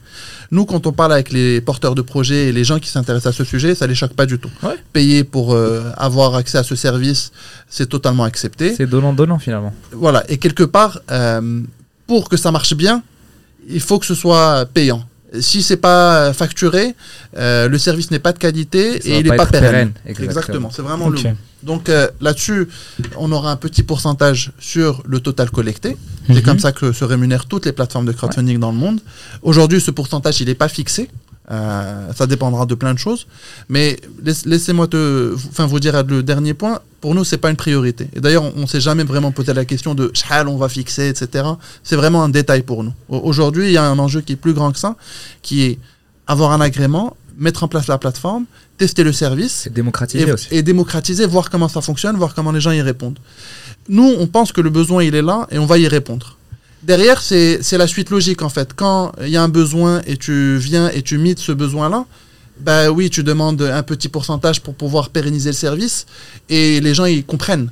Nous, 0.51 0.65
quand 0.65 0.85
on 0.85 0.91
parle 0.91 1.13
avec 1.13 1.31
les 1.31 1.61
porteurs 1.61 1.95
de 1.95 2.01
projets 2.01 2.47
et 2.47 2.51
les 2.51 2.63
gens 2.63 2.79
qui 2.79 2.89
s'intéressent 2.89 3.33
à 3.33 3.37
ce 3.37 3.43
sujet, 3.43 3.73
ça 3.73 3.87
les 3.87 3.95
choque 3.95 4.13
pas 4.13 4.25
du 4.25 4.37
tout. 4.37 4.51
Ouais. 4.63 4.75
Payer 4.93 5.23
pour 5.23 5.53
euh, 5.53 5.89
avoir 5.97 6.35
accès 6.35 6.57
à 6.57 6.63
ce 6.63 6.75
service, 6.75 7.31
c'est 7.69 7.87
totalement 7.87 8.23
accepté. 8.23 8.75
c'est 8.75 8.87
donnant-donnant 8.87 9.39
finalement 9.39 9.73
Voilà. 9.91 10.23
Et 10.29 10.37
quelque 10.37 10.63
part, 10.63 10.99
euh, 11.11 11.61
pour 12.05 12.29
que 12.29 12.37
ça 12.37 12.51
marche 12.51 12.75
bien, 12.75 13.03
il 13.69 13.81
faut 13.81 13.99
que 13.99 14.05
ce 14.05 14.15
soit 14.15 14.65
payant. 14.73 15.03
Si 15.41 15.61
c'est 15.61 15.77
pas 15.77 16.31
facturé, 16.33 16.95
euh, 17.37 17.67
le 17.67 17.77
service 17.77 18.11
n'est 18.11 18.19
pas 18.19 18.31
de 18.31 18.37
qualité 18.39 18.95
et 19.09 19.19
il 19.19 19.29
n'est 19.29 19.35
pas 19.35 19.45
pérenne. 19.45 19.91
pérenne, 20.05 20.23
Exactement. 20.23 20.71
C'est 20.73 20.81
vraiment 20.81 21.09
le. 21.09 21.17
Donc 21.63 21.89
euh, 21.89 22.07
là-dessus, 22.21 22.69
on 23.17 23.31
aura 23.31 23.51
un 23.51 23.55
petit 23.57 23.83
pourcentage 23.83 24.51
sur 24.59 25.03
le 25.05 25.19
total 25.19 25.49
collecté. 25.49 25.97
C'est 26.27 26.35
Mhm. 26.35 26.41
comme 26.43 26.59
ça 26.59 26.71
que 26.71 26.91
se 26.93 27.03
rémunèrent 27.03 27.45
toutes 27.45 27.65
les 27.65 27.73
plateformes 27.73 28.05
de 28.05 28.11
crowdfunding 28.13 28.59
dans 28.59 28.71
le 28.71 28.77
monde. 28.77 28.99
Aujourd'hui, 29.41 29.81
ce 29.81 29.91
pourcentage, 29.91 30.39
il 30.39 30.47
n'est 30.47 30.55
pas 30.55 30.69
fixé. 30.69 31.09
Euh, 31.49 32.11
ça 32.13 32.27
dépendra 32.27 32.65
de 32.65 32.75
plein 32.75 32.93
de 32.93 32.99
choses. 32.99 33.25
Mais 33.69 33.97
laisse- 34.23 34.45
laissez-moi 34.45 34.87
te, 34.87 35.33
enfin, 35.49 35.65
vous 35.65 35.79
dire 35.79 36.03
le 36.03 36.21
dernier 36.23 36.53
point. 36.53 36.79
Pour 36.99 37.15
nous, 37.15 37.23
c'est 37.23 37.37
pas 37.37 37.49
une 37.49 37.55
priorité. 37.55 38.09
Et 38.15 38.19
d'ailleurs, 38.19 38.43
on, 38.57 38.61
ne 38.61 38.65
s'est 38.65 38.81
jamais 38.81 39.03
vraiment 39.03 39.31
posé 39.31 39.53
la 39.53 39.63
question 39.63 39.95
de 39.95 40.11
shal 40.13 40.47
on 40.49 40.57
va 40.57 40.67
fixer, 40.67 41.07
etc. 41.07 41.45
C'est 41.83 41.95
vraiment 41.95 42.23
un 42.23 42.29
détail 42.29 42.63
pour 42.63 42.83
nous. 42.83 42.93
Au- 43.07 43.19
Aujourd'hui, 43.19 43.67
il 43.67 43.71
y 43.71 43.77
a 43.77 43.83
un 43.83 43.97
enjeu 43.99 44.19
qui 44.21 44.33
est 44.33 44.37
plus 44.37 44.53
grand 44.53 44.71
que 44.71 44.79
ça, 44.79 44.95
qui 45.41 45.63
est 45.63 45.79
avoir 46.25 46.51
un 46.51 46.59
agrément, 46.59 47.15
mettre 47.37 47.63
en 47.63 47.67
place 47.69 47.87
la 47.87 47.97
plateforme, 47.97 48.45
tester 48.77 49.03
le 49.03 49.13
service 49.13 49.69
et, 50.19 50.31
aussi 50.33 50.47
et 50.51 50.63
démocratiser, 50.63 51.25
voir 51.27 51.49
comment 51.49 51.69
ça 51.69 51.79
fonctionne, 51.81 52.17
voir 52.17 52.33
comment 52.35 52.51
les 52.51 52.59
gens 52.59 52.71
y 52.71 52.81
répondent. 52.81 53.19
Nous, 53.87 54.15
on 54.19 54.27
pense 54.27 54.51
que 54.51 54.59
le 54.59 54.69
besoin, 54.69 55.03
il 55.03 55.15
est 55.15 55.21
là 55.21 55.47
et 55.51 55.59
on 55.59 55.65
va 55.65 55.77
y 55.77 55.87
répondre. 55.87 56.35
Derrière, 56.83 57.21
c'est 57.21 57.59
la 57.77 57.87
suite 57.87 58.09
logique, 58.09 58.41
en 58.41 58.49
fait. 58.49 58.73
Quand 58.75 59.11
il 59.21 59.29
y 59.29 59.37
a 59.37 59.43
un 59.43 59.49
besoin 59.49 60.01
et 60.05 60.15
tu 60.17 60.57
viens 60.57 60.89
et 60.89 61.01
tu 61.01 61.17
mites 61.17 61.39
ce 61.39 61.51
besoin-là, 61.51 62.05
bah 62.59 62.89
oui, 62.91 63.09
tu 63.09 63.23
demandes 63.23 63.61
un 63.61 63.83
petit 63.83 64.09
pourcentage 64.09 64.61
pour 64.61 64.73
pouvoir 64.73 65.09
pérenniser 65.09 65.49
le 65.49 65.55
service 65.55 66.05
et 66.49 66.79
les 66.81 66.93
gens, 66.93 67.05
ils 67.05 67.23
comprennent. 67.25 67.69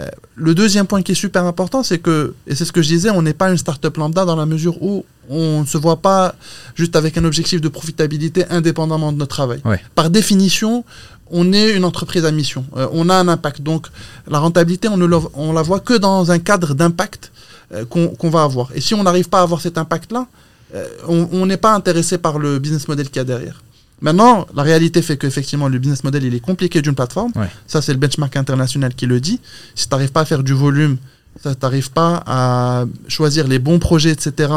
Euh, 0.00 0.08
le 0.34 0.52
deuxième 0.54 0.86
point 0.86 1.00
qui 1.02 1.12
est 1.12 1.16
super 1.16 1.44
important, 1.44 1.84
c'est 1.84 1.98
que, 1.98 2.34
et 2.48 2.56
c'est 2.56 2.64
ce 2.64 2.72
que 2.72 2.82
je 2.82 2.88
disais, 2.88 3.10
on 3.10 3.22
n'est 3.22 3.34
pas 3.34 3.50
une 3.50 3.56
start-up 3.58 3.96
lambda 3.96 4.24
dans 4.24 4.34
la 4.34 4.46
mesure 4.46 4.82
où 4.82 5.04
on 5.28 5.60
ne 5.60 5.66
se 5.66 5.78
voit 5.78 5.98
pas 5.98 6.34
juste 6.74 6.96
avec 6.96 7.16
un 7.18 7.24
objectif 7.24 7.60
de 7.60 7.68
profitabilité 7.68 8.44
indépendamment 8.50 9.12
de 9.12 9.18
notre 9.18 9.36
travail. 9.36 9.60
Ouais. 9.64 9.80
Par 9.94 10.10
définition, 10.10 10.84
on 11.30 11.52
est 11.52 11.70
une 11.76 11.84
entreprise 11.84 12.24
à 12.24 12.32
mission. 12.32 12.64
Euh, 12.76 12.88
on 12.92 13.08
a 13.08 13.14
un 13.14 13.28
impact. 13.28 13.60
Donc, 13.62 13.86
la 14.28 14.40
rentabilité, 14.40 14.88
on 14.88 14.96
ne 14.96 15.06
le- 15.06 15.18
on 15.34 15.52
la 15.52 15.62
voit 15.62 15.78
que 15.80 15.94
dans 15.94 16.32
un 16.32 16.38
cadre 16.40 16.74
d'impact 16.74 17.30
euh, 17.72 17.84
qu'on 17.84 18.30
va 18.30 18.42
avoir. 18.42 18.70
Et 18.74 18.80
si 18.80 18.94
on 18.94 19.02
n'arrive 19.02 19.28
pas 19.28 19.40
à 19.40 19.42
avoir 19.42 19.60
cet 19.60 19.78
impact-là, 19.78 20.26
euh, 20.74 20.86
on 21.08 21.28
on 21.32 21.46
n'est 21.46 21.56
pas 21.56 21.74
intéressé 21.74 22.18
par 22.18 22.38
le 22.38 22.58
business 22.58 22.88
model 22.88 23.06
qu'il 23.06 23.16
y 23.16 23.20
a 23.20 23.24
derrière. 23.24 23.62
Maintenant, 24.00 24.46
la 24.54 24.62
réalité 24.62 25.00
fait 25.00 25.16
qu'effectivement, 25.16 25.68
le 25.68 25.78
business 25.78 26.04
model, 26.04 26.24
il 26.24 26.34
est 26.34 26.40
compliqué 26.40 26.82
d'une 26.82 26.94
plateforme. 26.94 27.32
Ouais. 27.34 27.48
Ça, 27.66 27.80
c'est 27.80 27.92
le 27.92 27.98
benchmark 27.98 28.36
international 28.36 28.94
qui 28.94 29.06
le 29.06 29.20
dit. 29.20 29.40
Si 29.74 29.88
tu 29.88 29.94
n'arrives 29.94 30.12
pas 30.12 30.20
à 30.20 30.24
faire 30.26 30.42
du 30.42 30.52
volume 30.52 30.98
ça 31.42 31.54
t'arrive 31.54 31.90
pas 31.90 32.22
à 32.26 32.84
choisir 33.08 33.46
les 33.46 33.58
bons 33.58 33.78
projets, 33.78 34.10
etc. 34.10 34.52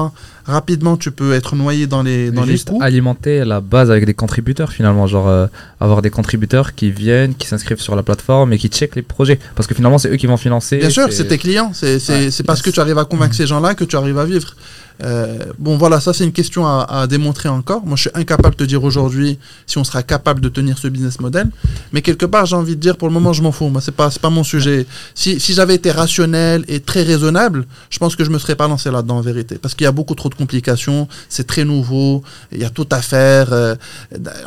Rapidement, 0.50 0.98
tu 0.98 1.12
peux 1.12 1.34
être 1.34 1.56
noyé 1.56 1.86
dans 1.88 2.02
les 2.02 2.32
dans 2.32 2.44
les 2.44 2.54
Juste 2.54 2.70
coûts. 2.70 2.80
alimenter 2.82 3.46
la 3.46 3.62
base 3.62 3.92
avec 3.92 4.06
des 4.06 4.14
contributeurs 4.16 4.72
finalement, 4.72 5.06
genre 5.08 5.28
euh, 5.28 5.46
avoir 5.80 6.02
des 6.02 6.10
contributeurs 6.10 6.74
qui 6.76 6.90
viennent, 6.92 7.36
qui 7.36 7.48
s'inscrivent 7.48 7.80
sur 7.82 7.96
la 7.96 8.04
plateforme 8.04 8.52
et 8.54 8.58
qui 8.58 8.68
checkent 8.70 8.96
les 8.96 9.02
projets. 9.04 9.40
Parce 9.56 9.68
que 9.68 9.76
finalement, 9.76 9.98
c'est 10.00 10.10
eux 10.10 10.16
qui 10.18 10.28
vont 10.28 10.38
financer. 10.38 10.78
Bien 10.78 10.90
sûr, 10.90 11.08
c'est 11.12 11.28
tes 11.28 11.38
clients. 11.38 11.72
C'est 11.74 12.00
Ouais. 12.10 12.30
parce 12.46 12.62
que 12.62 12.70
tu 12.72 12.80
arrives 12.80 12.98
à 12.98 13.06
convaincre 13.06 13.36
ces 13.36 13.46
gens-là 13.48 13.76
que 13.76 13.84
tu 13.84 13.96
arrives 13.96 14.18
à 14.18 14.26
vivre. 14.26 14.56
Euh, 15.02 15.38
bon, 15.58 15.78
voilà, 15.78 16.02
ça 16.02 16.12
c'est 16.12 16.26
une 16.26 16.34
question 16.34 16.66
à, 16.68 16.86
à 16.90 17.08
démontrer 17.08 17.48
encore. 17.48 17.86
Moi, 17.86 17.96
je 17.96 18.02
suis 18.02 18.10
incapable 18.16 18.56
de 18.56 18.60
te 18.66 18.68
dire 18.68 18.84
aujourd'hui 18.84 19.40
si 19.66 19.78
on 19.78 19.86
sera 19.86 20.04
capable 20.04 20.42
de 20.42 20.50
tenir 20.50 20.78
ce 20.78 20.90
business 20.90 21.22
model. 21.22 21.48
Mais 21.94 22.02
quelque 22.02 22.26
part, 22.26 22.46
j'ai 22.46 22.58
envie 22.58 22.76
de 22.76 22.82
dire, 22.82 22.98
pour 22.98 23.08
le 23.08 23.14
moment, 23.14 23.32
je 23.32 23.42
m'en 23.42 23.54
fous. 23.54 23.70
Moi, 23.70 23.80
c'est 23.80 23.94
pas, 23.96 24.10
pas 24.22 24.30
mon 24.30 24.44
sujet. 24.44 24.86
Si, 25.16 25.40
si 25.40 25.54
j'avais 25.54 25.76
été 25.76 25.92
rationnel 25.92 26.66
et 26.68 26.82
très 26.82 27.04
raisonnable, 27.04 27.66
je 27.90 27.98
pense 27.98 28.18
que 28.18 28.26
je 28.26 28.30
me 28.30 28.40
serais 28.40 28.56
pas 28.56 28.68
lancé 28.68 28.92
là-dedans 28.92 29.18
en 29.18 29.22
vérité. 29.22 29.56
Parce 29.62 29.74
qu'il 29.74 29.86
y 29.86 29.88
a 29.88 29.94
beaucoup 29.94 30.16
trop 30.16 30.28
de 30.28 30.36
complications. 30.40 31.08
C'est 31.30 31.48
très 31.54 31.66
nouveau. 31.66 32.24
Il 32.52 32.60
y 32.60 32.66
a 32.66 32.70
tout 32.70 32.88
à 32.92 33.02
faire. 33.02 33.54
euh, 33.54 33.76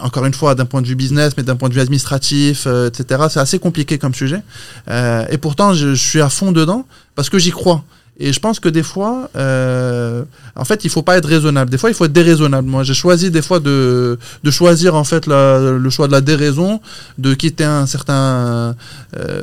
encore 0.00 0.24
une 0.26 0.34
fois, 0.34 0.54
d'un 0.54 0.66
point 0.66 0.82
de 0.82 0.86
vue 0.86 0.96
business, 0.96 1.34
mais 1.36 1.42
d'un 1.42 1.56
point 1.56 1.68
de 1.68 1.74
vue 1.74 1.80
administratif, 1.80 2.64
euh, 2.66 2.88
etc. 2.88 3.22
C'est 3.30 3.40
assez 3.40 3.58
compliqué 3.58 3.98
comme 3.98 4.14
sujet. 4.14 4.42
Euh, 4.88 5.24
et 5.30 5.38
pourtant, 5.38 5.74
je 5.74 5.94
suis 5.94 6.20
à 6.20 6.28
fond 6.28 6.52
dedans 6.52 6.86
parce 7.14 7.28
que 7.30 7.38
j'y 7.38 7.50
crois. 7.50 7.84
Et 8.20 8.32
je 8.32 8.38
pense 8.40 8.60
que 8.60 8.68
des 8.68 8.82
fois, 8.82 9.30
euh, 9.36 10.22
en 10.54 10.64
fait, 10.64 10.84
il 10.84 10.90
faut 10.90 11.02
pas 11.02 11.16
être 11.16 11.26
raisonnable. 11.26 11.70
Des 11.70 11.78
fois, 11.78 11.90
il 11.90 11.94
faut 11.94 12.04
être 12.04 12.12
déraisonnable. 12.12 12.68
Moi, 12.68 12.82
j'ai 12.84 12.92
choisi 12.94 13.30
des 13.30 13.40
fois 13.42 13.58
de, 13.58 14.18
de 14.44 14.50
choisir 14.50 14.94
en 14.94 15.02
fait 15.02 15.26
la- 15.26 15.58
le 15.72 15.90
choix 15.90 16.06
de 16.08 16.12
la 16.12 16.20
déraison, 16.20 16.80
de 17.18 17.32
quitter 17.34 17.64
un 17.64 17.86
certain, 17.86 18.76
euh, 19.16 19.42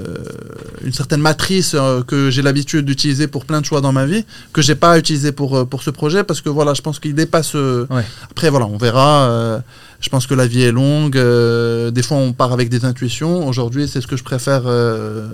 une 0.84 0.94
certaine 0.94 1.20
matrice 1.20 1.74
euh, 1.76 2.04
que 2.04 2.30
j'ai 2.30 2.42
l'habitude 2.44 2.86
d'utiliser 2.86 3.28
pour 3.28 3.44
plein 3.46 3.60
de 3.60 3.66
choix 3.66 3.82
dans 3.82 3.92
ma 3.92 4.06
vie, 4.06 4.24
que 4.54 4.62
j'ai 4.62 4.76
pas 4.76 4.98
utilisé 5.00 5.32
pour 5.32 5.58
euh, 5.58 5.66
pour 5.66 5.82
ce 5.84 5.90
projet 5.90 6.24
parce 6.24 6.40
que 6.42 6.50
voilà, 6.50 6.74
je 6.76 6.82
pense 6.82 7.00
qu'il 7.00 7.16
dépasse. 7.16 7.56
euh, 7.56 7.86
Ouais. 7.90 8.06
Après, 8.32 8.50
voilà, 8.50 8.68
on 8.68 8.78
verra. 8.78 9.62
Je 10.02 10.10
pense 10.10 10.28
que 10.28 10.34
la 10.34 10.48
vie 10.48 10.62
est 10.64 10.72
longue. 10.72 11.18
euh, 11.18 11.92
des 11.92 12.02
fois, 12.04 12.18
on 12.18 12.32
part 12.34 12.54
avec 12.54 12.70
des 12.70 12.86
intuitions. 12.86 13.48
Aujourd'hui, 13.48 13.88
c'est 13.88 14.02
ce 14.02 14.08
que 14.08 14.16
je 14.18 14.24
préfère 14.24 14.64
euh, 14.66 15.28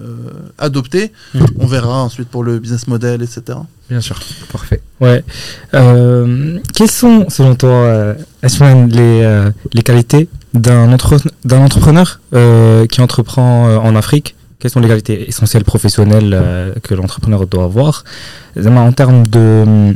adopter. 0.58 1.12
Mhm. 1.34 1.46
On 1.60 1.68
verra 1.68 2.04
ensuite 2.04 2.30
pour 2.30 2.44
le 2.44 2.60
business 2.60 2.88
model, 2.88 3.22
etc. 3.22 3.58
Bien 3.90 4.02
sûr, 4.02 4.20
parfait. 4.52 4.82
Ouais. 5.00 5.24
Euh, 5.74 6.60
quelles 6.74 6.90
sont, 6.92 7.26
selon 7.30 7.56
toi, 7.56 8.16
Asman, 8.42 8.90
les, 8.90 9.50
les 9.74 9.84
qualités 9.84 10.28
d'un 10.54 10.92
entre- 10.94 11.20
d'un 11.44 11.62
entrepreneur 11.62 12.20
qui 12.90 13.02
entreprend 13.02 13.76
en 13.78 13.96
Afrique? 13.96 14.36
Quelles 14.58 14.72
sont 14.72 14.80
les 14.80 14.88
qualités 14.88 15.28
essentielles 15.30 15.66
professionnelles 15.66 16.74
que 16.82 16.96
l'entrepreneur 16.96 17.46
doit 17.46 17.66
avoir? 17.66 18.04
En 18.66 18.92
termes 18.94 19.28
de. 19.28 19.96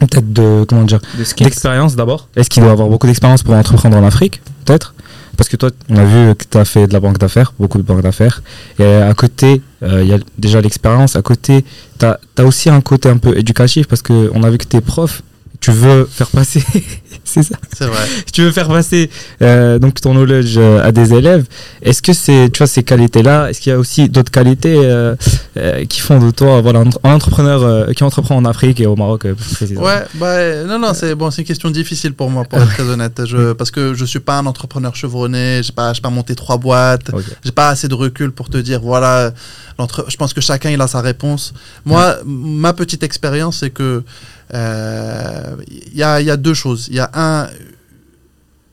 Peut-être 0.00 0.32
de. 0.32 0.64
Comment 0.68 0.84
dire. 0.84 1.00
D'expérience 1.38 1.96
d'abord. 1.96 2.28
Est-ce 2.36 2.50
qu'il 2.50 2.62
doit 2.62 2.72
avoir 2.72 2.88
beaucoup 2.88 3.06
d'expérience 3.06 3.42
pour 3.42 3.54
entreprendre 3.54 3.96
en 3.96 4.04
Afrique 4.04 4.42
Peut-être? 4.64 4.94
Parce 5.36 5.48
que 5.48 5.56
toi, 5.56 5.70
on 5.90 5.96
a 5.96 6.04
vu 6.04 6.34
que 6.34 6.44
tu 6.50 6.56
as 6.56 6.64
fait 6.64 6.86
de 6.86 6.92
la 6.92 7.00
banque 7.00 7.18
d'affaires, 7.18 7.52
beaucoup 7.58 7.78
de 7.78 7.82
banque 7.82 8.00
d'affaires. 8.00 8.42
Et 8.78 8.84
à 8.84 9.12
côté, 9.12 9.60
euh, 9.82 10.02
il 10.02 10.08
y 10.08 10.14
a 10.14 10.18
déjà 10.38 10.60
l'expérience. 10.60 11.14
À 11.14 11.22
côté, 11.22 11.64
tu 11.98 12.06
as, 12.06 12.18
aussi 12.44 12.70
un 12.70 12.80
côté 12.80 13.10
un 13.10 13.18
peu 13.18 13.36
éducatif 13.36 13.86
parce 13.86 14.02
qu'on 14.02 14.42
a 14.42 14.50
vu 14.50 14.58
que 14.58 14.64
tu 14.64 14.76
es 14.76 14.80
prof. 14.80 15.22
Tu 15.66 15.72
veux 15.72 16.04
faire 16.04 16.28
passer. 16.28 16.62
c'est 17.24 17.42
ça. 17.42 17.56
C'est 17.76 17.86
vrai. 17.86 18.06
Tu 18.32 18.42
veux 18.42 18.52
faire 18.52 18.68
passer 18.68 19.10
euh, 19.42 19.80
donc 19.80 20.00
ton 20.00 20.12
knowledge 20.12 20.56
euh, 20.58 20.86
à 20.86 20.92
des 20.92 21.12
élèves. 21.12 21.44
Est-ce 21.82 22.02
que 22.02 22.12
c'est, 22.12 22.50
tu 22.52 22.58
vois, 22.58 22.68
ces 22.68 22.84
qualités-là, 22.84 23.50
est-ce 23.50 23.60
qu'il 23.60 23.72
y 23.72 23.74
a 23.74 23.78
aussi 23.80 24.08
d'autres 24.08 24.30
qualités 24.30 24.76
euh, 24.76 25.16
qui 25.88 25.98
font 25.98 26.20
de 26.20 26.30
toi, 26.30 26.60
voilà, 26.60 26.84
un, 27.02 27.10
entrepreneur 27.10 27.92
qui 27.96 28.04
entreprend 28.04 28.36
en 28.36 28.44
Afrique 28.44 28.78
et 28.78 28.86
au 28.86 28.94
Maroc 28.94 29.26
précisément? 29.32 29.82
Ouais, 29.82 30.04
bah, 30.14 30.62
non, 30.66 30.78
non, 30.78 30.94
c'est 30.94 31.16
bon, 31.16 31.32
c'est 31.32 31.42
une 31.42 31.48
question 31.48 31.68
difficile 31.70 32.12
pour 32.12 32.30
moi, 32.30 32.44
pour 32.44 32.60
être 32.60 32.72
très 32.72 32.84
honnête. 32.84 33.22
Je, 33.24 33.52
parce 33.54 33.72
que 33.72 33.92
je 33.92 34.04
suis 34.04 34.20
pas 34.20 34.38
un 34.38 34.46
entrepreneur 34.46 34.94
chevronné, 34.94 35.62
j'ai 35.64 35.72
pas, 35.72 35.92
j'ai 35.94 36.00
pas 36.00 36.10
monté 36.10 36.36
trois 36.36 36.58
boîtes, 36.58 37.10
j'ai 37.44 37.50
pas 37.50 37.70
assez 37.70 37.88
de 37.88 37.94
recul 37.94 38.30
pour 38.30 38.50
te 38.50 38.58
dire, 38.58 38.80
voilà, 38.82 39.32
je 39.80 40.16
pense 40.16 40.32
que 40.32 40.40
chacun 40.40 40.70
il 40.70 40.80
a 40.80 40.86
sa 40.86 41.00
réponse. 41.00 41.54
Moi, 41.84 42.18
ma 42.24 42.72
petite 42.72 43.02
expérience, 43.02 43.58
c'est 43.58 43.70
que 43.70 44.04
il 44.52 45.94
y, 45.94 46.02
a, 46.02 46.20
y 46.20 46.30
a 46.30 46.36
deux 46.36 46.54
choses. 46.54 46.88
Il 46.88 46.96
y 46.96 47.00
a 47.00 47.10
un, 47.14 47.48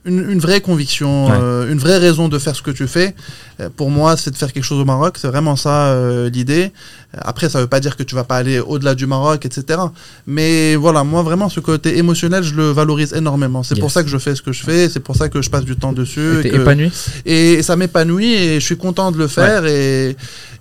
une, 0.06 0.30
une 0.32 0.40
vraie 0.40 0.62
conviction, 0.62 1.28
Ouais. 1.28 1.38
euh, 1.42 1.72
une 1.72 1.80
vraie 1.80 1.98
raison 1.98 2.28
de 2.28 2.38
faire 2.40 2.56
ce 2.56 2.62
que 2.62 2.72
tu 2.72 2.88
fais. 2.88 3.16
Euh, 3.62 3.70
pour 3.76 3.90
moi, 3.90 4.18
c'est 4.18 4.32
de 4.32 4.36
faire 4.36 4.52
quelque 4.52 4.64
chose 4.66 4.80
au 4.80 4.86
Maroc. 4.86 5.18
C'est 5.20 5.28
vraiment 5.28 5.56
ça 5.56 5.88
euh, 5.94 6.30
l'idée. 6.30 6.72
Après, 7.20 7.48
ça 7.48 7.60
veut 7.62 7.68
pas 7.68 7.80
dire 7.80 7.96
que 7.96 8.02
tu 8.04 8.16
vas 8.16 8.24
pas 8.24 8.38
aller 8.38 8.60
au-delà 8.60 8.96
du 8.96 9.06
Maroc, 9.06 9.46
etc. 9.46 9.80
Mais 10.26 10.76
voilà, 10.76 11.04
moi 11.04 11.22
vraiment, 11.22 11.48
ce 11.50 11.60
côté 11.60 11.98
émotionnel, 12.00 12.44
je 12.44 12.56
le 12.56 12.72
valorise 12.72 13.14
énormément. 13.14 13.62
C'est 13.64 13.80
pour 13.80 13.92
ça 13.92 14.04
que 14.04 14.10
je 14.10 14.18
fais 14.18 14.36
ce 14.36 14.42
que 14.42 14.52
je 14.52 14.64
fais. 14.64 14.90
C'est 14.90 15.00
pour 15.00 15.16
ça 15.16 15.30
que 15.30 15.42
je 15.42 15.50
passe 15.50 15.64
du 15.66 15.76
temps 15.76 15.94
dessus. 15.94 16.40
Et 16.44 16.48
et 16.48 16.50
que- 16.50 16.56
épanoui 16.62 16.92
et 17.26 17.62
ça 17.62 17.76
m'épanouit 17.76 18.34
et 18.34 18.60
je 18.60 18.66
suis 18.66 18.78
content 18.78 19.12
de 19.12 19.18
le 19.18 19.28
faire 19.28 19.66
et, 19.68 20.16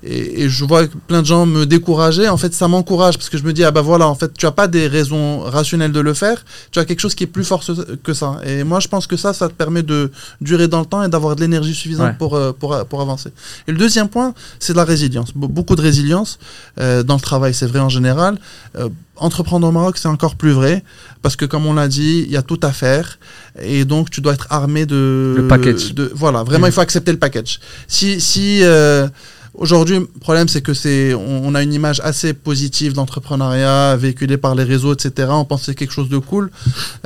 et, 0.05 0.42
et 0.42 0.48
je 0.50 0.64
vois 0.66 0.83
plein 1.09 1.22
de 1.22 1.26
gens 1.26 1.46
me 1.46 1.64
décourager. 1.64 2.28
En 2.28 2.37
fait, 2.37 2.52
ça 2.52 2.68
m'encourage 2.68 3.16
parce 3.16 3.31
que 3.31 3.38
je 3.38 3.44
me 3.44 3.52
dis, 3.55 3.64
ah 3.64 3.70
bah 3.70 3.81
voilà, 3.81 4.07
en 4.09 4.14
fait, 4.14 4.33
tu 4.37 4.44
as 4.44 4.50
pas 4.52 4.68
des 4.68 4.87
raisons 4.88 5.40
rationnelles 5.40 5.92
de 5.92 6.00
le 6.00 6.12
faire, 6.12 6.44
tu 6.70 6.78
as 6.78 6.85
quelque 6.85 7.00
chose 7.00 7.14
qui 7.14 7.24
est 7.24 7.28
plus 7.28 7.44
fort 7.44 7.64
que 8.05 8.12
ça. 8.12 8.40
Et 8.44 8.62
moi, 8.64 8.78
je 8.81 8.88
pense 8.88 9.07
que 9.07 9.16
ça, 9.16 9.31
ça 9.32 9.48
te 9.48 9.54
permet 9.54 9.82
de 9.82 10.10
durer 10.40 10.68
dans 10.68 10.80
le 10.80 10.86
temps 10.86 11.02
et 11.02 11.08
d'avoir 11.08 11.36
de 11.36 11.40
l'énergie 11.40 11.74
suffisante 11.74 12.08
Ouais. 12.08 12.16
pour, 12.18 12.34
euh, 12.36 12.52
pour, 12.52 12.76
pour 12.86 13.00
avancer. 13.00 13.30
Et 13.66 13.72
le 13.72 13.78
deuxième 13.78 14.08
point, 14.08 14.34
c'est 14.58 14.72
de 14.72 14.78
la 14.78 14.84
résilience. 14.84 15.30
Be- 15.34 15.48
Beaucoup 15.48 15.76
de 15.76 15.82
résilience 15.82 16.38
euh, 16.80 17.02
dans 17.02 17.14
le 17.16 17.20
travail, 17.20 17.54
c'est 17.54 17.66
vrai 17.66 17.78
en 17.80 17.88
général. 17.88 18.38
Euh, 18.76 18.88
entreprendre 19.16 19.66
au 19.68 19.72
Maroc, 19.72 19.98
c'est 19.98 20.08
encore 20.08 20.34
plus 20.36 20.50
vrai 20.52 20.82
parce 21.20 21.36
que, 21.36 21.44
comme 21.44 21.66
on 21.66 21.74
l'a 21.74 21.86
dit, 21.88 22.24
il 22.26 22.32
y 22.32 22.36
a 22.36 22.42
tout 22.42 22.58
à 22.62 22.72
faire 22.72 23.18
et 23.60 23.84
donc 23.84 24.10
tu 24.10 24.20
dois 24.20 24.32
être 24.34 24.46
armé 24.50 24.86
de. 24.86 25.34
Le 25.36 25.46
package. 25.48 25.94
De, 25.94 26.10
voilà, 26.14 26.42
vraiment, 26.42 26.66
il 26.66 26.72
faut 26.72 26.80
accepter 26.80 27.12
le 27.12 27.18
package. 27.18 27.60
Si, 27.86 28.20
si 28.20 28.60
euh, 28.62 29.06
aujourd'hui, 29.54 29.98
le 29.98 30.06
problème, 30.20 30.48
c'est 30.48 30.62
que 30.62 30.74
c'est, 30.74 31.14
on, 31.14 31.46
on 31.46 31.54
a 31.54 31.62
une 31.62 31.72
image 31.72 32.00
assez 32.04 32.32
positive 32.32 32.92
d'entrepreneuriat 32.92 33.96
véhiculée 33.96 34.36
par 34.36 34.54
les 34.54 34.64
réseaux, 34.64 34.94
etc. 34.94 35.28
On 35.30 35.44
pense 35.44 35.60
que 35.60 35.66
c'est 35.66 35.74
quelque 35.74 35.92
chose 35.92 36.08
de 36.08 36.18
cool. 36.18 36.50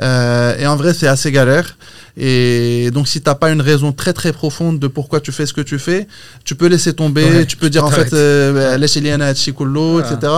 Euh, 0.01 0.57
et 0.57 0.67
en 0.67 0.75
vrai, 0.75 0.93
c'est 0.93 1.07
assez 1.07 1.31
galère. 1.31 1.77
Et 2.15 2.89
donc, 2.91 3.07
si 3.07 3.21
t'as 3.21 3.35
pas 3.35 3.51
une 3.51 3.61
raison 3.61 3.91
très 3.91 4.13
très 4.13 4.33
profonde 4.33 4.79
de 4.79 4.87
pourquoi 4.87 5.19
tu 5.19 5.31
fais 5.31 5.45
ce 5.45 5.53
que 5.53 5.61
tu 5.61 5.77
fais, 5.77 6.07
tu 6.43 6.55
peux 6.55 6.67
laisser 6.67 6.93
tomber. 6.93 7.23
Ouais, 7.23 7.45
tu 7.45 7.57
peux 7.57 7.69
dire 7.69 7.85
en 7.85 7.91
fait, 7.91 8.11
euh, 8.13 8.77
laisse 8.77 8.97
Eliana 8.97 9.33
Chikullo, 9.35 9.99
etc. 9.99 10.31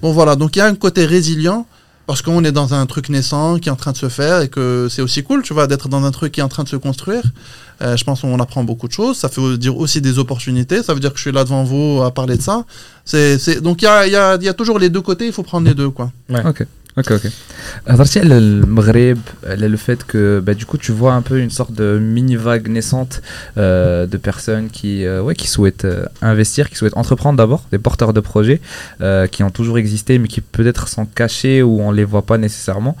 Bon, 0.00 0.12
voilà. 0.12 0.36
Donc, 0.36 0.56
il 0.56 0.60
y 0.60 0.62
a 0.62 0.66
un 0.66 0.74
côté 0.74 1.04
résilient. 1.04 1.66
Parce 2.06 2.22
qu'on 2.22 2.44
est 2.44 2.52
dans 2.52 2.72
un 2.72 2.86
truc 2.86 3.08
naissant 3.08 3.58
qui 3.58 3.68
est 3.68 3.72
en 3.72 3.76
train 3.76 3.90
de 3.90 3.96
se 3.96 4.08
faire 4.08 4.40
et 4.40 4.48
que 4.48 4.86
c'est 4.88 5.02
aussi 5.02 5.24
cool, 5.24 5.42
tu 5.42 5.52
vois, 5.52 5.66
d'être 5.66 5.88
dans 5.88 6.04
un 6.04 6.12
truc 6.12 6.32
qui 6.32 6.40
est 6.40 6.42
en 6.44 6.48
train 6.48 6.62
de 6.62 6.68
se 6.68 6.76
construire. 6.76 7.22
Euh, 7.82 7.96
je 7.96 8.04
pense 8.04 8.20
qu'on 8.20 8.38
apprend 8.38 8.62
beaucoup 8.62 8.86
de 8.86 8.92
choses. 8.92 9.16
Ça 9.16 9.28
veut 9.36 9.58
dire 9.58 9.76
aussi 9.76 10.00
des 10.00 10.18
opportunités. 10.18 10.84
Ça 10.84 10.94
veut 10.94 11.00
dire 11.00 11.10
que 11.10 11.16
je 11.16 11.22
suis 11.22 11.32
là 11.32 11.42
devant 11.42 11.64
vous 11.64 12.02
à 12.04 12.12
parler 12.12 12.36
de 12.36 12.42
ça. 12.42 12.64
C'est, 13.04 13.38
c'est... 13.38 13.60
Donc 13.60 13.82
il 13.82 13.86
y 13.86 13.88
a, 13.88 14.06
il 14.06 14.12
y, 14.12 14.16
a, 14.16 14.36
il 14.36 14.44
y 14.44 14.48
a 14.48 14.54
toujours 14.54 14.78
les 14.78 14.88
deux 14.88 15.00
côtés. 15.00 15.26
Il 15.26 15.32
faut 15.32 15.42
prendre 15.42 15.66
les 15.66 15.74
deux, 15.74 15.90
quoi. 15.90 16.12
Ok, 16.44 16.64
Ok, 16.98 17.10
ok. 17.10 17.26
Euh, 19.44 19.56
le 19.56 19.76
fait 19.76 20.04
que 20.04 20.40
bah, 20.40 20.54
du 20.54 20.64
coup 20.64 20.78
tu 20.78 20.92
vois 20.92 21.12
un 21.12 21.20
peu 21.20 21.38
une 21.38 21.50
sorte 21.50 21.72
de 21.72 21.98
mini-vague 21.98 22.68
naissante 22.68 23.20
euh, 23.58 24.06
de 24.06 24.16
personnes 24.16 24.70
qui, 24.70 25.04
euh, 25.04 25.20
ouais, 25.20 25.34
qui 25.34 25.46
souhaitent 25.46 25.84
euh, 25.84 26.06
investir, 26.22 26.70
qui 26.70 26.76
souhaitent 26.76 26.96
entreprendre 26.96 27.36
d'abord, 27.36 27.64
des 27.70 27.78
porteurs 27.78 28.14
de 28.14 28.20
projets 28.20 28.62
euh, 29.02 29.26
qui 29.26 29.42
ont 29.42 29.50
toujours 29.50 29.76
existé 29.76 30.18
mais 30.18 30.28
qui 30.28 30.40
peut-être 30.40 30.88
sont 30.88 31.04
cachés 31.04 31.62
ou 31.62 31.82
on 31.82 31.90
les 31.90 32.04
voit 32.04 32.22
pas 32.22 32.38
nécessairement. 32.38 32.96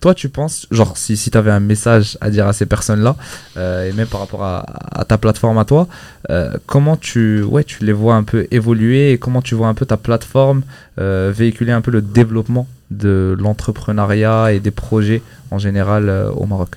Toi, 0.00 0.14
tu 0.14 0.30
penses, 0.30 0.66
genre, 0.70 0.96
si, 0.96 1.14
si 1.14 1.30
tu 1.30 1.36
avais 1.36 1.50
un 1.50 1.60
message 1.60 2.16
à 2.22 2.30
dire 2.30 2.46
à 2.46 2.54
ces 2.54 2.64
personnes-là, 2.64 3.16
euh, 3.58 3.86
et 3.86 3.92
même 3.92 4.06
par 4.06 4.20
rapport 4.20 4.42
à, 4.42 5.04
ta 5.06 5.18
plateforme 5.18 5.58
à 5.58 5.66
toi, 5.66 5.88
euh, 6.30 6.54
comment 6.64 6.96
tu, 6.96 7.42
ouais, 7.42 7.64
tu 7.64 7.84
les 7.84 7.92
vois 7.92 8.14
un 8.14 8.22
peu 8.22 8.46
évoluer 8.50 9.12
et 9.12 9.18
comment 9.18 9.42
tu 9.42 9.54
vois 9.54 9.68
un 9.68 9.74
peu 9.74 9.84
ta 9.84 9.98
plateforme 9.98 10.62
euh, 10.98 11.30
véhiculer 11.34 11.72
un 11.72 11.82
peu 11.82 11.90
le 11.90 12.00
développement 12.00 12.66
de 12.90 13.36
l'entrepreneuriat 13.38 14.52
et 14.52 14.60
des 14.60 14.70
projets 14.70 15.22
en 15.50 15.58
général 15.58 16.10
au 16.34 16.46
Maroc? 16.46 16.76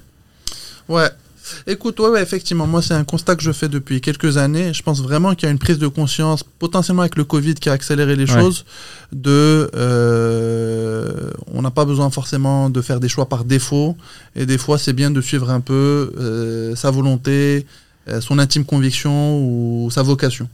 Ouais. 0.89 1.07
Écoute, 1.67 1.99
ouais, 1.99 2.09
ouais, 2.09 2.21
effectivement, 2.21 2.67
moi 2.67 2.81
c'est 2.81 2.93
un 2.93 3.03
constat 3.03 3.35
que 3.35 3.43
je 3.43 3.51
fais 3.51 3.69
depuis 3.69 4.01
quelques 4.01 4.37
années. 4.37 4.73
Je 4.73 4.81
pense 4.83 5.01
vraiment 5.01 5.35
qu'il 5.35 5.45
y 5.47 5.49
a 5.49 5.51
une 5.51 5.59
prise 5.59 5.77
de 5.77 5.87
conscience, 5.87 6.43
potentiellement 6.43 7.01
avec 7.01 7.15
le 7.15 7.23
Covid 7.23 7.55
qui 7.55 7.69
a 7.69 7.73
accéléré 7.73 8.15
les 8.15 8.31
Ouais. 8.31 8.39
choses, 8.41 8.65
de 9.11 9.69
euh, 9.75 11.31
on 11.53 11.61
n'a 11.61 11.71
pas 11.71 11.85
besoin 11.85 12.09
forcément 12.09 12.69
de 12.69 12.81
faire 12.81 12.99
des 12.99 13.09
choix 13.09 13.27
par 13.27 13.43
défaut, 13.45 13.95
et 14.35 14.45
des 14.45 14.57
fois 14.57 14.77
c'est 14.77 14.93
bien 14.93 15.11
de 15.11 15.21
suivre 15.21 15.49
un 15.49 15.59
peu 15.59 16.13
euh, 16.17 16.75
sa 16.75 16.91
volonté, 16.91 17.65
euh, 18.09 18.21
son 18.21 18.39
intime 18.39 18.65
conviction 18.65 19.39
ou 19.39 19.89
sa 19.91 20.01
vocation. 20.03 20.47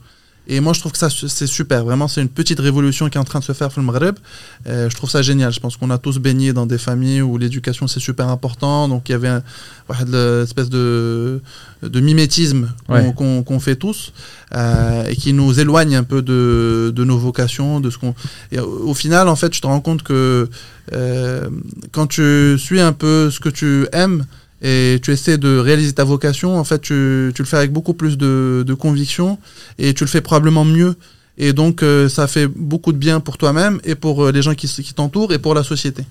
Et 0.52 0.58
moi, 0.58 0.72
je 0.72 0.80
trouve 0.80 0.90
que 0.90 0.98
ça, 0.98 1.08
c'est 1.10 1.46
super. 1.46 1.84
Vraiment, 1.84 2.08
c'est 2.08 2.20
une 2.20 2.28
petite 2.28 2.58
révolution 2.58 3.08
qui 3.08 3.16
est 3.18 3.20
en 3.20 3.24
train 3.24 3.38
de 3.38 3.44
se 3.44 3.52
faire 3.52 3.68
le 3.76 3.82
Maghreb. 3.84 4.16
Euh, 4.66 4.90
je 4.90 4.96
trouve 4.96 5.08
ça 5.08 5.22
génial. 5.22 5.52
Je 5.52 5.60
pense 5.60 5.76
qu'on 5.76 5.90
a 5.90 5.98
tous 5.98 6.18
baigné 6.18 6.52
dans 6.52 6.66
des 6.66 6.76
familles 6.76 7.22
où 7.22 7.38
l'éducation, 7.38 7.86
c'est 7.86 8.00
super 8.00 8.28
important. 8.28 8.88
Donc, 8.88 9.08
il 9.08 9.12
y 9.12 9.14
avait 9.14 9.28
un, 9.28 9.42
une 10.04 10.42
espèce 10.42 10.68
de, 10.68 11.40
de 11.84 12.00
mimétisme 12.00 12.68
Ouais. 12.88 13.14
qu'on 13.14 13.60
fait 13.60 13.76
tous 13.76 14.12
euh, 14.56 15.04
et 15.06 15.14
qui 15.14 15.32
nous 15.32 15.60
éloigne 15.60 15.94
un 15.94 16.02
peu 16.02 16.20
de, 16.20 16.92
de 16.94 17.04
nos 17.04 17.16
vocations, 17.18 17.78
de 17.80 17.88
ce 17.88 17.98
qu'on. 17.98 18.14
Au, 18.58 18.88
au 18.90 18.94
final, 18.94 19.28
en 19.28 19.36
fait, 19.36 19.54
je 19.54 19.60
te 19.60 19.68
rends 19.68 19.80
compte 19.80 20.02
que 20.02 20.50
euh, 20.92 21.48
quand 21.92 22.08
tu 22.08 22.56
suis 22.58 22.80
un 22.80 22.92
peu 22.92 23.30
ce 23.30 23.38
que 23.38 23.48
tu 23.48 23.86
aimes 23.92 24.26
et 24.62 24.98
tu 25.02 25.10
essaies 25.10 25.38
de 25.38 25.56
réaliser 25.58 25.92
ta 25.92 26.04
vocation, 26.04 26.58
en 26.58 26.64
fait, 26.64 26.80
tu, 26.80 27.32
tu 27.34 27.42
le 27.42 27.46
fais 27.46 27.56
avec 27.56 27.72
beaucoup 27.72 27.94
plus 27.94 28.18
de, 28.18 28.64
de 28.66 28.74
conviction 28.74 29.38
et 29.78 29.94
tu 29.94 30.04
le 30.04 30.08
fais 30.08 30.20
probablement 30.20 30.64
mieux. 30.64 30.94
Et 31.38 31.54
donc, 31.54 31.82
euh, 31.82 32.10
ça 32.10 32.26
fait 32.26 32.46
beaucoup 32.46 32.92
de 32.92 32.98
bien 32.98 33.18
pour 33.18 33.38
toi-même 33.38 33.80
et 33.84 33.94
pour 33.94 34.26
euh, 34.26 34.32
les 34.32 34.42
gens 34.42 34.54
qui, 34.54 34.66
qui 34.66 34.92
t'entourent 34.92 35.32
et 35.32 35.38
pour 35.38 35.54
la 35.54 35.64
société. 35.64 36.04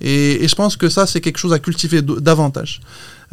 Et, 0.00 0.44
et 0.44 0.46
je 0.46 0.54
pense 0.54 0.76
que 0.76 0.88
ça, 0.88 1.06
c'est 1.06 1.20
quelque 1.20 1.38
chose 1.38 1.52
à 1.52 1.58
cultiver 1.58 2.02
davantage. 2.02 2.80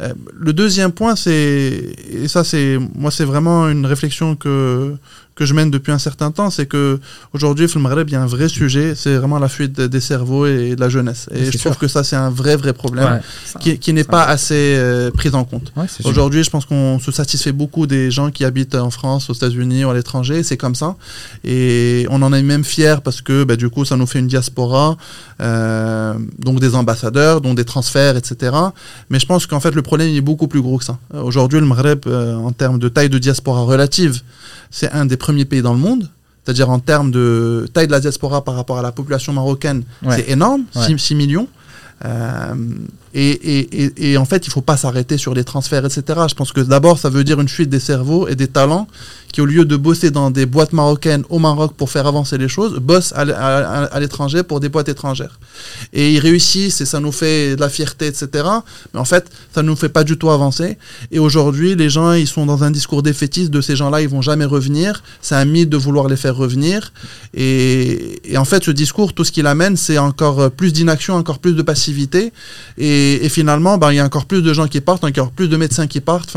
Euh, 0.00 0.12
le 0.32 0.52
deuxième 0.52 0.90
point, 0.90 1.14
c'est, 1.14 1.94
et 2.10 2.26
ça, 2.26 2.42
c'est, 2.42 2.78
moi, 2.96 3.12
c'est 3.12 3.24
vraiment 3.24 3.68
une 3.68 3.86
réflexion 3.86 4.34
que, 4.34 4.96
que 5.34 5.44
je 5.44 5.54
mène 5.54 5.70
depuis 5.70 5.90
un 5.92 5.98
certain 5.98 6.30
temps, 6.30 6.50
c'est 6.50 6.66
que 6.66 7.00
aujourd'hui, 7.32 7.66
le 7.74 7.80
Maghreb, 7.80 8.08
il 8.08 8.12
y 8.12 8.16
a 8.16 8.22
un 8.22 8.26
vrai 8.26 8.48
sujet, 8.48 8.94
c'est 8.94 9.16
vraiment 9.16 9.38
la 9.38 9.48
fuite 9.48 9.80
des 9.80 10.00
cerveaux 10.00 10.46
et 10.46 10.76
de 10.76 10.80
la 10.80 10.88
jeunesse. 10.88 11.28
Et 11.34 11.50
je 11.50 11.58
trouve 11.58 11.76
que 11.76 11.88
ça, 11.88 12.04
c'est 12.04 12.16
un 12.16 12.30
vrai, 12.30 12.56
vrai 12.56 12.72
problème 12.72 13.04
Ouais, 13.04 13.20
qui, 13.60 13.78
qui 13.78 13.92
n'est 13.92 14.04
pas 14.04 14.24
assez 14.24 14.76
euh, 14.76 15.10
pris 15.10 15.30
en 15.34 15.44
compte. 15.44 15.72
ouais. 15.76 15.86
Aujourd'hui, 16.04 16.44
je 16.44 16.50
pense 16.50 16.64
qu'on 16.66 16.98
se 17.00 17.10
satisfait 17.10 17.52
beaucoup 17.52 17.86
des 17.86 18.10
gens 18.10 18.30
qui 18.30 18.44
habitent 18.44 18.76
en 18.76 18.90
France, 18.90 19.28
aux 19.30 19.34
États-Unis 19.34 19.84
ou 19.84 19.90
à 19.90 19.94
l'étranger. 19.94 20.42
C'est 20.42 20.56
comme 20.56 20.74
ça. 20.74 20.96
Et 21.42 22.06
on 22.10 22.22
en 22.22 22.32
est 22.32 22.42
même 22.42 22.64
fiers 22.64 22.96
parce 23.02 23.20
que 23.20 23.44
bah, 23.44 23.56
du 23.56 23.68
coup, 23.70 23.84
ça 23.84 23.96
nous 23.96 24.06
fait 24.06 24.20
une 24.20 24.28
diaspora, 24.28 24.96
euh, 25.40 26.14
donc 26.38 26.60
des 26.60 26.74
ambassadeurs, 26.76 27.40
donc 27.40 27.56
des 27.56 27.64
transferts, 27.64 28.16
etc. 28.16 28.54
Mais 29.10 29.18
je 29.18 29.26
pense 29.26 29.46
qu'en 29.46 29.60
fait, 29.60 29.74
le 29.74 29.82
problème 29.82 30.08
il 30.08 30.16
est 30.16 30.20
beaucoup 30.20 30.46
plus 30.48 30.62
gros 30.62 30.78
que 30.78 30.84
ça. 30.84 30.98
Aujourd'hui, 31.12 31.58
le 31.58 31.66
Maghreb, 31.66 32.00
euh, 32.06 32.36
en 32.36 32.52
termes 32.52 32.78
de 32.78 32.88
taille 32.88 33.10
de 33.10 33.18
diaspora 33.18 33.62
relative, 33.62 34.22
c'est 34.76 34.90
un 34.90 35.06
des 35.06 35.16
premiers 35.16 35.44
pays 35.44 35.62
dans 35.62 35.72
le 35.72 35.78
monde. 35.78 36.10
C'est-à-dire 36.44 36.68
en 36.68 36.80
termes 36.80 37.10
de 37.12 37.66
taille 37.72 37.86
de 37.86 37.92
la 37.92 38.00
diaspora 38.00 38.42
par 38.44 38.54
rapport 38.56 38.76
à 38.78 38.82
la 38.82 38.90
population 38.92 39.32
marocaine, 39.32 39.84
Ouais. 40.02 40.16
c'est 40.16 40.30
énorme, 40.32 40.64
Ouais. 40.74 40.86
6, 40.86 40.98
6 40.98 41.14
millions. 41.14 41.48
Euh, 42.04 42.54
et, 43.16 44.16
en 44.18 44.24
fait, 44.24 44.46
il 44.46 44.50
faut 44.50 44.60
pas 44.60 44.76
s'arrêter 44.76 45.18
sur 45.18 45.34
les 45.34 45.44
transferts, 45.44 45.84
etc. 45.84 46.02
Je 46.28 46.34
pense 46.34 46.50
que 46.50 46.60
d'abord, 46.60 46.98
ça 46.98 47.10
veut 47.10 47.22
dire 47.22 47.40
une 47.40 47.48
fuite 47.48 47.70
des 47.70 47.78
cerveaux 47.78 48.26
et 48.26 48.34
des 48.34 48.48
talents 48.48 48.88
qui, 49.32 49.40
au 49.40 49.46
lieu 49.46 49.64
de 49.64 49.76
bosser 49.76 50.10
dans 50.10 50.30
des 50.30 50.46
boîtes 50.46 50.72
marocaines 50.72 51.24
au 51.28 51.38
Maroc 51.40 51.74
pour 51.76 51.90
faire 51.90 52.06
avancer 52.06 52.38
les 52.38 52.48
choses, 52.48 52.74
bossent 52.78 53.12
à, 53.16 53.98
l'étranger 54.00 54.42
pour 54.42 54.60
des 54.60 54.68
boîtes 54.68 54.88
étrangères. 54.88 55.38
Et 55.92 56.12
ils 56.12 56.20
réussissent 56.20 56.80
et 56.80 56.86
ça 56.86 57.00
nous 57.00 57.12
fait 57.12 57.56
de 57.56 57.60
la 57.60 57.68
fierté, 57.68 58.06
etc. 58.06 58.28
Mais 58.92 59.00
en 59.00 59.04
fait, 59.04 59.28
ça 59.52 59.62
ne 59.62 59.68
nous 59.68 59.76
fait 59.76 59.88
pas 59.88 60.04
du 60.04 60.16
tout 60.16 60.30
avancer. 60.30 60.78
Et 61.10 61.18
aujourd'hui, 61.18 61.74
les 61.74 61.90
gens, 61.90 62.12
ils 62.12 62.28
sont 62.28 62.46
dans 62.46 62.62
un 62.62 62.70
discours 62.70 63.02
défaitiste 63.02 63.50
de 63.50 63.60
ces 63.60 63.76
gens-là, 63.76 64.02
ils 64.02 64.08
vont 64.08 64.22
jamais 64.22 64.44
revenir. 64.44 65.02
C'est 65.20 65.34
un 65.34 65.44
mythe 65.44 65.68
de 65.68 65.76
vouloir 65.76 66.08
les 66.08 66.16
faire 66.16 66.36
revenir. 66.36 66.92
Et, 67.34 68.20
en 68.36 68.44
fait, 68.44 68.64
ce 68.64 68.70
discours, 68.70 69.14
tout 69.14 69.24
ce 69.24 69.32
qu'il 69.32 69.46
amène, 69.46 69.76
c'est 69.76 69.98
encore 69.98 70.50
plus 70.50 70.72
d'inaction, 70.72 71.14
encore 71.14 71.38
plus 71.38 71.54
de 71.54 71.62
passivité. 71.62 72.32
Et, 72.78 73.03
et 73.24 73.28
finalement, 73.28 73.78
ben, 73.78 73.92
il 73.92 73.96
y 73.96 74.00
a 74.00 74.04
encore 74.04 74.26
plus 74.26 74.42
de 74.42 74.52
gens 74.52 74.68
qui 74.68 74.80
partent, 74.80 75.04
encore 75.04 75.30
plus 75.30 75.48
de 75.48 75.56
médecins 75.56 75.86
qui 75.86 76.00
partent. 76.00 76.36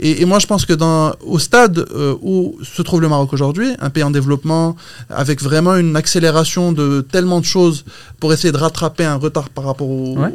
Et, 0.00 0.22
et 0.22 0.24
moi, 0.24 0.38
je 0.38 0.46
pense 0.46 0.64
que 0.66 0.72
dans, 0.72 1.14
au 1.24 1.38
stade 1.38 1.78
euh, 1.78 2.14
où 2.22 2.58
se 2.62 2.82
trouve 2.82 3.00
le 3.00 3.08
Maroc 3.08 3.32
aujourd'hui, 3.32 3.70
un 3.80 3.90
pays 3.90 4.02
en 4.02 4.10
développement, 4.10 4.76
avec 5.10 5.42
vraiment 5.42 5.76
une 5.76 5.96
accélération 5.96 6.72
de 6.72 7.06
tellement 7.10 7.40
de 7.40 7.44
choses 7.44 7.84
pour 8.20 8.32
essayer 8.32 8.52
de 8.52 8.56
rattraper 8.56 9.04
un 9.04 9.16
retard 9.16 9.48
par 9.48 9.64
rapport 9.64 9.88
au... 9.88 10.16
Ouais. 10.18 10.32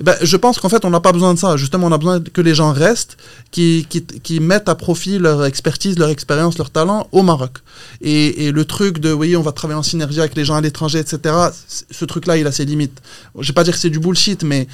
Ben, 0.00 0.16
je 0.22 0.36
pense 0.36 0.58
qu'en 0.58 0.68
fait, 0.68 0.84
on 0.84 0.90
n'a 0.90 1.00
pas 1.00 1.12
besoin 1.12 1.34
de 1.34 1.38
ça. 1.38 1.56
Justement, 1.56 1.86
on 1.86 1.92
a 1.92 1.98
besoin 1.98 2.20
que 2.20 2.40
les 2.40 2.54
gens 2.54 2.72
restent, 2.72 3.16
qui, 3.50 3.86
qui, 3.88 4.04
qui 4.04 4.40
mettent 4.40 4.68
à 4.68 4.74
profit 4.74 5.18
leur 5.18 5.44
expertise, 5.44 5.98
leur 5.98 6.08
expérience, 6.08 6.58
leur 6.58 6.70
talent 6.70 7.06
au 7.12 7.22
Maroc. 7.22 7.58
Et, 8.00 8.46
et 8.46 8.52
le 8.52 8.64
truc 8.64 8.98
de, 8.98 9.12
oui, 9.12 9.36
on 9.36 9.42
va 9.42 9.52
travailler 9.52 9.78
en 9.78 9.82
synergie 9.82 10.20
avec 10.20 10.36
les 10.36 10.44
gens 10.44 10.56
à 10.56 10.60
l'étranger, 10.60 10.98
etc., 10.98 11.34
ce 11.90 12.04
truc-là, 12.04 12.36
il 12.36 12.46
a 12.46 12.52
ses 12.52 12.64
limites. 12.64 13.00
Je 13.38 13.48
vais 13.48 13.52
pas 13.54 13.64
dire 13.64 13.74
que 13.74 13.80
c'est 13.80 13.90
du 13.90 13.98
bullshit, 13.98 14.42
mais 14.42 14.66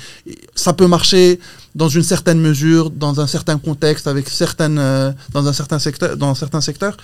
ça 0.55 0.73
peut 0.73 0.87
marcher 0.87 1.39
dans 1.75 1.89
une 1.89 2.03
certaine 2.03 2.41
mesure, 2.41 2.91
dans 2.91 3.21
un 3.21 3.27
certain 3.27 3.59
contexte, 3.59 4.07
avec 4.07 4.29
certaines, 4.29 4.79
euh, 4.79 5.13
dans 5.33 5.47
un 5.47 5.53
certain 5.53 5.79
secteur, 5.79 6.17
dans 6.17 6.35
certains 6.35 6.63
secteurs. 6.63 6.97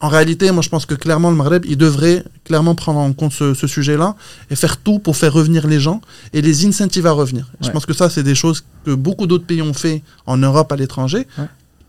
En 0.00 0.08
réalité, 0.08 0.50
moi, 0.52 0.62
je 0.62 0.68
pense 0.68 0.86
que 0.86 0.94
clairement, 0.94 1.30
le 1.30 1.36
Maghreb, 1.36 1.64
il 1.66 1.76
devrait 1.76 2.24
clairement 2.44 2.74
prendre 2.74 3.00
en 3.00 3.12
compte 3.12 3.32
ce, 3.32 3.52
ce 3.54 3.66
sujet-là 3.66 4.14
et 4.50 4.56
faire 4.56 4.76
tout 4.76 5.00
pour 5.00 5.16
faire 5.16 5.32
revenir 5.32 5.66
les 5.66 5.80
gens 5.80 6.00
et 6.32 6.40
les 6.40 6.66
incentiver 6.66 7.08
à 7.08 7.12
revenir. 7.12 7.50
Je 7.60 7.70
pense 7.70 7.84
que 7.84 7.94
ça, 7.94 8.08
c'est 8.08 8.22
des 8.22 8.36
choses 8.36 8.64
que 8.84 8.92
beaucoup 8.92 9.26
d'autres 9.26 9.46
pays 9.46 9.62
ont 9.62 9.74
fait 9.74 10.02
en 10.26 10.36
Europe, 10.36 10.70
à 10.70 10.76
l'étranger. 10.76 11.26
Ouais. 11.38 11.46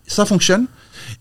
Ça 0.07 0.25
fonctionne. 0.25 0.65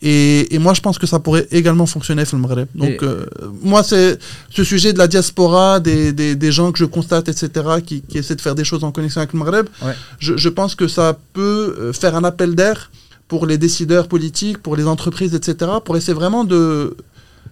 Et, 0.02 0.54
et 0.54 0.58
moi, 0.58 0.74
je 0.74 0.80
pense 0.80 0.98
que 0.98 1.06
ça 1.06 1.18
pourrait 1.18 1.46
également 1.50 1.86
fonctionner 1.86 2.24
dans 2.24 2.36
le 2.38 2.42
Maghreb. 2.42 2.68
Donc, 2.74 3.02
euh, 3.02 3.26
moi, 3.62 3.82
c'est 3.82 4.18
ce 4.50 4.64
sujet 4.64 4.92
de 4.92 4.98
la 4.98 5.08
diaspora, 5.08 5.80
des, 5.80 6.12
des, 6.12 6.34
des 6.34 6.52
gens 6.52 6.72
que 6.72 6.78
je 6.78 6.84
constate, 6.84 7.28
etc., 7.28 7.48
qui, 7.84 8.02
qui 8.02 8.18
essaient 8.18 8.36
de 8.36 8.40
faire 8.40 8.54
des 8.54 8.64
choses 8.64 8.84
en 8.84 8.92
connexion 8.92 9.20
avec 9.20 9.32
le 9.32 9.38
Maghreb. 9.38 9.66
Ouais. 9.82 9.94
Je, 10.18 10.36
je 10.36 10.48
pense 10.48 10.74
que 10.74 10.88
ça 10.88 11.18
peut 11.32 11.76
euh, 11.78 11.92
faire 11.92 12.14
un 12.16 12.24
appel 12.24 12.54
d'air 12.54 12.90
pour 13.28 13.46
les 13.46 13.58
décideurs 13.58 14.08
politiques, 14.08 14.58
pour 14.58 14.76
les 14.76 14.86
entreprises, 14.86 15.34
etc., 15.34 15.70
pour 15.84 15.96
essayer 15.96 16.14
vraiment 16.14 16.44
de, 16.44 16.96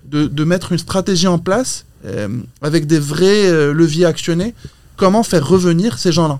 de, 0.06 0.26
de 0.26 0.44
mettre 0.44 0.72
une 0.72 0.78
stratégie 0.78 1.26
en 1.26 1.38
place 1.38 1.84
euh, 2.06 2.28
avec 2.62 2.86
des 2.86 2.98
vrais 2.98 3.46
euh, 3.46 3.72
leviers 3.72 4.04
actionnés. 4.04 4.54
Comment 4.96 5.22
faire 5.22 5.46
revenir 5.46 5.98
ces 5.98 6.12
gens-là? 6.12 6.38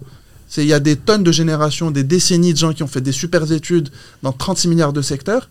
Il 0.56 0.66
y 0.66 0.72
a 0.72 0.78
des 0.78 0.94
tonnes 0.94 1.24
de 1.24 1.32
générations, 1.32 1.90
des 1.90 2.04
décennies 2.04 2.52
de 2.52 2.58
gens 2.58 2.72
qui 2.72 2.84
ont 2.84 2.86
fait 2.86 3.00
des 3.00 3.12
super 3.12 3.50
études 3.50 3.88
dans 4.22 4.30
36 4.30 4.68
milliards 4.68 4.92
de 4.92 5.02
secteurs. 5.02 5.48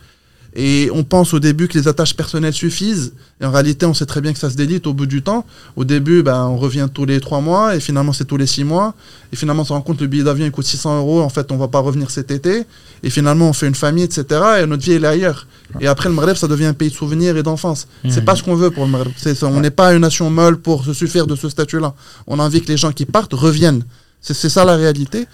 Et 0.56 0.90
on 0.94 1.04
pense 1.04 1.34
au 1.34 1.40
début 1.40 1.68
que 1.68 1.78
les 1.78 1.88
attaches 1.88 2.16
personnelles 2.16 2.54
suffisent. 2.54 3.14
Et 3.42 3.46
en 3.46 3.52
réalité, 3.52 3.86
on 3.88 3.94
sait 3.96 4.06
très 4.06 4.22
bien 4.22 4.34
que 4.34 4.40
ça 4.40 4.52
se 4.52 4.56
délite 4.56 4.86
au 4.86 4.94
bout 4.94 5.08
du 5.08 5.24
temps. 5.24 5.46
Au 5.76 5.84
début, 5.84 6.22
ben, 6.22 6.46
on 6.46 6.58
revient 6.58 6.88
tous 6.94 7.06
les 7.06 7.20
trois 7.20 7.42
mois. 7.42 7.76
Et 7.76 7.80
finalement, 7.80 8.14
c'est 8.14 8.26
tous 8.26 8.38
les 8.38 8.46
six 8.46 8.64
mois. 8.64 8.94
Et 9.32 9.36
finalement, 9.36 9.64
on 9.64 9.66
se 9.66 9.74
rend 9.74 9.82
compte 9.82 9.98
que 9.98 10.04
le 10.04 10.10
billet 10.10 10.24
d'avion 10.24 10.48
coûte 10.52 10.66
600 10.66 11.00
euros. 11.00 11.22
En 11.22 11.30
fait, 11.30 11.52
on 11.52 11.58
va 11.58 11.68
pas 11.68 11.80
revenir 11.80 12.12
cet 12.12 12.30
été. 12.30 12.66
Et 13.02 13.10
finalement, 13.10 13.50
on 13.50 13.54
fait 13.54 13.68
une 13.68 13.74
famille, 13.76 14.04
etc. 14.04 14.26
Et 14.62 14.66
notre 14.68 14.84
vie, 14.84 14.92
elle 14.94 15.06
est 15.06 15.08
ailleurs. 15.08 15.48
Et 15.82 15.88
après, 15.88 16.08
le 16.08 16.14
Maghreb, 16.14 16.36
ça 16.36 16.48
devient 16.48 16.66
un 16.66 16.74
pays 16.74 16.90
de 16.90 16.96
souvenirs 16.96 17.36
et 17.36 17.42
d'enfance. 17.42 17.88
C'est 18.08 18.20
Mhm. 18.20 18.26
pas 18.26 18.36
ce 18.36 18.44
qu'on 18.44 18.56
veut 18.56 18.70
pour 18.70 18.86
le 18.86 18.92
Maghreb. 18.92 19.12
C'est. 19.18 19.42
On 19.44 19.60
n'est 19.60 19.72
pas 19.72 19.94
une 19.94 20.02
nation 20.02 20.30
molle 20.30 20.58
pour 20.58 20.86
se 20.86 20.94
suffire 20.94 21.26
de 21.26 21.36
ce 21.36 21.50
statut-là. 21.50 21.96
On 22.28 22.38
a 22.40 22.44
envie 22.44 22.62
que 22.62 22.68
les 22.68 22.78
gens 22.78 22.92
qui 22.92 23.06
partent 23.06 23.34
reviennent. 23.34 23.84
C'est 24.24 24.50
ça 24.50 24.64
la 24.64 24.78
réalité. 24.78 25.28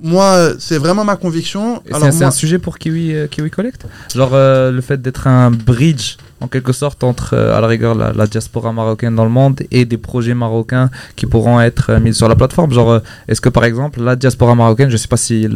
Moi, 0.00 0.54
c'est 0.58 0.78
vraiment 0.78 1.04
ma 1.04 1.16
conviction. 1.16 1.82
C'est 1.84 1.98
moi, 1.98 2.08
un 2.08 2.30
sujet 2.30 2.58
pour 2.58 2.78
Kiwi, 2.78 3.14
euh, 3.14 3.26
Kiwi 3.26 3.50
Collect? 3.50 3.84
Genre 4.14 4.30
euh, 4.32 4.70
le 4.70 4.80
fait 4.80 5.00
d'être 5.02 5.26
un 5.26 5.50
bridge 5.50 6.16
en 6.42 6.48
quelque 6.48 6.72
sorte 6.72 7.04
entre 7.04 7.34
euh, 7.34 7.56
à 7.56 7.60
la 7.60 7.68
rigueur 7.68 7.94
la, 7.94 8.12
la 8.12 8.26
diaspora 8.26 8.72
marocaine 8.72 9.14
dans 9.14 9.24
le 9.24 9.30
monde 9.40 9.60
et 9.70 9.84
des 9.84 9.96
projets 10.10 10.34
marocains 10.34 10.88
qui 11.16 11.26
pourront 11.26 11.60
être 11.60 11.86
euh, 11.90 12.00
mis 12.00 12.12
sur 12.14 12.28
la 12.28 12.36
plateforme. 12.36 12.72
Genre 12.72 12.90
euh, 12.90 13.00
est-ce 13.28 13.40
que 13.40 13.48
par 13.58 13.64
exemple 13.64 14.02
la 14.02 14.16
diaspora 14.16 14.54
marocaine, 14.54 14.90
je 14.90 14.96
sais 14.96 15.08
pas 15.08 15.16
si 15.16 15.46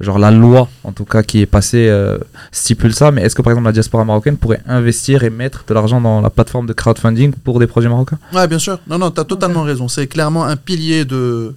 genre 0.00 0.18
la 0.18 0.30
loi 0.30 0.68
en 0.84 0.92
tout 0.92 1.04
cas 1.04 1.22
qui 1.22 1.40
est 1.40 1.46
passée 1.58 1.86
euh, 1.88 2.18
stipule 2.52 2.94
ça, 2.94 3.10
mais 3.10 3.22
est-ce 3.22 3.34
que 3.34 3.42
par 3.42 3.52
exemple 3.52 3.66
la 3.66 3.72
diaspora 3.72 4.04
marocaine 4.04 4.36
pourrait 4.36 4.62
investir 4.66 5.24
et 5.24 5.30
mettre 5.30 5.64
de 5.68 5.74
l'argent 5.74 6.00
dans 6.00 6.20
la 6.20 6.30
plateforme 6.30 6.66
de 6.66 6.72
crowdfunding 6.72 7.32
pour 7.44 7.58
des 7.58 7.66
projets 7.66 7.88
marocains? 7.88 8.18
Ouais, 8.34 8.46
bien 8.46 8.58
sûr. 8.58 8.78
Non, 8.88 8.98
non, 8.98 9.10
tu 9.10 9.20
as 9.20 9.24
totalement 9.24 9.62
raison. 9.62 9.88
C'est 9.88 10.06
clairement 10.06 10.44
un 10.44 10.56
pilier 10.56 11.04
de, 11.04 11.54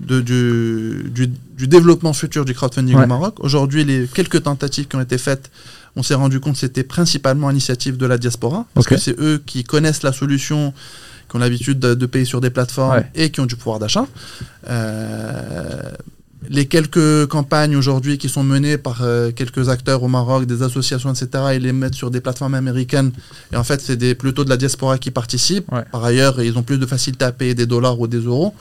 de, 0.00 0.20
du, 0.20 1.10
du, 1.14 1.30
du 1.56 1.66
développement 1.66 2.12
futur 2.12 2.44
du 2.44 2.54
crowdfunding 2.54 2.96
Ouais. 2.96 3.04
au 3.04 3.06
Maroc. 3.06 3.34
Aujourd'hui, 3.40 3.84
les 3.84 4.06
quelques 4.06 4.42
tentatives 4.42 4.86
qui 4.88 4.96
ont 4.96 5.00
été 5.00 5.18
faites, 5.18 5.50
on 5.96 6.02
s'est 6.02 6.14
rendu 6.14 6.40
compte 6.40 6.54
que 6.54 6.60
c'était 6.60 6.84
principalement 6.84 7.48
l'initiative 7.48 7.96
de 7.96 8.06
la 8.06 8.18
diaspora. 8.18 8.66
Parce 8.74 8.86
que 8.86 8.96
c'est 8.96 9.18
eux 9.20 9.42
qui 9.44 9.64
connaissent 9.64 10.02
la 10.02 10.12
solution, 10.12 10.72
qui 11.28 11.36
ont 11.36 11.38
l'habitude 11.40 11.78
de, 11.78 11.94
de 11.94 12.06
payer 12.06 12.24
sur 12.24 12.40
des 12.40 12.50
plateformes 12.50 12.96
Ouais. 12.98 13.10
et 13.14 13.30
qui 13.30 13.40
ont 13.40 13.46
du 13.46 13.56
pouvoir 13.56 13.78
d'achat. 13.78 14.06
Euh, 14.68 15.92
les 16.50 16.66
quelques 16.66 17.26
campagnes 17.26 17.74
aujourd'hui 17.76 18.16
qui 18.16 18.28
sont 18.28 18.44
menées 18.44 18.78
par 18.78 19.02
euh, 19.02 19.32
quelques 19.32 19.68
acteurs 19.68 20.02
au 20.04 20.08
Maroc, 20.08 20.46
des 20.46 20.62
associations, 20.62 21.12
etc., 21.12 21.28
ils 21.56 21.62
les 21.62 21.72
mettent 21.72 21.96
sur 21.96 22.12
des 22.12 22.20
plateformes 22.20 22.54
américaines. 22.54 23.10
Et 23.52 23.56
en 23.56 23.64
fait, 23.64 23.80
c'est 23.80 23.96
des, 23.96 24.14
plutôt 24.14 24.44
de 24.44 24.48
la 24.48 24.56
diaspora 24.56 24.98
qui 24.98 25.10
participe. 25.10 25.70
Ouais. 25.72 25.82
Par 25.90 26.04
ailleurs, 26.04 26.40
ils 26.40 26.56
ont 26.56 26.62
plus 26.62 26.78
de 26.78 26.86
facilité 26.86 27.24
à 27.24 27.32
payer 27.32 27.54
des 27.56 27.66
dollars 27.66 27.98
ou 27.98 28.06
des 28.06 28.20
euros. 28.20 28.54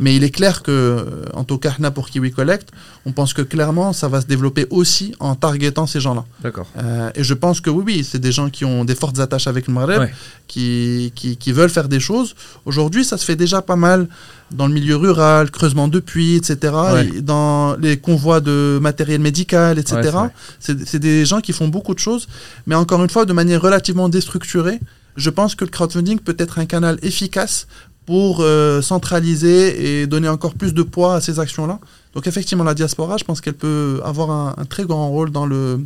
Mais 0.00 0.16
il 0.16 0.24
est 0.24 0.30
clair 0.30 0.62
que, 0.62 1.06
en 1.32 1.44
tout 1.44 1.58
cas, 1.58 1.70
pour 1.94 2.10
Kiwi 2.10 2.32
Collect, 2.32 2.70
on 3.06 3.12
pense 3.12 3.32
que 3.32 3.42
clairement, 3.42 3.92
ça 3.92 4.08
va 4.08 4.20
se 4.20 4.26
développer 4.26 4.66
aussi 4.70 5.14
en 5.20 5.34
targetant 5.34 5.86
ces 5.86 6.00
gens-là. 6.00 6.24
D'accord. 6.42 6.66
Euh, 6.76 7.10
et 7.14 7.24
je 7.24 7.32
pense 7.34 7.60
que 7.60 7.70
oui, 7.70 7.82
oui, 7.86 8.04
c'est 8.04 8.18
des 8.18 8.30
gens 8.32 8.50
qui 8.50 8.64
ont 8.66 8.84
des 8.84 8.94
fortes 8.94 9.18
attaches 9.20 9.46
avec 9.46 9.66
le 9.68 9.72
Maghreb, 9.74 10.00
Ouais. 10.00 10.12
qui, 10.48 11.12
qui, 11.14 11.36
qui 11.38 11.52
veulent 11.52 11.70
faire 11.70 11.88
des 11.88 12.00
choses. 12.00 12.34
Aujourd'hui, 12.66 13.04
ça 13.04 13.16
se 13.16 13.24
fait 13.24 13.36
déjà 13.36 13.62
pas 13.62 13.76
mal 13.76 14.06
dans 14.50 14.66
le 14.66 14.74
milieu 14.74 14.96
rural, 14.96 15.50
creusement 15.50 15.88
de 15.88 15.98
puits, 16.00 16.36
etc. 16.36 16.74
Ouais. 16.92 17.06
Et 17.16 17.20
dans 17.22 17.76
les 17.76 17.96
convois 17.96 18.40
de 18.40 18.78
matériel 18.82 19.20
médical, 19.20 19.78
etc. 19.78 19.96
Ouais, 20.14 20.28
c'est 20.58 20.98
des 20.98 21.24
gens 21.24 21.40
qui 21.40 21.52
font 21.52 21.68
beaucoup 21.68 21.94
de 21.94 22.00
choses, 22.00 22.28
mais 22.66 22.74
encore 22.74 23.02
une 23.02 23.10
fois, 23.10 23.24
de 23.24 23.32
manière 23.32 23.62
relativement 23.62 24.08
déstructurée. 24.08 24.78
Je 25.16 25.28
pense 25.30 25.54
que 25.54 25.64
le 25.64 25.70
crowdfunding 25.70 26.20
peut 26.20 26.36
être 26.38 26.58
un 26.60 26.66
canal 26.66 26.98
efficace 27.02 27.66
pour 28.06 28.40
euh, 28.40 28.82
centraliser 28.82 30.00
et 30.00 30.06
donner 30.06 30.28
encore 30.28 30.54
plus 30.54 30.74
de 30.74 30.82
poids 30.82 31.16
à 31.16 31.20
ces 31.20 31.38
actions-là. 31.38 31.78
Donc 32.14 32.26
effectivement, 32.26 32.64
la 32.64 32.74
diaspora, 32.74 33.16
je 33.16 33.24
pense 33.24 33.40
qu'elle 33.40 33.54
peut 33.54 34.00
avoir 34.04 34.30
un, 34.30 34.64
très 34.64 34.84
grand 34.84 35.08
rôle 35.10 35.30
dans 35.30 35.46
le, 35.46 35.80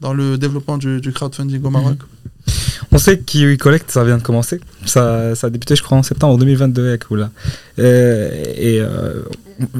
dans 0.00 0.12
le 0.12 0.38
développement 0.38 0.78
du, 0.78 1.00
du 1.00 1.12
crowdfunding 1.12 1.62
au 1.62 1.70
Maroc. 1.70 1.98
On 2.92 2.98
sait 2.98 3.16
que 3.18 3.22
Kiwi 3.24 3.56
Collect, 3.58 3.90
ça 3.90 4.04
vient 4.04 4.18
de 4.18 4.22
commencer. 4.22 4.60
Ça, 4.84 5.34
ça 5.34 5.46
a 5.46 5.50
débuté, 5.50 5.76
je 5.76 5.82
crois, 5.82 5.96
en 5.98 6.02
septembre 6.02 6.36
2022 6.38 6.88
avec 6.88 7.10
Oula. 7.10 7.30
Euh, 7.78 8.30
et 8.54 8.80
euh, 8.80 9.22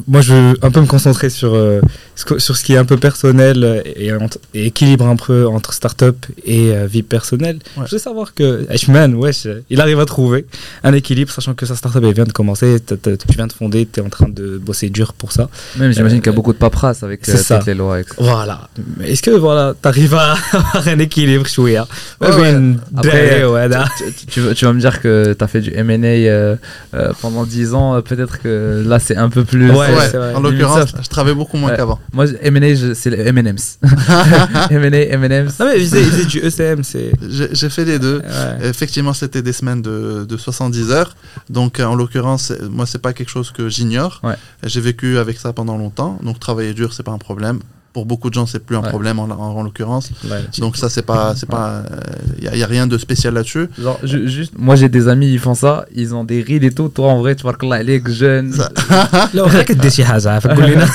moi, 0.09 0.21
je 0.23 0.33
veux 0.33 0.55
un 0.63 0.71
peu 0.71 0.81
me 0.81 0.87
concentrer 0.87 1.29
sur, 1.29 1.55
euh, 1.55 1.81
sur 2.15 2.57
ce 2.57 2.65
qui 2.65 2.73
est 2.73 2.77
un 2.79 2.85
peu 2.85 2.97
personnel 2.97 3.83
et, 3.97 4.11
et 4.55 4.67
équilibre 4.67 5.07
un 5.07 5.17
peu 5.17 5.47
entre 5.47 5.75
start-up 5.75 6.17
et 6.45 6.73
euh, 6.73 6.87
vie 6.87 7.03
personnelle. 7.03 7.59
Ouais. 7.77 7.85
Je 7.87 7.97
veux 7.97 7.99
savoir 7.99 8.33
que 8.35 8.67
Ashman, 8.71 9.15
wesh, 9.15 9.47
il 9.71 9.81
arrive 9.81 10.01
à 10.01 10.07
trouver 10.07 10.47
un 10.85 10.93
équilibre, 10.95 11.31
sachant 11.31 11.55
que 11.55 11.67
sa 11.67 11.77
start-up 11.77 12.03
elle 12.07 12.15
vient 12.15 12.25
de 12.25 12.33
commencer, 12.33 12.79
tu 12.81 12.97
viens 13.35 13.47
de 13.47 13.53
fonder, 13.53 13.87
tu 13.93 14.01
es 14.01 14.03
en 14.03 14.09
train 14.09 14.29
de 14.29 14.57
bosser 14.59 14.89
dur 14.89 15.13
pour 15.13 15.33
ça. 15.33 15.49
Même 15.77 15.93
j'imagine 15.93 16.21
qu'il 16.21 16.31
y 16.31 16.35
a 16.35 16.37
beaucoup 16.37 16.53
de 16.53 16.59
paperasse 16.59 17.03
avec 17.03 17.27
ça. 17.27 17.59
toutes 17.59 17.67
les 17.67 17.75
lois. 17.75 18.01
etc. 18.01 18.17
Voilà. 18.21 18.69
Est-ce 19.05 19.23
que 19.23 19.31
voilà, 19.31 19.75
tu 19.81 19.89
arrives 19.89 20.15
à 20.15 20.33
avoir 20.53 20.89
un 20.89 20.99
équilibre 20.99 21.47
chouïa? 21.47 21.87
Ouais, 22.21 22.35
ouais. 22.35 22.61
Après, 23.09 23.45
ouais, 23.45 23.69
là. 23.69 23.85
tu, 24.19 24.27
tu 24.27 24.41
vas- 24.41 24.55
tu 24.55 24.65
vas 24.65 24.73
me 24.73 24.81
dire 24.81 25.01
que 25.01 25.35
tu 25.39 25.45
as 25.45 25.49
fait 25.49 25.61
du 25.61 25.73
M&A 25.75 25.93
euh, 26.07 26.57
euh, 26.95 27.13
pendant 27.21 27.45
10 27.45 27.75
ans, 27.75 27.95
euh, 27.97 28.01
peut-être 28.01 28.41
que 28.41 28.83
là 28.87 28.99
c'est 28.99 29.17
un 29.17 29.29
peu 29.29 29.45
plus... 29.45 29.71
Ouais, 29.71 29.77
Ouais, 29.93 30.35
en 30.35 30.41
l'occurrence, 30.41 30.95
je 31.03 31.09
travaille 31.09 31.35
beaucoup 31.35 31.57
moins 31.57 31.71
Ouais. 31.71 31.77
qu'avant. 31.77 31.99
Moi, 32.13 32.27
M&A, 32.43 32.95
c'est 32.95 33.11
les 33.11 33.21
M&M's. 33.29 33.79
M&A, 34.71 34.97
M&M's. 35.15 35.59
Non 35.59 35.67
mais 35.67 35.79
il 35.81 35.87
faisait, 35.89 36.03
il 36.03 36.11
faisait 36.11 36.25
du 36.27 36.39
ECM, 36.41 36.83
c'est. 36.83 37.13
J'ai 37.53 37.69
fait 37.69 37.85
les 37.85 37.99
deux. 37.99 38.19
Ouais. 38.19 38.69
Effectivement, 38.69 39.13
c'était 39.13 39.43
des 39.43 39.53
semaines 39.53 39.83
de, 39.83 40.25
de 40.29 40.37
70 40.37 40.91
heures. 40.91 41.17
Donc, 41.51 41.81
euh, 41.81 41.85
en 41.85 41.95
l'occurrence, 41.95 42.53
moi, 42.71 42.87
c'est 42.87 43.01
pas 43.01 43.13
quelque 43.13 43.29
chose 43.31 43.51
que 43.51 43.69
j'ignore. 43.69 44.21
Ouais. 44.23 44.35
J'ai 44.65 44.81
vécu 44.81 45.19
avec 45.19 45.39
ça 45.39 45.53
pendant 45.53 45.77
longtemps. 45.77 46.19
Donc, 46.23 46.39
travailler 46.41 46.75
dur, 46.75 46.93
c'est 46.93 47.03
pas 47.03 47.13
un 47.13 47.19
problème 47.19 47.61
Pour 47.94 48.06
beaucoup 48.06 48.30
de 48.30 48.36
gens, 48.40 48.46
c'est 48.46 48.64
plus 48.68 48.76
un 48.76 48.84
Ouais. 48.84 48.90
problème 48.96 49.18
en, 49.18 49.24
en- 49.24 49.56
en 49.60 49.64
l'occurrence. 49.68 50.08
Ouais. 50.32 50.44
Donc, 50.60 50.74
ça, 50.82 50.88
c'est 50.88 51.02
pas, 51.12 51.34
c'est 51.40 51.50
pas, 51.50 51.68
il 52.38 52.44
y, 52.62 52.64
a 52.68 52.68
rien 52.76 52.86
de 52.94 52.96
spécial 53.06 53.34
là-dessus. 53.34 53.66
Genre, 53.86 54.00
ju- 54.04 54.28
juste, 54.36 54.52
moi 54.68 54.76
j'ai 54.80 54.88
des 54.98 55.08
amis, 55.14 55.30
ils 55.38 55.40
font 55.40 55.56
ça, 55.64 55.74
ils 56.02 56.14
ont 56.18 56.24
des 56.32 56.40
rides 56.50 56.64
et 56.70 56.74
tout. 56.78 56.90
Toi 56.90 57.08
en 57.16 57.18
vrai, 57.22 57.34
tu 57.38 57.42
vois 57.48 57.54
que 57.60 57.66
là, 57.66 57.82
les 57.82 58.00
jeunes. 58.22 58.52
Ça- 58.60 58.72
لو 59.34 59.46
غير 59.46 59.62
كدير 59.64 59.92
شي 59.92 60.06
حاجه 60.06 60.40
فقول 60.40 60.66
لنا 60.72 60.90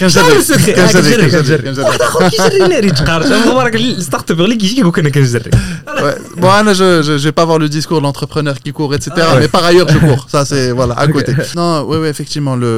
كنجرب 0.00 0.36
السكري؟ 0.36 0.74
آه، 0.74 0.92
كنجرب 0.92 1.30
كنجرب. 1.30 1.60
كنجرب 1.60 1.86
واحد 1.86 2.00
اخو 2.02 2.18
كيجري 2.28 2.58
لنا 2.58 2.78
ريت 2.80 2.98
قارش 2.98 3.26
مبارك 3.48 3.74
الستارت 3.76 4.30
اب 4.30 4.40
اللي 4.40 4.56
كيجي 4.56 4.74
كيقول 4.74 4.88
لك 4.90 4.98
انا 4.98 5.08
كنجري 5.08 5.50
Ouais. 5.50 6.40
Bon, 6.42 6.50
Anna, 6.60 6.72
je, 6.80 6.88
je, 7.06 7.12
je 7.20 7.24
vais 7.28 7.32
pas 7.38 7.42
avoir 7.46 7.58
le 7.64 7.68
discours 7.78 7.98
de 8.00 8.04
l'entrepreneur 8.06 8.56
qui 8.64 8.72
court, 8.78 8.92
etc. 8.94 9.10
Ah 9.16 9.34
ouais. 9.34 9.40
Mais 9.42 9.48
par 9.56 9.64
ailleurs, 9.70 9.88
je 9.94 9.98
cours. 10.06 10.24
Ça, 10.34 10.40
c'est 10.50 10.66
voilà, 10.78 10.94
à 11.02 11.04
Ok. 11.06 11.12
côté. 11.18 11.32
Non, 11.60 11.70
oui, 11.88 11.96
oui, 12.02 12.08
effectivement, 12.14 12.56
le, 12.64 12.74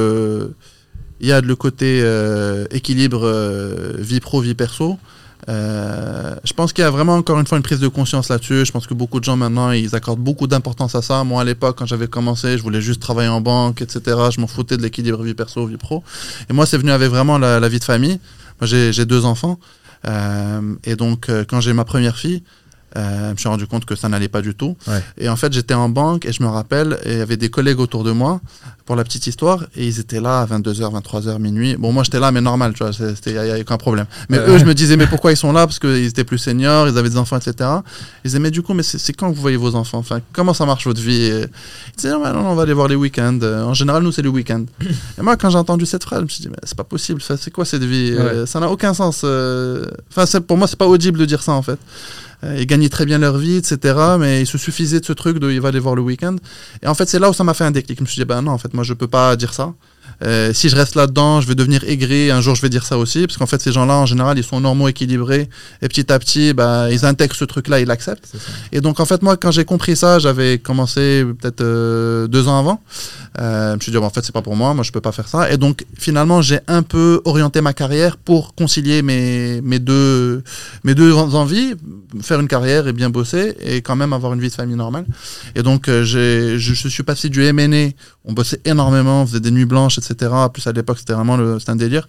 il 1.22 1.28
y 1.28 1.32
a 1.32 1.40
le 1.40 1.56
côté 1.56 2.00
euh, 2.02 2.66
équilibre 2.72 3.22
euh, 3.24 3.94
vie 3.96 4.18
pro, 4.18 4.40
vie 4.40 4.54
perso. 4.54 4.98
Euh, 5.48 6.34
je 6.44 6.52
pense 6.52 6.72
qu'il 6.72 6.82
y 6.82 6.86
a 6.86 6.90
vraiment 6.90 7.14
encore 7.14 7.38
une 7.38 7.46
fois 7.46 7.58
une 7.58 7.64
prise 7.64 7.78
de 7.78 7.88
conscience 7.88 8.28
là-dessus. 8.28 8.66
Je 8.66 8.72
pense 8.72 8.88
que 8.88 8.94
beaucoup 8.94 9.20
de 9.20 9.24
gens 9.24 9.36
maintenant 9.36 9.70
ils 9.70 9.94
accordent 9.94 10.20
beaucoup 10.20 10.48
d'importance 10.48 10.96
à 10.96 11.02
ça. 11.02 11.22
Moi 11.22 11.40
à 11.40 11.44
l'époque 11.44 11.78
quand 11.78 11.86
j'avais 11.86 12.08
commencé, 12.08 12.58
je 12.58 12.62
voulais 12.62 12.80
juste 12.80 13.00
travailler 13.00 13.28
en 13.28 13.40
banque, 13.40 13.82
etc. 13.82 14.16
Je 14.34 14.40
m'en 14.40 14.48
foutais 14.48 14.76
de 14.76 14.82
l'équilibre 14.82 15.22
vie 15.22 15.34
perso, 15.34 15.64
vie 15.66 15.76
pro. 15.76 16.02
Et 16.50 16.52
moi 16.52 16.66
c'est 16.66 16.78
venu 16.78 16.90
avec 16.90 17.08
vraiment 17.08 17.38
la, 17.38 17.68
vie 17.68 17.78
de 17.78 17.84
famille. 17.84 18.18
Moi 18.60 18.66
j'ai 18.66 19.06
deux 19.06 19.24
enfants 19.24 19.58
et 20.84 20.96
donc 20.96 21.30
quand 21.48 21.60
j'ai 21.60 21.72
ma 21.72 21.84
première 21.84 22.16
fille, 22.16 22.42
euh, 22.96 23.28
je 23.28 23.32
me 23.32 23.36
suis 23.36 23.48
rendu 23.48 23.66
compte 23.66 23.84
que 23.84 23.94
ça 23.96 24.08
n'allait 24.08 24.28
pas 24.28 24.42
du 24.42 24.54
tout. 24.54 24.76
Ouais. 24.86 25.02
Et 25.18 25.28
en 25.28 25.36
fait, 25.36 25.52
j'étais 25.52 25.74
en 25.74 25.88
banque 25.88 26.26
et 26.26 26.32
je 26.32 26.42
me 26.42 26.48
rappelle, 26.48 26.98
et 27.04 27.12
il 27.12 27.18
y 27.18 27.20
avait 27.20 27.36
des 27.36 27.50
collègues 27.50 27.80
autour 27.80 28.04
de 28.04 28.12
moi, 28.12 28.40
pour 28.84 28.96
la 28.96 29.04
petite 29.04 29.26
histoire, 29.26 29.64
et 29.76 29.86
ils 29.86 30.00
étaient 30.00 30.20
là 30.20 30.40
à 30.40 30.46
22h, 30.46 30.92
23h, 31.02 31.38
minuit. 31.38 31.76
Bon, 31.78 31.92
moi, 31.92 32.02
j'étais 32.02 32.18
là, 32.20 32.32
mais 32.32 32.40
normal, 32.40 32.74
tu 32.74 32.82
vois, 32.84 32.92
il 33.26 33.32
n'y 33.32 33.38
a, 33.38 33.46
y 33.46 33.50
a 33.52 33.60
aucun 33.60 33.76
problème. 33.78 34.06
Mais 34.28 34.38
eux, 34.38 34.58
je 34.58 34.64
me 34.64 34.74
disais, 34.74 34.96
mais 34.96 35.06
pourquoi 35.06 35.32
ils 35.32 35.36
sont 35.36 35.52
là? 35.52 35.66
Parce 35.66 35.78
qu'ils 35.78 36.04
étaient 36.06 36.24
plus 36.24 36.38
seniors, 36.38 36.88
ils 36.88 36.98
avaient 36.98 37.08
des 37.10 37.16
enfants, 37.16 37.38
etc. 37.38 37.70
Ils 38.24 38.28
disaient, 38.28 38.38
mais 38.40 38.50
du 38.50 38.62
coup, 38.62 38.74
mais 38.74 38.82
c'est 38.82 39.12
quand 39.12 39.30
que 39.30 39.36
vous 39.36 39.40
voyez 39.40 39.56
vos 39.56 39.74
enfants? 39.76 39.98
Enfin, 39.98 40.20
comment 40.32 40.52
ça 40.52 40.66
marche 40.66 40.86
votre 40.86 41.00
vie? 41.00 41.22
Et 41.24 41.40
Ils 41.42 41.96
disaient, 41.96 42.10
non, 42.10 42.20
non, 42.32 42.46
on 42.50 42.54
va 42.54 42.62
aller 42.64 42.72
voir 42.74 42.88
les 42.88 42.96
week-ends. 42.96 43.38
Euh, 43.42 43.62
En 43.64 43.74
général, 43.74 44.02
nous, 44.02 44.12
c'est 44.12 44.22
le 44.22 44.28
week-end. 44.30 44.64
et 45.18 45.22
moi, 45.22 45.36
quand 45.36 45.48
j'ai 45.50 45.58
entendu 45.58 45.86
cette 45.86 46.02
phrase, 46.02 46.18
je 46.20 46.24
me 46.24 46.28
suis 46.28 46.42
dit, 46.42 46.48
mais 46.48 46.56
c'est 46.64 46.76
pas 46.76 46.84
possible, 46.84 47.22
c'est 47.22 47.50
quoi 47.52 47.64
cette 47.64 47.84
vie? 47.84 48.12
Euh, 48.18 48.46
Ça 48.46 48.58
n'a 48.60 48.68
aucun 48.68 48.92
sens. 48.94 49.24
Enfin, 49.24 50.40
pour 50.40 50.56
moi, 50.58 50.66
c'est 50.66 50.78
pas 50.78 50.86
audible 50.88 51.18
de 51.18 51.24
dire 51.24 51.42
ça, 51.42 51.52
en 51.52 51.62
fait. 51.62 51.78
Euh, 52.44 52.56
Ils 52.58 52.66
gagnaient 52.66 52.88
très 52.88 53.06
bien 53.06 53.18
leur 53.18 53.38
vie, 53.38 53.56
etc. 53.56 53.94
Mais 54.18 54.42
il 54.42 54.46
se 54.46 54.58
suffisait 54.58 55.00
de 55.00 55.04
ce 55.04 55.12
truc 55.12 55.38
de 55.38 55.50
il 55.50 55.60
va 55.60 55.68
aller 55.68 55.78
voir 55.78 55.94
le 55.94 56.02
week-end. 56.02 56.36
Et 56.82 56.86
en 56.86 56.94
fait, 56.94 57.08
c'est 57.08 57.18
là 57.18 57.30
où 57.30 57.32
ça 57.32 57.44
m'a 57.44 57.54
fait 57.54 57.64
un 57.64 57.70
déclic. 57.70 57.98
Je 57.98 58.02
me 58.02 58.08
suis 58.08 58.20
dit, 58.20 58.24
ben 58.24 58.42
non, 58.42 58.52
en 58.52 58.58
fait, 58.58 58.74
moi, 58.74 58.84
je 58.84 58.94
peux 58.94 59.08
pas 59.08 59.36
dire 59.36 59.54
ça. 59.54 59.72
Euh, 60.24 60.52
si 60.52 60.68
je 60.68 60.76
reste 60.76 60.94
là-dedans, 60.94 61.40
je 61.40 61.48
vais 61.48 61.54
devenir 61.54 61.82
aigri. 61.84 62.30
Un 62.30 62.40
jour, 62.40 62.54
je 62.54 62.62
vais 62.62 62.68
dire 62.68 62.84
ça 62.84 62.98
aussi. 62.98 63.26
Parce 63.26 63.38
qu'en 63.38 63.46
fait, 63.46 63.60
ces 63.60 63.72
gens-là, 63.72 63.94
en 63.96 64.06
général, 64.06 64.38
ils 64.38 64.44
sont 64.44 64.60
normaux, 64.60 64.88
équilibrés. 64.88 65.48
Et 65.80 65.88
petit 65.88 66.12
à 66.12 66.18
petit, 66.18 66.52
bah, 66.52 66.90
ils 66.90 67.04
intègrent 67.04 67.34
ce 67.34 67.44
truc-là, 67.44 67.80
ils 67.80 67.86
l'acceptent. 67.86 68.32
Et 68.72 68.80
donc, 68.80 69.00
en 69.00 69.04
fait, 69.04 69.22
moi, 69.22 69.36
quand 69.36 69.50
j'ai 69.50 69.64
compris 69.64 69.96
ça, 69.96 70.18
j'avais 70.18 70.58
commencé 70.58 71.24
peut-être 71.40 71.60
euh, 71.60 72.26
deux 72.28 72.48
ans 72.48 72.58
avant. 72.58 72.82
Euh, 73.40 73.70
je 73.70 73.74
me 73.76 73.80
suis 73.80 73.92
dit, 73.92 73.98
bon, 73.98 74.04
en 74.04 74.10
fait, 74.10 74.22
c'est 74.24 74.32
pas 74.32 74.42
pour 74.42 74.56
moi. 74.56 74.74
Moi, 74.74 74.84
je 74.84 74.92
peux 74.92 75.00
pas 75.00 75.12
faire 75.12 75.28
ça. 75.28 75.50
Et 75.50 75.56
donc, 75.56 75.84
finalement, 75.98 76.42
j'ai 76.42 76.60
un 76.68 76.82
peu 76.82 77.20
orienté 77.24 77.60
ma 77.60 77.72
carrière 77.72 78.16
pour 78.18 78.54
concilier 78.54 79.02
mes, 79.02 79.60
mes 79.62 79.78
deux, 79.78 80.42
mes 80.84 80.94
deux 80.94 81.12
envies. 81.14 81.74
Faire 82.20 82.40
une 82.40 82.48
carrière 82.48 82.86
et 82.88 82.92
bien 82.92 83.08
bosser. 83.08 83.56
Et 83.64 83.80
quand 83.80 83.96
même 83.96 84.12
avoir 84.12 84.34
une 84.34 84.40
vie 84.40 84.48
de 84.50 84.54
famille 84.54 84.76
normale. 84.76 85.06
Et 85.54 85.62
donc, 85.62 85.88
euh, 85.88 86.04
j'ai, 86.04 86.58
je, 86.58 86.74
je 86.74 86.88
suis 86.88 87.02
passé 87.02 87.28
du 87.30 87.42
M&A. 87.44 87.90
On 88.24 88.32
bossait 88.34 88.60
énormément, 88.64 89.22
on 89.22 89.26
faisait 89.26 89.40
des 89.40 89.50
nuits 89.50 89.64
blanches, 89.64 89.98
etc. 89.98 90.30
Plus, 90.52 90.66
à 90.66 90.72
l'époque, 90.72 90.98
c'était 90.98 91.14
vraiment 91.14 91.36
le, 91.36 91.58
c'était 91.58 91.72
un 91.72 91.76
délire. 91.76 92.06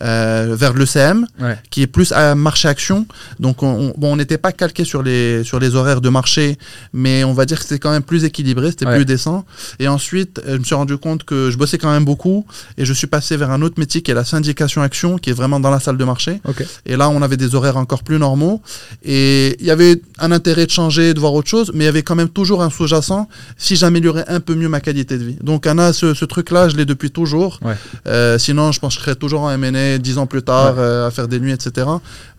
Euh, 0.00 0.56
vers 0.58 0.72
l'ECM, 0.72 1.26
Ouais. 1.40 1.58
qui 1.70 1.82
est 1.82 1.86
plus 1.86 2.12
à 2.12 2.34
marché-action. 2.34 3.06
Donc, 3.40 3.62
on, 3.62 3.68
on- 3.68 3.94
bon, 3.96 4.12
on 4.12 4.16
n'était 4.16 4.38
pas 4.38 4.52
calqué 4.52 4.84
sur 4.84 5.02
les, 5.02 5.44
sur 5.44 5.60
les 5.60 5.74
horaires 5.74 6.00
de 6.00 6.08
marché, 6.08 6.56
mais 6.92 7.24
on 7.24 7.32
va 7.34 7.44
dire 7.44 7.58
que 7.58 7.64
c'était 7.64 7.78
quand 7.78 7.90
même 7.92 8.02
plus 8.02 8.24
équilibré, 8.24 8.70
c'était 8.70 8.86
Ouais. 8.86 8.96
plus 8.96 9.04
décent. 9.04 9.44
Et 9.78 9.86
ensuite, 9.86 10.40
euh, 10.46 10.58
je 10.61 10.61
me 10.62 10.66
suis 10.66 10.74
rendu 10.74 10.96
compte 10.96 11.24
que 11.24 11.50
je 11.50 11.58
bossais 11.58 11.78
quand 11.78 11.90
même 11.90 12.04
beaucoup 12.04 12.46
et 12.78 12.84
je 12.84 12.92
suis 12.92 13.06
passé 13.06 13.36
vers 13.36 13.50
un 13.50 13.62
autre 13.62 13.78
métier 13.78 14.02
qui 14.02 14.10
est 14.10 14.14
la 14.14 14.24
syndication 14.24 14.82
action, 14.82 15.18
qui 15.18 15.30
est 15.30 15.34
vraiment 15.34 15.60
dans 15.60 15.70
la 15.70 15.80
salle 15.80 15.96
de 15.96 16.04
marché. 16.04 16.40
Et 16.86 16.96
là, 16.96 17.10
on 17.10 17.20
avait 17.22 17.36
des 17.36 17.54
horaires 17.54 17.76
encore 17.76 18.02
plus 18.02 18.18
normaux. 18.18 18.62
Et 19.04 19.56
il 19.60 19.66
y 19.66 19.70
avait 19.70 20.00
un 20.18 20.32
intérêt 20.32 20.66
de 20.66 20.70
changer, 20.70 21.14
de 21.14 21.20
voir 21.20 21.34
autre 21.34 21.48
chose, 21.48 21.70
mais 21.74 21.84
il 21.84 21.86
y 21.86 21.90
avait 21.90 22.02
quand 22.02 22.14
même 22.14 22.28
toujours 22.28 22.62
un 22.62 22.70
sous-jacent 22.70 23.28
si 23.56 23.76
j'améliorais 23.76 24.24
un 24.28 24.40
peu 24.40 24.54
mieux 24.54 24.68
ma 24.68 24.80
qualité 24.80 25.18
de 25.18 25.24
vie. 25.24 25.36
Donc, 25.42 25.66
Anna, 25.66 25.92
ce, 25.92 26.14
ce 26.14 26.24
truc-là, 26.24 26.68
je 26.68 26.76
l'ai 26.76 26.84
depuis 26.84 27.10
toujours. 27.10 27.58
Ouais. 27.62 27.74
Euh, 28.06 28.38
sinon, 28.38 28.72
je 28.72 28.80
pense 28.80 28.94
que 28.94 29.00
je 29.00 29.04
serais 29.04 29.16
toujours 29.16 29.42
en 29.42 29.50
M&A 29.50 29.98
dix 29.98 30.18
ans 30.18 30.26
plus 30.26 30.42
tard 30.42 30.74
euh, 30.78 31.06
à 31.06 31.10
faire 31.10 31.28
des 31.28 31.40
nuits, 31.40 31.52
etc. 31.52 31.86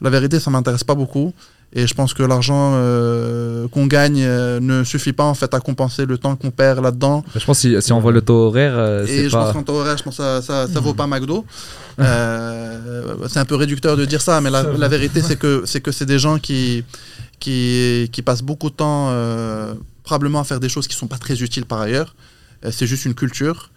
La 0.02 0.10
vérité, 0.10 0.40
ça 0.40 0.52
m'intéresse 0.52 0.84
pas 0.84 0.96
beaucoup. 0.96 1.34
Et 1.76 1.88
je 1.88 1.94
pense 1.96 2.14
que 2.14 2.22
l'argent 2.22 2.74
euh, 2.76 3.68
qu'on 3.70 3.88
gagne 3.88 4.22
euh, 4.22 4.60
ne 4.60 4.84
suffit 4.84 5.14
pas 5.14 5.24
en 5.24 5.34
fait 5.34 5.54
à 5.56 5.60
compenser 5.60 6.06
le 6.06 6.20
temps 6.20 6.36
qu'on 6.36 6.52
perd 6.52 6.84
là-dedans. 6.84 7.24
Je 7.36 7.44
pense 7.44 7.62
que 7.64 7.80
si, 7.80 7.82
si 7.82 7.92
on 7.92 8.00
voit 8.00 8.12
le 8.12 8.22
taux 8.22 8.48
horaire, 8.48 8.74
euh, 8.76 9.06
Et 9.08 9.28
je 9.28 9.36
pense 9.36 9.54
qu'en 9.54 9.64
taux 9.64 9.80
horaire, 9.80 9.98
je 9.98 10.04
pense 10.04 10.18
que 10.18 10.24
ça, 10.24 10.42
ça, 10.44 10.68
ça 10.68 10.80
vaut 10.80 10.94
pas 10.94 11.08
McDo. 11.08 11.46
C'est 11.98 13.40
un 13.40 13.46
peu 13.46 13.56
réducteur 13.56 13.98
de 13.98 14.06
dire 14.06 14.22
ça, 14.22 14.40
mais 14.40 14.52
la, 14.52 14.64
la 14.64 14.88
vérité, 14.88 15.22
c'est 15.22 15.36
que 15.36 15.64
c'est 15.66 15.80
que 15.82 15.92
c'est 15.92 16.08
des 16.08 16.18
gens 16.18 16.40
qui, 16.40 16.84
qui, 17.40 18.10
qui 18.12 18.22
passent 18.24 18.42
beaucoup 18.42 18.72
de 18.72 18.76
temps 18.76 19.12
probablement 20.04 20.40
à 20.40 20.44
faire 20.44 20.60
des 20.60 20.70
choses 20.70 20.88
qui 20.88 20.96
sont 20.96 21.08
pas 21.08 21.18
très 21.18 21.42
utiles 21.42 21.66
par 21.66 21.82
ailleurs. 21.82 22.16
C'est 22.72 22.88
juste 22.88 23.06
une 23.06 23.14
culture 23.14 23.70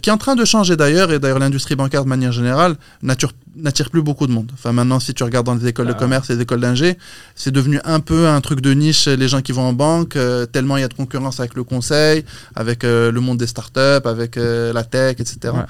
qui 0.00 0.10
est 0.10 0.12
en 0.12 0.18
train 0.18 0.34
de 0.34 0.44
changer 0.44 0.76
d'ailleurs, 0.76 1.12
et 1.12 1.18
d'ailleurs 1.18 1.38
l'industrie 1.38 1.76
bancaire 1.76 2.04
de 2.04 2.08
manière 2.08 2.32
générale 2.32 2.76
n'attire 3.02 3.32
n'attire 3.56 3.90
plus 3.90 4.02
beaucoup 4.02 4.26
de 4.26 4.32
monde. 4.32 4.50
Enfin 4.54 4.72
maintenant, 4.72 5.00
si 5.00 5.14
tu 5.14 5.22
regardes 5.24 5.46
dans 5.46 5.54
les 5.54 5.66
écoles 5.66 5.86
de 5.86 5.92
commerce 5.92 6.30
et 6.30 6.34
les 6.34 6.42
écoles 6.42 6.60
d'ingé, 6.60 6.98
c'est 7.34 7.50
devenu 7.52 7.80
un 7.84 8.00
peu 8.00 8.26
un 8.26 8.40
truc 8.40 8.60
de 8.60 8.72
niche, 8.72 9.06
les 9.06 9.28
gens 9.28 9.42
qui 9.42 9.52
vont 9.52 9.62
en 9.62 9.72
banque, 9.72 10.16
euh, 10.16 10.46
tellement 10.46 10.76
il 10.76 10.80
y 10.80 10.84
a 10.84 10.88
de 10.88 10.94
concurrence 10.94 11.40
avec 11.40 11.54
le 11.54 11.64
conseil, 11.64 12.24
avec 12.56 12.84
euh, 12.84 13.12
le 13.12 13.20
monde 13.20 13.38
des 13.38 13.46
startups, 13.46 13.80
avec 14.06 14.36
euh, 14.36 14.72
la 14.72 14.84
tech, 14.84 15.16
etc. 15.20 15.36
Ouais. 15.44 15.60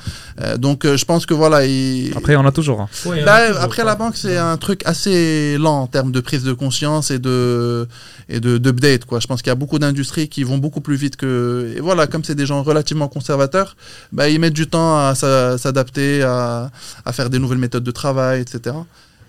Euh, 0.42 0.56
donc 0.56 0.84
euh, 0.84 0.96
je 0.96 1.04
pense 1.04 1.26
que 1.26 1.34
voilà, 1.34 1.66
il... 1.66 2.12
Après, 2.16 2.36
on 2.36 2.46
a 2.46 2.52
toujours. 2.52 2.80
hein. 2.80 2.88
Bah, 3.24 3.38
après 3.60 3.84
la 3.84 3.96
banque, 3.96 4.16
c'est 4.16 4.36
un 4.36 4.56
truc 4.56 4.82
assez 4.86 5.58
lent 5.58 5.82
en 5.82 5.86
termes 5.86 6.12
de 6.12 6.20
prise 6.20 6.44
de 6.44 6.52
conscience 6.52 7.10
et 7.10 7.18
de 7.18 7.86
et 8.28 8.40
de 8.40 8.56
d'update 8.58 9.04
quoi. 9.04 9.20
Je 9.20 9.26
pense 9.26 9.42
qu'il 9.42 9.50
y 9.50 9.52
a 9.52 9.56
beaucoup 9.56 9.78
d'industries 9.78 10.28
qui 10.28 10.44
vont 10.44 10.56
beaucoup 10.58 10.80
plus 10.80 10.96
vite 10.96 11.16
que 11.16 11.74
et 11.76 11.80
voilà, 11.80 12.06
comme 12.06 12.24
c'est 12.24 12.34
des 12.34 12.46
gens 12.46 12.62
relativement 12.62 13.08
conservateurs, 13.08 13.76
bah 14.12 14.28
ils 14.28 14.38
mettent 14.40 14.54
du 14.54 14.66
temps 14.68 14.96
à 14.96 15.14
s'a- 15.14 15.58
s'adapter, 15.58 16.22
à, 16.22 16.70
à 17.04 17.12
faire 17.12 17.28
des 17.30 17.38
nouvelles 17.38 17.58
méthodes 17.58 17.73
de 17.82 17.90
travail, 17.90 18.40
etc. 18.40 18.74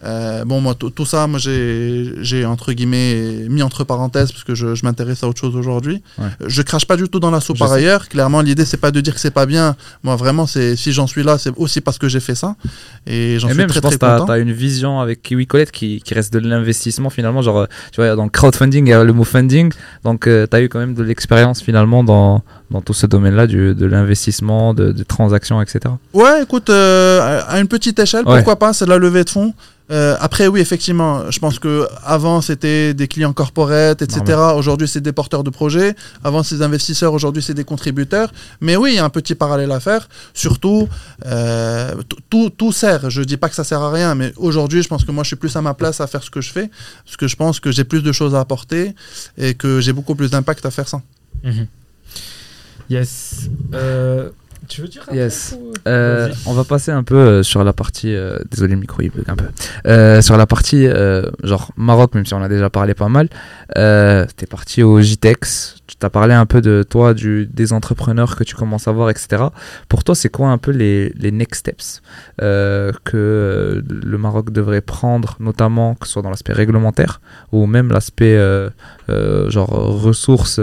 Euh, 0.03 0.45
bon, 0.45 0.61
moi, 0.61 0.75
tout 0.75 1.05
ça, 1.05 1.25
moi, 1.25 1.39
j'ai, 1.39 2.45
entre 2.45 2.73
guillemets 2.73 3.47
mis 3.49 3.63
entre 3.63 3.83
parenthèses 3.83 4.31
parce 4.31 4.43
que 4.43 4.53
je, 4.53 4.75
je 4.75 4.85
m'intéresse 4.85 5.23
à 5.23 5.27
autre 5.27 5.39
chose 5.39 5.55
aujourd'hui. 5.55 6.03
Ouais. 6.17 6.25
Euh, 6.41 6.45
Je 6.47 6.61
crache 6.61 6.85
pas 6.85 6.97
du 6.97 7.07
tout 7.09 7.19
dans 7.19 7.31
la 7.31 7.39
soupe 7.39 7.57
par 7.57 7.69
sais. 7.69 7.75
ailleurs. 7.75 8.07
Clairement, 8.07 8.41
l'idée, 8.41 8.65
c'est 8.65 8.77
pas 8.77 8.91
de 8.91 9.01
dire 9.01 9.13
que 9.13 9.19
c'est 9.19 9.31
pas 9.31 9.45
bien. 9.45 9.75
Moi, 10.03 10.15
vraiment, 10.15 10.45
c'est 10.45 10.75
si 10.75 10.91
j'en 10.91 11.07
suis 11.07 11.23
là, 11.23 11.37
c'est 11.37 11.51
aussi 11.57 11.81
parce 11.81 11.97
que 11.97 12.07
j'ai 12.07 12.19
fait 12.19 12.35
ça. 12.35 12.55
Et 13.07 13.39
j'en 13.39 13.47
suis 13.47 13.57
même, 13.57 13.67
très, 13.67 13.75
je 13.75 13.79
pense 13.81 13.97
très 13.97 14.11
content. 14.11 14.25
tu 14.25 14.31
as, 14.31 14.37
une 14.37 14.51
vision 14.51 14.99
avec 14.99 15.23
Kiwi 15.23 15.47
Colette 15.47 15.71
qui, 15.71 16.01
qui 16.01 16.13
reste 16.13 16.33
de 16.33 16.39
l'investissement 16.39 17.09
finalement. 17.09 17.41
Genre, 17.41 17.59
euh, 17.59 17.65
tu 17.91 18.01
vois, 18.01 18.15
dans 18.15 18.25
le 18.25 18.29
crowdfunding, 18.29 18.85
il 18.85 18.89
y 18.89 18.93
a 18.93 19.03
le 19.03 19.13
mot 19.13 19.23
funding. 19.23 19.71
Donc, 20.03 20.25
tu 20.25 20.29
as 20.29 20.61
eu 20.61 20.69
quand 20.69 20.79
même 20.79 20.93
de 20.93 21.03
l'expérience 21.03 21.61
finalement 21.61 22.03
dans, 22.03 22.43
dans 22.71 22.81
tout 22.81 22.93
ce 22.93 23.05
domaine-là, 23.05 23.47
de 23.47 23.85
l'investissement, 23.85 24.73
de, 24.73 24.91
des 24.91 25.05
transactions, 25.05 25.61
etc. 25.61 25.79
Ouais, 26.13 26.43
écoute, 26.43 26.69
euh, 26.69 27.41
à 27.47 27.59
une 27.59 27.67
petite 27.67 27.99
échelle, 27.99 28.25
Ouais. 28.25 28.35
pourquoi 28.37 28.55
pas, 28.57 28.73
c'est 28.73 28.85
de 28.85 28.89
la 28.89 28.97
levée 28.97 29.23
de 29.23 29.29
fonds. 29.29 29.53
Euh, 29.91 30.17
après, 30.19 30.47
oui, 30.47 30.61
effectivement, 30.61 31.29
je 31.29 31.37
pense 31.37 31.59
que 31.59 31.85
avant 32.03 32.41
c'était 32.41 32.95
des 32.95 33.07
clients 33.07 33.33
corporate, 33.33 34.01
etc. 34.01 34.35
Aujourd'hui, 34.55 34.87
c'est 34.87 34.99
des 34.99 35.11
porteurs 35.11 35.43
de 35.43 35.51
projets. 35.51 35.95
Avant, 36.23 36.41
c'est 36.41 36.55
des 36.55 36.63
investisseurs. 36.63 37.13
Aujourd'hui, 37.13 37.43
c'est 37.43 37.53
des 37.53 37.65
contributeurs. 37.65 38.31
Mais 38.61 38.75
oui, 38.77 38.93
il 38.93 38.95
y 38.95 38.99
a 38.99 39.05
un 39.05 39.11
petit 39.11 39.35
parallèle 39.35 39.71
à 39.71 39.79
faire. 39.79 40.09
Surtout, 40.33 40.89
euh, 41.27 41.93
tout- 42.31 42.49
tout, 42.49 42.71
sert. 42.71 43.11
Je 43.11 43.21
dis 43.21 43.37
pas 43.37 43.47
que 43.47 43.53
ça 43.53 43.63
sert 43.63 43.79
à 43.83 43.91
rien, 43.91 44.15
mais 44.15 44.33
aujourd'hui, 44.37 44.81
je 44.81 44.87
pense 44.87 45.05
que 45.05 45.11
moi, 45.11 45.23
je 45.23 45.27
suis 45.27 45.35
plus 45.35 45.55
à 45.55 45.61
ma 45.61 45.75
place 45.75 46.01
à 46.01 46.07
faire 46.07 46.23
ce 46.23 46.31
que 46.31 46.41
je 46.41 46.51
fais, 46.51 46.71
parce 47.05 47.15
que 47.15 47.27
je 47.27 47.35
pense 47.35 47.59
que 47.59 47.71
j'ai 47.71 47.83
plus 47.83 48.01
de 48.01 48.11
choses 48.11 48.33
à 48.33 48.39
apporter 48.39 48.95
et 49.37 49.53
que 49.53 49.81
j'ai 49.81 49.93
beaucoup 49.93 50.15
plus 50.15 50.31
d'impact 50.31 50.65
à 50.65 50.71
faire 50.71 50.87
ça. 50.87 50.99
Yes. 52.89 53.49
Euh, 53.73 54.29
tu 54.67 54.81
veux 54.81 54.87
dire 54.87 55.03
un 55.09 55.13
Yes. 55.15 55.55
ou- 55.59 55.73
Euh, 55.87 56.29
on 56.47 56.53
va 56.53 56.63
passer 56.63 56.91
un 56.91 57.03
peu 57.03 57.15
euh, 57.15 57.43
sur 57.43 57.63
la 57.63 57.73
partie. 57.73 58.15
désolé, 58.49 58.73
le 58.73 58.79
micro 58.79 59.01
il 59.01 59.11
bug 59.11 59.25
un 59.27 59.35
peu. 59.35 60.21
Sur 60.21 60.37
la 60.37 60.45
partie 60.47 60.87
genre 61.43 61.71
Maroc, 61.77 62.15
même 62.15 62.25
si 62.25 62.33
on 62.33 62.41
a 62.41 62.49
déjà 62.49 62.69
parlé 62.69 62.93
pas 62.93 63.09
mal. 63.09 63.29
T'es 63.75 64.45
parti 64.49 64.83
au 64.83 65.01
JTEX. 65.01 65.75
Tu 65.87 65.95
t'as 65.97 66.09
parlé 66.09 66.33
un 66.33 66.45
peu 66.45 66.61
de 66.61 66.83
toi, 66.87 67.13
des 67.13 67.73
entrepreneurs 67.73 68.35
que 68.35 68.43
tu 68.43 68.55
commences 68.55 68.87
à 68.87 68.91
voir, 68.91 69.09
etc. 69.09 69.43
Pour 69.87 70.03
toi, 70.03 70.15
c'est 70.15 70.29
quoi 70.29 70.49
un 70.49 70.57
peu 70.57 70.71
les, 70.71 71.09
les 71.09 71.31
next 71.31 71.59
steps 71.59 72.01
euh, 72.41 72.91
que 73.03 73.17
euh, 73.17 73.81
le 73.87 74.17
Maroc 74.17 74.51
devrait 74.51 74.81
prendre, 74.81 75.37
notamment 75.39 75.95
que 75.95 76.07
ce 76.07 76.13
soit 76.13 76.21
dans 76.21 76.29
l'aspect 76.29 76.53
réglementaire 76.53 77.21
ou 77.51 77.65
même 77.65 77.89
l'aspect 77.89 78.35
euh, 78.35 78.69
genre 79.49 79.69
ressources, 79.69 80.59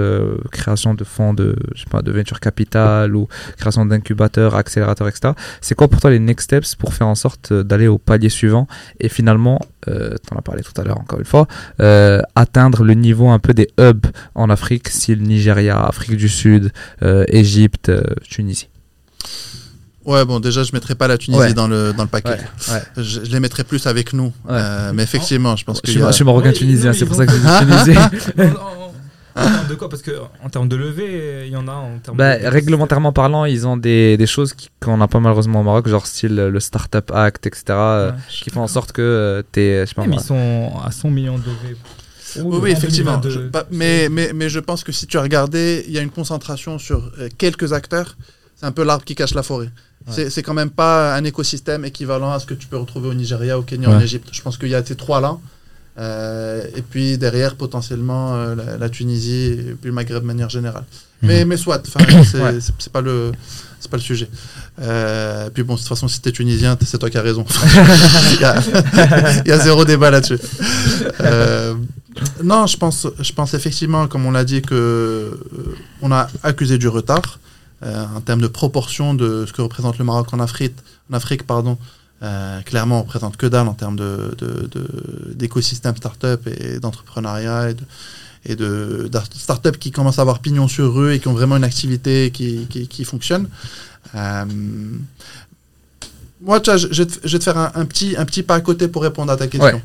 création 0.51 0.95
de 0.95 1.05
fonds 1.05 1.35
de, 1.35 1.57
je 1.75 1.83
sais 1.83 1.91
pas, 1.91 2.03
de 2.03 2.11
venture 2.11 2.41
capital 2.41 3.15
ou 3.15 3.29
création 3.57 3.87
d'incubateurs, 3.87 4.55
accélérateurs, 4.55 5.09
etc. 5.09 5.35
C'est 5.61 5.75
quoi 5.75 5.89
pour 5.89 6.01
toi 6.01 6.11
les 6.11 6.19
next 6.19 6.45
steps 6.45 6.75
pour 6.75 6.95
faire 6.95 7.07
en 7.07 7.15
sorte 7.15 7.53
d'aller 7.53 7.87
au 7.87 7.99
palier 7.99 8.29
suivant 8.29 8.67
et 9.01 9.09
finalement, 9.09 9.61
tu 9.87 9.93
en 10.33 10.39
as 10.39 10.43
parlé 10.43 10.63
tout 10.63 10.79
à 10.81 10.85
l'heure 10.85 10.99
encore 10.99 11.19
une 11.19 11.25
fois, 11.25 11.47
atteindre 12.35 12.85
le 12.85 12.95
niveau 12.95 13.29
un 13.29 13.39
peu 13.39 13.55
des 13.55 13.69
hubs 13.79 14.07
en 14.35 14.51
Afrique, 14.51 14.89
style 15.15 15.23
Nigeria, 15.27 15.81
Afrique 15.85 16.17
du 16.17 16.29
Sud, 16.29 16.73
euh, 17.03 17.25
Égypte, 17.29 17.89
euh, 17.89 18.03
Tunisie. 18.29 18.69
Ouais, 20.05 20.25
bon, 20.25 20.41
déjà, 20.41 20.65
je 20.65 20.73
mettrai 20.73 20.95
pas 20.97 21.07
la 21.07 21.17
Tunisie 21.17 21.41
Ouais. 21.41 21.55
dans 21.55 21.69
le 21.69 21.93
dans 21.93 22.03
le 22.03 22.09
paquet. 22.09 22.31
Ouais, 22.31 22.75
ouais. 22.75 22.83
Je, 22.97 23.25
je 23.25 23.31
les 23.31 23.39
mettrai 23.39 23.63
plus 23.63 23.87
avec 23.87 24.13
nous. 24.13 24.33
Euh, 24.51 24.91
mais 24.93 25.05
effectivement, 25.05 25.55
je 25.55 25.65
pense 25.65 25.77
Je 25.77 25.83
que 25.83 26.07
je 26.07 26.13
suis 26.13 26.25
marocain 26.25 26.53
tunisien, 26.53 26.93
c'est 26.93 27.07
pour 27.07 27.15
ça 27.15 27.25
que 27.27 27.33
je 27.33 27.39
dis 27.39 27.85
Tunisie. 27.85 28.01
En- 29.35 29.45
termes 29.45 29.69
de 29.71 29.75
quoi? 29.77 29.89
Parce 29.89 30.03
que 30.03 30.11
en 30.45 30.51
termes 30.51 30.69
de 30.69 30.77
levée, 30.77 31.45
il 31.47 31.53
y 31.53 31.57
en 31.57 31.67
a 31.67 31.73
en 31.73 31.97
termes 32.03 32.19
Bah, 32.19 32.37
de... 32.39 32.47
réglementairement 32.49 33.13
parlant, 33.15 33.47
ils 33.47 33.67
ont 33.67 33.79
des, 33.79 34.19
des 34.19 34.27
choses 34.27 34.53
qui- 34.53 34.69
qu'on 34.79 34.99
n'a 34.99 35.09
pas 35.09 35.21
malheureusement 35.21 35.61
au 35.61 35.63
Maroc, 35.63 35.89
genre 35.89 36.07
style 36.07 36.35
le 36.37 36.61
Startup 36.61 37.11
Act, 37.11 37.47
etc., 37.47 37.65
euh, 37.71 38.11
Ouais, 38.11 38.17
qui 38.29 38.51
font 38.51 38.61
en 38.61 38.67
sorte 38.67 38.93
que 38.93 39.01
euh, 39.01 39.43
je 39.57 39.87
sais 39.89 39.95
pas 39.95 40.03
Ouais, 40.03 40.09
mais 40.09 40.17
moi, 40.17 40.23
ils 40.23 40.27
sont 40.27 40.73
à 40.85 40.91
100 40.91 41.09
millions 41.09 41.39
de 41.39 41.45
levées. 41.47 41.79
Oui, 42.41 42.59
oui, 42.63 42.71
effectivement. 42.71 43.21
Je- 43.23 43.41
bah, 43.41 43.67
mais, 43.71 44.09
mais, 44.11 44.33
mais 44.35 44.49
je 44.49 44.59
pense 44.61 44.85
que 44.85 44.93
si 44.93 45.07
tu 45.07 45.19
as 45.19 45.23
regardé, 45.23 45.85
il 45.87 45.93
y 45.93 45.99
a 45.99 46.03
une 46.03 46.11
concentration 46.11 46.79
sur 46.79 47.11
euh, 47.19 47.29
quelques 47.39 47.73
acteurs. 47.73 48.17
C'est 48.57 48.67
un 48.67 48.73
peu 48.73 48.85
l'arbre 48.85 49.05
qui 49.05 49.15
cache 49.15 49.35
la 49.35 49.43
forêt. 49.43 49.71
C'est- 50.11 50.31
C'est 50.31 50.43
quand 50.43 50.55
même 50.55 50.71
pas 50.71 51.15
un 51.15 51.25
écosystème 51.25 51.85
équivalent 51.85 52.33
à 52.33 52.39
ce 52.41 52.47
que 52.47 52.55
tu 52.55 52.67
peux 52.67 52.77
retrouver 52.77 53.09
au 53.09 53.15
Nigeria, 53.15 53.59
au 53.59 53.63
Kenya, 53.63 53.89
en 53.91 53.99
Ouais. 53.99 54.05
Égypte. 54.05 54.29
Je 54.33 54.43
pense 54.43 54.57
qu'il 54.59 54.69
y 54.69 54.75
a 54.75 54.85
ces 54.85 54.97
trois-là. 54.97 55.39
Euh, 55.99 56.65
et 56.75 56.81
puis 56.83 57.19
derrière, 57.19 57.55
potentiellement, 57.55 58.35
euh, 58.35 58.55
la, 58.55 58.79
la 58.79 58.89
Tunisie 58.89 59.53
et 59.59 59.77
puis 59.81 59.89
le 59.89 59.93
Maghreb 59.93 60.23
de 60.23 60.27
manière 60.27 60.49
générale. 60.49 60.85
Mais, 61.21 61.45
mais 61.45 61.57
soit, 61.59 61.83
c'est 61.85 61.99
Ouais. 62.41 62.59
pas, 62.93 63.01
le- 63.03 63.31
c'est 63.79 63.91
pas 63.91 63.97
le 63.99 64.03
sujet. 64.03 64.29
Euh, 64.81 65.51
puis 65.51 65.63
bon, 65.63 65.75
de 65.75 65.79
toute 65.79 65.87
façon, 65.89 66.09
si 66.09 66.21
t'es 66.21 66.33
tunisien, 66.33 66.77
c'est 66.85 66.99
toi 66.99 67.11
qui 67.11 67.19
as 67.19 67.23
raison. 67.23 67.45
il, 68.35 68.41
y 68.41 68.45
a, 68.45 68.57
il 69.45 69.49
y 69.49 69.53
a 69.53 69.59
zéro 69.59 69.85
débat 69.85 70.11
là-dessus. 70.11 70.39
Euh, 71.21 71.75
non, 72.43 72.67
je 72.67 72.77
pense, 72.77 73.07
je 73.21 73.33
pense 73.33 73.55
effectivement, 73.55 74.07
comme 74.09 74.27
on 74.27 74.31
l'a 74.33 74.45
dit, 74.45 74.63
que 74.63 74.75
euh, 74.75 75.31
on 76.03 76.13
a 76.13 76.29
accusé 76.43 76.79
du 76.79 76.89
retard 76.89 77.39
euh, 77.83 78.05
en 78.15 78.21
termes 78.21 78.41
de 78.41 78.47
proportion 78.49 79.15
de 79.15 79.45
ce 79.47 79.53
que 79.53 79.63
représente 79.63 79.99
le 79.99 80.05
Maroc 80.05 80.29
en 80.33 80.41
Afrique. 80.41 80.75
En 81.11 81.15
Afrique, 81.15 81.47
pardon. 81.47 81.79
Euh, 82.23 82.61
clairement, 82.63 82.99
on 83.01 83.03
représente 83.03 83.37
que 83.37 83.47
dalle 83.47 83.67
en 83.67 83.75
termes 83.75 83.97
de, 83.97 84.35
de- 84.39 84.69
de- 84.71 85.33
d'écosystème 85.35 85.97
start-up 85.97 86.47
et 86.47 86.79
d'entrepreneuriat 86.79 87.71
et 87.71 87.75
de, 87.75 87.83
et 88.45 88.55
de 88.57 89.11
start-up 89.37 89.77
qui 89.79 89.91
commencent 89.91 90.19
à 90.19 90.23
avoir 90.23 90.39
pignon 90.39 90.69
sur 90.69 90.95
rue 90.95 91.15
et 91.15 91.19
qui 91.21 91.27
ont 91.29 91.33
vraiment 91.33 91.57
une 91.57 91.65
activité 91.65 92.31
qui, 92.31 92.67
qui, 92.71 92.87
qui 92.87 93.05
fonctionne. 93.05 93.49
Moi, 96.41 96.61
tu 96.61 96.71
vois, 96.71 96.77
je, 96.77 96.87
vais 96.89 97.07
te, 97.07 97.19
je 97.25 97.33
vais 97.33 97.39
te 97.39 97.45
faire 97.45 97.59
un, 97.59 97.71
un 97.75 97.85
petit, 97.85 98.17
un 98.17 98.25
petit 98.25 98.43
pas 98.43 98.57
à 98.57 98.61
côté 98.61 98.89
pour 98.89 99.03
répondre 99.03 99.31
à 99.33 99.37
ta 99.37 99.47
question. 99.47 99.81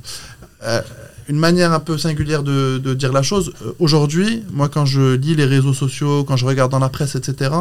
Ouais. 0.62 0.82
Une 1.30 1.38
manière 1.38 1.74
un 1.74 1.80
peu 1.80 1.98
singulière 1.98 2.44
de, 2.44 2.78
de 2.78 2.94
dire 2.94 3.12
la 3.12 3.22
chose. 3.22 3.52
euh, 3.66 3.72
Aujourd'hui, 3.80 4.44
moi, 4.52 4.70
quand 4.70 4.86
je 4.86 5.16
lis 5.16 5.36
les 5.36 5.46
réseaux 5.46 5.74
sociaux, 5.74 6.24
quand 6.24 6.38
je 6.38 6.46
regarde 6.46 6.72
dans 6.72 6.80
la 6.80 6.90
presse, 6.90 7.16
etc., 7.16 7.52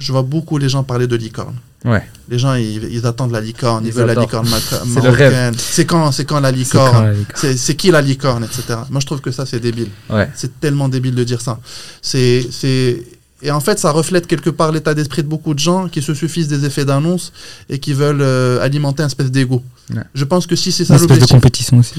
je 0.00 0.10
vois 0.12 0.22
beaucoup 0.22 0.58
les 0.58 0.68
gens 0.68 0.82
parler 0.82 1.06
de 1.06 1.14
licorne. 1.16 1.54
Ouais. 1.84 2.02
Les 2.28 2.38
gens, 2.38 2.54
ils, 2.54 2.82
ils 2.92 3.06
attendent 3.06 3.30
la 3.30 3.40
licorne, 3.40 3.84
ils, 3.84 3.88
Ils 3.88 3.94
veulent 3.94 4.06
la 4.08 4.14
licorne 4.14 4.48
marocaine. 4.86 5.54
C'est 5.56 5.86
quand, 5.86 6.10
c'est 6.10 6.24
quand 6.24 6.40
la 6.40 6.50
licorne 6.50 7.14
C'est 7.34 7.76
qui 7.76 7.90
la 7.92 8.02
licorne, 8.02 8.42
etc. 8.44 8.80
Moi, 8.90 9.00
je 9.00 9.06
trouve 9.06 9.20
que 9.20 9.30
ça, 9.30 9.46
c'est 9.46 9.60
débile. 9.60 9.88
Ouais. 10.10 10.28
C'est 10.34 10.58
tellement 10.60 10.88
débile 10.88 11.14
de 11.14 11.22
dire 11.24 11.40
ça. 11.40 11.58
C'est... 12.02 12.46
Et 13.40 13.52
en 13.52 13.60
fait, 13.60 13.78
ça 13.78 13.92
reflète 13.92 14.26
quelque 14.26 14.50
part 14.50 14.72
l'état 14.72 14.94
d'esprit 14.94 15.22
de 15.22 15.28
beaucoup 15.28 15.54
de 15.54 15.60
gens 15.60 15.88
qui 15.88 16.02
se 16.02 16.12
suffisent 16.12 16.48
des 16.48 16.64
effets 16.64 16.84
d'annonce 16.84 17.32
et 17.68 17.78
qui 17.78 17.92
veulent 17.92 18.20
euh, 18.20 18.60
alimenter 18.60 19.04
un 19.04 19.06
espèce 19.06 19.30
d'ego. 19.30 19.62
Ouais. 19.94 20.02
Je 20.12 20.24
pense 20.24 20.46
que 20.48 20.56
si 20.56 20.72
c'est 20.72 20.82
Une 20.82 20.86
ça 20.88 20.94
espèce 20.96 21.06
de 21.08 21.12
l'objectif. 21.14 21.36
compétition 21.36 21.78
aussi. 21.78 21.94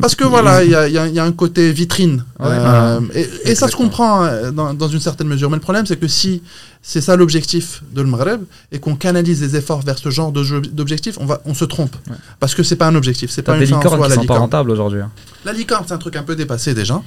Parce 0.00 0.14
que 0.14 0.24
voilà, 0.24 0.62
il 0.64 0.70
y 0.70 0.74
a, 0.74 0.86
il 0.86 0.92
y 0.94 0.98
a- 0.98 1.06
il 1.08 1.14
y 1.14 1.18
a 1.18 1.24
un 1.24 1.32
côté 1.32 1.72
vitrine. 1.72 2.24
Ouais. 2.38 2.46
Euh, 2.50 3.00
et, 3.14 3.26
et 3.50 3.54
ça 3.54 3.68
se 3.68 3.74
comprend 3.76 4.24
euh, 4.24 4.50
dans, 4.52 4.74
dans 4.74 4.88
une 4.88 5.00
certaine 5.00 5.28
mesure. 5.28 5.48
Mais 5.50 5.56
le 5.56 5.62
problème, 5.62 5.86
c'est 5.86 5.96
que 5.96 6.08
si 6.08 6.42
c'est 6.88 7.00
ça 7.00 7.16
l'objectif 7.16 7.82
de 7.92 8.00
le 8.00 8.06
Maghreb 8.06 8.42
et 8.70 8.78
qu'on 8.78 8.94
canalise 8.94 9.42
les 9.42 9.56
efforts 9.56 9.80
vers 9.82 9.98
ce 9.98 10.08
genre 10.10 10.30
d'objectif, 10.30 11.16
on, 11.20 11.26
va, 11.26 11.40
on 11.44 11.52
se 11.52 11.64
trompe. 11.64 11.96
Ouais. 12.08 12.14
Parce 12.38 12.54
que 12.54 12.62
c'est 12.62 12.76
pas 12.76 12.86
un 12.86 12.94
objectif. 12.94 13.28
C'est 13.32 13.42
pas 13.42 13.56
une 13.58 13.66
fin 13.66 13.78
en 13.78 13.82
soi, 13.82 13.90
qui 13.96 14.02
la 14.08 14.14
sont 14.14 14.20
licorne. 14.20 14.70
aujourd'hui. 14.70 15.00
hein. 15.00 15.10
La 15.44 15.52
licorne, 15.52 15.84
c'est 15.88 15.94
un 15.94 15.98
truc 15.98 16.14
un 16.14 16.22
peu 16.22 16.36
dépassé 16.36 16.74
déjà. 16.74 17.02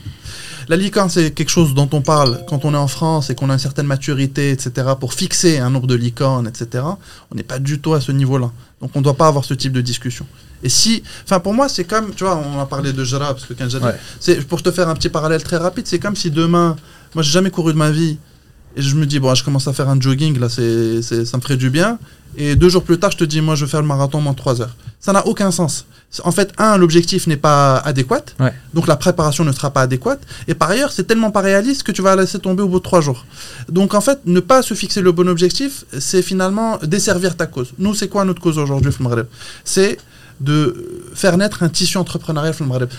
La 0.67 0.75
licorne, 0.75 1.09
c'est 1.09 1.32
quelque 1.32 1.49
chose 1.49 1.73
dont 1.73 1.88
on 1.93 2.01
parle 2.01 2.41
quand 2.49 2.65
on 2.65 2.73
est 2.73 2.77
en 2.77 2.89
France 2.89 3.30
et 3.30 3.36
qu'on 3.36 3.49
a 3.49 3.53
une 3.53 3.59
certaine 3.59 3.88
maturité, 3.88 4.51
etc., 4.51 4.88
pour 4.99 5.13
fixer 5.13 5.59
un 5.59 5.69
nombre 5.69 5.88
de 5.88 5.95
licornes, 5.95 6.45
etc. 6.47 6.84
On 7.32 7.36
n'est 7.36 7.43
pas 7.43 7.59
du 7.59 7.80
tout 7.80 7.93
à 7.93 8.01
ce 8.01 8.11
niveau-là. 8.11 8.51
Donc 8.82 8.91
on 8.95 8.99
ne 8.99 9.03
doit 9.05 9.15
pas 9.15 9.27
avoir 9.27 9.45
ce 9.45 9.53
type 9.53 9.71
de 9.71 9.82
discussion. 9.82 10.25
Et 10.61 10.67
si, 10.67 11.03
enfin 11.23 11.39
pour 11.39 11.53
moi, 11.53 11.69
c'est 11.69 11.86
comme, 11.86 12.13
tu 12.13 12.25
vois, 12.25 12.36
on 12.36 12.59
a 12.59 12.65
parlé 12.65 12.91
de 12.91 13.03
Jara, 13.05 13.34
parce 13.34 13.45
que 13.45 13.53
quand 13.53 13.73
Ouais. 13.82 13.95
c'est 14.19 14.45
pour 14.45 14.61
te 14.61 14.71
faire 14.71 14.89
un 14.89 14.93
petit 14.95 15.07
parallèle 15.09 15.41
très 15.41 15.55
rapide, 15.57 15.88
c'est 15.88 15.99
comme 15.99 16.17
si 16.17 16.30
demain, 16.32 16.75
moi 17.15 17.23
j'ai 17.23 17.32
jamais 17.32 17.49
couru 17.49 17.71
de 17.71 17.77
ma 17.77 17.91
vie, 17.91 18.17
et 18.76 18.82
je 18.82 18.95
me 18.95 19.05
dis, 19.05 19.20
bon, 19.20 19.34
je 19.36 19.43
commence 19.43 19.67
à 19.67 19.74
faire 19.74 19.89
un 19.89 19.99
jogging, 19.99 20.39
là, 20.39 20.49
c'est, 20.49 21.01
ça 21.01 21.38
me 21.38 21.41
ferait 21.41 21.57
du 21.57 21.70
bien. 21.70 21.97
Et 22.38 22.55
deux 22.55 22.70
jours 22.70 22.84
plus 22.84 22.99
tard, 22.99 23.11
je 23.11 23.17
te 23.17 23.24
dis, 23.24 23.41
moi, 23.41 23.55
je 23.55 23.65
vais 23.65 23.72
faire 23.72 23.82
le 23.82 23.88
marathon 23.88 24.24
en 24.26 24.34
trois 24.34 24.61
heures. 24.61 24.76
Ça 24.99 25.11
n'a 25.13 25.26
aucun 25.26 25.51
sens. 25.51 25.86
En 26.24 26.32
fait, 26.32 26.53
un, 26.57 26.78
l'objectif 26.78 27.28
n'est 27.28 27.38
pas 27.38 27.78
adéquat. 27.78 28.24
Ouais. 28.39 28.53
Donc 28.74 28.88
la 28.88 28.95
préparation 28.95 29.43
ne 29.43 29.51
sera 29.51 29.70
pas 29.70 29.82
adéquate. 29.82 30.20
Et 30.47 30.55
par 30.55 30.70
ailleurs, 30.70 30.91
c'est 30.91 31.03
tellement 31.03 31.30
pas 31.30 31.41
réaliste 31.41 31.84
que 31.84 31.91
tu 31.91 32.01
vas 32.01 32.15
laisser 32.15 32.39
tomber 32.39 32.63
au 32.63 32.67
bout 32.67 32.80
de 32.80 32.84
trois 32.84 33.01
jours. 33.01 33.26
Donc 33.70 33.93
en 33.93 34.01
fait, 34.01 34.20
ne 34.26 34.39
pas 34.39 34.61
se 34.63 34.74
fixer 34.74 35.01
le 35.01 35.11
bon 35.11 35.28
objectif, 35.30 35.86
c'est 35.99 36.24
finalement 36.24 36.78
desservir 36.78 37.38
ta 37.38 37.45
cause. 37.45 37.74
Nous, 37.78 37.93
c'est 37.93 38.07
quoi 38.07 38.26
notre 38.26 38.41
cause 38.41 38.57
aujourd'hui, 38.57 38.91
Maghreb 38.99 39.28
C'est 39.63 39.97
de 40.39 41.01
faire 41.13 41.37
naître 41.37 41.63
un 41.63 41.69
tissu 41.69 41.97
entrepreneurial. 41.97 42.53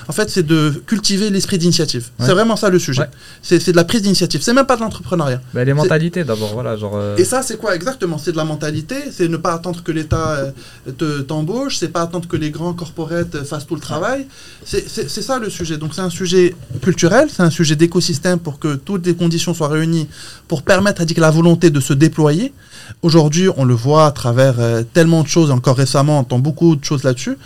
En 0.09 0.13
fait, 0.13 0.29
c'est 0.29 0.43
de 0.43 0.83
cultiver 0.87 1.31
l'esprit 1.31 1.57
d'initiative. 1.59 2.09
Ouais. 2.19 2.27
C'est 2.27 2.33
vraiment 2.33 2.57
ça 2.57 2.69
le 2.69 2.79
sujet. 2.79 3.03
Ouais. 3.03 3.09
C'est 3.43 3.71
de 3.71 3.77
la 3.77 3.85
prise 3.85 4.03
d'initiative. 4.03 4.43
C'est 4.43 4.53
même 4.53 4.67
pas 4.67 4.77
de 4.77 4.83
l'entrepreneuriat. 4.83 5.41
Bah, 5.55 5.65
les 5.65 5.73
mentalités 5.73 6.25
d'abord, 6.25 6.53
voilà, 6.53 6.77
genre. 6.77 6.93
euh, 6.97 7.17
Et 7.17 7.25
ça, 7.25 7.43
c'est 7.43 7.57
quoi 7.57 7.75
exactement? 7.75 8.19
C'est 8.19 8.33
de 8.33 8.37
la 8.37 8.45
mentalité, 8.45 8.97
c'est 9.13 9.29
ne 9.29 9.37
pas 9.39 9.55
attendre 9.55 9.83
que 9.83 9.93
l'État 9.93 10.31
euh, 10.33 10.51
te- 10.99 11.21
t'embauche, 11.21 11.77
c'est 11.79 11.89
pas 11.89 12.03
attendre 12.03 12.29
que 12.29 12.37
les 12.37 12.51
grands 12.51 12.75
corporates 12.75 13.35
euh, 13.37 13.45
fassent 13.45 13.67
tout 13.67 13.75
le 13.75 13.81
travail. 13.81 14.27
C'est 14.65 15.09
ça 15.09 15.39
le 15.39 15.49
sujet. 15.49 15.79
Donc 15.79 15.95
c'est 15.95 16.01
un 16.03 16.11
sujet 16.11 16.55
culturel, 16.83 17.29
c'est 17.35 17.43
un 17.43 17.51
sujet 17.51 17.77
d'écosystème 17.77 18.39
pour 18.39 18.59
que 18.59 18.75
toutes 18.75 19.07
les 19.07 19.15
conditions 19.15 19.55
soient 19.55 19.69
réunies 19.69 20.09
pour 20.49 20.63
permettre 20.63 21.01
à 21.03 21.05
dire, 21.05 21.21
la 21.21 21.31
volonté 21.31 21.71
de 21.71 21.81
se 21.81 21.93
déployer. 21.95 22.53
Aujourd'hui, 23.03 23.49
on 23.57 23.65
le 23.65 23.75
voit 23.75 24.07
à 24.07 24.11
travers 24.11 24.57
euh, 24.59 24.83
tellement 24.83 25.23
de 25.23 25.29
choses, 25.29 25.51
encore 25.51 25.77
récemment, 25.77 26.17
on 26.19 26.21
entend 26.21 26.39
beaucoup 26.39 26.77
de 26.77 26.85
choses 26.85 27.05
là-dessus. 27.05 27.30
Là-dessus. 27.31 27.39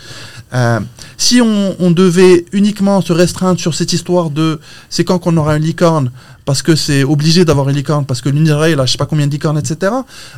Euh, 0.53 0.79
si 1.17 1.41
on, 1.41 1.75
on 1.79 1.91
devait 1.91 2.45
uniquement 2.51 3.01
se 3.01 3.11
restreindre 3.13 3.59
sur 3.59 3.73
cette 3.73 3.93
histoire 3.93 4.29
de 4.29 4.59
c'est 4.89 5.03
quand 5.03 5.19
qu'on 5.19 5.35
aura 5.37 5.57
une 5.57 5.63
licorne, 5.63 6.11
parce 6.45 6.61
que 6.61 6.75
c'est 6.75 7.03
obligé 7.03 7.43
d'avoir 7.45 7.67
une 7.69 7.75
licorne, 7.75 8.05
parce 8.05 8.21
que 8.21 8.29
l'UNIRA, 8.29 8.69
il 8.69 8.79
a 8.79 8.85
je 8.85 8.91
sais 8.91 8.97
pas 8.97 9.07
combien 9.07 9.25
de 9.25 9.31
licornes, 9.31 9.57
etc. 9.57 9.91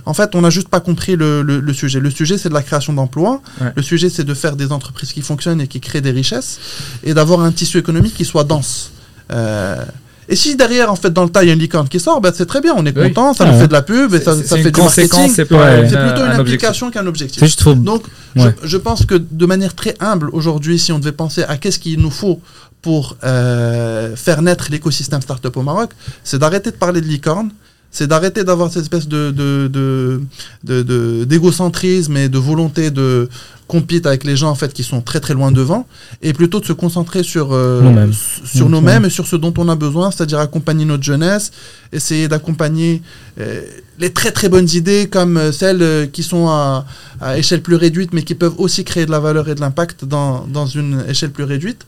En 0.05 0.13
fait, 0.13 0.33
on 0.35 0.41
n'a 0.41 0.49
juste 0.49 0.69
pas 0.69 0.79
compris 0.79 1.15
le, 1.17 1.41
le- 1.41 1.59
le 1.59 1.73
sujet. 1.73 1.99
Le 1.99 2.09
sujet, 2.09 2.37
c'est 2.37 2.49
de 2.49 2.53
la 2.53 2.63
création 2.63 2.93
d'emplois. 2.93 3.41
Ouais. 3.59 3.71
Le 3.75 3.81
sujet, 3.81 4.09
c'est 4.09 4.23
de 4.23 4.33
faire 4.33 4.55
des 4.55 4.71
entreprises 4.71 5.11
qui 5.11 5.21
fonctionnent 5.21 5.59
et 5.61 5.67
qui 5.67 5.81
créent 5.81 6.01
des 6.01 6.11
richesses, 6.11 6.59
et 7.03 7.13
d'avoir 7.13 7.41
un 7.41 7.51
tissu 7.51 7.77
économique 7.77 8.13
qui 8.15 8.25
soit 8.25 8.45
dense. 8.45 8.91
Euh, 9.31 9.83
et 10.29 10.35
si 10.35 10.55
derrière, 10.55 10.91
en 10.91 10.95
fait, 10.95 11.11
dans 11.11 11.23
le 11.23 11.29
tas, 11.29 11.43
il 11.43 11.47
y 11.47 11.49
a 11.49 11.53
une 11.53 11.59
licorne 11.59 11.87
qui 11.87 11.99
sort, 11.99 12.19
ben, 12.21 12.31
c'est 12.35 12.45
très 12.45 12.61
bien, 12.61 12.73
on 12.75 12.85
est 12.85 12.97
Oui. 12.97 13.07
content, 13.13 13.33
ça 13.33 13.45
nous 13.45 13.57
fait 13.57 13.67
de 13.67 13.73
la 13.73 13.81
pub, 13.81 14.13
et 14.13 14.19
ça, 14.21 14.35
fait 14.35 14.71
du 14.71 14.81
marketing. 14.81 15.31
c'est 15.33 15.51
Ouais. 15.51 15.81
plutôt 15.87 15.95
une 16.25 16.31
un 16.31 16.39
implication 16.39 16.91
qu'un 16.91 17.07
objectif. 17.07 17.41
Donc, 17.75 18.03
Ouais. 18.35 18.53
je, 18.63 18.67
je 18.67 18.77
pense 18.77 19.05
que 19.05 19.15
de 19.15 19.45
manière 19.45 19.73
très 19.73 19.95
humble, 19.99 20.29
aujourd'hui, 20.33 20.77
si 20.79 20.91
on 20.91 20.99
devait 20.99 21.11
penser 21.13 21.43
à 21.43 21.57
qu'est-ce 21.57 21.79
qu'il 21.79 21.99
nous 21.99 22.11
faut 22.11 22.39
pour 22.81 23.17
euh, 23.23 24.15
faire 24.15 24.41
naître 24.41 24.67
l'écosystème 24.69 25.21
startup 25.21 25.55
au 25.57 25.63
Maroc, 25.63 25.91
c'est 26.23 26.37
d'arrêter 26.39 26.71
de 26.71 26.75
parler 26.75 27.01
de 27.01 27.07
licorne, 27.07 27.51
c'est 27.97 28.07
d'arrêter 28.11 28.43
d'avoir 28.43 28.67
cette 28.71 28.83
espèce 28.87 29.07
de, 29.15 29.31
de, 29.31 29.67
de, 29.77 30.21
de- 30.69 30.83
de- 30.91 31.23
d'égocentrisme 31.25 32.15
et 32.23 32.29
de 32.29 32.37
volonté 32.37 32.91
de 32.91 33.27
compete 33.67 34.05
avec 34.05 34.23
les 34.23 34.37
gens 34.41 34.49
en 34.49 34.55
fait 34.61 34.71
qui 34.77 34.83
sont 34.91 35.01
très 35.09 35.19
très 35.25 35.33
loin 35.33 35.51
devant 35.51 35.81
et 36.21 36.31
plutôt 36.39 36.59
de 36.63 36.65
se 36.65 36.73
concentrer 36.83 37.21
sur 37.33 37.45
euh, 37.51 37.81
Nous-mêmes. 37.81 38.11
s- 38.11 38.41
sur 38.57 38.69
nous-mêmes 38.69 39.03
et 39.05 39.09
sur 39.09 39.25
ce 39.31 39.35
dont 39.35 39.53
on 39.57 39.67
a 39.67 39.75
besoin 39.75 40.11
c'est-à-dire 40.11 40.39
accompagner 40.39 40.85
notre 40.85 41.03
jeunesse 41.11 41.51
essayer 41.91 42.27
d'accompagner 42.27 43.01
euh, 43.41 43.61
les 43.99 44.11
très 44.13 44.31
très 44.31 44.47
bonnes 44.47 44.69
idées 44.81 45.07
comme 45.15 45.35
euh, 45.37 45.51
celles 45.51 45.81
euh, 45.81 46.05
qui 46.05 46.23
sont 46.23 46.47
à, 46.47 46.85
à 47.19 47.37
échelle 47.41 47.61
plus 47.61 47.75
réduite 47.75 48.11
mais 48.13 48.21
qui 48.23 48.35
peuvent 48.35 48.55
aussi 48.59 48.83
créer 48.85 49.05
de 49.07 49.11
la 49.11 49.19
valeur 49.19 49.49
et 49.49 49.55
de 49.55 49.59
l'impact 49.61 50.05
dans, 50.05 50.45
dans 50.47 50.67
une 50.79 51.03
échelle 51.13 51.31
plus 51.37 51.47
réduite 51.55 51.81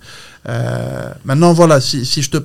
Euh, 0.47 1.11
maintenant 1.29 1.51
voilà 1.53 1.77
si, 1.81 2.05
si 2.11 2.21
je 2.25 2.29
te 2.35 2.37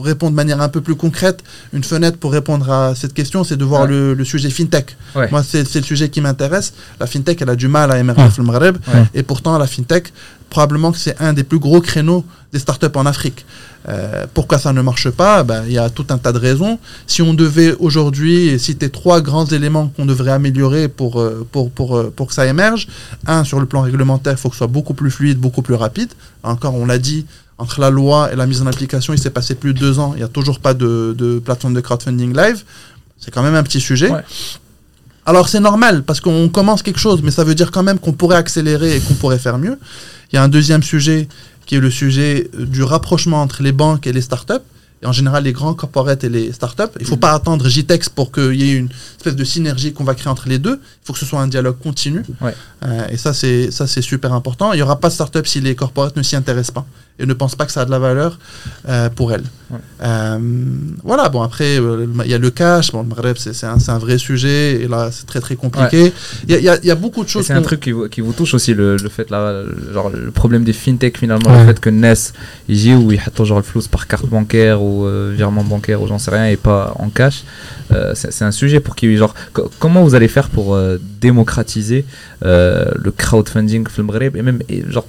réponds 0.00 0.30
de 0.30 0.34
manière 0.34 0.60
un 0.60 0.68
peu 0.68 0.80
plus 0.80 0.94
concrète 0.96 1.42
une 1.72 1.84
fenêtre 1.84 2.18
pour 2.18 2.32
répondre 2.32 2.70
à 2.70 2.94
cette 2.94 3.14
question 3.14 3.44
c'est 3.44 3.56
de 3.56 3.64
voir 3.64 3.82
Ouais. 3.82 3.88
le, 3.88 4.14
le 4.14 4.24
sujet 4.24 4.50
fintech 4.50 4.96
Ouais. 5.14 5.28
moi 5.30 5.42
c'est 5.42 5.62
le 5.74 5.82
sujet 5.82 6.08
qui 6.08 6.20
m'intéresse 6.20 6.72
la 7.00 7.06
fintech 7.06 7.40
elle 7.42 7.50
a 7.50 7.56
du 7.56 7.68
mal 7.68 7.90
à 7.92 7.98
émerger 7.98 8.22
dans 8.22 8.42
le 8.42 8.44
Maghreb 8.44 8.76
Ouais. 8.88 9.04
et 9.14 9.22
pourtant 9.22 9.56
la 9.58 9.66
fintech 9.66 10.12
probablement 10.50 10.92
que 10.92 10.98
c'est 10.98 11.20
un 11.20 11.32
des 11.32 11.44
plus 11.44 11.58
gros 11.58 11.80
créneaux 11.80 12.24
des 12.52 12.58
startups 12.58 12.86
en 12.94 13.06
Afrique 13.06 13.44
Euh, 13.88 14.26
pourquoi 14.34 14.58
ça 14.58 14.72
ne 14.72 14.82
marche 14.82 15.10
pas? 15.10 15.44
Ben, 15.44 15.62
Il 15.68 15.72
y 15.72 15.78
a 15.78 15.88
tout 15.90 16.06
un 16.10 16.18
tas 16.18 16.32
de 16.32 16.40
raisons. 16.40 16.80
Si 17.06 17.22
on 17.22 17.34
devait 17.34 17.72
aujourd'hui 17.78 18.58
citer 18.58 18.88
trois 18.90 19.20
grands 19.20 19.46
éléments 19.46 19.86
qu'on 19.94 20.06
devrait 20.06 20.32
améliorer 20.32 20.88
pour, 20.88 21.20
euh, 21.20 21.46
pour, 21.52 21.70
pour, 21.70 21.96
euh, 21.96 22.12
pour 22.16 22.26
que 22.26 22.34
ça 22.34 22.46
émerge, 22.48 22.88
un, 23.28 23.44
sur 23.44 23.60
le 23.60 23.66
plan 23.66 23.82
réglementaire, 23.82 24.32
il 24.32 24.38
faut 24.42 24.48
que 24.48 24.56
ce 24.56 24.62
soit 24.64 24.66
beaucoup 24.78 24.94
plus 24.94 25.12
fluide, 25.12 25.38
beaucoup 25.38 25.62
plus 25.62 25.76
rapide. 25.76 26.10
Encore, 26.42 26.74
on 26.74 26.84
l'a 26.84 26.98
dit, 26.98 27.26
entre 27.58 27.80
la 27.80 27.90
loi 27.90 28.32
et 28.32 28.36
la 28.36 28.46
mise 28.46 28.60
en 28.62 28.66
application, 28.66 29.12
il 29.12 29.18
s'est 29.18 29.30
passé 29.30 29.54
plus 29.54 29.72
de 29.72 29.78
deux 29.78 29.98
ans, 29.98 30.12
il 30.14 30.18
n'y 30.18 30.24
a 30.24 30.28
toujours 30.28 30.60
pas 30.60 30.74
de, 30.74 31.14
de 31.16 31.38
plateforme 31.38 31.74
de 31.74 31.80
crowdfunding 31.80 32.36
live. 32.36 32.64
C'est 33.18 33.30
quand 33.30 33.42
même 33.42 33.54
un 33.54 33.62
petit 33.62 33.80
sujet. 33.80 34.10
Ouais. 34.10 34.22
Alors 35.24 35.48
c'est 35.48 35.60
normal, 35.60 36.04
parce 36.04 36.20
qu'on 36.20 36.48
commence 36.48 36.82
quelque 36.82 37.00
chose, 37.00 37.20
mais 37.22 37.30
ça 37.30 37.44
veut 37.44 37.54
dire 37.54 37.70
quand 37.70 37.82
même 37.82 37.98
qu'on 37.98 38.12
pourrait 38.12 38.36
accélérer 38.36 38.96
et 38.96 39.00
qu'on 39.00 39.14
pourrait 39.14 39.38
faire 39.38 39.58
mieux. 39.58 39.78
Il 40.32 40.36
y 40.36 40.38
a 40.38 40.42
un 40.42 40.48
deuxième 40.48 40.82
sujet 40.82 41.28
qui 41.66 41.74
est 41.74 41.80
le 41.80 41.90
sujet 41.90 42.48
euh, 42.58 42.64
du 42.64 42.82
rapprochement 42.82 43.42
entre 43.42 43.62
les 43.62 43.72
banques 43.72 44.06
et 44.06 44.12
les 44.12 44.20
startups. 44.20 44.64
Et 45.02 45.06
en 45.06 45.12
général, 45.12 45.44
les 45.44 45.52
grands 45.52 45.74
corporates 45.74 46.24
et 46.24 46.30
les 46.30 46.52
startups. 46.52 46.84
Il 46.98 47.02
ne 47.02 47.08
faut 47.08 47.18
pas 47.18 47.32
attendre 47.32 47.68
JTEX 47.68 48.08
pour 48.08 48.32
qu'il 48.32 48.54
y 48.54 48.70
ait 48.70 48.76
une 48.76 48.88
espèce 49.18 49.36
de 49.36 49.44
synergie 49.44 49.92
qu'on 49.92 50.04
va 50.04 50.14
créer 50.14 50.28
entre 50.28 50.48
les 50.48 50.58
deux. 50.58 50.80
Il 50.80 51.06
faut 51.06 51.12
que 51.12 51.18
ce 51.18 51.26
soit 51.26 51.40
un 51.40 51.48
dialogue 51.48 51.76
continu. 51.82 52.22
Ouais. 52.40 52.54
Euh, 52.84 53.06
et 53.10 53.18
ça, 53.18 53.34
c'est 53.34 53.70
ça, 53.70 53.86
c'est 53.86 54.00
super 54.00 54.32
important. 54.32 54.72
Il 54.72 54.76
n'y 54.76 54.82
aura 54.82 54.98
pas 54.98 55.08
de 55.08 55.12
startup 55.12 55.46
si 55.46 55.60
les 55.60 55.74
corporates 55.74 56.16
ne 56.16 56.22
s'y 56.22 56.34
intéressent 56.34 56.72
pas 56.72 56.86
et 57.18 57.26
ne 57.26 57.32
pensent 57.34 57.54
pas 57.54 57.64
que 57.66 57.72
ça 57.72 57.82
a 57.82 57.84
de 57.84 57.90
la 57.90 57.98
valeur 57.98 58.38
euh, 58.88 59.08
pour. 59.10 59.28
Ouais. 59.28 59.38
Euh, 60.02 60.38
voilà. 61.02 61.28
Bon, 61.28 61.42
après, 61.42 61.78
euh, 61.80 62.06
il 62.24 62.30
y 62.30 62.34
a 62.34 62.38
le 62.38 62.50
cash. 62.50 62.92
Bon, 62.92 63.02
le 63.02 63.08
Maghreb, 63.08 63.36
c'est 63.38 63.52
c'est 63.54 63.66
un, 63.66 63.78
c'est 63.78 63.90
un 63.90 63.98
vrai 63.98 64.18
sujet. 64.18 64.82
Et 64.82 64.86
là, 64.88 65.08
c'est 65.10 65.26
très 65.26 65.40
très 65.40 65.56
compliqué. 65.56 66.12
Il 66.46 66.50
y, 66.50 66.54
a, 66.54 66.58
il 66.58 66.64
y 66.64 66.68
a- 66.68 66.84
y 66.84 66.90
a 66.90 66.94
beaucoup 66.94 67.24
de 67.24 67.28
choses. 67.28 67.46
C'est 67.46 67.52
un 67.54 67.62
truc 67.62 67.80
qui 67.80 67.92
vous, 67.92 68.08
qui 68.08 68.20
vous 68.20 68.32
touche 68.32 68.54
aussi, 68.54 68.74
le, 68.74 68.96
le 68.96 69.08
fait 69.08 69.30
là, 69.30 69.62
le- 69.62 69.92
genre 69.92 70.10
le 70.10 70.30
problème 70.30 70.62
des 70.64 70.72
fintech 70.72 71.18
finalement, 71.18 71.50
Ouais. 71.50 71.60
le 71.60 71.66
fait 71.66 71.80
que 71.80 71.90
NES, 71.90 72.14
il 72.68 72.86
y 72.86 72.94
où 72.94 73.10
il 73.12 73.16
y 73.16 73.20
a 73.20 73.30
toujours 73.30 73.56
le 73.56 73.62
flou 73.62 73.80
par 73.90 74.06
carte 74.06 74.26
bancaire 74.26 74.82
ou 74.82 75.06
euh, 75.06 75.32
virement 75.34 75.64
bancaire 75.64 76.02
ou 76.02 76.06
j'en 76.06 76.18
sais 76.18 76.30
rien 76.30 76.46
et 76.48 76.56
pas 76.56 76.92
en 76.98 77.08
cash. 77.08 77.44
Euh, 77.92 78.12
c'est 78.14 78.32
c'est 78.32 78.44
un 78.44 78.50
sujet 78.52 78.80
pour 78.80 78.94
qui, 78.94 79.16
genre, 79.16 79.34
co- 79.52 79.70
comment 79.78 80.02
vous 80.04 80.14
allez 80.14 80.28
faire 80.28 80.48
pour 80.50 80.74
euh, 80.74 80.98
démocratiser 81.20 82.04
euh, 82.44 82.84
le 82.94 83.10
crowdfunding 83.10 83.84
le 83.96 84.02
Maghreb 84.04 84.36
et 84.36 84.42
même, 84.42 84.60
et, 84.68 84.84
genre, 84.90 85.06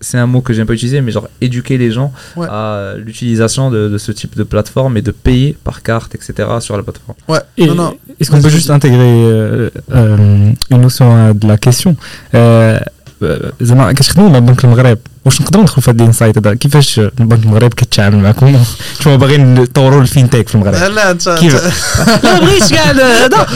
c'est 0.00 0.18
un 0.18 0.26
mot 0.26 0.40
que 0.40 0.52
j'aime 0.52 0.66
pas 0.66 0.74
utiliser, 0.74 1.00
mais 1.00 1.10
genre 1.12 1.28
éduquer 1.40 1.78
les 1.78 1.90
gens 1.90 2.12
Ouais. 2.36 2.46
à 2.50 2.94
l'utilisation 2.96 3.70
de, 3.70 3.88
de 3.88 3.98
ce 3.98 4.12
type 4.12 4.36
de 4.36 4.42
plateforme 4.42 4.96
et 4.96 5.02
de 5.02 5.10
payer 5.10 5.56
par 5.64 5.82
carte, 5.82 6.14
etc. 6.14 6.48
sur 6.60 6.76
la 6.76 6.82
plateforme. 6.82 7.16
Ouais. 7.28 7.38
Et 7.56 7.66
non, 7.66 7.74
non. 7.74 7.94
Est-ce 8.20 8.30
qu'on 8.30 8.40
peut 8.42 8.48
juste 8.48 8.70
intégrer 8.70 8.98
euh, 9.24 9.70
euh, 9.92 10.50
une 10.70 10.80
notion 10.80 11.16
euh, 11.16 11.32
de 11.32 11.46
la 11.46 11.56
question? 11.58 11.96
Euh, 12.34 12.78
euh, 15.27 15.29
زعما 15.29 15.35
كاش 15.35 15.39
خدموا 15.39 15.39
مع 15.39 15.39
بنك 15.39 15.39
المغرب 15.39 15.39
واش 15.39 15.41
نقدروا 15.41 15.63
ندخلوا 15.63 15.81
في 15.81 15.89
هذا 15.91 16.01
الانسايت 16.03 16.37
هذا 16.37 16.53
كيفاش 16.53 16.99
بنك 16.99 17.43
المغرب 17.43 17.73
كتعامل 17.73 18.19
معكم 18.19 18.63
شنو 19.03 19.17
باغيين 19.17 19.53
نطوروا 19.53 20.01
الفينتيك 20.01 20.49
في 20.49 20.55
المغرب 20.55 20.75
لا 20.75 21.11
انت 21.11 21.29
كيف 21.29 21.53
لا 22.23 22.39
بغيتش 22.39 22.69
كاع 22.73 22.91
هذا 22.91 23.47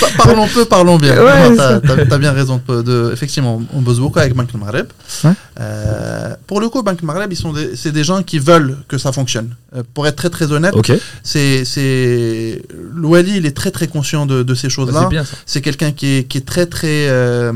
Pa- 0.00 0.12
parlons 0.22 0.48
peu, 0.54 0.64
parlons 0.76 0.98
bien. 1.04 1.14
Ouais, 1.26 1.50
Non, 1.50 1.56
ça- 1.56 1.80
T'as 1.86 1.96
t'as- 1.96 2.06
t'as 2.10 2.18
bien 2.24 2.32
raison. 2.40 2.56
De, 2.68 2.82
de- 2.88 3.10
effectivement, 3.16 3.54
on 3.78 3.80
bosse 3.86 4.00
beaucoup 4.04 4.18
avec 4.24 4.34
Banque 4.38 4.52
le 4.54 4.60
Maghreb. 4.64 4.86
Ouais. 5.24 5.34
Euh, 5.60 6.34
pour 6.48 6.58
le 6.62 6.66
coup, 6.70 6.80
Banque 6.82 7.00
le 7.02 7.06
Maghreb, 7.10 7.30
ils 7.36 7.36
sont 7.44 7.52
des- 7.58 7.70
c'est 7.80 7.92
des 7.98 8.04
gens 8.10 8.20
qui 8.30 8.38
veulent 8.50 8.76
que 8.90 8.96
ça 9.04 9.10
fonctionne. 9.18 9.48
Euh, 9.76 9.82
pour 9.94 10.02
être 10.08 10.16
très 10.22 10.30
très 10.36 10.48
honnête, 10.54 10.74
Ok. 10.80 10.90
c'est 11.32 11.64
c'est 11.72 12.62
Louali, 13.02 13.32
il 13.40 13.44
est 13.50 13.56
très 13.62 13.70
très 13.76 13.88
conscient 13.96 14.24
de, 14.32 14.36
de 14.50 14.54
ces 14.60 14.68
Bah, 14.68 14.74
choses-là. 14.76 15.00
c'est 15.02 15.14
bien 15.16 15.24
ça. 15.30 15.34
C'est 15.52 15.60
quelqu'un 15.66 15.92
qui 15.98 16.06
est, 16.18 16.22
qui 16.30 16.36
est 16.40 16.46
très 16.52 16.66
très 16.76 16.98
euh, 17.08 17.52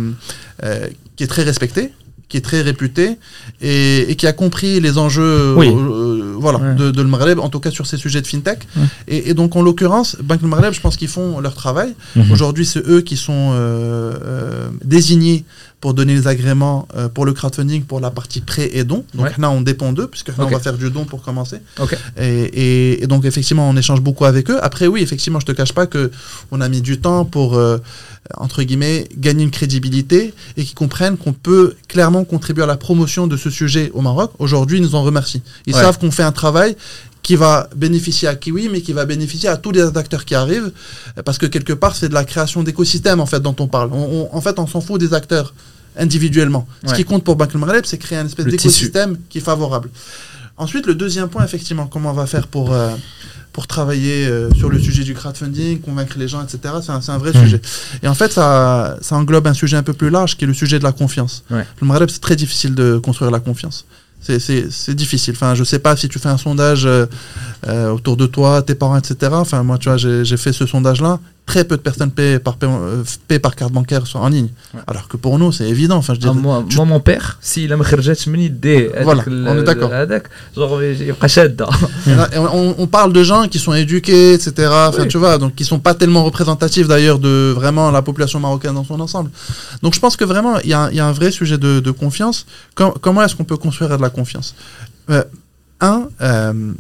euh, 0.65 0.87
qui 1.17 1.23
est 1.25 1.31
très 1.35 1.45
respecté, 1.51 1.83
qui 2.32 2.38
est 2.38 2.46
très 2.52 2.62
réputé 2.62 3.18
et, 3.62 4.10
et 4.10 4.16
qui 4.16 4.26
a 4.26 4.34
compris 4.34 4.80
les 4.80 4.98
enjeux 4.98 5.54
Oui. 5.58 5.68
euh, 5.68 6.34
voilà 6.46 6.58
Ouais. 6.60 6.74
de, 6.76 6.90
de 6.98 7.02
le 7.02 7.08
Maghreb, 7.08 7.38
en 7.40 7.50
tout 7.50 7.60
cas 7.60 7.72
sur 7.72 7.86
ces 7.86 7.98
sujets 7.98 8.22
de 8.22 8.28
fintech. 8.28 8.60
Ouais. 8.78 8.84
Et, 9.08 9.30
et 9.30 9.34
donc 9.34 9.56
en 9.56 9.62
l'occurrence, 9.62 10.16
Banque 10.24 10.42
le 10.42 10.48
Maghreb, 10.48 10.74
je 10.74 10.82
pense 10.82 10.96
qu'ils 10.98 11.08
font 11.18 11.40
leur 11.40 11.54
travail. 11.56 11.94
Mhm. 12.16 12.32
Aujourd'hui, 12.32 12.66
c'est 12.66 12.84
eux 12.88 13.02
qui 13.02 13.18
sont 13.18 13.52
euh, 13.54 14.14
euh, 14.24 14.68
désignés 14.84 15.44
pour 15.82 15.94
donner 15.96 16.14
les 16.14 16.28
agréments 16.28 16.88
euh, 16.96 17.10
pour 17.10 17.26
le 17.26 17.34
crowdfunding 17.34 17.84
pour 17.84 18.00
la 18.00 18.12
partie 18.12 18.40
prêt 18.42 18.70
et 18.74 18.84
don. 18.84 19.04
Donc 19.16 19.26
Ouais. 19.26 19.32
là, 19.40 19.50
on 19.50 19.62
dépend 19.62 19.92
d'eux, 19.94 20.08
puisque 20.08 20.30
là, 20.30 20.36
on 20.38 20.46
va 20.48 20.60
faire 20.60 20.78
du 20.78 20.90
don 20.92 21.06
pour 21.06 21.22
commencer. 21.24 21.58
Et, 22.18 22.24
et- 22.24 23.04
et 23.04 23.08
donc, 23.08 23.26
effectivement, 23.26 23.68
on 23.68 23.76
échange 23.76 24.00
beaucoup 24.00 24.26
avec 24.26 24.50
eux. 24.52 24.60
Après, 24.64 24.86
oui, 24.88 25.02
effectivement, 25.02 25.40
je 25.40 25.48
te 25.48 25.52
cache 25.52 25.74
pas 25.74 25.88
que 25.88 26.12
on 26.52 26.62
a 26.62 26.70
mis 26.70 26.82
du 26.82 27.00
temps 27.00 27.26
pour, 27.26 27.56
euh, 27.56 27.80
entre 28.38 28.62
guillemets, 28.64 29.10
gagner 29.18 29.44
une 29.44 29.52
crédibilité 29.52 30.34
et 30.56 30.64
qu'ils 30.64 30.76
comprennent 30.76 31.18
qu'on 31.18 31.34
peut 31.34 31.74
clairement 31.88 32.24
contribuer 32.26 32.64
à 32.64 32.68
la 32.68 32.78
promotion 32.78 33.26
de 33.28 33.36
ce 33.36 33.50
sujet 33.50 33.90
au 33.96 34.02
Maroc. 34.02 34.32
Aujourd'hui, 34.38 34.78
ils 34.78 34.84
nous 34.84 34.94
en 34.96 35.02
remercient. 35.04 35.42
Ils 35.66 35.74
Ouais. 35.76 35.82
savent 35.82 35.98
qu'on 35.98 36.12
fait 36.12 36.24
un 36.24 36.32
travail 36.32 36.78
qui 37.24 37.36
va 37.36 37.70
bénéficier 37.76 38.28
à 38.28 38.36
Kiwi, 38.36 38.70
mais 38.70 38.82
qui 38.82 38.94
va 38.94 39.06
bénéficier 39.06 39.48
à 39.50 39.58
tous 39.58 39.72
les 39.72 39.84
acteurs 39.98 40.26
qui 40.26 40.34
arrivent, 40.36 40.72
parce 41.26 41.38
que 41.38 41.46
quelque 41.48 41.74
part, 41.74 41.96
c'est 41.96 42.10
de 42.10 42.14
la 42.16 42.24
création 42.24 42.64
d'écosystèmes, 42.64 43.20
en 43.20 43.26
fait, 43.28 43.40
dont 43.40 43.56
on 43.60 43.68
parle. 43.68 43.90
On- 43.94 44.28
on- 44.32 44.36
en 44.36 44.42
fait, 44.42 44.58
on 44.60 44.66
s'en 44.68 44.82
fout 44.82 45.00
des 45.00 45.14
acteurs 45.14 45.54
individuellement. 45.98 46.68
Ce 46.86 46.94
qui 46.94 47.04
compte 47.06 47.24
pour 47.24 47.36
Banque 47.36 47.54
Maghreb, 47.56 47.86
c'est 47.86 47.98
créer 47.98 48.18
un 48.20 48.26
espèce 48.26 48.46
d'écosystème 48.46 49.18
qui 49.30 49.40
est 49.40 49.42
favorable. 49.42 49.90
Ensuite, 50.58 50.86
le 50.86 50.96
deuxième 50.96 51.28
point, 51.28 51.44
effectivement, 51.44 51.88
comment 51.88 52.12
on 52.12 52.14
va 52.14 52.28
faire 52.28 52.46
pour, 52.48 52.72
euh, 52.72 52.92
pour 53.52 53.66
travailler 53.68 54.26
euh, 54.28 54.50
sur 54.54 54.70
le 54.70 54.78
sujet 54.80 55.04
du 55.04 55.14
crowdfunding, 55.14 55.82
convaincre 55.82 56.18
les 56.20 56.28
gens, 56.28 56.44
etc. 56.44 56.76
C'est 56.82 57.12
un, 57.12 57.18
vrai 57.18 57.32
Mhm. 57.34 57.42
sujet. 57.44 57.62
Et 58.04 58.08
en 58.08 58.14
fait, 58.14 58.32
ça, 58.32 58.98
ça 59.02 59.16
englobe 59.16 59.48
un 59.48 59.54
sujet 59.54 59.78
un 59.78 59.84
peu 59.84 59.94
plus 59.94 60.10
large 60.10 60.38
qui 60.38 60.44
est 60.44 60.48
le 60.48 60.54
sujet 60.54 60.78
de 60.78 60.84
la 60.84 60.92
confiance. 60.92 61.44
Ouais. 61.50 61.66
Le 61.82 61.88
Maghreb, 61.88 62.10
c'est 62.10 62.22
très 62.22 62.36
difficile 62.36 62.76
de 62.76 62.98
construire 62.98 63.32
la 63.32 63.40
confiance. 63.40 63.86
C'est- 64.22 64.94
difficile. 64.94 65.34
Enfin, 65.36 65.56
je 65.56 65.64
sais 65.64 65.80
pas 65.80 65.96
si 65.98 66.08
tu 66.08 66.20
fais 66.20 66.30
un 66.30 66.38
sondage 66.38 66.86
euh, 66.86 67.08
autour 67.90 68.18
de 68.18 68.28
toi, 68.28 68.62
tes 68.62 68.76
parents, 68.76 68.98
etc. 68.98 69.32
Enfin, 69.34 69.64
moi, 69.64 69.80
tu 69.80 69.90
vois, 69.90 69.98
j'ai 69.98 70.24
j'ai 70.24 70.38
fait 70.38 70.54
ce 70.54 70.68
sondage-là 70.68 71.20
très 71.46 71.66
peu 71.66 71.76
de 71.76 71.82
personnes 71.82 72.12
paient 72.12 72.40
euh, 72.64 73.40
par, 73.40 73.56
carte 73.56 73.74
bancaire 73.74 74.08
soit 74.08 74.22
en 74.22 74.30
ligne. 74.30 74.50
Alors 74.88 75.08
que 75.08 75.18
pour 75.18 75.38
nous, 75.38 75.52
c'est 75.52 75.68
évident. 75.68 75.98
Enfin, 75.98 76.14
je 76.14 76.20
dis, 76.20 76.28
ah, 76.30 76.34
moi, 76.34 76.64
tu... 76.68 76.78
moi, 76.78 76.86
mon 76.86 77.00
père, 77.00 77.38
s'il 77.42 77.72
a 77.74 77.78
me 77.78 77.84
Voilà, 79.04 79.24
on 79.28 79.58
est 79.58 79.64
d'accord. 79.64 79.92
on, 82.78 82.88
parle 82.88 83.14
de 83.14 83.24
gens 83.24 83.48
qui 83.48 83.60
sont 83.60 83.74
éduqués, 83.74 84.34
etc. 84.34 84.70
Enfin, 84.72 85.04
oui. 85.04 85.08
tu 85.08 85.18
vois, 85.18 85.38
donc 85.38 85.56
qui 85.56 85.66
sont 85.66 85.80
pas 85.80 85.94
tellement 85.94 86.24
représentatifs 86.24 86.88
d'ailleurs 86.88 87.20
de 87.20 87.52
vraiment 87.56 87.92
la 87.92 88.02
population 88.02 88.40
marocaine 88.40 88.74
dans 88.74 88.84
son 88.84 89.00
ensemble. 89.00 89.32
Donc 89.82 89.94
je 89.94 90.00
pense 90.00 90.16
que 90.16 90.26
vraiment, 90.26 90.60
il 90.60 90.70
y, 90.70 90.74
a 90.74 91.06
un 91.06 91.12
vrai 91.12 91.32
sujet 91.32 91.58
de, 91.58 91.92
confiance. 91.92 92.46
Comment 92.76 93.24
est-ce 93.24 93.36
qu'on 93.36 93.44
peut 93.44 93.58
construire 93.58 93.98
de 93.98 94.02
la 94.02 94.10
confiance? 94.10 94.56
Euh, 95.10 95.24
un, 95.82 96.08
euh, 96.22 96.74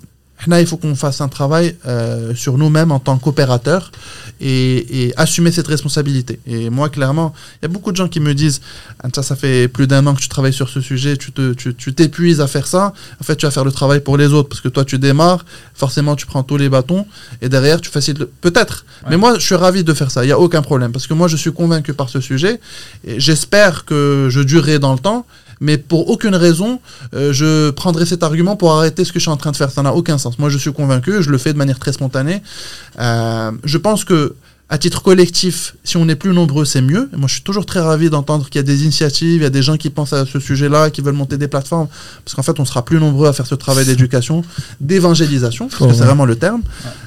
il 0.48 0.66
faut 0.66 0.78
qu'on 0.78 0.96
fasse 0.96 1.22
un 1.22 1.28
travail 1.28 1.76
euh, 1.86 2.34
sur 2.36 2.58
nous-mêmes 2.58 2.92
en 2.92 3.00
tant 3.00 3.18
qu'opérateurs 3.18 3.92
et, 4.40 5.06
et 5.08 5.14
assumer 5.18 5.52
cette 5.52 5.68
responsabilité. 5.68 6.40
Et 6.48 6.70
moi, 6.70 6.90
clairement, 6.90 7.34
il 7.62 7.66
y 7.66 7.66
a 7.66 7.68
beaucoup 7.68 7.92
de 7.92 7.98
gens 7.98 8.08
qui 8.08 8.20
me 8.20 8.34
disent 8.34 8.62
Ah, 9.04 9.08
ça, 9.14 9.22
ça 9.24 9.36
fait 9.36 9.68
plus 9.68 9.88
d'un 9.88 10.06
an 10.08 10.16
que 10.16 10.22
tu 10.22 10.30
travailles 10.30 10.54
sur 10.54 10.70
ce 10.70 10.82
sujet, 10.82 11.18
tu 11.18 11.32
te- 11.32 11.54
tu 11.54 11.76
tu 11.76 11.94
t'épuises 11.94 12.42
à 12.42 12.48
faire 12.48 12.66
ça. 12.68 12.94
En 13.20 13.24
fait, 13.24 13.36
tu 13.36 13.46
vas 13.46 13.52
faire 13.52 13.66
le 13.66 13.72
travail 13.72 14.00
pour 14.00 14.18
les 14.18 14.28
autres 14.34 14.50
parce 14.50 14.62
que 14.62 14.68
toi, 14.70 14.84
tu 14.86 14.98
démarres, 14.98 15.46
forcément, 15.74 16.16
tu 16.16 16.26
prends 16.26 16.44
tous 16.44 16.58
les 16.58 16.70
bâtons 16.70 17.06
et 17.42 17.50
derrière, 17.50 17.80
tu 17.82 17.90
facilites 17.90 18.20
le. 18.20 18.26
Peut-être. 18.42 18.86
Mais 19.10 19.18
moi, 19.18 19.36
je 19.38 19.46
suis 19.46 19.56
ravi 19.56 19.84
de 19.84 19.94
faire 19.94 20.10
ça. 20.12 20.24
Il 20.24 20.28
n'y 20.28 20.34
a 20.34 20.40
aucun 20.40 20.62
problème 20.62 20.92
parce 20.92 21.08
que 21.08 21.14
moi, 21.14 21.28
je 21.28 21.36
suis 21.38 21.52
convaincu 21.54 21.94
par 21.94 22.10
ce 22.10 22.20
sujet. 22.20 22.60
Et 23.06 23.20
J'espère 23.20 23.86
que 23.86 24.28
je 24.32 24.42
durerai 24.42 24.80
dans 24.80 24.94
le 24.94 25.00
temps. 25.00 25.26
Mais 25.62 25.78
pour 25.78 26.10
aucune 26.10 26.36
raison, 26.36 26.82
euh, 27.14 27.32
je 27.32 27.70
prendrai 27.70 28.06
cet 28.06 28.24
argument 28.24 28.56
pour 28.56 28.74
arrêter 28.74 29.06
ce 29.06 29.14
que 29.14 29.20
je 29.20 29.24
suis 29.24 29.32
en 29.32 29.38
train 29.38 29.52
de 29.52 29.56
faire. 29.56 29.70
Ça 29.70 29.84
n'a 29.84 29.94
aucun 29.94 30.18
sens. 30.18 30.40
Moi, 30.40 30.50
je 30.50 30.58
suis 30.58 30.74
convaincu, 30.74 31.22
je 31.22 31.30
le 31.30 31.38
fais 31.38 31.54
de 31.54 31.58
manière 31.58 31.78
très 31.78 31.94
spontanée. 31.94 32.42
Euh, 33.00 33.52
je 33.64 33.78
pense 33.78 34.04
que, 34.04 34.36
à 34.74 34.78
titre 34.78 35.04
collectif, 35.04 35.76
si 35.84 35.98
on 35.98 36.08
est 36.08 36.16
plus 36.16 36.32
nombreux, 36.34 36.64
c'est 36.64 36.82
mieux. 36.82 37.10
Et 37.14 37.18
moi, 37.18 37.28
je 37.28 37.34
suis 37.34 37.44
toujours 37.44 37.66
très 37.66 37.82
ravi 37.82 38.10
d'entendre 38.10 38.46
qu'il 38.50 38.56
y 38.60 38.64
a 38.64 38.64
des 38.64 38.84
initiatives, 38.84 39.42
il 39.42 39.44
y 39.44 39.46
a 39.46 39.50
des 39.50 39.62
gens 39.62 39.76
qui 39.76 39.90
pensent 39.90 40.14
à 40.14 40.26
ce 40.26 40.40
sujet-là, 40.40 40.90
qui 40.90 41.02
veulent 41.02 41.14
monter 41.14 41.38
des 41.38 41.50
plateformes. 41.50 41.90
Parce 42.24 42.36
qu'en 42.36 42.42
fait, 42.42 42.58
on 42.58 42.64
sera 42.64 42.86
plus 42.86 42.98
nombreux 42.98 43.28
à 43.28 43.34
faire 43.34 43.46
ce 43.46 43.56
travail 43.56 43.86
d'éducation, 43.86 44.44
d'évangélisation, 44.80 45.68
parce 45.68 45.78
que 45.80 45.84
Ouais. 45.84 45.94
c'est 45.94 46.06
vraiment 46.06 46.24
le 46.24 46.38
terme. 46.38 46.62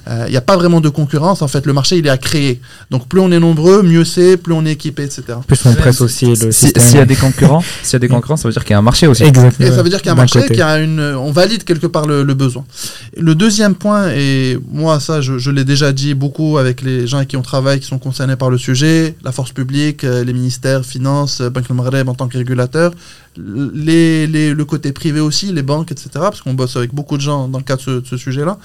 Euh, 0.09 0.25
Il 0.29 0.31
n'y 0.33 0.37
a 0.37 0.43
pas 0.43 0.57
vraiment 0.57 0.83
de 0.83 0.91
concurrence. 0.91 1.41
En 1.41 1.49
fait, 1.49 1.65
le 1.65 1.73
marché, 1.73 1.97
il 1.97 2.07
est 2.07 2.11
à 2.11 2.19
créer. 2.19 2.61
Donc, 2.91 3.09
plus 3.09 3.21
on 3.21 3.33
est 3.33 3.41
nombreux, 3.41 3.83
mieux 3.83 4.05
c'est, 4.05 4.37
plus 4.37 4.53
on 4.53 4.67
est 4.67 4.73
équipé, 4.73 5.05
etc. 5.05 5.23
Plus, 5.47 5.59
on 5.65 5.75
presse 5.75 6.03
aussi 6.03 6.27
le 6.27 6.53
Si-. 6.53 6.71
S'il 6.77 6.97
y 6.97 7.01
a 7.01 7.07
des 7.07 7.17
concurrents, 7.17 7.63
s'il 7.83 7.95
y 7.95 7.97
a 7.97 7.99
des 8.01 8.09
concurrents, 8.09 8.37
ça 8.37 8.47
veut 8.47 8.53
dire 8.53 8.63
qu'il 8.65 8.73
y 8.73 8.75
a 8.75 8.79
un 8.79 8.83
marché 8.83 9.07
aussi. 9.07 9.23
Exactement. 9.25 9.67
Et 9.69 9.73
ça 9.73 9.83
veut 9.83 9.89
dire 9.89 10.01
qu'il 10.03 10.09
y 10.09 10.11
a 10.11 10.13
un 10.13 10.17
marché, 10.17 10.45
qu'il 10.47 10.57
y 10.57 10.63
a 10.63 10.79
une, 10.81 11.01
on 11.01 11.33
valide 11.33 11.65
quelque 11.65 11.87
part 11.87 12.07
le, 12.07 12.23
le 12.25 12.35
besoin. 12.35 12.65
Le 13.17 13.35
deuxième 13.35 13.75
point, 13.75 14.11
et 14.11 14.59
moi 14.71 15.01
ça 15.01 15.21
je, 15.23 15.39
je 15.39 15.51
l'ai 15.51 15.65
déjà 15.65 15.93
dit 15.93 16.13
beaucoup 16.15 16.59
avec 16.59 16.83
les 16.83 17.07
gens 17.07 17.19
avec 17.19 17.29
qui 17.29 17.37
on 17.37 17.43
travaille, 17.55 17.79
qui 17.79 17.87
sont 17.87 18.01
concernés 18.01 18.35
par 18.35 18.51
le 18.51 18.59
sujet, 18.59 19.15
la 19.23 19.31
force 19.31 19.53
publique, 19.53 20.03
euh, 20.03 20.25
les 20.25 20.33
ministères, 20.33 20.85
finances, 20.85 21.41
euh, 21.41 21.51
Banque 21.51 21.69
de 21.69 21.73
Maghreb 21.73 22.09
en 22.09 22.15
tant 22.15 22.27
que 22.27 22.37
régulateur, 22.37 22.91
le 23.37 24.63
côté 24.65 24.91
privé 24.91 25.21
aussi, 25.21 25.53
les 25.53 25.63
banques, 25.63 25.93
etc. 25.93 26.11
Parce 26.15 26.41
qu'on 26.43 26.55
bosse 26.55 26.77
avec 26.77 26.93
beaucoup 26.93 27.17
de 27.17 27.23
gens 27.23 27.47
dans 27.47 27.59
le 27.59 27.65
cadre 27.65 28.01
de 28.01 28.05
ce, 28.05 28.17
sujet-là. 28.17 28.59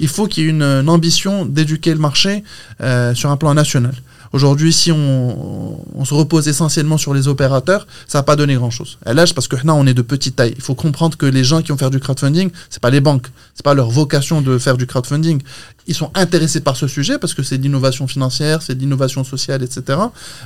Il 0.00 0.08
faut 0.08 0.26
qu'il 0.26 0.42
y 0.42 0.46
ait 0.46 0.50
une, 0.50 0.62
une 0.62 0.88
ambition 0.88 1.46
d'éduquer 1.46 1.92
le 1.92 2.00
marché 2.00 2.42
euh, 2.80 3.14
sur 3.14 3.30
un 3.30 3.36
plan 3.36 3.54
national. 3.54 3.94
Aujourd'hui, 4.32 4.72
si 4.72 4.90
on, 4.90 6.04
se 6.04 6.14
repose 6.14 6.48
essentiellement 6.48 6.98
sur 6.98 7.14
les 7.14 7.28
opérateurs, 7.28 7.86
ça 8.08 8.18
va 8.18 8.22
pas 8.22 8.36
donné 8.36 8.54
grand-chose. 8.54 8.98
Là, 9.06 9.26
c'est 9.26 9.34
parce 9.34 9.46
que 9.46 9.56
là, 9.56 9.74
on 9.74 9.86
est 9.86 9.94
de 9.94 10.02
petite 10.02 10.36
taille. 10.36 10.54
Il 10.56 10.62
faut 10.62 10.74
comprendre 10.74 11.16
que 11.16 11.26
les 11.26 11.44
gens 11.44 11.62
qui 11.62 11.68
vont 11.68 11.76
faire 11.76 11.90
du 11.90 12.00
crowdfunding, 12.00 12.50
c'est 12.70 12.80
pas 12.80 12.90
les 12.90 13.00
banques, 13.00 13.28
c'est 13.54 13.64
pas 13.64 13.74
leur 13.74 13.90
vocation 13.90 14.40
de 14.40 14.58
faire 14.58 14.76
du 14.76 14.86
crowdfunding. 14.86 15.42
Ils 15.86 15.94
sont 15.94 16.10
intéressés 16.14 16.60
par 16.60 16.76
ce 16.76 16.86
sujet 16.86 17.18
parce 17.18 17.34
que 17.34 17.42
c'est 17.42 17.58
de 17.58 17.62
l'innovation 17.62 18.06
financière, 18.06 18.62
c'est 18.62 18.74
de 18.74 18.80
l'innovation 18.80 19.22
sociale, 19.24 19.62
etc. 19.62 19.98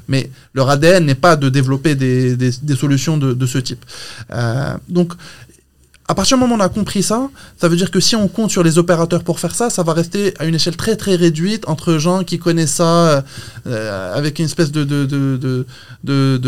Mais 0.09 0.30
leur 0.55 0.68
ADN 0.68 1.05
n'est 1.05 1.14
pas 1.14 1.37
de 1.37 1.49
développer 1.49 1.95
des, 1.95 2.37
solutions 2.76 3.16
de, 3.16 3.32
de 3.32 3.47
ce 3.47 3.59
type. 3.59 3.84
Euh, 4.32 4.76
donc, 4.89 5.12
à 6.09 6.14
partir 6.14 6.36
du 6.36 6.40
moment 6.42 6.54
où 6.54 6.59
on 6.59 6.61
a 6.61 6.68
compris 6.68 7.02
ça, 7.02 7.28
ça 7.61 7.68
veut 7.68 7.76
dire 7.76 7.90
que 7.90 7.98
si 7.98 8.14
on 8.14 8.28
compte 8.28 8.50
sur 8.52 8.62
les 8.62 8.78
opérateurs 8.78 9.24
pour 9.24 9.40
faire 9.40 9.54
ça, 9.54 9.70
ça 9.70 9.82
va 9.82 9.92
rester 9.92 10.34
à 10.38 10.44
une 10.44 10.54
échelle 10.54 10.76
très 10.76 10.94
très 10.96 11.16
réduite 11.16 11.64
entre 11.66 11.98
gens 11.98 12.22
qui 12.22 12.38
connaissent 12.38 12.74
ça 12.74 13.24
euh, 13.66 14.14
avec 14.14 14.38
une 14.38 14.44
espèce 14.44 14.70
de 14.70 14.84
de, 14.84 15.04
de, 15.04 15.66
de, 16.04 16.38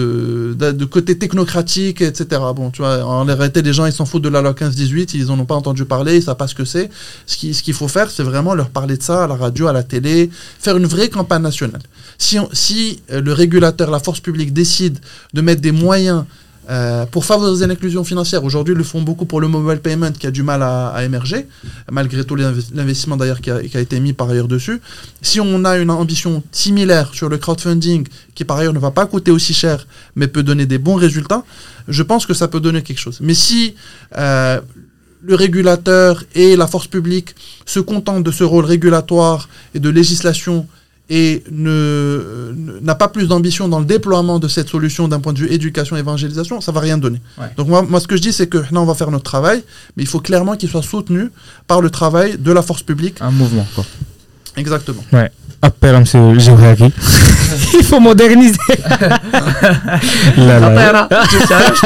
de, 0.72 0.84
côté 0.84 1.18
technocratique, 1.18 2.02
etc. 2.02 2.40
Bon, 2.54 2.70
tu 2.70 2.82
vois, 2.82 3.04
en 3.04 3.24
réalité, 3.24 3.62
les 3.62 3.72
gens 3.72 3.86
ils 3.86 3.92
s'en 3.92 4.06
foutent 4.06 4.22
de 4.22 4.28
la 4.28 4.42
loi 4.42 4.52
15-18, 4.52 5.10
ils 5.14 5.30
en 5.30 5.38
ont 5.40 5.44
pas 5.44 5.56
entendu 5.56 5.84
parler, 5.84 6.16
ils 6.16 6.22
savent 6.22 6.36
pas 6.36 6.46
ce 6.46 6.54
que 6.54 6.64
c'est. 6.64 6.88
Ce 7.26 7.36
qui- 7.36 7.52
ce 7.54 7.62
qu'il 7.64 7.74
faut 7.74 7.88
faire, 7.88 8.10
c'est 8.10 8.22
vraiment 8.22 8.54
leur 8.54 8.68
parler 8.70 8.96
de 8.96 9.02
ça 9.02 9.24
à 9.24 9.26
la 9.26 9.34
radio, 9.34 9.66
à 9.66 9.72
la 9.72 9.82
télé, 9.82 10.30
faire 10.60 10.76
une 10.76 10.86
vraie 10.86 11.08
campagne 11.08 11.42
nationale. 11.42 11.82
Si, 12.16 12.38
si 12.52 13.02
euh, 13.10 13.20
le 13.20 13.32
régulateur, 13.32 13.90
la 13.90 13.98
force 13.98 14.20
publique 14.20 14.52
décide 14.52 14.98
de 15.34 15.40
mettre 15.40 15.60
des 15.62 15.72
moyens 15.72 16.24
euh, 16.70 17.06
pour 17.06 17.24
favoriser 17.24 17.66
l'inclusion 17.66 18.04
financière, 18.04 18.44
aujourd'hui, 18.44 18.74
ils 18.74 18.78
le 18.78 18.84
font 18.84 19.00
beaucoup 19.02 19.24
pour 19.24 19.40
le 19.40 19.48
mobile 19.48 19.80
payment 19.80 20.12
qui 20.12 20.26
a 20.26 20.30
du 20.30 20.42
mal 20.42 20.62
à, 20.62 20.88
à 20.88 21.04
émerger, 21.04 21.46
malgré 21.90 22.24
tout 22.24 22.36
l'invest- 22.36 22.74
l'investissement 22.74 23.16
d'ailleurs 23.16 23.40
qui 23.40 23.50
qui 23.70 23.76
a 23.76 23.80
été 23.80 23.98
mis 24.00 24.12
par 24.12 24.28
ailleurs 24.28 24.48
dessus. 24.48 24.80
Si 25.22 25.40
on 25.40 25.64
a 25.64 25.78
une 25.78 25.90
ambition 25.90 26.42
similaire 26.52 27.14
sur 27.14 27.28
le 27.28 27.38
crowdfunding, 27.38 28.06
qui 28.34 28.44
par 28.44 28.58
ailleurs 28.58 28.74
ne 28.74 28.78
va 28.78 28.90
pas 28.90 29.06
coûter 29.06 29.30
aussi 29.30 29.54
cher, 29.54 29.86
mais 30.14 30.26
peut 30.28 30.42
donner 30.42 30.66
des 30.66 30.78
bons 30.78 30.96
résultats, 30.96 31.42
je 31.88 32.02
pense 32.02 32.26
que 32.26 32.34
ça 32.34 32.48
peut 32.48 32.60
donner 32.60 32.82
quelque 32.82 33.00
chose. 33.00 33.18
Mais 33.22 33.34
si 33.34 33.74
euh, 34.18 34.60
le 35.22 35.34
régulateur 35.34 36.22
et 36.34 36.54
la 36.54 36.66
force 36.66 36.86
publique 36.86 37.34
se 37.64 37.80
contentent 37.80 38.22
de 38.22 38.30
ce 38.30 38.44
rôle 38.44 38.64
régulatoire 38.66 39.48
et 39.74 39.80
de 39.80 39.88
législation 39.88 40.66
et 41.10 41.42
n'a 41.50 42.94
pas 42.94 43.08
plus 43.08 43.28
d'ambition 43.28 43.68
dans 43.68 43.78
le 43.78 43.86
déploiement 43.86 44.38
de 44.38 44.48
cette 44.48 44.68
solution 44.68 45.08
d'un 45.08 45.20
point 45.20 45.32
de 45.32 45.38
vue 45.38 45.52
éducation 45.52 45.96
évangélisation, 45.96 46.60
ça 46.60 46.72
va 46.72 46.80
rien 46.80 46.98
donner. 46.98 47.20
Ouais. 47.38 47.46
Donc 47.56 47.68
moi, 47.68 47.82
moi 47.82 48.00
ce 48.00 48.06
que 48.06 48.16
je 48.16 48.22
dis 48.22 48.32
c'est 48.32 48.46
que 48.46 48.58
là 48.58 48.80
on 48.80 48.84
va 48.84 48.94
faire 48.94 49.10
notre 49.10 49.24
travail, 49.24 49.62
mais 49.96 50.02
il 50.02 50.08
faut 50.08 50.20
clairement 50.20 50.56
qu'il 50.56 50.68
soit 50.68 50.82
soutenu 50.82 51.30
par 51.66 51.80
le 51.80 51.90
travail 51.90 52.36
de 52.38 52.52
la 52.52 52.62
force 52.62 52.82
publique. 52.82 53.16
Un 53.20 53.30
mouvement, 53.30 53.66
quoi. 53.74 53.84
Exactement. 54.56 55.02
Appel 55.12 55.30
à 55.62 55.70
M. 55.82 56.04
Géographique. 56.38 56.94
Il 57.78 57.84
faut 57.84 57.98
moderniser. 58.00 58.58
Là, 60.36 60.58
là. 60.60 61.08
tu, 61.30 61.36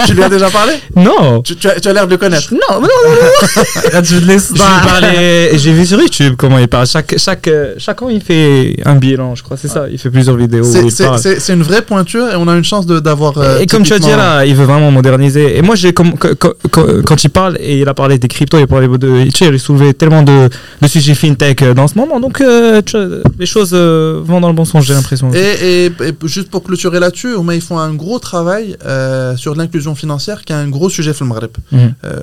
tu 0.07 0.15
lui 0.15 0.23
as 0.23 0.29
déjà 0.29 0.51
parlé? 0.51 0.73
Non. 0.97 1.41
tu, 1.43 1.57
tu 1.57 1.69
as, 1.69 1.81
tu 1.81 1.89
as 1.89 1.93
l'air 1.93 2.07
de 2.07 2.13
le 2.13 2.17
connaître. 2.19 2.53
Non, 2.53 2.81
non, 2.81 2.83
non. 2.83 4.01
je 4.03 4.17
lui 4.17 4.37
parlais- 4.59 5.51
J'ai 5.59 5.73
vu 5.73 5.87
sur 5.87 6.01
YouTube 6.01 6.35
comment 6.37 6.59
il 6.59 6.69
parle. 6.69 6.87
Chaque, 6.87 7.15
chaque, 7.19 7.49
euh, 7.49 7.75
chaque 7.79 8.01
an, 8.03 8.09
il 8.09 8.21
fait 8.21 8.77
un 8.85 8.97
bilan, 8.97 9.35
je 9.35 9.43
crois. 9.43 9.57
C'est 9.57 9.69
ça. 9.69 9.87
Il 9.91 9.99
fait 9.99 10.11
plusieurs 10.11 10.37
vidéos. 10.37 10.65
C'est- 10.65 10.83
il 10.85 10.91
C'est 10.91 11.05
parle. 11.05 11.19
c'est- 11.19 11.41
c'est 11.41 11.53
une 11.55 11.63
vraie 11.63 11.83
pointure 11.83 12.29
et 12.31 12.37
on 12.37 12.49
a 12.49 12.55
une 12.57 12.65
chance 12.65 12.87
de- 12.87 13.01
d'avoir. 13.01 13.39
euh, 13.39 13.61
et 13.61 13.67
comme 13.67 13.83
tu 13.85 13.93
as 13.93 13.99
dit 13.99 14.11
là, 14.11 14.45
il 14.45 14.55
veut 14.55 14.65
vraiment 14.65 14.91
moderniser. 14.91 15.57
Et 15.57 15.63
moi, 15.63 15.75
j'ai 15.77 15.93
comme 15.93 16.15
quand, 16.19 16.31
quand- 16.71 17.03
quand 17.05 17.25
il 17.25 17.31
parle 17.31 17.57
et 17.61 17.79
il 17.81 17.89
a 17.89 17.95
parlé 17.95 18.19
des 18.19 18.29
cryptos, 18.29 18.59
il 18.59 18.65
a 18.65 18.67
parlé 18.67 18.89
de, 18.89 19.25
tu 19.25 19.31
sais, 19.39 19.47
il 19.47 19.55
a 19.55 19.59
soulevé 19.59 19.95
tellement 19.95 20.23
de, 20.23 20.49
de 20.81 20.89
sujets 20.89 21.15
fintech 21.15 21.63
euh, 21.63 21.75
dans 21.75 21.87
ce 21.89 21.97
moment. 21.97 22.19
Donc, 22.21 22.41
euh, 22.41 22.83
tu 22.85 22.97
les 23.39 23.47
choses 23.47 23.62
euh, 23.73 24.21
vont 24.25 24.41
dans 24.41 24.49
le 24.49 24.55
bon 24.55 24.65
sens, 24.65 24.85
j'ai 24.85 24.95
l'impression. 24.95 25.33
Et, 25.33 25.87
et- 25.87 26.09
et 26.09 26.15
juste 26.25 26.51
pour 26.51 26.63
clôturer 26.63 26.99
là-dessus, 27.01 27.33
au 27.35 27.43
moins, 27.43 27.55
ils 27.55 27.61
font 27.63 27.79
un 27.79 27.95
gros 27.95 28.19
travail 28.19 28.77
euh, 28.85 29.37
sur 29.37 29.55
l'inclusion 29.55 29.95
financière, 29.95 30.45
qui 30.45 30.53
est 30.53 30.57
un 30.57 30.69
gros 30.69 30.91
sujet 30.91 31.13
dans 31.13 31.25
le 31.25 31.27
Maghreb. 31.27 31.51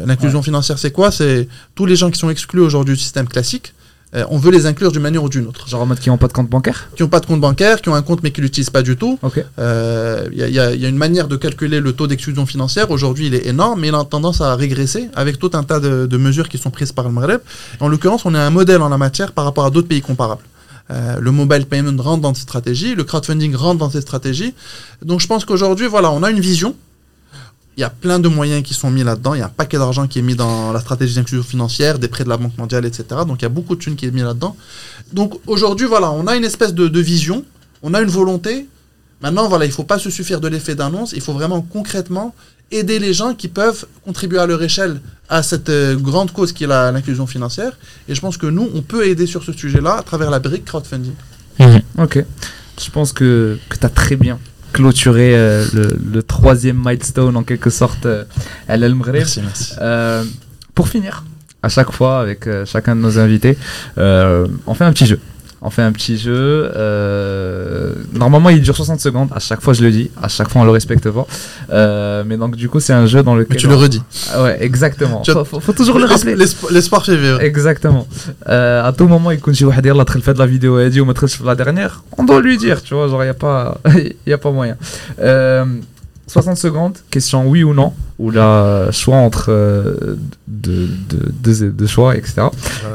L'inclusion 0.06 0.42
financière, 0.42 0.78
c'est 0.78 0.92
quoi? 0.92 1.12
C'est 1.12 1.48
tous 1.76 1.86
les 1.86 1.96
gens 1.96 2.12
qui 2.12 2.20
sont 2.20 2.30
exclus 2.30 2.62
aujourd'hui 2.62 2.96
du 2.96 3.00
système 3.02 3.28
classique. 3.28 3.74
euh, 4.16 4.26
on 4.32 4.40
veut 4.40 4.50
les 4.52 4.66
inclure 4.66 4.92
d'une 4.92 5.04
manière 5.04 5.24
ou 5.24 5.30
d'une 5.30 5.46
autre. 5.46 5.68
Genre 5.70 5.82
en 5.84 5.86
mode 5.86 6.00
qui 6.00 6.10
n'ont 6.10 6.18
pas 6.18 6.28
de 6.28 6.34
compte 6.34 6.50
bancaire? 6.50 6.90
Qui 6.96 7.04
n'ont 7.04 7.10
pas 7.10 7.20
de 7.20 7.28
compte 7.28 7.42
bancaire, 7.42 7.80
qui 7.80 7.90
ont 7.90 7.94
un 7.94 8.02
compte 8.02 8.22
mais 8.24 8.32
qui 8.32 8.42
l'utilisent 8.42 8.72
pas 8.72 8.82
du 8.82 8.96
tout. 8.98 9.20
Euh, 9.60 10.28
Il 10.32 10.38
y, 10.40 10.44
a- 10.44 10.48
il 10.48 10.54
y 10.56 10.60
a- 10.60 10.74
il 10.74 10.82
y 10.82 10.86
a 10.86 10.90
une 10.90 10.98
manière 10.98 11.28
de 11.28 11.36
calculer 11.36 11.80
le 11.80 11.92
taux 11.94 12.08
d'exclusion 12.08 12.46
financière. 12.48 12.90
Aujourd'hui, 12.90 13.28
il 13.28 13.36
est 13.36 13.46
énorme, 13.46 13.82
mais 13.82 13.90
il 13.90 13.94
a 13.96 14.04
tendance 14.04 14.42
à 14.42 14.56
régresser 14.56 15.10
avec 15.16 15.38
tout 15.38 15.52
un 15.54 15.62
tas 15.64 15.80
de, 15.80 16.08
de 16.08 16.18
mesures 16.18 16.50
qui 16.50 16.58
sont 16.58 16.72
prises 16.72 16.92
par 16.92 17.06
le 17.06 17.12
Maghreb. 17.12 17.42
En 17.80 17.88
l'occurrence, 17.88 18.24
on 18.26 18.34
est 18.34 18.40
un 18.40 18.50
modèle 18.50 18.82
en 18.82 18.90
la 18.90 18.98
matière 18.98 19.32
par 19.32 19.46
rapport 19.46 19.66
à 19.66 19.70
d'autres 19.70 19.88
pays 19.88 20.02
comparables. 20.02 20.42
Euh, 20.92 21.20
le 21.20 21.32
mobile 21.32 21.66
payment 21.66 22.02
rentre 22.02 22.22
dans 22.22 22.34
cette 22.34 22.44
stratégie, 22.44 22.96
le 22.96 23.04
crowdfunding 23.04 23.56
rentre 23.56 23.80
dans 23.80 23.90
cette 23.90 24.02
stratégie. 24.02 24.54
Donc 25.04 25.20
je 25.20 25.28
pense 25.28 25.46
qu'aujourd'hui, 25.46 25.88
voilà, 25.88 26.12
on 26.12 26.24
a 26.24 26.32
une 26.32 26.40
vision. 26.40 26.76
Il 27.78 27.82
y 27.82 27.84
a 27.84 27.90
plein 27.90 28.20
de 28.20 28.28
moyens 28.28 28.64
qui 28.64 28.74
sont 28.74 28.92
mis 28.92 29.04
là-dedans. 29.04 29.36
Il 29.36 29.40
y 29.40 29.42
a 29.42 29.46
un 29.46 29.50
paquet 29.50 29.78
d'argent 29.78 30.08
qui 30.08 30.20
est 30.20 30.24
mis 30.24 30.36
dans 30.36 30.74
la 30.74 30.82
stratégie 30.82 31.16
d'inclusion 31.16 31.44
financière, 31.44 31.98
des 31.98 32.08
prêts 32.10 32.24
de 32.26 32.30
la 32.30 32.38
Banque 32.38 32.58
mondiale, 32.58 32.86
etc. 32.86 33.06
Donc 33.26 33.38
il 33.40 33.44
y 33.44 33.46
a 33.46 33.50
beaucoup 33.50 33.76
de 33.76 33.80
thunes 33.80 33.96
qui 33.96 34.06
est 34.06 34.12
mis 34.12 34.22
là-dedans. 34.22 34.58
Donc 35.14 35.40
aujourd'hui, 35.48 35.86
voilà, 35.86 36.12
on 36.12 36.28
a 36.28 36.36
une 36.36 36.44
espèce 36.44 36.74
de, 36.74 36.88
de 36.88 37.00
vision, 37.00 37.46
on 37.82 37.94
a 37.94 38.02
une 38.02 38.10
volonté. 38.10 38.68
Maintenant, 39.22 39.48
voilà, 39.48 39.66
il 39.66 39.70
ne 39.70 39.74
faut 39.74 39.84
pas 39.84 40.00
se 40.00 40.10
suffire 40.10 40.42
de 40.42 40.48
l'effet 40.48 40.76
d'annonce. 40.76 41.14
Il 41.14 41.22
faut 41.22 41.34
vraiment 41.34 41.62
concrètement 41.62 42.34
aider 42.72 43.00
les 43.00 43.14
gens 43.14 43.34
qui 43.34 43.48
peuvent 43.48 43.86
contribuer 44.06 44.40
à 44.40 44.46
leur 44.46 44.62
échelle 44.62 45.02
à 45.28 45.44
cette 45.44 45.70
euh, 45.70 45.96
grande 45.96 46.32
cause 46.32 46.52
qui 46.54 46.64
est 46.64 46.68
la- 46.68 46.92
l'inclusion 46.92 47.28
financière. 47.28 47.74
Et 48.08 48.16
je 48.16 48.22
pense 48.22 48.38
que 48.38 48.48
nous, 48.48 48.70
on 48.74 48.82
peut 48.82 49.06
aider 49.08 49.28
sur 49.28 49.44
ce 49.44 49.52
sujet-là 49.54 49.96
à 50.00 50.04
travers 50.04 50.30
la 50.30 50.40
brique 50.40 50.66
crowdfunding. 50.66 51.14
Ok. 51.98 52.24
Je 52.82 52.90
pense 52.92 53.12
que, 53.14 53.58
que 53.70 53.78
tu 53.78 53.86
as 53.86 53.90
très 53.90 54.16
bien 54.16 54.40
clôturé 54.72 55.36
euh, 55.36 55.66
le, 55.74 55.98
le 56.14 56.24
troisième 56.24 56.78
milestone 56.84 57.36
en 57.36 57.44
quelque 57.44 57.70
sorte 57.70 58.06
euh, 58.06 58.24
à. 58.68 59.20
Merci, 59.20 59.42
merci. 59.42 59.74
Euh, 59.82 60.24
pour 60.76 60.88
finir, 60.88 61.26
à 61.62 61.70
chaque 61.70 61.92
fois 61.92 62.22
avec 62.22 62.48
euh, 62.48 62.66
chacun 62.66 62.96
de 62.96 63.02
nos 63.02 63.20
invités, 63.20 63.58
euh, 63.98 64.48
on 64.68 64.74
fait 64.74 64.86
un 64.86 64.94
petit 64.94 65.06
jeu. 65.08 65.20
On 65.62 65.70
fait 65.70 65.82
un 65.82 65.92
petit 65.92 66.18
jeu. 66.18 66.72
euh, 66.76 67.94
normalement, 68.14 68.50
il 68.50 68.62
dure 68.62 68.76
60 68.76 69.00
secondes. 69.00 69.30
À 69.36 69.40
chaque 69.40 69.62
fois, 69.62 69.74
je 69.74 69.82
le 69.84 69.92
dis. 69.92 70.10
À 70.22 70.28
chaque 70.30 70.50
fois, 70.50 70.62
on 70.62 70.66
le 70.66 70.72
respecte 70.72 71.10
pas. 71.10 71.28
Euh, 71.72 72.24
mais 72.26 72.38
donc, 72.38 72.56
du 72.56 72.70
coup, 72.70 72.80
c'est 72.80 72.94
un 72.94 73.06
jeu 73.06 73.24
dans 73.24 73.36
lequel. 73.36 73.52
Mais 73.56 73.58
tu 73.58 73.68
le 73.68 73.76
redis. 73.76 74.02
Ah 74.34 74.44
ouais, 74.44 74.58
exactement. 74.62 75.22
Faut, 75.34 75.46
faut- 75.46 75.60
faut 75.60 75.74
toujours 75.74 76.00
le 76.00 76.06
rappeler. 76.06 76.36
L'espo- 76.36 76.70
L'espoir 76.72 77.06
fait 77.06 77.18
vivre. 77.18 77.42
Exactement. 77.42 78.08
Euh, 78.48 78.88
à 78.88 78.94
tout 78.94 79.08
moment, 79.08 79.32
il 79.32 79.40
continue 79.40 79.72
à 79.76 79.82
dire 79.82 79.96
la 79.96 80.06
traite 80.06 80.28
de 80.30 80.40
la 80.40 80.46
vidéo 80.46 80.80
et 80.80 80.90
dit 80.90 81.02
ou 81.02 81.14
la 81.44 81.56
dernière. 81.56 82.04
On 82.18 82.24
doit 82.24 82.42
lui 82.42 82.58
dire, 82.58 82.82
tu 82.82 82.94
vois, 82.94 83.08
genre, 83.08 83.22
il 83.24 83.28
n'y 83.28 83.32
a, 83.32 83.34
pas- 83.34 83.78
y 84.28 84.34
a 84.34 84.38
pas 84.38 84.52
moyen. 84.52 84.78
Euh, 86.29 86.31
60 86.41 86.57
secondes, 86.57 86.97
question 87.11 87.47
oui 87.51 87.63
ou 87.63 87.75
non, 87.75 87.93
ou 88.19 88.31
là, 88.31 88.91
choix 88.91 89.17
entre 89.19 89.47
euh, 89.51 90.17
deux 90.49 90.89
de, 91.11 91.53
de, 91.53 91.71
de 91.71 91.87
choix, 91.87 92.17
etc. 92.17 92.33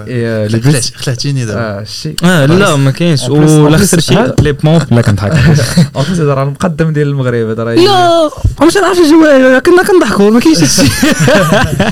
Et 0.08 0.26
euh, 0.26 0.48
les 0.48 0.60
buts. 0.60 0.94
خلعتيني 0.96 1.46
دابا 1.46 1.60
آه، 1.60 1.84
شي 1.84 2.16
اه 2.24 2.46
لا 2.46 2.76
ما 2.76 2.92
كاينش 2.92 3.22
En 3.24 3.26
plus- 3.26 3.30
en 3.30 3.32
والاخسر 3.34 3.98
plus- 3.98 4.02
شي 4.04 4.14
هذا- 4.16 4.36
لي 4.40 4.52
بون 4.52 4.80
لا 4.92 5.02
كنضحك 5.02 5.34
En 5.96 6.00
plus, 6.00 6.10
هذا 6.20 6.34
راه 6.34 6.44
المقدم 6.44 6.94
ديال 6.94 7.08
المغرب 7.08 7.50
هذا 7.50 7.64
راه 7.64 7.74
لا 7.76 8.30
مش 8.68 8.78
نعرف 8.78 8.98
الجوال 9.00 9.60
كنا 9.64 9.84
كنضحكوا 9.84 10.32
ما 10.32 10.40
كاينش 10.40 10.58
هادشي 10.60 10.92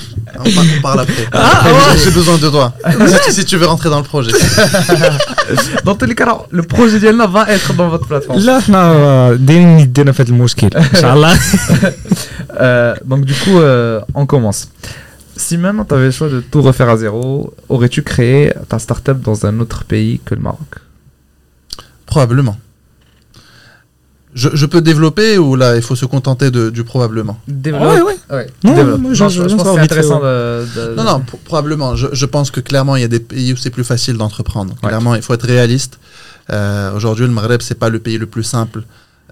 on, 0.45 0.80
parle, 0.82 1.01
après. 1.01 1.26
Ah, 1.32 1.62
ah, 1.64 1.97
j'ai 2.03 2.11
besoin 2.11 2.38
de 2.38 2.49
toi. 2.49 2.72
si, 3.30 3.45
tu, 3.45 3.57
veux 3.57 3.66
rentrer 3.66 3.90
dans 3.90 3.99
le 3.99 4.05
projet. 4.05 4.32
dans 5.84 5.95
tous 5.95 6.07
les 6.07 6.14
cas, 6.14 6.38
le 6.51 6.62
projet 6.62 6.99
d'Yelna 6.99 7.26
va 7.26 7.49
être 7.49 7.74
dans 7.74 7.88
votre 7.88 8.07
plateforme. 8.07 8.40
Là, 8.40 8.61
on 8.68 10.09
a 10.09 10.12
fait 10.12 10.28
le 10.28 10.34
Donc, 13.05 13.24
du 13.24 13.34
coup, 13.34 13.59
euh, 13.59 14.01
on 14.14 14.26
commence. 14.26 14.68
Si 15.36 15.57
maintenant 15.57 15.84
tu 15.84 15.95
avais 15.95 16.07
le 16.07 16.11
choix 16.11 16.28
de 16.28 16.40
tout 16.40 16.62
refaire 16.62 16.88
à 16.88 16.97
zéro, 16.97 17.55
aurais-tu 17.68 18.03
créé 18.03 18.53
ta 18.68 18.78
startup 18.78 19.20
dans 19.20 19.47
un 19.47 19.61
autre 19.61 19.84
pays 19.84 20.20
que 20.24 20.34
le 20.34 20.40
Maroc? 20.43 20.78
Probablement. 22.07 22.57
Je, 24.34 24.48
je 24.54 24.64
peux 24.66 24.80
développer 24.80 25.36
ou 25.36 25.56
là 25.56 25.76
il 25.76 25.82
faut 25.82 25.94
se 25.94 26.06
contenter 26.06 26.50
de, 26.50 26.70
du 26.70 26.84
probablement? 26.84 27.38
Développe. 27.48 27.82
ouais. 28.06 28.16
Ouais, 28.30 28.46
Non, 28.64 28.74
développe. 28.74 29.00
moi, 29.00 29.10
Non, 29.10 29.14
j'en- 29.14 29.28
je, 29.28 29.42
je 29.42 29.48
j'en 29.48 29.56
pense 29.56 29.62
que 29.62 29.64
sors 29.64 29.74
c'est 29.76 29.80
vite 29.82 29.92
fait, 29.92 29.98
intéressant 29.98 30.20
de, 30.20 30.64
de- 30.90 30.94
Non, 30.96 31.04
non, 31.04 31.20
pro- 31.20 31.38
probablement. 31.44 31.96
Je, 31.96 32.06
je 32.12 32.24
pense 32.26 32.50
que 32.50 32.60
clairement, 32.60 32.96
il 32.96 33.02
y 33.02 33.04
a 33.04 33.08
des 33.08 33.20
pays 33.20 33.52
où 33.52 33.56
c'est 33.56 33.68
plus 33.70 33.84
facile 33.84 34.16
d'entreprendre. 34.16 34.72
Ouais. 34.82 34.88
Clairement, 34.88 35.14
il 35.16 35.22
faut 35.22 35.34
être 35.34 35.46
réaliste. 35.46 35.98
Euh, 36.50 36.94
Aujourd'hui, 36.96 37.26
le 37.26 37.32
Maghreb, 37.32 37.60
c'est 37.62 37.78
pas 37.78 37.90
le 37.90 37.98
pays 37.98 38.16
le 38.16 38.26
plus 38.26 38.42
simple 38.42 38.80
euh, 38.80 38.82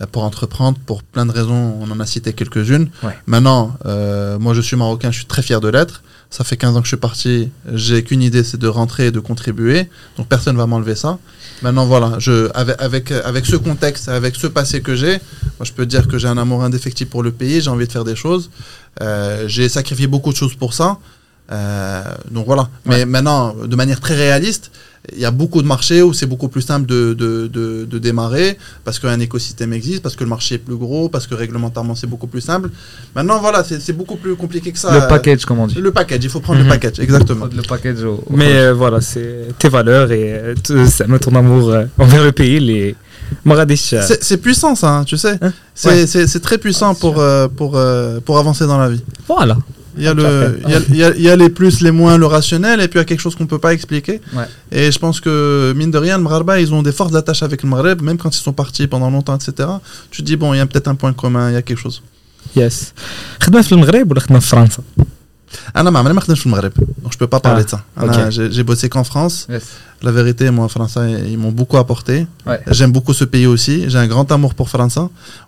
pour 0.07 0.25
entreprendre, 0.25 0.79
pour 0.87 1.03
plein 1.03 1.27
de 1.27 1.33
raisons. 1.33 1.77
On 1.81 1.91
en 1.91 2.01
a 2.01 2.07
cité 2.07 2.33
quelques-unes. 2.33 2.89
Ouais. 3.03 3.17
Maintenant, 3.27 3.77
euh, 3.87 4.39
moi, 4.39 4.55
je 4.55 4.61
suis 4.61 4.77
marocain, 4.77 5.11
je 5.11 5.19
suis 5.19 5.27
très 5.27 5.43
fier 5.43 5.61
de 5.61 5.69
l'être. 5.69 6.03
Ça 6.31 6.45
fait 6.45 6.57
15 6.57 6.77
ans 6.77 6.81
que 6.81 6.85
je 6.85 6.91
suis 6.91 6.97
parti. 6.97 7.51
J'ai 7.73 8.05
qu'une 8.05 8.23
idée, 8.23 8.45
c'est 8.45 8.57
de 8.57 8.69
rentrer 8.69 9.07
et 9.07 9.11
de 9.11 9.19
contribuer. 9.19 9.89
Donc, 10.17 10.29
personne 10.29 10.57
va 10.57 10.67
m'enlever 10.67 10.95
ça. 10.95 11.19
Maintenant, 11.63 11.87
voilà, 11.87 12.19
je, 12.19 12.49
avec, 12.55 12.77
avec, 12.81 13.11
avec 13.11 13.47
ce 13.47 13.57
contexte, 13.57 14.09
avec 14.09 14.37
ce 14.37 14.47
passé 14.47 14.81
que 14.81 14.95
j'ai, 14.95 15.19
moi, 15.59 15.65
je 15.65 15.73
peux 15.73 15.87
dire 15.87 16.07
que 16.07 16.19
j'ai 16.19 16.29
un 16.29 16.39
amour 16.39 16.63
indéfectible 16.63 17.11
pour 17.11 17.23
le 17.23 17.33
pays. 17.33 17.61
J'ai 17.61 17.71
envie 17.71 17.87
de 17.87 17.93
faire 17.93 18.05
des 18.05 18.17
choses. 18.17 18.51
Euh, 19.03 19.49
j'ai 19.49 19.69
sacrifié 19.69 20.07
beaucoup 20.07 20.31
de 20.31 20.37
choses 20.37 20.55
pour 20.55 20.73
ça. 20.73 20.99
Euh, 21.53 22.03
donc 22.31 22.47
voilà. 22.47 22.69
Mais 22.87 23.05
maintenant, 23.07 23.55
de 23.55 23.77
manière 23.77 24.01
très 24.01 24.15
réaliste, 24.15 24.71
il 25.13 25.19
y 25.19 25.25
a 25.25 25.31
beaucoup 25.31 25.63
de 25.63 25.67
marchés 25.67 26.03
où 26.03 26.13
c'est 26.13 26.27
beaucoup 26.27 26.49
plus 26.49 26.61
simple 26.61 26.87
de, 26.87 27.15
de, 27.15 27.47
de, 27.49 27.87
de 27.87 27.99
démarrer 27.99 28.59
parce 28.85 28.99
qu'un 28.99 29.19
écosystème 29.19 29.73
existe, 29.73 30.03
parce 30.03 30.15
que 30.15 30.23
le 30.25 30.29
marché 30.31 30.57
est 30.57 30.59
plus 30.59 30.77
gros, 30.77 31.09
parce 31.09 31.27
que 31.27 31.35
réglementairement 31.35 31.95
c'est 31.95 32.07
beaucoup 32.07 32.27
plus 32.27 32.43
simple. 32.43 32.69
Maintenant, 33.17 33.41
voilà, 33.41 33.65
c'est 33.65 33.93
beaucoup 33.95 34.17
plus 34.17 34.37
compliqué 34.37 34.71
que 34.73 34.79
ça. 34.79 34.93
Le 34.95 35.09
package, 35.09 35.45
comme 35.47 35.59
on 35.59 35.67
dit. 35.67 35.77
Le 35.77 35.91
package, 35.91 36.21
il 36.23 36.31
faut 36.31 36.41
prendre 36.41 36.61
Mhm. 36.61 36.67
le 36.67 36.71
package, 36.71 37.01
exactement. 37.01 37.47
Le 37.47 37.63
package 37.63 38.05
au, 38.05 38.23
au 38.27 38.37
Mais 38.37 38.53
euh, 38.55 38.75
voilà, 38.75 39.01
c'est 39.01 39.47
tes 39.59 39.71
valeurs 39.71 40.13
et 40.13 40.33
euh, 40.35 40.55
t- 40.55 40.87
ça 40.87 41.07
met 41.07 41.19
ton 41.19 41.35
amour 41.35 41.71
euh, 41.71 41.87
envers 41.99 42.23
le 42.23 42.33
pays. 42.33 42.61
Les 42.61 42.95
euh, 43.49 44.03
C'est 44.21 44.37
puissant 44.37 44.75
ça, 44.75 44.91
hein, 44.99 45.05
tu 45.05 45.17
sais. 45.17 45.39
Hein? 45.41 45.53
C'est 45.75 45.89
Ouais. 45.89 46.07
c'est- 46.07 46.27
c'est 46.27 46.41
très 46.41 46.59
puissant 46.59 46.95
pour, 46.95 47.19
euh, 47.19 47.49
pour, 47.49 47.77
euh, 47.77 48.21
pour 48.21 48.39
avancer 48.39 48.67
dans 48.67 48.79
la 48.79 48.91
vie. 48.91 49.03
Voilà. 49.27 49.57
Il 49.98 50.04
y, 50.04 50.08
a 50.08 50.14
Tout 50.14 50.20
à 50.20 50.24
le, 50.24 50.30
fait. 50.42 50.62
il, 50.66 50.70
y 50.72 50.76
a, 50.76 50.80
il 50.90 50.96
y 50.98 51.04
a- 51.06 51.16
il 51.16 51.22
y 51.22 51.30
a 51.30 51.36
les 51.38 51.50
plus, 51.50 51.80
les 51.80 51.92
moins, 51.92 52.18
le 52.18 52.26
rationnel, 52.26 52.82
et 52.82 52.88
puis 52.90 52.98
il 53.00 53.02
y 53.04 53.06
a 53.06 53.06
quelque 53.06 53.22
chose 53.22 53.34
qu'on 53.36 53.46
peut 53.48 53.60
pas 53.60 53.74
expliquer. 53.74 54.20
Ouais. 54.34 54.44
Et 54.70 54.92
je 54.92 55.00
pense 55.00 55.22
que, 55.22 55.74
mine 55.76 55.90
de 55.90 55.98
rien, 55.98 56.18
le 56.18 56.24
Maghreb, 56.24 56.52
ils 56.60 56.74
ont 56.74 56.84
des 56.84 56.92
fortes 56.92 57.16
attaches 57.16 57.44
avec 57.44 57.64
le 57.64 57.70
Maghreb, 57.70 58.02
même 58.02 58.18
quand 58.18 58.36
ils 58.36 58.42
sont 58.42 58.52
partis 58.52 58.88
pendant 58.88 59.10
longtemps, 59.10 59.36
etc. 59.38 59.70
Tu 60.12 60.22
te 60.22 60.28
dis, 60.28 60.36
bon, 60.36 60.54
il 60.54 60.58
y 60.58 60.60
a 60.60 60.66
peut-être 60.66 60.90
un 60.90 60.96
point 60.96 61.14
commun, 61.14 61.50
il 61.50 61.54
y 61.54 61.58
a 61.58 61.62
quelque 61.62 61.80
chose. 61.80 62.02
يس 62.56 62.94
خدمه 63.44 63.62
في 63.62 63.72
المغرب 63.72 64.12
ولا 64.12 64.20
خدمه 64.20 64.40
في 64.40 64.48
فرنسا 64.48 64.84
Ah 65.74 65.84
non, 65.84 65.92
mais 65.92 66.04
je 66.04 66.32
ne 66.32 66.36
suis 66.36 66.50
le 66.50 66.56
Maghreb, 66.56 66.74
donc 67.02 67.14
je 67.14 67.18
peux 67.18 67.28
pas 67.28 67.40
parler 67.40 67.62
Ah, 67.62 67.64
de 67.64 67.70
ça. 67.70 67.84
Ah 67.96 68.06
la 70.03 70.13
vérité, 70.13 70.51
moi, 70.51 70.67
Français, 70.69 71.25
ils 71.29 71.37
m'ont 71.37 71.53
beaucoup 71.53 71.77
apporté. 71.77 72.27
Ouais. 72.47 72.59
J'aime 72.71 72.91
beaucoup 72.91 73.13
ce 73.13 73.25
pays 73.25 73.47
aussi. 73.47 73.85
J'ai 73.89 73.99
un 73.99 74.07
grand 74.07 74.31
amour 74.33 74.55
pour 74.55 74.69
Français. 74.71 75.01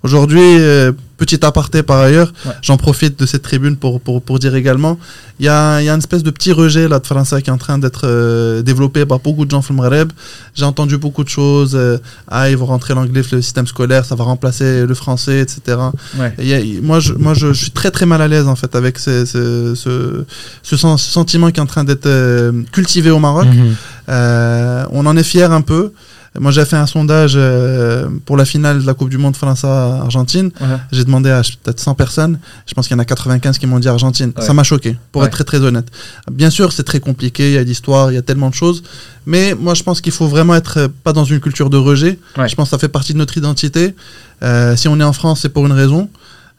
Aujourd'hui, 0.03 0.41
euh, 0.43 0.93
petit 1.17 1.43
aparté 1.45 1.83
par 1.83 2.01
ailleurs, 2.01 2.33
Ouais. 2.45 2.53
j'en 2.61 2.77
profite 2.77 3.19
de 3.19 3.25
cette 3.27 3.43
tribune 3.43 3.77
pour, 3.77 4.01
pour, 4.01 4.21
pour 4.21 4.39
dire 4.39 4.55
également, 4.55 4.99
il 5.41 5.47
y 5.47 5.49
a, 5.49 5.81
il 5.81 5.85
y 5.87 5.89
a 5.89 5.93
une 5.95 5.99
espèce 6.01 6.23
de 6.23 6.31
petit 6.31 6.53
rejet 6.53 6.87
là 6.89 6.99
de 6.99 7.07
Français 7.07 7.41
qui 7.43 7.49
est 7.49 7.53
en 7.53 7.59
train 7.59 7.79
d'être 7.79 8.03
euh, 8.05 8.61
développé 8.63 9.07
par 9.07 9.21
beaucoup 9.21 9.45
de 9.47 9.51
gens 9.51 9.63
au 9.69 9.73
Maghreb. 9.73 10.13
J'ai 10.55 10.65
entendu 10.67 10.99
beaucoup 10.99 11.25
de 11.25 11.29
choses. 11.31 11.73
euh, 11.75 11.97
ah, 12.29 12.51
ils 12.51 12.57
vont 12.57 12.67
rentrer 12.67 12.93
l'anglais 12.95 13.23
le 13.33 13.41
système 13.41 13.67
scolaire, 13.67 14.05
ça 14.05 14.17
va 14.17 14.25
remplacer 14.25 14.85
le 14.85 14.95
français, 14.95 15.41
etc. 15.41 15.79
Ouais. 16.19 16.35
Et 16.39 16.43
il 16.43 16.49
y 16.49 16.55
a- 16.79 16.83
moi, 16.83 17.01
je, 17.01 17.15
moi 17.15 17.33
je, 17.35 17.53
je 17.55 17.63
suis 17.63 17.71
très 17.71 17.91
très 17.91 18.05
mal 18.05 18.21
à 18.21 18.29
l'aise 18.29 18.49
en 18.49 18.57
fait 18.57 18.75
avec 18.77 18.99
ce, 18.99 19.25
ce, 19.25 19.75
ce, 19.77 20.25
ce 20.63 20.77
sen- 20.77 20.99
ce 20.99 21.11
sentiment 21.11 21.51
qui 21.51 21.59
est 21.61 21.63
en 21.63 21.67
train 21.67 21.85
d'être 21.85 22.07
euh, 22.07 22.53
cultivé 22.73 23.11
au 23.11 23.19
Maroc. 23.21 23.47
Mhm. 23.47 23.75
Euh, 24.09 24.85
on 24.91 25.07
en 25.07 25.17
est 25.17 25.23
fier 25.23 25.51
un 25.53 25.61
peu. 25.63 25.93
Moi, 26.41 26.51
j'ai 26.51 26.65
fait 26.65 26.77
un 26.77 26.87
sondage 26.87 27.35
euh, 27.37 28.09
pour 28.25 28.39
la 28.39 28.47
finale 28.47 28.81
de 28.81 28.87
la 28.87 28.95
Coupe 28.95 29.11
du 29.11 29.19
Monde 29.19 29.37
France-Argentine. 29.37 30.51
Ouais. 30.63 30.67
J'ai 30.91 31.05
demandé 31.05 31.29
à 31.31 31.43
peut-être 31.63 31.79
100 31.79 31.95
personnes. 31.95 32.39
Je 32.67 32.73
pense 32.73 32.89
qu'il 32.89 32.97
y 32.97 32.99
en 32.99 33.03
a 33.03 33.05
95 33.05 33.59
qui 33.59 33.67
m'ont 33.67 33.79
dit 33.79 33.89
Argentine. 33.89 34.33
Ouais. 34.35 34.43
Ça 34.43 34.55
m'a 34.55 34.63
choqué, 34.63 34.97
pour 35.13 35.21
Ouais. 35.21 35.27
être 35.29 35.35
très 35.35 35.45
très 35.45 35.59
honnête. 35.61 35.87
Bien 36.31 36.49
sûr, 36.49 36.73
c'est 36.73 36.85
très 36.85 37.01
compliqué. 37.01 37.51
Il 37.51 37.55
y 37.55 37.59
a 37.59 37.63
l'histoire, 37.63 38.11
il 38.11 38.15
y 38.15 38.19
a 38.19 38.23
tellement 38.23 38.49
de 38.49 38.55
choses. 38.55 38.83
Mais 39.27 39.55
moi, 39.55 39.75
je 39.75 39.83
pense 39.83 40.01
qu'il 40.01 40.13
faut 40.13 40.27
vraiment 40.27 40.55
être 40.55 40.79
euh, 40.79 40.89
pas 41.05 41.13
dans 41.13 41.25
une 41.25 41.39
culture 41.41 41.69
de 41.69 41.77
rejet. 41.77 42.19
Je 42.37 42.55
pense 42.55 42.69
que 42.69 42.71
ça 42.71 42.79
fait 42.79 42.89
partie 42.89 43.13
de 43.13 43.19
notre 43.19 43.37
identité. 43.37 43.95
Euh, 44.43 44.75
si 44.75 44.89
on 44.89 44.99
est 45.01 45.05
en 45.05 45.13
France, 45.13 45.41
c'est 45.43 45.51
pour 45.51 45.67
une 45.67 45.73
raison. 45.73 46.09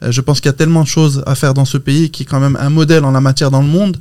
Je 0.07 0.21
pense 0.21 0.39
qu'il 0.39 0.49
y 0.49 0.53
a 0.53 0.57
tellement 0.57 0.83
de 0.83 0.87
choses 0.87 1.23
à 1.25 1.33
faire 1.33 1.53
dans 1.55 1.65
ce 1.65 1.77
pays 1.79 2.11
qui 2.11 2.23
est 2.23 2.25
quand 2.25 2.39
même 2.41 2.57
un 2.61 2.69
modèle 2.69 3.05
en 3.05 3.11
la 3.11 3.21
matière 3.21 3.49
dans 3.51 3.61
le 3.61 3.67
monde. 3.67 3.97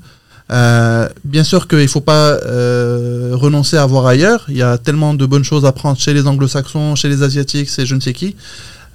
Euh, 0.50 1.08
bien 1.24 1.44
sûr 1.44 1.68
qu'il 1.68 1.78
ne 1.78 1.86
faut 1.86 2.00
pas 2.00 2.32
euh, 2.32 3.30
renoncer 3.34 3.76
à 3.76 3.86
voir 3.86 4.06
ailleurs. 4.06 4.44
Il 4.48 4.56
y 4.56 4.62
a 4.62 4.78
tellement 4.78 5.14
de 5.14 5.24
bonnes 5.24 5.44
choses 5.44 5.64
à 5.64 5.72
prendre 5.72 5.98
chez 5.98 6.12
les 6.12 6.26
anglo-saxons, 6.26 6.94
chez 6.94 7.08
les 7.08 7.22
asiatiques, 7.22 7.70
c'est 7.70 7.86
je 7.86 7.94
ne 7.94 8.00
sais 8.00 8.12
qui. 8.12 8.36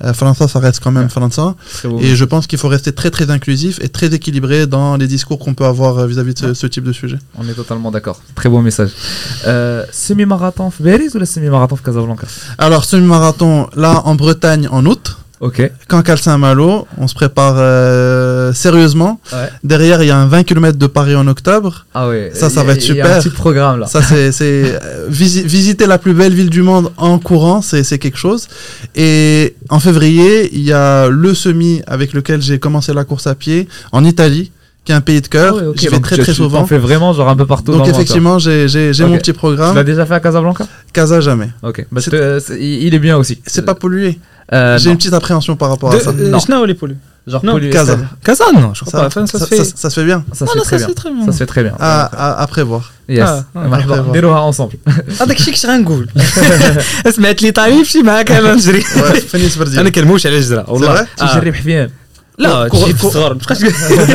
Euh, 0.03 0.13
Falença, 0.13 0.47
ça 0.47 0.59
reste 0.59 0.79
quand 0.83 0.91
même 0.91 1.09
Falença. 1.09 1.55
Et 1.99 2.15
je 2.15 2.25
pense 2.25 2.45
qu'il 2.45 2.59
faut 2.59 2.67
rester 2.67 2.91
très 2.91 3.09
très 3.09 3.31
inclusif 3.31 3.79
et 3.81 3.89
très 3.89 4.13
équilibré 4.13 4.67
dans 4.67 4.95
les 4.95 5.07
discours 5.07 5.39
qu'on 5.39 5.53
peut 5.53 5.65
avoir 5.65 5.97
euh, 5.97 6.07
vis-à-vis 6.07 6.35
de 6.35 6.53
ce, 6.53 6.67
type 6.67 6.83
de 6.83 6.93
sujet. 6.93 7.17
On 7.37 7.47
est 7.47 7.53
totalement 7.53 7.89
d'accord. 7.89 8.21
Très 8.35 8.49
beau 8.49 8.61
message. 8.61 8.91
Euh, 9.47 9.83
semi-marathon 9.91 10.71
Béris 10.79 11.09
ou 11.15 11.17
la 11.17 11.25
semi-marathon 11.25 11.77
Casablanca? 11.77 12.27
Alors, 12.57 12.85
semi-marathon, 12.85 13.69
là 13.75 14.01
en 14.05 14.15
Bretagne 14.15 14.67
en 14.71 14.85
août. 14.85 15.17
Ok. 15.39 15.61
Quand 15.87 16.01
Saint-Malo, 16.17 16.87
on 16.97 17.07
se 17.07 17.13
prépare 17.13 17.55
euh, 17.57 18.53
sérieusement. 18.53 19.19
Ouais. 19.31 19.49
Derrière, 19.63 20.01
il 20.01 20.07
y 20.07 20.11
a 20.11 20.17
un 20.17 20.25
20 20.25 20.43
km 20.43 20.77
de 20.77 20.87
Paris 20.87 21.15
en 21.15 21.27
octobre. 21.27 21.85
Ah 21.93 22.07
ouais. 22.07 22.31
Ça, 22.33 22.49
ça 22.49 22.63
y 22.63 22.65
va 22.65 22.73
être 22.73 22.87
Il 22.87 22.95
y 22.95 23.01
a 23.01 23.05
un 23.05 23.07
super. 23.07 23.23
petit 23.23 23.29
programme 23.29 23.79
là. 23.81 23.85
Ça, 23.87 24.01
c'est 24.01 24.31
euh, 24.43 25.05
visi- 25.09 25.43
visiter 25.43 25.85
la 25.85 25.97
plus 25.99 26.13
belle 26.13 26.33
ville 26.33 26.49
du 26.49 26.63
monde 26.63 26.91
en 26.97 27.19
courant, 27.19 27.61
c'est 27.61 27.83
c'est 27.83 27.99
quelque 27.99 28.17
chose. 28.17 28.47
Et 28.95 29.55
en 29.69 29.79
février, 29.79 30.49
il 30.53 30.61
y 30.63 30.73
a 30.73 31.07
le 31.09 31.33
semi 31.35 31.81
avec 31.87 32.13
lequel 32.13 32.41
j'ai 32.41 32.57
commencé 32.59 32.93
la 32.93 33.03
course 33.05 33.27
à 33.27 33.35
pied 33.35 33.67
en 33.91 34.03
Italie, 34.05 34.51
qui 34.86 34.90
est 34.92 34.94
un 34.94 35.00
pays 35.00 35.20
de 35.20 35.28
cœur. 35.36 35.50
Ah 35.54 35.56
ouais, 35.60 35.66
ok. 35.70 35.78
J'y 35.78 35.86
vais 35.86 35.92
Donc, 35.96 36.02
très 36.08 36.16
tu- 36.16 36.22
très 36.22 36.32
tu 36.32 36.36
souvent. 36.42 36.60
t'en 36.62 36.66
fais 36.66 36.78
vraiment 36.88 37.10
genre 37.12 37.28
un 37.28 37.36
peu 37.42 37.46
partout 37.54 37.70
dans 37.72 37.78
Donc 37.78 37.86
le 37.86 37.92
monde, 37.92 37.96
quoi. 37.96 38.02
effectivement, 38.02 38.36
j'ai 38.44 38.58
j'ai- 38.72 38.92
j'ai 38.96 39.04
Ok. 39.04 39.10
mon 39.10 39.16
petit 39.18 39.32
Tu 39.32 39.38
programme. 39.44 39.74
l'as 39.76 39.84
déjà 39.92 40.04
fait 40.08 40.14
à 40.20 40.20
Casablanca 40.26 40.64
Casa 40.92 41.20
jamais. 41.28 41.50
Ok. 41.62 41.78
Bah, 41.92 42.00
je 42.00 42.04
C'est- 42.04 42.10
te- 42.10 42.38
c'est- 42.46 42.58
il 42.66 42.74
il 42.86 42.92
est 42.96 43.02
bien 43.08 43.16
aussi. 43.22 43.34
C'est 43.54 43.64
pas 43.70 43.76
pollué. 43.82 44.10
Euh, 44.52 44.76
J'ai 44.80 44.86
non. 44.88 44.92
une 44.94 44.98
petite 44.98 45.14
appréhension 45.20 45.54
par 45.62 45.68
rapport 45.72 45.90
à 45.94 46.00
ça. 46.00 46.10
Non. 46.12 46.38
شنو 46.44 46.64
les 46.70 46.74
pollués 46.74 46.96
Genre 47.32 47.42
non, 47.46 47.52
pollué, 47.52 47.70
Casa. 47.70 47.94
ça- 47.96 48.08
Casa 48.28 48.44
non 48.64 48.70
je 48.78 48.80
crois 48.84 48.92
Ça, 48.94 48.98
pas 49.02 49.06
Enfin, 49.10 49.24
ça 49.32 49.38
ça- 49.38 49.44
se 49.44 49.48
fait 49.54 49.64
ça- 49.64 49.76
ça 49.82 49.88
se 49.90 49.96
fait 50.00 50.06
bien. 50.10 50.20
Ça 50.32 50.40
se 50.40 50.44
Ah 50.44 50.52
fait 50.52 50.58
non, 50.58 50.64
très 50.68 50.78
ça 50.78 50.78
se 50.78 50.84
bien. 50.84 50.88
fait 50.88 51.00
très 51.02 51.10
bien. 51.16 51.24
Ça 51.26 51.32
se 51.32 51.38
fait 51.42 51.50
très 51.54 51.62
bien. 51.66 51.74
À, 51.78 51.92
à, 52.26 52.28
à 52.42 52.46
prévoir. 52.54 52.82
Yes. 53.08 53.28
Ah, 53.28 53.44
ah, 53.54 53.58
مرحبا. 53.72 53.94
après, 53.96 54.08
نديروها 54.08 54.40
ensemble. 54.52 54.76
هذاك 55.20 55.38
الشيء 55.38 55.54
كنت 55.54 55.66
غنقول 55.66 56.08
سمعت 57.10 57.42
لي 57.42 57.50
طريف 57.50 57.88
شي 57.88 58.02
معاك 58.02 58.30
انا 58.30 58.54
نجري 58.54 58.82
Ouais, 58.82 59.18
فيني 59.30 59.48
سبردي. 59.48 59.80
انا 59.80 59.88
كنموش 59.90 60.26
على 60.26 60.36
الجزره 60.36 60.64
والله 60.70 60.96
vrai 60.96 61.06
آه. 61.22 61.26
تجري 61.38 61.52
حفيان. 61.52 61.90
لا 62.38 62.68
كور- 62.68 62.80
تجي 62.84 62.92
في 62.94 63.00
كور- 63.00 63.10
الصغر 63.10 63.34
مابقاش 63.34 63.58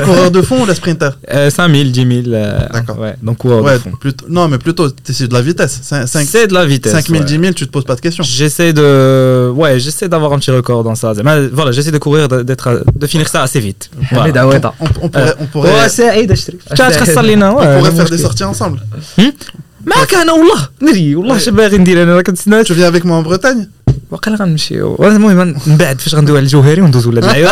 Coureur 0.07 0.31
de 0.37 0.41
fond 0.49 0.59
ou 0.63 0.65
la 0.65 0.75
sprinter 0.75 1.11
5000 1.49 1.91
10000 1.91 2.33
euh, 2.33 2.59
D'accord. 2.73 2.97
ouais 3.03 3.15
donc 3.23 3.37
coureur 3.37 3.59
de 3.61 3.65
Ouais, 3.67 3.79
fond. 3.79 3.91
plutôt, 4.03 4.25
non, 4.37 4.45
mais 4.51 4.57
plutôt, 4.57 4.85
t'es 4.89 5.13
sur 5.13 5.27
de 5.27 5.33
la 5.33 5.41
vitesse. 5.41 5.75
5, 5.83 6.07
c'est 6.33 6.47
de 6.47 6.53
la 6.59 6.65
vitesse 6.65 6.91
5000, 6.93 7.21
ouais. 7.21 7.27
10 7.27 7.39
000, 7.39 7.53
tu 7.53 7.65
te 7.67 7.71
poses 7.71 7.85
pas 7.91 7.95
de 7.95 8.01
questions. 8.01 8.23
J'essaie 8.23 8.73
de, 8.73 8.87
ouais, 9.61 9.73
j'essaie 9.83 10.09
d'avoir 10.13 10.33
un 10.33 10.39
petit 10.39 10.51
record 10.59 10.83
dans 10.83 10.95
ça. 11.01 11.13
Mais 11.27 11.47
voilà, 11.59 11.71
j'essaie 11.75 11.91
de 11.97 12.01
courir, 12.05 12.27
de- 12.33 12.41
d'être, 12.49 12.67
de 13.01 13.07
finir 13.13 13.27
ça 13.33 13.39
assez 13.43 13.59
vite. 13.67 13.83
حميد 14.03 14.33
Voilà. 14.33 14.41
عويطة. 14.41 14.73
On, 14.81 14.85
on 15.05 15.09
pourrait, 15.09 15.35
on 15.41 15.45
pourrait, 15.53 15.71
Ouais, 15.85 15.87
سعيد 15.87 16.31
اشتري. 16.31 16.57
شحال 16.77 16.91
تخسر 16.93 17.21
لينا 17.21 17.51
on 17.51 17.55
pourrait 17.55 17.89
ouais, 17.91 17.95
faire 18.01 18.09
des 18.09 18.13
مشكل. 18.13 18.29
sorties 18.29 18.55
ensemble. 18.55 18.79
معاك 19.85 20.13
انا 20.13 20.31
والله 20.33 20.67
نري 20.81 21.15
والله 21.15 21.33
Ouais. 21.33 21.37
اش 21.37 21.49
باغي 21.49 21.77
ندير 21.77 22.03
انا 22.03 22.15
راه 22.15 22.21
كنتسنى 22.21 22.63
Tu 22.63 22.67
viens 22.73 22.91
avec 22.91 23.03
moi 23.05 23.15
en 23.15 23.23
Bretagne 23.29 23.67
واقيلا 24.11 24.37
غنمشيو 24.37 24.95
المهم 25.03 25.55
من 25.67 25.77
بعد 25.77 26.01
فاش 26.01 26.15
غندوي 26.15 26.37
على 26.37 26.43
الجوهري 26.45 26.81
وندوزو 26.81 27.09
ولاد 27.09 27.23
اللعيبه 27.23 27.51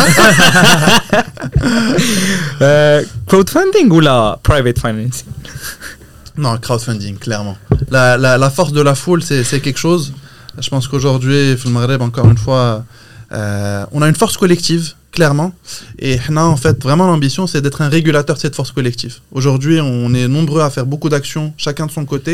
كراود 3.29 3.49
فاندينغ 3.49 3.93
ولا 3.93 4.39
برايفت 4.49 4.79
فاينانسينغ 4.79 5.31
Non, 6.37 6.57
crowdfunding, 6.65 7.15
clairement. 7.25 7.55
La, 7.95 8.17
la, 8.17 8.31
la 8.37 8.49
force 8.57 8.73
de 8.73 8.81
la 8.89 8.93
foule, 8.93 9.21
c'est 9.27 9.41
c'est 9.49 9.61
quelque 9.65 9.81
chose. 9.87 10.05
Je 10.63 10.69
pense 10.73 10.85
qu'aujourd'hui, 10.89 11.41
le 11.63 11.69
Maghreb, 11.75 12.01
encore 12.09 12.27
une 12.35 12.41
fois, 12.47 12.67
Euh, 13.31 13.95
on 13.95 13.99
a 14.05 14.07
une 14.13 14.19
force 14.23 14.37
collective, 14.43 14.85
clairement. 15.15 15.49
Et 16.07 16.13
Hna, 16.25 16.43
en 16.55 16.59
fait, 16.63 16.77
vraiment 16.87 17.07
l'ambition, 17.11 17.43
c'est 17.51 17.61
d'être 17.65 17.81
un 17.87 17.89
régulateur 17.97 18.35
de 18.37 18.41
cette 18.45 18.55
force 18.59 18.71
collective. 18.77 19.15
Aujourd'hui, 19.37 19.77
on 19.81 20.09
est 20.19 20.27
nombreux 20.37 20.61
à 20.67 20.69
faire 20.75 20.85
beaucoup 20.93 21.09
d'actions, 21.13 21.47
chacun 21.65 21.85
de 21.89 21.93
son 21.97 22.05
côté. 22.13 22.33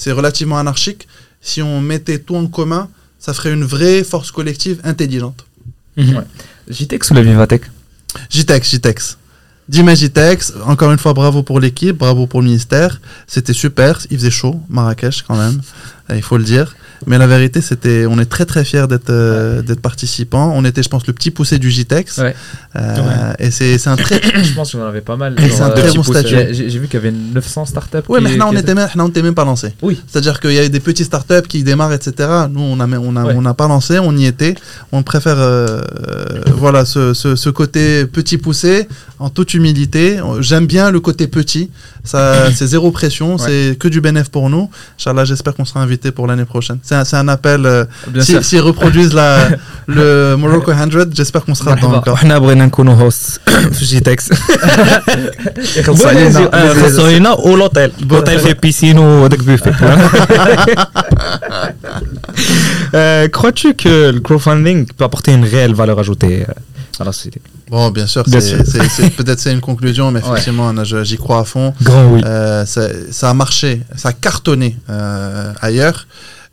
C'est 0.00 0.12
relativement 0.20 0.58
anarchique. 0.64 1.02
Si 1.48 1.58
on 1.70 1.76
mettait 1.92 2.18
tout 2.26 2.36
en 2.42 2.46
commun, 2.58 2.84
ça 3.19 3.33
ferait 3.33 3.53
une 3.53 3.63
vraie 3.63 4.03
force 4.03 4.31
collective 4.31 4.79
intelligente. 4.83 5.45
JTEX 6.69 7.11
ou 7.11 7.13
la 7.13 7.21
Vivatech? 7.21 7.63
JTEX, 8.29 8.71
JTEX. 8.71 9.17
Dima 9.67 9.95
JTEX, 9.95 10.53
encore 10.65 10.91
une 10.91 10.97
fois, 10.97 11.13
bravo 11.13 11.43
pour 11.43 11.59
l'équipe, 11.59 11.97
bravo 11.97 12.25
pour 12.25 12.41
le 12.41 12.47
ministère. 12.47 13.01
C'était 13.27 13.53
super, 13.53 13.99
il 14.09 14.17
faisait 14.17 14.31
chaud, 14.31 14.61
Marrakech 14.69 15.23
quand 15.23 15.35
même, 15.35 15.61
il 16.15 16.21
faut 16.21 16.37
le 16.37 16.43
dire. 16.43 16.75
Mais 17.05 17.19
la 17.19 17.27
vérité, 17.27 17.61
c'était, 17.61 18.05
on 18.09 18.17
est 18.17 18.25
très 18.25 18.45
très 18.45 18.65
fiers 18.65 18.87
d'être 18.87 19.11
euh, 19.11 19.61
d'être 19.61 19.81
participants. 19.81 20.51
On 20.55 20.65
était, 20.65 20.81
je 20.81 20.89
pense, 20.89 21.05
le 21.05 21.13
petit 21.13 21.29
poussé 21.29 21.59
du 21.59 21.69
JTEX. 21.69 22.17
Ouais. 22.17 22.35
Euh, 22.75 23.33
Et 23.37 23.51
c'est 23.51 23.77
c'est 23.77 23.89
un 23.89 23.95
très. 23.95 24.19
Je 24.43 24.53
pense 24.55 24.71
qu'on 24.71 24.81
en 24.81 24.87
avait 24.87 25.01
pas 25.01 25.15
mal. 25.15 25.35
Et 25.39 25.49
c'est 25.49 25.61
un 25.61 25.69
très 25.69 25.91
bon 25.93 26.01
statut. 26.01 26.35
J'ai 26.51 26.69
j'ai 26.71 26.79
vu 26.79 26.87
qu'il 26.87 26.95
y 26.95 26.97
avait 26.97 27.11
900 27.11 27.65
startups. 27.65 27.97
Qui- 28.01 28.21
mais 28.23 28.35
là, 28.35 28.47
on 28.47 28.51
qui 28.51 28.57
était 28.57 28.73
même, 28.73 28.87
on 28.97 29.07
était 29.09 29.21
même 29.21 29.35
pas 29.35 29.45
lancé. 29.45 29.73
Oui. 29.83 30.01
C'est-à-dire 30.07 30.39
qu'il 30.39 30.53
y 30.53 30.59
a 30.59 30.67
des 30.67 30.79
petits 30.79 31.03
startups 31.03 31.47
qui 31.47 31.61
démarrent, 31.63 31.93
etc. 31.93 32.29
Nous, 32.49 32.61
on 32.61 32.79
a, 32.79 32.87
on 32.87 33.15
a, 33.15 33.25
Ouais. 33.25 33.33
on 33.37 33.41
n'a 33.43 33.53
pas 33.53 33.67
lancé, 33.67 33.99
on 33.99 34.15
y 34.17 34.25
était. 34.25 34.55
On 34.91 35.03
préfère, 35.03 35.37
euh, 35.37 35.81
euh, 36.07 36.25
voilà, 36.55 36.83
ce, 36.85 37.13
ce, 37.13 37.35
ce 37.35 37.49
côté 37.51 38.07
petit 38.07 38.39
poussé, 38.39 38.87
en 39.19 39.29
toute 39.29 39.53
humilité. 39.53 40.19
J'aime 40.39 40.65
bien 40.65 40.89
le 40.89 40.99
côté 40.99 41.27
petit. 41.27 41.69
Ça, 42.06 42.50
c'est 42.56 42.66
zéro 42.66 42.90
pression, 42.90 43.28
Ouais. 43.36 43.42
c'est 43.46 43.78
que 43.78 43.86
du 43.86 44.00
bénéfice 44.00 44.28
pour 44.28 44.50
nous. 44.50 44.68
Inch'Allah, 44.98 45.24
j'espère 45.24 45.54
qu'on 45.54 45.64
sera 45.64 45.80
invité 45.86 46.10
pour 46.10 46.26
l'année 46.26 46.44
prochaine. 46.44 46.78
C'est 46.82 46.96
un, 46.96 47.04
c'est 47.04 47.16
un 47.16 47.28
appel. 47.28 47.64
euh, 47.64 47.84
Bien 48.08 48.22
si- 48.22 48.32
sûr. 48.32 48.44
S'ils 48.44 48.60
reproduisent 48.60 49.14
la, 49.14 49.50
le 49.86 50.34
Morocco 50.36 50.72
100, 50.72 50.90
j'espère 51.14 51.44
qu'on 51.44 51.54
sera 51.54 51.76
dedans 51.76 51.88
Marhaba. 51.90 51.98
encore. 52.10 52.12
وحنا 52.14 52.38
بغينا 52.38 52.66
نكونوا 52.66 52.94
هوست 52.94 53.40
في 53.72 53.84
جي 53.84 54.00
تكس 54.00 54.28
يخلص 55.76 56.06
علينا. 56.06 56.50
خاصو 56.82 57.06
علينا 57.06 57.32
ولوطيل 57.32 57.92
لوطيل 58.10 58.38
فيه 58.40 58.52
بيسين 58.62 58.98
وهذاك 58.98 59.38
بوفي 59.38 59.72
Euh, 62.94 63.28
Crois-tu 63.28 63.74
que 63.74 64.10
le 64.10 64.20
crowdfunding 64.20 64.86
peut 64.96 65.04
apporter 65.04 65.32
une 65.32 65.44
réelle 65.44 65.74
valeur 65.74 65.98
ajoutée 65.98 66.44
euh, 66.48 67.00
à 67.00 67.04
la 67.04 67.12
société 67.12 67.40
Bon, 67.69 67.89
bien 67.89 68.07
sûr, 68.07 68.23
peut-être 68.25 69.39
c'est 69.39 69.51
une 69.51 69.61
conclusion, 69.61 70.11
mais 70.11 70.19
effectivement, 70.19 70.73
j'y 70.83 71.17
crois 71.17 71.39
à 71.39 71.43
fond. 71.43 71.73
Grand 71.81 72.05
oui. 72.11 72.21
Euh, 72.25 72.65
ça, 72.65 72.87
ça 73.11 73.29
a 73.29 73.33
marché, 73.33 73.81
ça 73.95 74.09
a 74.09 74.13
cartonné 74.13 74.77
euh, 74.89 75.53
ailleurs. 75.61 76.07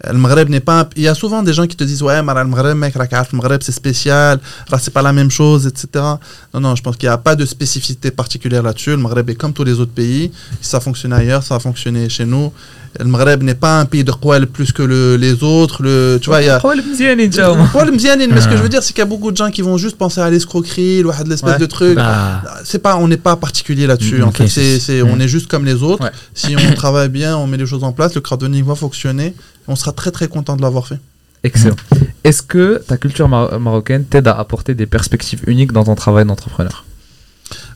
Le 0.07 0.19
Maghreb 0.19 0.51
n'est 0.51 0.61
pas. 0.61 0.89
Il 0.97 1.03
y 1.03 1.09
a 1.09 1.15
souvent 1.15 1.43
des 1.43 1.53
gens 1.55 1.67
qui 1.67 1.77
te 1.77 1.85
disent 1.85 2.03
Ouais, 2.03 2.21
mais 2.23 2.35
le 2.35 2.45
Maghreb, 2.45 2.77
mec, 2.77 2.95
la 2.95 3.07
carte, 3.07 3.33
le 3.33 3.39
Maghreb, 3.39 3.63
c'est 3.63 3.73
spécial, 3.73 4.39
là, 4.71 4.79
c'est 4.79 4.93
pas 4.93 5.03
la 5.03 5.13
même 5.13 5.31
chose, 5.31 5.67
etc. 5.67 6.05
Non, 6.53 6.61
non, 6.61 6.75
je 6.75 6.83
pense 6.83 6.97
qu'il 6.97 7.09
n'y 7.09 7.13
a 7.13 7.19
pas 7.19 7.37
de 7.37 7.47
spécificité 7.47 8.11
particulière 8.11 8.63
là-dessus. 8.63 8.91
Le 8.91 8.97
Maghreb 8.99 9.31
est 9.31 9.35
comme 9.35 9.53
tous 9.53 9.65
les 9.65 9.79
autres 9.81 9.93
pays. 9.93 10.31
Ça 10.61 10.81
fonctionne 10.81 11.13
ailleurs, 11.13 11.43
ça 11.43 11.55
a 11.55 11.59
fonctionné 11.59 12.09
chez 12.09 12.27
nous 12.27 12.53
le 13.01 13.07
Maghreb 13.07 13.43
n'est 13.43 13.55
pas 13.55 13.81
un 13.81 13.87
pays 13.87 14.05
de 14.05 14.13
Koual 14.13 14.47
plus 14.47 14.73
que 14.73 14.83
les 15.17 15.43
autres. 15.43 15.83
Le, 15.83 16.19
tu 16.21 16.31
vois, 16.31 16.43
il 16.43 16.47
y 16.47 16.51
a. 16.51 16.61
Koual 16.61 16.81
Mzianin, 16.83 17.23
euh, 17.23 18.29
mais 18.31 18.41
ce 18.41 18.47
que 18.47 18.53
je 18.53 18.59
ah. 18.59 18.63
veux 18.63 18.69
dire, 18.69 18.83
c'est 18.83 18.93
qu'il 18.93 19.01
y 19.01 19.03
a 19.03 19.07
beaucoup 19.07 19.33
de 19.33 19.37
gens 19.37 19.51
qui 19.51 19.63
vont 19.63 19.77
juste 19.77 19.97
penser 19.97 20.21
à 20.21 20.31
l'escroquerie, 20.31 21.03
l'espèce 21.27 21.59
de 21.59 21.67
truc. 21.67 21.97
Bah. 21.97 22.43
C'est 22.65 22.79
pas, 22.79 22.97
on 22.97 23.09
n'est 23.09 23.17
pas 23.17 23.37
particulier 23.37 23.87
là-dessus. 23.87 24.19
Mm, 24.19 24.25
en 24.25 24.33
fait, 24.33 25.03
on 25.03 25.17
mm. 25.17 25.21
est 25.21 25.29
juste 25.29 25.49
comme 25.49 25.65
les 25.65 25.83
autres. 25.83 26.11
Si 26.35 26.57
on 26.57 26.75
travaille 26.77 27.09
bien, 27.09 27.37
on 27.37 27.47
met 27.47 27.57
les 27.57 27.67
choses 27.67 27.85
en 27.85 27.93
place, 27.93 28.15
le 28.15 28.21
crowdfunding 28.21 28.65
va 28.65 28.75
fonctionner. 28.75 29.35
On 29.67 29.77
sera 29.77 29.93
très 29.93 30.11
très 30.11 30.29
content 30.29 30.57
de 30.57 30.63
l'avoir 30.63 30.87
fait. 30.87 30.99
Excellent. 31.43 31.77
Est-ce 32.23 32.43
que 32.43 32.83
ta 32.87 32.97
culture 32.97 33.29
marocaine 33.29 34.05
t'aide 34.05 34.29
à 34.29 34.39
apporter 34.39 34.75
des 34.75 34.87
perspectives 34.87 35.43
uniques 35.47 35.73
dans 35.73 35.85
ton 35.85 35.95
travail 35.95 36.25
d'entrepreneur? 36.25 36.85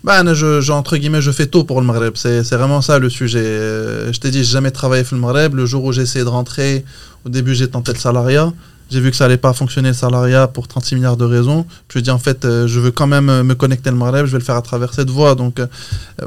Bah, 0.04 0.22
je, 0.34 0.72
entre 0.72 0.96
guillemets, 0.96 1.20
je 1.20 1.30
fais 1.30 1.46
tout 1.46 1.64
pour 1.64 1.80
le 1.80 1.86
Maghreb. 1.86 2.14
C'est, 2.16 2.42
vraiment 2.52 2.80
ça 2.80 2.98
le 2.98 3.10
sujet. 3.10 3.40
Euh, 3.40 4.12
je 4.12 4.18
t'ai 4.18 4.30
dit, 4.30 4.38
j'ai 4.38 4.52
jamais 4.52 4.70
travaillé 4.70 5.04
pour 5.04 5.14
le 5.14 5.20
Maghreb. 5.20 5.54
Le 5.54 5.66
jour 5.66 5.84
où 5.84 5.92
j'ai 5.92 6.02
essayé 6.02 6.24
de 6.24 6.30
rentrer, 6.30 6.84
au 7.24 7.28
début, 7.28 7.54
j'ai 7.54 7.68
tenté 7.68 7.92
le 7.92 7.98
salariat. 7.98 8.52
J'ai 8.90 9.00
vu 9.00 9.10
que 9.10 9.16
ça 9.16 9.26
allait 9.26 9.36
pas 9.36 9.52
fonctionner 9.52 9.88
le 9.88 9.94
salariat 9.94 10.48
pour 10.48 10.66
36 10.66 10.94
milliards 10.94 11.18
de 11.18 11.26
raisons. 11.26 11.66
Je 11.92 11.98
me 11.98 12.02
dis 12.02 12.10
en 12.10 12.18
fait, 12.18 12.44
euh, 12.44 12.66
je 12.66 12.80
veux 12.80 12.90
quand 12.90 13.06
même 13.06 13.28
euh, 13.28 13.44
me 13.44 13.54
connecter 13.54 13.90
le 13.90 13.96
Maghreb, 13.96 14.24
je 14.24 14.32
vais 14.32 14.38
le 14.38 14.44
faire 14.44 14.56
à 14.56 14.62
travers 14.62 14.94
cette 14.94 15.10
voie. 15.10 15.34
Donc, 15.34 15.60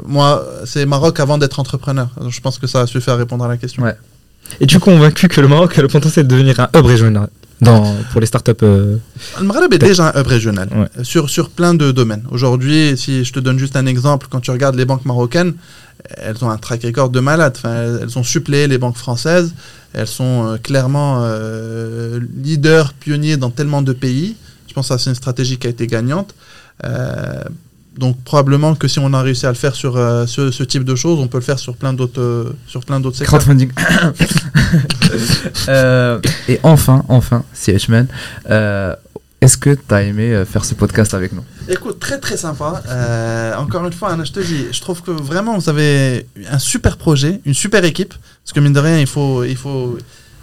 moi, 0.06 0.46
c'est 0.64 0.86
Maroc 0.86 1.18
avant 1.18 1.38
d'être 1.38 1.58
entrepreneur. 1.58 2.08
Je 2.28 2.40
pense 2.40 2.58
que 2.58 2.66
ça 2.66 2.82
a 2.82 2.86
suffi 2.86 3.10
à 3.10 3.16
répondre 3.16 3.44
à 3.44 3.48
la 3.48 3.56
question. 3.56 3.82
Ouais. 3.82 3.96
Es-tu 4.60 4.78
convaincu 4.78 5.28
que 5.28 5.40
le 5.40 5.48
Maroc 5.48 5.76
a 5.78 5.82
le 5.82 5.88
potentiel 5.88 6.26
de 6.26 6.34
devenir 6.34 6.60
un 6.60 6.68
hub 6.74 6.86
régional 6.86 7.28
dans, 7.62 7.96
pour 8.10 8.20
les 8.20 8.26
startups 8.26 8.52
euh, 8.62 8.96
Le 9.40 9.44
Maghreb 9.46 9.72
est 9.72 9.78
déjà 9.78 10.08
un 10.14 10.20
hub 10.20 10.26
régional 10.26 10.68
Ouais. 10.72 10.88
euh, 10.98 11.04
sur, 11.04 11.30
sur 11.30 11.50
plein 11.50 11.74
de 11.74 11.92
domaines. 11.92 12.24
Aujourd'hui, 12.30 12.96
si 12.96 13.24
je 13.24 13.32
te 13.32 13.40
donne 13.40 13.58
juste 13.58 13.76
un 13.76 13.86
exemple, 13.86 14.26
quand 14.30 14.40
tu 14.40 14.50
regardes 14.50 14.74
les 14.76 14.84
banques 14.84 15.04
marocaines, 15.04 15.54
elles 16.16 16.44
ont 16.44 16.50
un 16.50 16.58
track 16.58 16.82
record 16.82 17.10
de 17.10 17.20
malade. 17.20 17.54
Enfin, 17.56 17.98
elles, 18.02 18.18
ont 18.18 18.24
suppléé 18.24 18.66
les 18.66 18.78
banques 18.78 18.96
françaises. 18.96 19.54
Elles 19.94 20.06
sont 20.08 20.46
euh, 20.46 20.56
clairement 20.56 21.20
euh, 21.22 22.20
leaders, 22.36 22.92
pionniers 22.94 23.36
dans 23.36 23.50
tellement 23.50 23.82
de 23.82 23.92
pays. 23.92 24.36
Je 24.68 24.74
pense 24.74 24.88
que 24.88 24.98
c'est 24.98 25.10
une 25.10 25.16
stratégie 25.16 25.58
qui 25.58 25.66
a 25.66 25.70
été 25.70 25.86
gagnante. 25.86 26.34
Donc 27.98 28.16
probablement 28.24 28.74
que 28.74 28.88
si 28.88 28.98
on 28.98 29.12
a 29.12 29.20
réussi 29.20 29.44
à 29.44 29.50
le 29.50 29.54
faire 29.54 29.74
sur 29.74 29.96
euh, 29.96 30.26
ce, 30.26 30.50
ce 30.50 30.62
type 30.62 30.84
de 30.84 30.94
choses, 30.94 31.18
on 31.20 31.28
peut 31.28 31.36
le 31.38 31.42
faire 31.44 31.58
sur 31.58 31.76
plein 31.76 31.92
d'autres 31.92 32.20
euh, 32.20 32.52
sur 32.66 32.84
plein 32.84 33.00
d'autres 33.00 33.16
secteurs. 33.18 33.38
Crowdfunding. 33.40 33.70
Euh, 35.68 36.18
et 36.48 36.58
enfin, 36.62 37.04
enfin, 37.08 37.44
CH-Man, 37.52 38.06
euh, 38.50 38.94
est-ce 39.40 39.56
que 39.58 39.70
tu 39.70 39.94
as 39.94 40.02
aimé 40.02 40.42
faire 40.50 40.64
ce 40.64 40.74
podcast 40.74 41.12
avec 41.14 41.32
nous? 41.32 41.42
Écoute, 41.68 41.98
très 42.00 42.18
très 42.18 42.36
sympa. 42.36 42.82
Euh, 42.88 43.54
encore 43.56 43.84
une 43.84 43.92
fois, 43.92 44.10
Anna, 44.12 44.24
je 44.24 44.32
te 44.32 44.40
dis, 44.40 44.66
je 44.72 44.80
trouve 44.80 45.02
que 45.02 45.10
vraiment 45.10 45.58
vous 45.58 45.68
avez 45.68 46.26
un 46.50 46.58
super 46.58 46.96
projet, 46.96 47.40
une 47.44 47.54
super 47.54 47.84
équipe. 47.84 48.14
Parce 48.44 48.52
que 48.54 48.60
mine 48.60 48.72
de 48.72 48.80
rien, 48.80 48.98
il 48.98 49.06
faut. 49.06 49.44
Il 49.44 49.56
faut... 49.56 49.98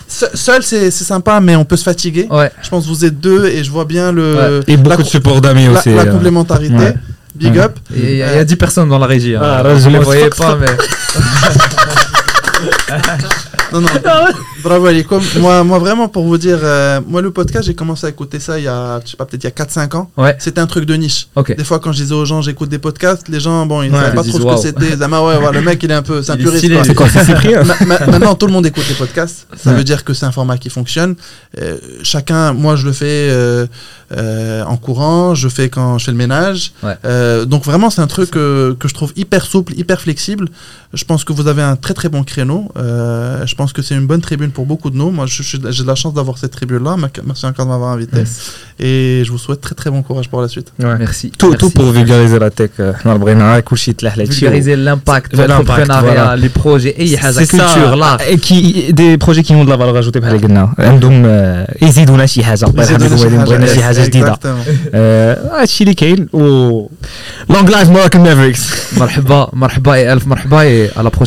Se- 0.08 0.36
Seul, 0.36 0.64
c'est 0.64 0.90
c'est 0.92 1.04
sympa, 1.04 1.40
mais 1.40 1.56
on 1.56 1.66
peut 1.66 1.78
se 1.78 1.84
fatiguer. 1.84 2.28
Ouais. 2.30 2.52
Je 2.62 2.70
pense 2.70 2.84
que 2.86 2.90
vous 2.90 3.06
êtes 3.06 3.20
deux 3.20 3.48
et 3.48 3.64
je 3.64 3.72
vois 3.72 3.86
bien 3.86 4.12
le, 4.12 4.62
et 4.68 4.76
beaucoup 4.78 4.90
la, 4.90 4.98
de 4.98 5.04
support 5.04 5.42
d'amis 5.42 5.66
la- 5.66 5.72
aussi 5.80 5.90
la 5.94 6.02
euh. 6.04 6.12
complémentarité. 6.12 6.76
Ouais. 6.76 6.96
Big 7.36 7.54
Ouais. 7.54 7.60
up. 7.62 7.78
Il 7.96 8.10
y, 8.10 8.18
y 8.18 8.24
a 8.24 8.44
10 8.44 8.56
personnes 8.56 8.90
dans 8.90 8.98
la 9.00 9.06
régie. 9.08 9.36
hein. 9.36 9.42
Ah, 9.44 9.64
je 9.78 9.88
ne 9.90 9.98
les 9.98 10.04
voyais 10.04 10.30
pas, 10.30 10.56
mais. 10.56 10.68
Non, 13.72 13.82
non. 13.82 13.88
Bravo, 14.64 14.86
Alikom. 14.88 15.22
Moi, 15.40 15.64
moi, 15.64 15.80
vraiment, 15.80 16.08
pour 16.08 16.24
vous 16.26 16.38
dire, 16.38 16.60
euh, 16.62 17.00
moi, 17.08 17.22
le 17.22 17.32
podcast, 17.32 17.66
j'ai 17.66 17.74
commencé 17.76 18.06
à 18.06 18.10
écouter 18.10 18.40
ça 18.40 18.58
il 18.60 18.66
y 18.66 18.68
a, 18.68 19.00
je 19.06 19.12
sais 19.12 19.18
pas, 19.18 19.26
peut-être 19.26 19.44
il 19.44 19.48
y 19.48 19.48
a 19.48 19.52
4-5 19.52 19.96
ans. 19.96 20.10
Ouais. 20.18 20.36
C'était 20.40 20.60
un 20.62 20.68
truc 20.68 20.86
de 20.86 20.94
niche. 20.96 21.28
Ok. 21.36 21.56
Des 21.56 21.64
fois, 21.64 21.80
quand 21.80 21.92
je 21.92 22.02
disais 22.04 22.14
aux 22.14 22.26
gens, 22.26 22.42
j'écoute 22.42 22.70
des 22.70 22.80
podcasts, 22.80 23.28
les 23.30 23.40
gens, 23.40 23.66
bon, 23.66 23.82
ils 23.84 23.90
ne 23.92 23.96
Ouais, 23.96 24.02
savaient 24.04 24.16
pas 24.16 24.24
trop 24.24 24.32
disent, 24.40 24.42
ce 24.42 24.72
que 24.72 24.80
c'était. 24.82 24.98
Zama, 24.98 25.22
ouais, 25.22 25.38
ouais, 25.38 25.54
le 25.54 25.62
mec, 25.62 25.82
il 25.84 25.92
est 25.92 25.94
un 25.94 26.02
peu, 26.02 26.22
c'est 26.24 26.32
un 26.34 26.38
puriste. 26.38 26.66
c'est 26.86 26.96
quoi, 26.96 27.08
c'est 27.10 27.24
Cyprien 27.24 27.64
Ma- 27.64 27.86
ma- 27.86 28.06
Maintenant, 28.08 28.36
tout 28.36 28.48
le 28.48 28.54
monde 28.54 28.66
écoute 28.66 28.84
les 28.90 28.96
podcasts. 28.96 29.48
Ça 29.56 29.70
Ouais. 29.72 29.78
veut 29.78 29.84
dire 29.84 30.04
que 30.04 30.14
c'est 30.14 30.26
un 30.26 30.32
format 30.32 30.58
qui 30.58 30.70
fonctionne. 30.70 31.16
Euh, 31.62 31.78
chacun, 32.04 32.54
moi, 32.54 32.76
je 32.76 32.86
le 32.86 32.92
fais 32.94 33.06
euh, 33.32 33.66
euh, 34.18 34.64
en 34.66 34.78
courant, 34.78 35.36
je 35.36 35.48
fais 35.50 35.70
quand 35.70 35.98
je 35.98 36.06
fais 36.06 36.12
le 36.12 36.18
ménage. 36.18 36.72
Ouais. 36.84 36.96
Euh, 37.06 37.46
donc 37.46 37.64
vraiment, 37.64 37.90
c'est 37.90 38.02
un 38.02 38.08
truc 38.08 38.36
euh, 38.36 38.74
que 38.76 38.88
je 38.88 38.94
trouve 38.94 39.14
hyper 39.16 39.46
souple, 39.46 39.74
hyper 39.78 40.02
flexible. 40.02 40.48
Je 40.94 41.06
pense 41.06 41.24
que 41.24 41.34
vous 41.34 41.48
avez 41.48 41.62
un 41.62 41.76
très 41.76 41.94
très 41.94 42.10
bon 42.10 42.24
créneau. 42.24 42.72
Euh, 42.78 43.46
je 43.46 43.54
pense 43.56 43.74
que 43.74 43.82
c'est 43.82 43.94
une 43.96 44.08
bonne 44.08 44.22
tribune 44.22 44.49
pour 44.57 44.67
beaucoup 44.67 44.91
de 44.91 44.97
nous. 44.97 45.11
Moi, 45.11 45.27
je- 45.27 45.43
je- 45.51 45.71
j'ai 45.75 45.83
de 45.83 45.89
la 45.95 45.99
chance 46.03 46.15
d'avoir 46.19 46.37
cette 46.43 46.51
tribune-là. 46.59 46.93
Ma- 46.97 47.09
Merci 47.31 47.45
encore 47.47 47.65
de 47.67 47.71
m'avoir 47.71 47.91
invité. 47.97 48.23
Et 48.87 49.23
je 49.25 49.31
vous 49.33 49.39
souhaite 49.45 49.61
très 49.67 49.75
très 49.81 49.91
bon 49.95 50.03
courage 50.03 50.29
pour 50.33 50.41
la 50.45 50.49
suite. 50.55 50.69
Ouais. 50.79 50.97
Merci. 51.05 51.27
tout, 51.41 51.51
Merci. 51.51 51.59
tout 51.63 51.71
pour 51.79 51.89
vulgariser 51.99 52.39
la 52.39 52.51
tech 52.51 52.71
euh, 52.81 52.93
حنا 53.03 53.15
بغينا 53.17 53.61
كلشي 53.61 53.91
يتلاح 53.91 54.19
لهادشي 54.19 54.47
vulgariser 54.47 54.77
l'impact, 54.87 55.29
L'impact, 55.37 55.49
l'entrepreneuriat, 55.51 56.01
voilà. 56.03 56.37
les 56.37 56.49
projets, 56.63 56.95
اي 57.01 57.19
حاجه 57.19 57.35
C'est 57.35 57.45
ça. 57.45 57.65
culture, 57.65 57.97
l'art. 57.97 58.21
Et 58.31 58.39
qui 58.47 58.93
des 58.93 59.19
projets 59.25 59.43
qui 59.47 59.53
ont 59.55 59.65
de 59.65 59.71
la 59.71 59.77
valeur 59.77 59.97
ajoutée 60.03 60.19
بحال 60.21 60.35
اللي 60.35 60.47
قلنا 60.47 60.75
عندهم 60.79 61.23
آه، 61.27 61.75
يزيدونا 61.83 62.27
شي 62.27 62.45
حاجه 62.45 62.65
الله 62.67 62.83
يرحم 62.83 63.05
الوالدين 63.07 63.45
بغينا 63.45 63.67
شي 63.67 63.83
حاجه 63.83 64.05
جديده 64.05 64.35
Exactement. 64.35 64.69
آه، 64.95 65.61
هادشي 65.61 65.85
اللي 65.85 65.95
كاين 65.95 66.29
و 66.33 66.41
لونج 67.51 67.71
لايف 67.71 67.89
ماراكن 67.91 68.21
مافريكس 68.21 68.61
مرحبا 68.99 69.51
مرحبا 69.53 69.95
يا 69.97 70.13
الف 70.13 70.27
مرحبا 70.27 70.63
et 70.65 70.91
à 70.99 71.03
la 71.03 71.11
prochaine 71.11 71.23